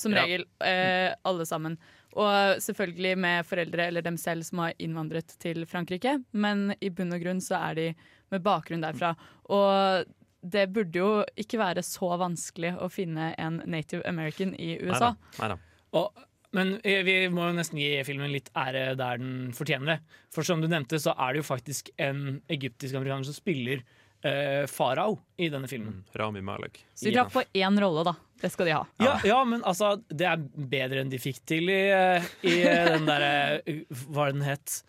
Som 0.00 0.16
regel. 0.16 0.46
Eh, 0.64 1.12
alle 1.22 1.46
sammen. 1.46 1.78
Og 2.18 2.58
selvfølgelig 2.62 3.14
med 3.18 3.46
foreldre 3.46 3.86
eller 3.90 4.02
dem 4.06 4.18
selv 4.18 4.46
som 4.46 4.64
har 4.64 4.74
innvandret 4.82 5.34
til 5.42 5.62
Frankrike, 5.70 6.16
men 6.32 6.72
i 6.80 6.90
bunn 6.94 7.14
og 7.14 7.22
grunn 7.22 7.42
så 7.42 7.58
er 7.70 7.78
de 7.78 7.86
med 8.34 8.42
bakgrunn 8.42 8.82
derfra. 8.82 9.12
Og 9.54 10.10
det 10.44 10.68
burde 10.74 11.00
jo 11.00 11.10
ikke 11.40 11.60
være 11.60 11.82
så 11.86 12.12
vanskelig 12.20 12.74
å 12.82 12.90
finne 12.92 13.32
en 13.40 13.62
native 13.64 14.04
american 14.08 14.54
i 14.60 14.74
USA. 14.82 15.14
Neida. 15.40 15.58
Og, 15.96 16.24
men 16.54 16.76
eh, 16.84 17.02
vi 17.06 17.16
må 17.32 17.48
jo 17.48 17.56
nesten 17.56 17.80
gi 17.80 17.90
filmen 18.06 18.32
litt 18.32 18.50
ære 18.58 18.92
der 19.00 19.20
den 19.22 19.52
fortjener 19.56 19.94
det. 19.94 19.98
For 20.34 20.46
som 20.46 20.62
du 20.62 20.68
nevnte, 20.70 21.00
så 21.02 21.16
er 21.16 21.34
det 21.34 21.42
jo 21.44 21.50
faktisk 21.50 21.90
en 21.96 22.40
egyptisk 22.52 22.98
amerikaner 22.98 23.26
som 23.28 23.36
spiller 23.36 23.82
eh, 24.24 24.66
farao 24.70 25.18
i 25.36 25.48
denne 25.52 25.70
filmen. 25.70 26.02
Rami 26.14 26.44
Malek. 26.44 26.84
Så 26.94 27.08
de 27.08 27.16
drar 27.16 27.32
på 27.32 27.42
én 27.52 27.80
rolle, 27.80 28.04
da. 28.06 28.14
Det 28.40 28.50
skal 28.52 28.68
de 28.68 28.74
ha. 28.76 28.82
Ja, 29.00 29.14
ja, 29.24 29.38
men 29.48 29.62
altså, 29.64 29.94
det 30.08 30.26
er 30.28 30.42
bedre 30.54 31.04
enn 31.04 31.12
de 31.12 31.20
fikk 31.22 31.40
til 31.48 31.70
i, 31.72 31.82
eh, 31.94 32.32
i 32.44 32.58
eh, 32.66 32.90
den 32.92 33.06
derre 33.08 33.30
Hva 33.64 34.18
var 34.18 34.32
det 34.32 34.38
den 34.38 34.48
het? 34.48 34.80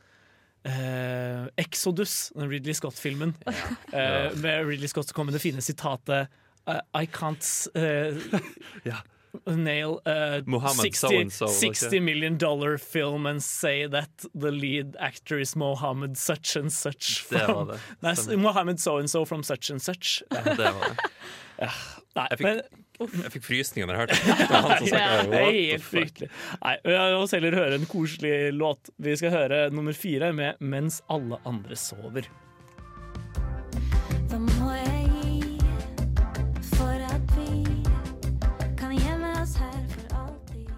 Eh, 0.66 1.46
Exodus, 1.58 2.32
den 2.36 2.50
Ridley 2.50 2.74
Scott-filmen. 2.74 3.34
Eh, 3.94 4.36
med 4.36 4.68
Ridley 4.68 4.88
Scott 4.88 5.08
så 5.08 5.14
kom 5.14 5.26
med 5.26 5.36
det 5.36 5.40
fine 5.40 5.62
sitatet 5.62 6.28
uh, 6.68 7.02
I 7.02 7.06
can't 7.06 7.68
eh, 7.76 8.40
nail 9.56 10.00
a 10.06 10.42
60, 10.42 10.98
so-and-so, 10.98 11.46
var 11.46 11.54
det 11.54 11.60
60 11.60 12.00
million 12.00 12.38
dollar 12.38 12.78
film 12.78 13.26
and 13.26 13.44
say 13.44 13.88
that 13.88 14.26
the 14.34 14.52
lead 14.52 14.96
actor 15.00 15.40
is 15.40 15.56
Mohammed 15.56 16.18
such 16.18 16.58
and 16.58 16.74
such. 16.74 17.22
From- 17.22 17.68
det 17.68 17.80
det. 18.02 18.28
Nei, 18.28 18.36
Mohammed 18.38 18.80
so 18.80 18.98
and 18.98 19.10
so 19.10 19.26
from 19.26 19.44
such 19.44 19.72
and 19.72 19.82
such. 19.82 20.24
Ja, 20.32 20.42
det 20.44 20.58
var 20.58 20.90
det. 20.90 20.98
Nei, 22.16 22.28
Jeg 22.32 22.38
men 22.42 22.62
fikk, 22.62 22.85
jeg 22.96 23.32
fikk 23.34 23.44
frysninger 23.44 23.90
når 23.90 23.96
jeg 23.96 24.02
hørte 24.04 24.16
det. 24.16 24.36
Det 24.40 24.48
han 24.56 24.72
som 24.80 25.32
det 25.32 25.42
er 25.42 25.52
helt 25.52 25.84
fryktelig. 25.84 26.30
Nei, 26.62 26.76
La 26.88 27.04
oss 27.20 27.36
heller 27.36 27.58
høre 27.58 27.80
en 27.80 27.88
koselig 27.90 28.34
låt. 28.56 28.92
Vi 29.04 29.16
skal 29.20 29.34
høre 29.36 29.60
nummer 29.74 29.96
fire 29.98 30.32
med 30.36 30.62
'Mens 30.62 31.02
alle 31.12 31.40
andre 31.46 31.76
sover'. 31.76 32.30
Hva 34.30 34.40
må 34.40 34.72
jeg 34.80 35.04
gi 35.12 35.60
for 36.76 37.04
at 37.10 37.36
vi 37.36 37.66
kan 38.80 38.96
gjemme 38.96 39.34
oss 39.42 39.56
her 39.60 39.78
for 39.92 40.18
alltid? 40.24 40.72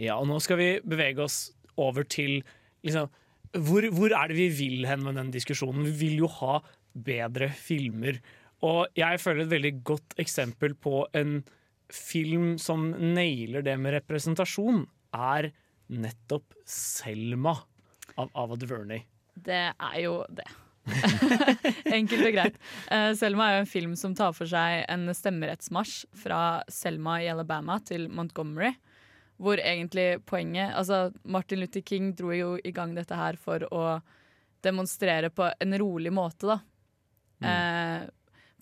Ja, 0.00 0.16
og 0.16 0.28
nå 0.32 0.40
skal 0.40 0.60
vi 0.60 0.70
bevege 0.80 1.28
oss 1.28 1.52
over 1.76 2.02
til 2.08 2.40
liksom, 2.84 3.12
hvor, 3.52 3.84
hvor 3.92 4.12
er 4.16 4.28
det 4.30 4.36
vi 4.38 4.48
vil 4.48 4.86
hen 4.88 5.04
med 5.04 5.16
den 5.18 5.32
diskusjonen? 5.34 5.84
Vi 5.84 5.96
vil 6.06 6.22
jo 6.24 6.28
ha 6.40 6.60
bedre 6.94 7.50
filmer. 7.54 8.20
Og 8.66 8.98
jeg 8.98 9.20
føler 9.22 9.44
et 9.44 9.54
veldig 9.54 9.74
godt 9.88 10.16
eksempel 10.20 10.74
på 10.76 11.04
en 11.16 11.40
film 11.90 12.54
som 12.60 12.90
nailer 12.92 13.64
det 13.66 13.76
med 13.80 13.96
representasjon, 13.98 14.84
er 15.16 15.50
nettopp 15.90 16.54
Selma 16.68 17.56
av 18.20 18.30
Ava 18.38 18.58
DuVernay. 18.58 19.02
Det 19.34 19.62
er 19.72 19.96
jo 20.04 20.20
det. 20.28 20.46
Enkelt 21.96 22.26
og 22.26 22.34
greit. 22.34 22.60
Eh, 22.92 23.10
Selma 23.18 23.48
er 23.48 23.58
jo 23.58 23.64
en 23.64 23.72
film 23.72 23.96
som 23.98 24.14
tar 24.16 24.34
for 24.36 24.50
seg 24.50 24.84
en 24.90 25.08
stemmerettsmarsj 25.14 26.04
fra 26.22 26.40
Selma 26.70 27.18
i 27.24 27.28
Alabama 27.32 27.78
til 27.86 28.08
Montgomery. 28.12 28.72
Hvor 29.40 29.56
egentlig 29.56 30.20
poenget 30.28 30.74
Altså, 30.76 31.14
Martin 31.24 31.62
Luther 31.62 31.80
King 31.80 32.12
dro 32.16 32.32
jo 32.36 32.54
i 32.60 32.72
gang 32.76 32.92
dette 32.94 33.16
her 33.16 33.38
for 33.40 33.64
å 33.72 33.84
demonstrere 34.60 35.30
på 35.32 35.46
en 35.48 35.78
rolig 35.80 36.12
måte, 36.12 36.50
da. 36.50 36.58
Eh, 37.40 38.08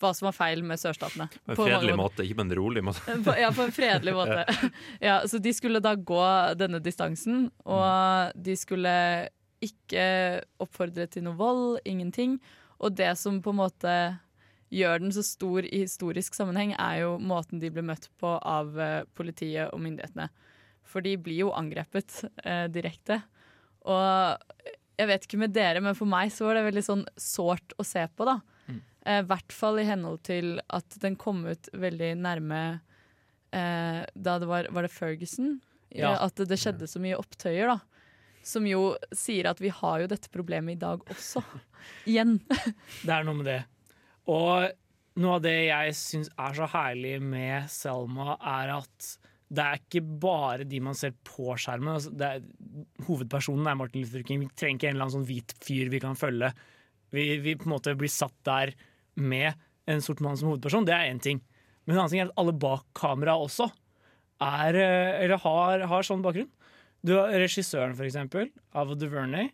hva 0.01 0.11
som 0.15 0.29
var 0.29 0.35
feil 0.37 0.63
med 0.65 0.79
sørstatene. 0.81 1.27
På 1.45 1.53
en 1.53 1.59
fredelig 1.59 1.97
måte, 1.99 2.25
ikke 2.25 2.39
på 2.39 2.45
en 2.45 2.55
rolig 2.59 2.83
måte. 2.85 3.17
På, 3.25 3.35
ja, 3.37 3.51
på 3.55 3.65
en 3.65 3.75
fredelig 3.75 4.15
måte. 4.19 4.45
ja, 5.09 5.19
så 5.27 5.41
de 5.43 5.53
skulle 5.55 5.83
da 5.83 5.95
gå 5.95 6.23
denne 6.59 6.81
distansen, 6.83 7.49
og 7.65 8.33
de 8.35 8.55
skulle 8.59 8.93
ikke 9.63 10.05
oppfordre 10.63 11.09
til 11.11 11.25
noe 11.27 11.37
vold, 11.39 11.79
ingenting. 11.87 12.37
Og 12.79 12.95
det 12.95 13.11
som 13.19 13.41
på 13.43 13.51
en 13.51 13.59
måte 13.59 13.95
gjør 14.73 15.01
den 15.01 15.13
så 15.13 15.23
stor 15.25 15.65
i 15.65 15.83
historisk 15.83 16.37
sammenheng, 16.37 16.75
er 16.77 17.03
jo 17.03 17.17
måten 17.19 17.61
de 17.61 17.71
ble 17.73 17.83
møtt 17.85 18.07
på 18.21 18.35
av 18.37 18.77
eh, 18.79 19.01
politiet 19.17 19.73
og 19.73 19.81
myndighetene. 19.83 20.29
For 20.89 21.05
de 21.05 21.15
blir 21.21 21.43
jo 21.43 21.53
angrepet 21.57 22.21
eh, 22.45 22.67
direkte. 22.71 23.19
Og 23.89 24.63
jeg 24.99 25.09
vet 25.09 25.25
ikke 25.25 25.41
med 25.41 25.55
dere, 25.55 25.81
men 25.83 25.97
for 25.97 26.09
meg 26.09 26.31
så 26.33 26.47
var 26.47 26.59
det 26.59 26.67
veldig 26.67 26.85
sånn 26.85 27.05
sårt 27.19 27.75
å 27.79 27.85
se 27.87 28.03
på, 28.13 28.27
da. 28.27 28.39
I 29.07 29.21
hvert 29.23 29.53
fall 29.55 29.79
i 29.79 29.87
henhold 29.87 30.19
til 30.27 30.57
at 30.75 30.97
den 31.01 31.15
kom 31.19 31.45
ut 31.47 31.69
veldig 31.71 32.09
nærme 32.19 32.59
eh, 33.55 34.01
Da 34.13 34.33
det 34.41 34.49
var 34.49 34.67
Var 34.75 34.85
det 34.85 34.91
Ferguson? 34.91 35.53
Ja. 35.89 36.11
Eh, 36.11 36.25
At 36.27 36.35
det, 36.35 36.49
det 36.51 36.59
skjedde 36.59 36.89
så 36.89 36.99
mye 37.01 37.17
opptøyer, 37.17 37.71
da. 37.71 37.79
Som 38.45 38.67
jo 38.69 38.93
sier 39.15 39.49
at 39.49 39.61
vi 39.63 39.71
har 39.73 40.03
jo 40.03 40.09
dette 40.11 40.29
problemet 40.33 40.75
i 40.77 40.81
dag 40.81 41.01
også. 41.11 41.41
Igjen. 42.09 42.37
Det 43.05 43.13
er 43.15 43.25
noe 43.27 43.39
med 43.39 43.49
det. 43.49 43.61
Og 44.29 44.69
noe 45.19 45.39
av 45.39 45.41
det 45.43 45.55
jeg 45.69 45.95
syns 45.97 46.29
er 46.39 46.53
så 46.59 46.67
herlig 46.69 47.15
med 47.23 47.65
Selma, 47.71 48.35
er 48.37 48.75
at 48.77 49.09
det 49.49 49.63
er 49.65 49.79
ikke 49.81 50.03
bare 50.21 50.67
de 50.69 50.77
man 50.85 50.93
ser 50.95 51.15
på 51.25 51.55
skjermen. 51.57 51.95
Altså, 51.95 52.11
det 52.13 52.27
er, 52.35 52.43
hovedpersonen 53.07 53.65
er 53.67 53.79
Martin 53.79 54.03
Luther 54.05 54.21
King. 54.27 54.43
Vi 54.43 54.51
trenger 54.53 54.77
ikke 54.77 54.91
en 54.91 54.95
eller 54.95 55.07
annen 55.07 55.15
sånn 55.17 55.25
hvit 55.27 55.55
fyr 55.65 55.89
vi 55.89 56.01
kan 56.03 56.19
følge. 56.19 56.51
Vi, 57.09 57.23
vi 57.41 57.55
på 57.57 57.65
en 57.65 57.73
måte 57.73 57.95
blir 57.97 58.11
satt 58.13 58.35
der 58.45 58.75
med 59.19 59.53
en 59.87 60.01
sort 60.01 60.19
mann 60.21 60.37
som 60.37 60.49
hovedperson. 60.49 60.85
Det 60.85 60.93
er 60.95 61.09
én 61.13 61.21
ting. 61.21 61.41
Men 61.85 61.95
en 61.95 61.99
annen 62.03 62.11
ting 62.11 62.21
er 62.21 62.29
at 62.29 62.37
alle 62.37 62.53
bak 62.53 62.85
kamera 62.93 63.33
også 63.39 63.69
er, 64.41 64.75
eh, 64.75 65.23
eller 65.23 65.37
har, 65.37 65.79
har 65.87 66.01
sånn 66.03 66.21
bakgrunn. 66.23 66.49
Du 67.03 67.13
har 67.15 67.31
regissøren, 67.31 67.95
for 67.95 68.03
eksempel, 68.05 68.49
Ava 68.75 68.95
DuVernay. 68.95 69.49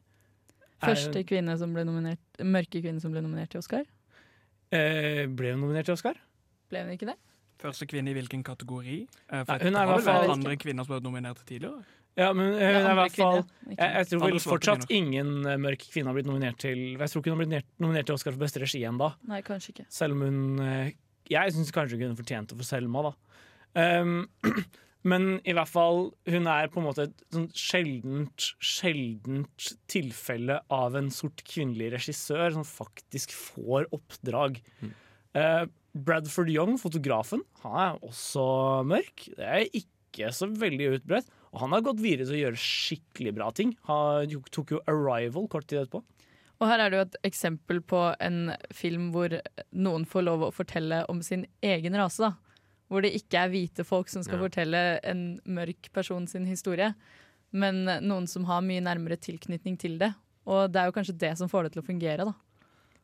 er- 0.82 0.88
Første 0.96 1.24
kvinne 1.26 1.58
som 1.58 1.74
ble 1.74 1.84
nominert, 1.86 2.20
mørke 2.40 2.82
kvinne 2.82 3.00
som 3.02 3.12
ble 3.12 3.22
nominert 3.22 3.50
til 3.50 3.60
Oscar. 3.60 3.86
Eh, 4.72 5.26
ble 5.28 5.52
hun 5.54 5.62
nominert 5.62 5.86
til 5.86 5.94
Oscar? 5.94 6.16
Ble 6.70 6.82
hun 6.84 6.92
ikke 6.98 7.06
det? 7.12 7.16
Første 7.62 7.86
kvinne 7.88 8.10
i 8.12 8.14
hvilken 8.18 8.44
kategori? 8.44 9.08
Eh, 9.32 9.44
Nei, 9.48 9.58
hun 9.60 9.76
er 9.76 9.84
i 9.84 9.86
har 9.86 9.94
hvert 9.98 10.04
fall- 10.04 10.32
andre 10.32 10.58
kvinner 10.58 10.86
som 10.86 11.00
ble 11.00 11.10
nominert 11.10 11.40
tidligere. 11.46 11.86
Ja, 12.16 12.30
men 12.36 12.54
uh, 12.56 12.62
Ja, 12.64 12.80
i 12.80 12.98
hvert 13.02 13.18
fall 13.18 13.42
jeg, 13.42 13.80
jeg 13.80 14.08
tror 14.12 14.24
vel 14.24 14.40
fortsatt 14.44 14.86
ingen 14.94 15.42
eh, 15.44 15.58
mørk 15.60 15.84
kvinne 15.92 16.12
har 16.12 16.16
blitt 16.16 16.30
nominert 16.30 16.62
til 16.64 16.94
Jeg 16.94 17.12
tror 17.12 17.22
ikke 17.22 17.32
hun 17.32 17.36
har 17.36 17.42
blitt 17.42 17.52
nominert, 17.52 17.70
nominert 17.84 18.08
til 18.08 18.16
Oscar 18.16 18.36
for 18.36 18.46
beste 18.46 18.62
regi 18.64 18.84
ennå. 18.88 19.10
Selv 19.92 20.16
om 20.16 20.24
hun 20.24 20.64
eh, 20.64 20.94
Jeg 21.32 21.56
syns 21.56 21.74
kanskje 21.76 21.98
hun 21.98 22.06
kunne 22.06 22.20
fortjent 22.20 22.52
det 22.52 22.60
for 22.62 22.70
Selma, 22.70 23.10
da. 23.10 23.14
Um, 23.76 24.30
men 25.12 25.26
i 25.44 25.56
hvert 25.58 25.70
fall, 25.70 26.06
hun 26.32 26.48
er 26.48 26.70
på 26.72 26.80
en 26.80 26.88
måte 26.88 27.10
et 27.10 27.26
sånn 27.36 27.50
sjeldent, 27.58 28.52
sjeldent 28.64 29.72
tilfelle 29.92 30.62
av 30.74 30.96
en 30.96 31.12
sort 31.14 31.44
kvinnelig 31.50 31.92
regissør 31.98 32.56
som 32.56 32.68
faktisk 32.68 33.36
får 33.36 33.90
oppdrag. 33.96 34.62
Eh, 35.36 35.66
Bradford 35.96 36.50
Young, 36.52 36.78
fotografen, 36.80 37.44
han 37.64 37.76
er 37.82 38.00
også 38.04 38.46
mørk. 38.88 39.28
Det 39.36 39.46
er 39.46 39.68
ikke 39.82 40.32
så 40.36 40.48
veldig 40.52 40.94
utbredt. 40.98 41.30
Og 41.56 41.62
han 41.64 41.72
har 41.72 41.86
gått 41.86 42.02
videre 42.04 42.28
til 42.28 42.36
å 42.36 42.42
gjøre 42.44 42.60
skikkelig 42.60 43.32
bra 43.38 43.48
ting. 43.56 43.70
Han 43.88 44.28
tok 44.52 44.76
jo 44.76 44.82
'Arrival' 44.84 45.48
kort 45.50 45.68
tid 45.72 45.80
etterpå. 45.86 46.04
Og 46.60 46.68
her 46.68 46.80
er 46.80 46.90
det 46.90 46.98
jo 46.98 47.06
et 47.08 47.32
eksempel 47.32 47.80
på 47.84 48.02
en 48.20 48.56
film 48.72 49.12
hvor 49.12 49.34
noen 49.74 50.06
får 50.08 50.24
lov 50.24 50.44
å 50.44 50.54
fortelle 50.56 51.06
om 51.12 51.22
sin 51.24 51.46
egen 51.64 51.96
rase. 51.96 52.20
da. 52.20 52.34
Hvor 52.90 53.02
det 53.02 53.14
ikke 53.16 53.40
er 53.44 53.50
hvite 53.50 53.84
folk 53.86 54.08
som 54.10 54.24
skal 54.24 54.38
Ja. 54.40 54.48
fortelle 54.48 55.00
en 55.04 55.40
mørk 55.46 55.92
person 55.92 56.28
sin 56.28 56.46
historie, 56.46 56.94
men 57.52 57.86
noen 57.86 58.28
som 58.28 58.46
har 58.46 58.62
mye 58.62 58.82
nærmere 58.82 59.18
tilknytning 59.18 59.78
til 59.80 59.98
det. 59.98 60.14
Og 60.46 60.72
det 60.72 60.80
er 60.82 60.86
jo 60.92 60.92
kanskje 60.92 61.18
det 61.18 61.38
som 61.38 61.50
får 61.50 61.64
det 61.64 61.72
til 61.74 61.82
å 61.82 61.86
fungere, 61.88 62.26
da. 62.26 62.34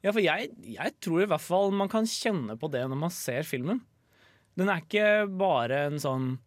Ja, 0.04 0.12
for 0.12 0.20
jeg, 0.20 0.50
jeg 0.64 1.00
tror 1.00 1.24
i 1.24 1.26
hvert 1.28 1.42
fall 1.42 1.72
man 1.72 1.90
kan 1.90 2.04
kjenne 2.06 2.58
på 2.58 2.70
det 2.72 2.88
når 2.88 2.98
man 2.98 3.10
ser 3.10 3.44
filmen. 3.44 3.82
Den 4.58 4.70
er 4.70 4.82
ikke 4.82 5.38
bare 5.38 5.88
en 5.88 6.00
sånn 6.00 6.40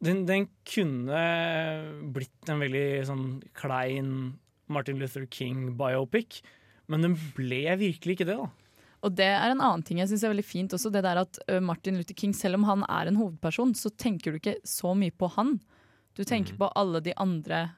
Den, 0.00 0.22
den 0.28 0.46
kunne 0.64 1.24
blitt 2.14 2.48
en 2.48 2.62
veldig 2.62 2.86
sånn 3.08 3.26
klein 3.56 4.14
Martin 4.70 5.00
Luther 5.00 5.26
King-biopic, 5.28 6.40
men 6.90 7.04
den 7.04 7.16
ble 7.36 7.76
virkelig 7.80 8.16
ikke 8.16 8.28
det, 8.30 8.38
da. 8.38 8.48
Og 9.00 9.12
det 9.16 9.28
er 9.32 9.52
en 9.52 9.62
annen 9.64 9.82
ting 9.86 10.00
jeg 10.00 10.10
synes 10.10 10.24
er 10.26 10.32
veldig 10.34 10.44
fint 10.44 10.74
også, 10.76 10.92
det 10.92 11.02
der 11.06 11.22
at 11.22 11.38
Martin 11.64 11.96
Luther 11.96 12.16
King, 12.16 12.34
selv 12.36 12.58
om 12.58 12.66
han 12.68 12.84
er 12.84 13.08
en 13.08 13.18
hovedperson, 13.20 13.72
så 13.76 13.92
tenker 13.92 14.32
du 14.32 14.40
ikke 14.40 14.58
så 14.68 14.92
mye 14.96 15.12
på 15.12 15.30
han. 15.36 15.54
Du 16.16 16.24
tenker 16.28 16.56
på 16.58 16.68
alle 16.76 17.00
de 17.04 17.14
andre 17.20 17.68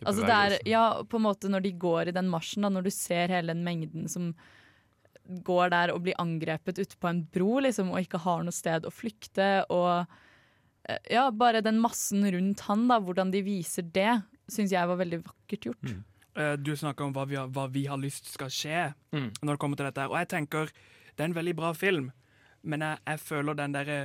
Altså 0.00 0.24
det 0.24 0.32
er, 0.32 0.54
ja, 0.64 0.84
på 1.04 1.18
en 1.18 1.26
måte 1.26 1.50
Når 1.52 1.64
de 1.66 1.74
går 1.76 2.08
i 2.08 2.14
den 2.16 2.30
marsjen, 2.32 2.64
da, 2.64 2.70
når 2.72 2.86
du 2.86 2.94
ser 2.94 3.28
hele 3.28 3.52
den 3.52 3.64
mengden 3.66 4.08
som 4.08 4.30
går 5.46 5.70
der 5.70 5.92
og 5.92 6.00
blir 6.06 6.16
angrepet 6.18 6.80
ute 6.80 6.96
på 6.98 7.06
en 7.10 7.20
bro 7.30 7.60
liksom, 7.62 7.92
og 7.92 8.00
ikke 8.02 8.22
har 8.24 8.40
noe 8.42 8.54
sted 8.54 8.86
å 8.88 8.90
flykte, 8.90 9.50
og 9.70 10.08
ja, 11.10 11.30
bare 11.30 11.60
den 11.62 11.78
massen 11.82 12.24
rundt 12.34 12.60
han, 12.68 12.86
da, 12.90 12.98
hvordan 13.00 13.30
de 13.34 13.42
viser 13.46 13.82
det, 13.82 14.22
syns 14.50 14.72
jeg 14.74 14.88
var 14.90 14.96
veldig 15.00 15.20
vakkert 15.24 15.68
gjort. 15.70 15.90
Eh, 16.36 16.56
Du 16.56 16.72
snakker 16.76 17.04
om 17.04 17.12
hva 17.12 17.26
vi, 17.28 17.36
har, 17.36 17.48
hva 17.48 17.68
vi 17.70 17.86
har 17.90 17.98
lyst 17.98 18.30
skal 18.32 18.48
skje 18.50 18.92
når 19.12 19.52
det 19.54 19.58
kommer 19.58 19.76
til 19.76 19.86
dette. 19.90 20.00
her. 20.00 20.10
Og 20.10 20.18
jeg 20.18 20.28
tenker, 20.28 20.70
det 21.16 21.20
er 21.24 21.28
en 21.30 21.34
veldig 21.38 21.56
bra 21.56 21.72
film, 21.74 22.10
men 22.62 22.80
jeg, 22.86 22.98
jeg 23.06 23.20
føler 23.20 23.54
den 23.54 23.72
derre 23.74 24.00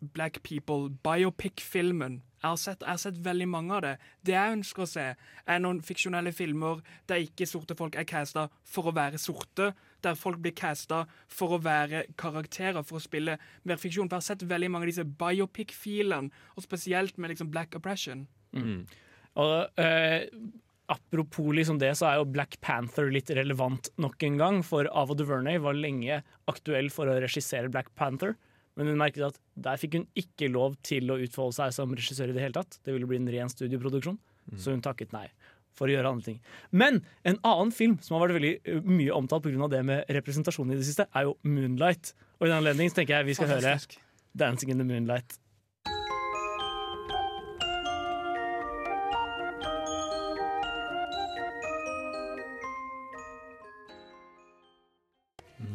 Black 0.00 0.42
People 0.42 0.88
biopic-filmen 1.04 2.22
jeg 2.40 2.48
har, 2.48 2.56
sett, 2.56 2.80
jeg 2.80 2.88
har 2.88 2.96
sett 3.02 3.18
veldig 3.20 3.46
mange 3.52 3.74
av 3.76 3.82
det. 3.84 3.90
Det 4.24 4.32
jeg 4.32 4.52
ønsker 4.54 4.82
å 4.86 4.88
se, 4.88 5.02
er 5.44 5.58
noen 5.60 5.82
fiksjonelle 5.84 6.30
filmer 6.32 6.78
der 7.10 7.20
ikke 7.20 7.44
sorte 7.44 7.76
folk 7.76 7.98
er 8.00 8.06
casta 8.08 8.46
for 8.64 8.88
å 8.88 8.94
være 8.96 9.18
sorte, 9.20 9.74
der 10.06 10.18
folk 10.18 10.40
blir 10.42 10.54
casta 10.56 11.04
for 11.30 11.56
å 11.56 11.60
være 11.64 12.06
karakterer, 12.20 12.82
for 12.86 13.00
å 13.00 13.04
spille 13.04 13.36
mer 13.68 13.80
fiksjon. 13.80 14.08
For 14.08 14.18
jeg 14.18 14.24
har 14.24 14.28
sett 14.32 14.48
veldig 14.50 14.72
mange 14.72 14.88
av 14.88 14.92
disse 14.92 15.06
biopic-filene, 15.20 16.32
og 16.56 16.66
spesielt 16.66 17.20
med 17.20 17.34
liksom 17.34 17.52
Black 17.52 17.76
Oppression. 17.78 18.26
Mm. 18.56 18.82
Og 19.40 19.80
eh, 19.80 20.26
Apropos 20.90 21.52
liksom 21.54 21.78
det, 21.78 21.92
så 22.00 22.08
er 22.08 22.16
jo 22.18 22.30
Black 22.34 22.56
Panther 22.66 23.12
litt 23.14 23.30
relevant 23.38 23.92
nok 24.02 24.24
en 24.26 24.38
gang. 24.40 24.56
For 24.66 24.88
Ava 24.90 25.14
DuVernay 25.14 25.60
var 25.62 25.76
lenge 25.78 26.16
aktuell 26.50 26.90
for 26.90 27.06
å 27.06 27.14
regissere 27.22 27.70
Black 27.70 27.92
Panther. 27.94 28.34
Men 28.74 28.90
hun 28.90 28.98
merket 28.98 29.28
at 29.28 29.38
der 29.54 29.78
fikk 29.78 29.94
hun 29.98 30.08
ikke 30.18 30.48
lov 30.50 30.74
til 30.86 31.12
å 31.12 31.18
utfolde 31.22 31.60
seg 31.60 31.76
som 31.76 31.94
regissør 31.94 32.32
i 32.32 32.34
det 32.34 32.42
hele 32.42 32.58
tatt. 32.58 32.80
Det 32.82 32.94
ville 32.96 33.06
bli 33.06 33.20
en 33.20 33.30
ren 33.30 33.52
studioproduksjon, 33.52 34.18
så 34.58 34.74
hun 34.74 34.82
takket 34.82 35.14
nei. 35.14 35.28
For 35.80 35.88
å 35.88 35.94
gjøre 35.94 36.12
andre 36.12 36.26
ting. 36.28 36.40
Men 36.76 37.00
en 37.24 37.40
annen 37.40 37.72
film 37.72 37.96
som 38.04 38.18
har 38.18 38.26
vært 38.26 38.36
veldig 38.36 38.84
mye 38.84 39.16
omtalt 39.16 39.48
pga. 39.48 39.68
det 39.72 39.84
med 39.88 40.10
representasjon 40.12 40.74
i 40.74 40.76
det 40.76 40.84
siste, 40.84 41.08
er 41.16 41.30
jo 41.30 41.38
Moonlight. 41.42 42.12
Og 42.36 42.46
i 42.46 42.50
den 42.50 42.60
anledning 42.60 42.92
tenker 42.92 43.16
jeg 43.16 43.32
vi 43.32 43.38
skal 43.38 43.54
Fantastisk. 43.54 43.96
'Dancing 44.36 44.70
in 44.70 44.78
the 44.78 44.84
Moonlight'. 44.84 45.40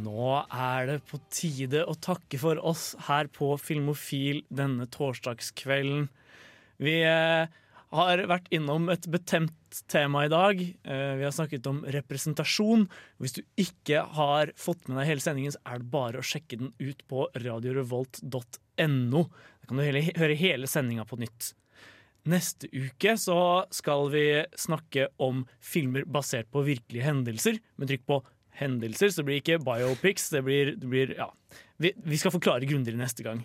Nå 0.05 0.31
er 0.53 0.87
det 0.89 1.01
på 1.09 1.19
tide 1.33 1.83
å 1.85 1.93
takke 1.97 2.39
for 2.41 2.61
oss 2.61 2.93
her 3.07 3.27
på 3.33 3.51
Filmofil 3.61 4.43
denne 4.53 4.87
torsdagskvelden. 4.91 6.07
Vi 6.81 6.95
eh, 7.05 7.51
har 7.97 8.21
vært 8.29 8.47
innom 8.55 8.89
et 8.93 9.07
betemt 9.11 9.81
tema 9.91 10.25
i 10.25 10.31
dag. 10.31 10.61
Eh, 10.61 11.13
vi 11.19 11.25
har 11.25 11.33
snakket 11.35 11.67
om 11.71 11.81
representasjon. 11.95 12.87
Hvis 13.21 13.37
du 13.37 13.41
ikke 13.61 14.05
har 14.17 14.53
fått 14.59 14.87
med 14.87 14.99
deg 15.01 15.11
hele 15.13 15.25
sendingen, 15.25 15.55
så 15.55 15.61
er 15.65 15.81
det 15.81 15.91
bare 15.93 16.21
å 16.21 16.25
sjekke 16.25 16.59
den 16.61 16.73
ut 16.79 17.03
på 17.09 17.27
radiorevolt.no. 17.35 19.25
Da 19.25 19.69
kan 19.69 19.81
du 19.81 19.85
høre 19.85 20.39
hele 20.39 20.69
sendinga 20.71 21.07
på 21.09 21.19
nytt. 21.23 21.53
Neste 22.25 22.69
uke 22.73 23.13
så 23.21 23.39
skal 23.73 24.07
vi 24.13 24.25
snakke 24.57 25.11
om 25.21 25.43
filmer 25.61 26.07
basert 26.09 26.49
på 26.53 26.63
virkelige 26.65 27.05
hendelser, 27.05 27.59
med 27.77 27.91
trykk 27.91 28.07
på 28.09 28.23
hendelser, 28.59 29.11
så 29.11 29.21
det 29.21 29.27
blir 29.27 29.41
ikke 29.41 29.61
biopics. 29.61 30.31
Det 30.33 30.41
blir, 30.45 30.73
det 30.79 30.89
blir 30.89 31.13
ja. 31.19 31.29
Vi, 31.81 31.91
vi 32.07 32.17
skal 32.17 32.33
forklare 32.33 32.67
grundigere 32.67 33.01
neste 33.01 33.25
gang. 33.25 33.43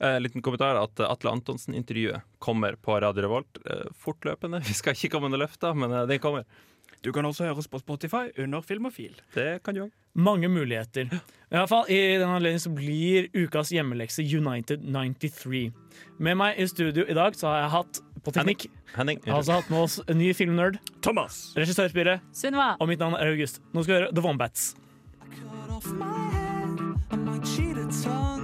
Eh, 0.00 0.20
liten 0.20 0.42
kommentar 0.42 0.74
at 0.80 1.00
eh, 1.00 1.10
Atle 1.10 1.30
Antonsen-intervjuet 1.30 2.22
kommer 2.42 2.74
på 2.74 2.96
Radio 3.00 3.22
Revolt 3.22 3.60
eh, 3.70 3.86
fortløpende. 3.94 4.62
Vi 4.68 4.74
skal 4.74 4.96
ikke 4.96 5.12
komme 5.14 5.30
under 5.30 5.44
løfta, 5.44 5.74
men 5.74 5.92
eh, 5.92 6.06
det 6.10 6.18
kommer. 6.24 6.46
Du 7.04 7.12
kan 7.12 7.26
også 7.28 7.44
høres 7.44 7.68
på 7.68 7.78
Spotify 7.78 8.30
under 8.40 8.64
Filmofil. 8.64 9.18
Det 9.34 9.60
kan 9.62 9.76
du 9.76 9.82
òg. 9.84 9.92
Mange 10.14 10.48
muligheter. 10.48 11.10
I 11.12 11.56
hvert 11.58 11.68
fall, 11.68 11.88
I 11.90 12.16
den 12.16 12.30
anledning 12.30 12.62
så 12.62 12.70
blir 12.72 13.28
ukas 13.34 13.72
hjemmelekse 13.74 14.24
United 14.24 14.86
93. 14.86 15.66
Med 16.22 16.38
meg 16.40 16.58
i 16.58 16.66
studio 16.70 17.04
i 17.04 17.16
dag 17.18 17.36
så 17.36 17.50
har 17.50 17.60
jeg 17.64 17.72
hatt 17.74 18.00
på 18.24 18.32
teknikk 18.32 18.68
Henning. 18.94 19.18
Jeg 19.24 19.34
har 19.34 19.42
altså 19.42 19.58
hatt 19.58 19.68
med 19.74 19.82
oss 19.84 19.98
en 20.06 20.18
ny 20.22 20.30
filmnerd. 20.38 20.78
Thomas. 21.04 21.50
Regissørspire. 21.58 22.20
Sunniva. 22.32 22.72
Og 22.80 22.88
mitt 22.88 23.02
navn 23.02 23.18
er 23.18 23.34
August. 23.34 23.60
Nå 23.74 23.84
skal 23.84 23.94
vi 23.94 24.00
høre 24.00 24.14
The 24.14 24.24
Wombats. 24.24 24.72
I 25.20 25.28
cut 25.34 25.76
off 25.76 25.90
my 25.98 26.30
head 26.30 26.80
I 27.10 27.16
might 27.16 27.44
cheat 27.44 27.76
a 27.76 27.90
tongue. 27.90 28.43